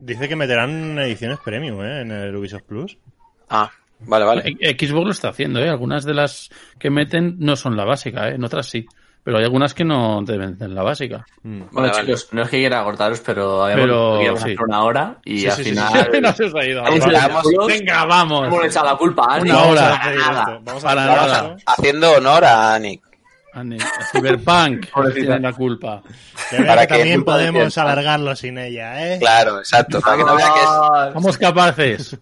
Dice 0.00 0.28
que 0.28 0.34
meterán 0.36 0.98
ediciones 0.98 1.38
premium 1.44 1.82
¿eh? 1.84 2.00
en 2.00 2.10
el 2.10 2.34
Ubisoft 2.34 2.62
Plus. 2.64 2.98
Ah, 3.48 3.70
vale, 4.00 4.24
vale. 4.24 4.42
Xbox 4.76 5.04
lo 5.04 5.10
está 5.10 5.28
haciendo, 5.28 5.60
¿eh? 5.60 5.68
Algunas 5.68 6.04
de 6.04 6.14
las 6.14 6.50
que 6.78 6.90
meten 6.90 7.36
no 7.38 7.54
son 7.54 7.76
la 7.76 7.84
básica, 7.84 8.28
¿eh? 8.28 8.34
En 8.34 8.44
otras 8.44 8.66
sí. 8.66 8.86
Pero 9.26 9.38
hay 9.38 9.44
algunas 9.44 9.74
que 9.74 9.84
no 9.84 10.22
deben 10.22 10.56
ser 10.56 10.70
la 10.70 10.84
básica. 10.84 11.26
Mm. 11.42 11.58
Bueno, 11.58 11.68
Vale, 11.72 11.88
vale. 11.90 12.04
chicos, 12.06 12.28
no 12.30 12.42
es 12.42 12.48
que 12.48 12.58
quiera 12.58 12.84
cortaros, 12.84 13.18
pero 13.26 13.64
habíamos 13.64 14.38
sí. 14.40 14.44
hacer 14.52 14.62
una 14.62 14.84
hora 14.84 15.16
y 15.24 15.40
Sí, 15.40 15.46
al 15.48 15.56
sí, 15.56 15.64
final 15.64 16.10
no 16.22 16.32
se 16.32 16.44
os 16.44 16.54
ha 16.54 16.64
ido. 16.64 16.84
A 16.84 16.90
los 16.90 17.66
Venga, 17.66 18.04
vamos. 18.04 18.46
hemos 18.46 18.64
echado 18.66 18.86
la 18.86 18.96
culpa 18.96 19.24
a 19.28 19.34
Ani. 19.34 19.50
Una 19.50 19.58
Vamos 19.58 19.72
hora. 19.72 19.88
a 19.88 19.94
hacer 19.96 20.16
Nada. 20.16 20.60
Vamos 20.62 20.84
a 20.84 20.86
Para 20.86 21.06
nada. 21.06 21.56
Haciendo 21.66 22.12
honor 22.12 22.44
a 22.44 22.78
Nick. 22.78 23.02
Ani, 23.52 23.78
Cyberpunk, 24.12 24.90
Pobrecita. 24.92 25.20
tienen 25.24 25.42
la 25.42 25.52
culpa. 25.54 26.02
Que 26.50 26.62
Para 26.62 26.86
que 26.86 26.94
también 26.94 27.16
culpa 27.16 27.32
podemos 27.32 27.78
alargarlo 27.78 28.36
sin 28.36 28.58
ella, 28.58 29.12
¿eh? 29.14 29.18
Claro, 29.18 29.58
exacto. 29.58 30.00
Para 30.00 30.18
que 30.18 30.22
no 30.24 30.36
vea 30.36 30.46
que 30.54 30.60
es... 31.08 31.12
Somos 31.14 31.36
capaces. 31.36 32.16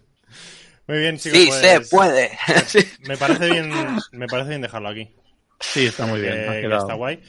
Muy 0.87 0.97
bien, 0.99 1.17
chicos. 1.19 1.37
Sí, 1.39 1.45
pues, 1.49 1.59
se 1.61 1.81
puede. 1.81 2.31
Sí. 2.65 2.79
Me 3.07 3.15
parece 3.15 3.47
bien, 3.51 3.71
me 4.11 4.25
parece 4.27 4.49
bien 4.49 4.61
dejarlo 4.61 4.89
aquí. 4.89 5.11
Sí, 5.59 5.85
está 5.85 6.05
muy 6.05 6.19
bien. 6.21 6.33
que, 6.33 6.47
ha 6.49 6.61
que 6.69 6.75
está 6.75 6.93
guay. 6.93 7.19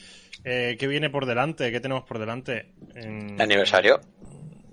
Eh, 0.44 0.76
¿Qué 0.78 0.86
viene 0.86 1.10
por 1.10 1.26
delante? 1.26 1.70
¿Qué 1.72 1.80
tenemos 1.80 2.04
por 2.04 2.18
delante? 2.18 2.72
En- 2.94 3.30
El 3.34 3.40
aniversario. 3.40 4.00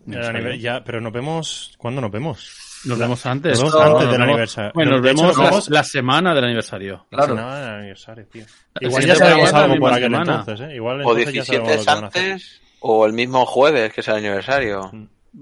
el 0.08 0.14
aniver- 0.22 0.60
ya, 0.60 0.84
pero 0.84 1.00
nos 1.02 1.12
vemos. 1.14 1.74
¿Cuándo 1.78 2.02
nos 2.02 2.12
vemos? 2.12 2.82
Nos 2.86 3.00
vemos 3.00 3.26
antes. 3.26 3.60
Nos 3.62 3.72
vemos 3.74 3.90
No, 3.90 3.96
antes 3.98 4.12
del 4.12 4.22
aniversario. 4.22 4.72
Bueno, 4.76 4.92
nos 4.92 5.02
vemos 5.02 5.38
la, 5.38 5.44
vemos- 5.46 5.70
la 5.70 5.84
semana 5.84 6.36
del 6.36 6.44
aniversario. 6.44 7.08
La 7.12 7.18
Claro. 7.20 7.36
semana 7.38 7.60
del 7.62 7.74
aniversario, 7.76 8.26
tío. 8.28 8.46
Igual 8.82 9.06
ya 9.06 9.16
sabemos 9.16 9.54
algo 9.54 9.74
la 9.76 9.80
por 9.80 9.94
aquel 9.94 10.04
semana. 10.12 10.40
entonces, 10.40 10.68
¿eh? 10.70 10.76
Igual 10.76 10.96
O 10.98 11.00
entonces 11.02 11.26
ya 11.26 11.32
17 11.32 11.44
sabemos 11.58 11.78
lo 11.78 11.80
que 11.80 11.86
van 11.96 12.04
a 12.04 12.08
hacer. 12.08 12.32
antes. 12.32 12.62
O 12.82 13.06
el 13.06 13.14
mismo 13.14 13.46
jueves, 13.46 13.94
que 13.94 14.02
es 14.02 14.08
el 14.10 14.16
aniversario. 14.16 14.92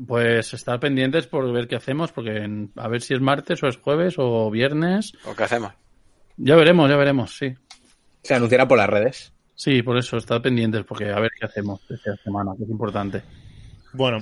Pues 0.08 0.54
estar 0.54 0.80
pendientes 0.80 1.26
por 1.28 1.52
ver 1.52 1.68
qué 1.68 1.76
hacemos, 1.76 2.12
porque 2.12 2.38
en- 2.38 2.72
a 2.78 2.88
ver 2.88 3.02
si 3.02 3.14
es 3.16 3.20
martes 3.22 3.62
o 3.64 3.68
es 3.68 3.78
jueves 3.78 4.16
o 4.20 4.50
viernes. 4.52 5.14
¿O 5.26 5.36
qué 5.36 5.44
hacemos? 5.44 5.74
Ya 6.38 6.56
veremos, 6.56 6.90
ya 6.90 6.96
veremos, 6.96 7.36
sí. 7.36 7.54
Se 8.22 8.34
anunciará 8.34 8.68
por 8.68 8.78
las 8.78 8.90
redes. 8.90 9.34
Sí, 9.56 9.84
por 9.84 9.98
eso, 9.98 10.18
estar 10.18 10.42
pendientes, 10.42 10.84
porque 10.86 11.10
a 11.10 11.20
ver 11.20 11.32
qué 11.38 11.46
hacemos 11.46 11.82
esta 11.90 12.16
semana, 12.18 12.54
que 12.58 12.64
es 12.64 12.70
importante. 12.70 13.22
Bueno, 13.94 14.20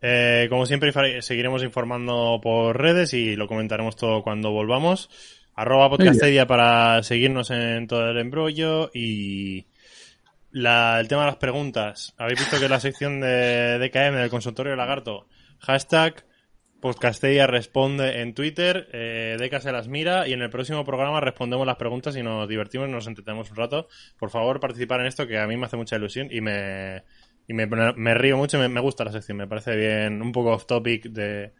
eh, 0.00 0.46
como 0.48 0.64
siempre, 0.66 0.92
seguiremos 1.22 1.62
informando 1.62 2.40
por 2.42 2.80
redes 2.80 3.12
y 3.14 3.36
lo 3.36 3.48
comentaremos 3.48 3.96
todo 3.96 4.22
cuando 4.22 4.50
volvamos. 4.50 5.10
Arroba 5.54 5.90
podcastedia 5.90 6.46
para 6.46 7.02
seguirnos 7.02 7.50
en 7.50 7.88
todo 7.88 8.08
el 8.08 8.18
embrollo 8.18 8.90
y 8.94 9.66
la, 10.52 11.00
el 11.00 11.08
tema 11.08 11.22
de 11.22 11.28
las 11.28 11.36
preguntas. 11.36 12.14
Habéis 12.16 12.38
visto 12.38 12.60
que 12.60 12.68
la 12.68 12.78
sección 12.78 13.20
de 13.20 13.78
DKM 13.78 14.16
del 14.16 14.30
consultorio 14.30 14.70
de 14.70 14.76
Lagarto, 14.76 15.26
hashtag 15.58 16.24
podcastedia 16.80 17.46
responde 17.46 18.20
en 18.20 18.34
Twitter, 18.34 18.88
eh, 18.92 19.36
se 19.60 19.72
las 19.72 19.88
mira 19.88 20.28
y 20.28 20.32
en 20.32 20.42
el 20.42 20.50
próximo 20.50 20.84
programa 20.84 21.20
respondemos 21.20 21.66
las 21.66 21.76
preguntas 21.76 22.16
y 22.16 22.22
nos 22.22 22.48
divertimos 22.48 22.88
y 22.88 22.92
nos 22.92 23.06
entretenemos 23.06 23.50
un 23.50 23.56
rato. 23.56 23.88
Por 24.18 24.30
favor, 24.30 24.60
participar 24.60 25.00
en 25.00 25.06
esto 25.06 25.26
que 25.26 25.38
a 25.38 25.46
mí 25.46 25.56
me 25.56 25.66
hace 25.66 25.76
mucha 25.76 25.96
ilusión 25.96 26.28
y 26.30 26.40
me, 26.40 27.02
y 27.46 27.54
me, 27.54 27.66
me 27.66 28.14
río 28.14 28.36
mucho 28.36 28.56
y 28.58 28.60
me, 28.60 28.68
me 28.68 28.80
gusta 28.80 29.04
la 29.04 29.12
sección. 29.12 29.36
Me 29.38 29.46
parece 29.48 29.74
bien, 29.76 30.22
un 30.22 30.32
poco 30.32 30.52
off 30.52 30.66
topic 30.66 31.06
de, 31.06 31.52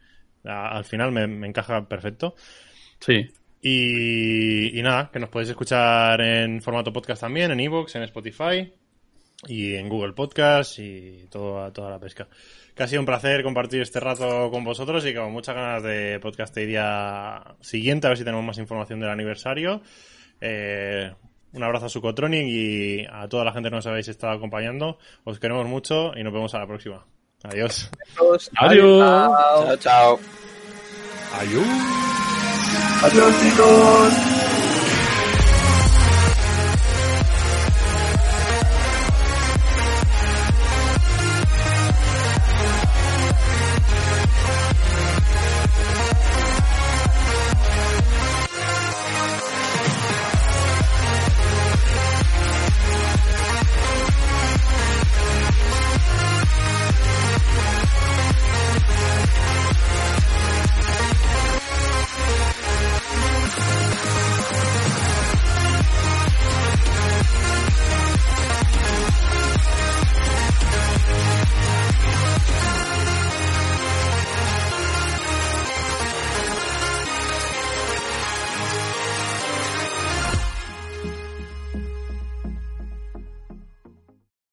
a- 0.45 0.77
al 0.77 0.85
final 0.85 1.11
me, 1.11 1.27
me 1.27 1.47
encaja 1.47 1.87
perfecto. 1.87 2.35
Sí. 2.99 3.29
Y, 3.61 4.79
y 4.79 4.81
nada, 4.81 5.09
que 5.11 5.19
nos 5.19 5.29
podéis 5.29 5.49
escuchar 5.49 6.21
en 6.21 6.61
formato 6.61 6.93
podcast 6.93 7.21
también, 7.21 7.51
en 7.51 7.59
iVoox, 7.59 7.95
en 7.95 8.03
Spotify 8.03 8.73
y 9.47 9.75
en 9.75 9.89
Google 9.89 10.13
Podcast 10.13 10.79
y 10.79 11.27
toda, 11.29 11.71
toda 11.71 11.89
la 11.89 11.99
pesca. 11.99 12.27
Que 12.75 12.83
ha 12.83 12.87
sido 12.87 13.01
un 13.01 13.05
placer 13.05 13.43
compartir 13.43 13.81
este 13.81 13.99
rato 13.99 14.49
con 14.51 14.63
vosotros 14.63 15.05
y 15.05 15.13
con 15.13 15.31
muchas 15.31 15.55
ganas 15.55 15.83
de 15.83 16.19
podcast 16.19 16.55
día 16.55 17.55
siguiente, 17.61 18.07
a 18.07 18.09
ver 18.09 18.17
si 18.17 18.23
tenemos 18.23 18.45
más 18.45 18.57
información 18.57 18.99
del 18.99 19.09
aniversario. 19.09 19.81
Eh, 20.41 21.11
un 21.51 21.63
abrazo 21.63 21.87
a 21.87 21.89
Sucotronic 21.89 22.47
y 22.47 23.05
a 23.05 23.27
toda 23.27 23.43
la 23.43 23.51
gente 23.51 23.69
que 23.69 23.75
nos 23.75 23.87
habéis 23.87 24.07
estado 24.07 24.33
acompañando. 24.33 24.99
Os 25.23 25.39
queremos 25.39 25.65
mucho 25.67 26.11
y 26.15 26.23
nos 26.23 26.33
vemos 26.33 26.53
a 26.53 26.59
la 26.59 26.67
próxima. 26.67 27.05
Adiós. 27.43 27.89
Adiós. 28.57 28.99
Chao, 28.99 29.77
chao. 29.77 30.19
Adiós. 31.33 31.67
Adiós 33.01 33.41
chicos. 33.41 34.38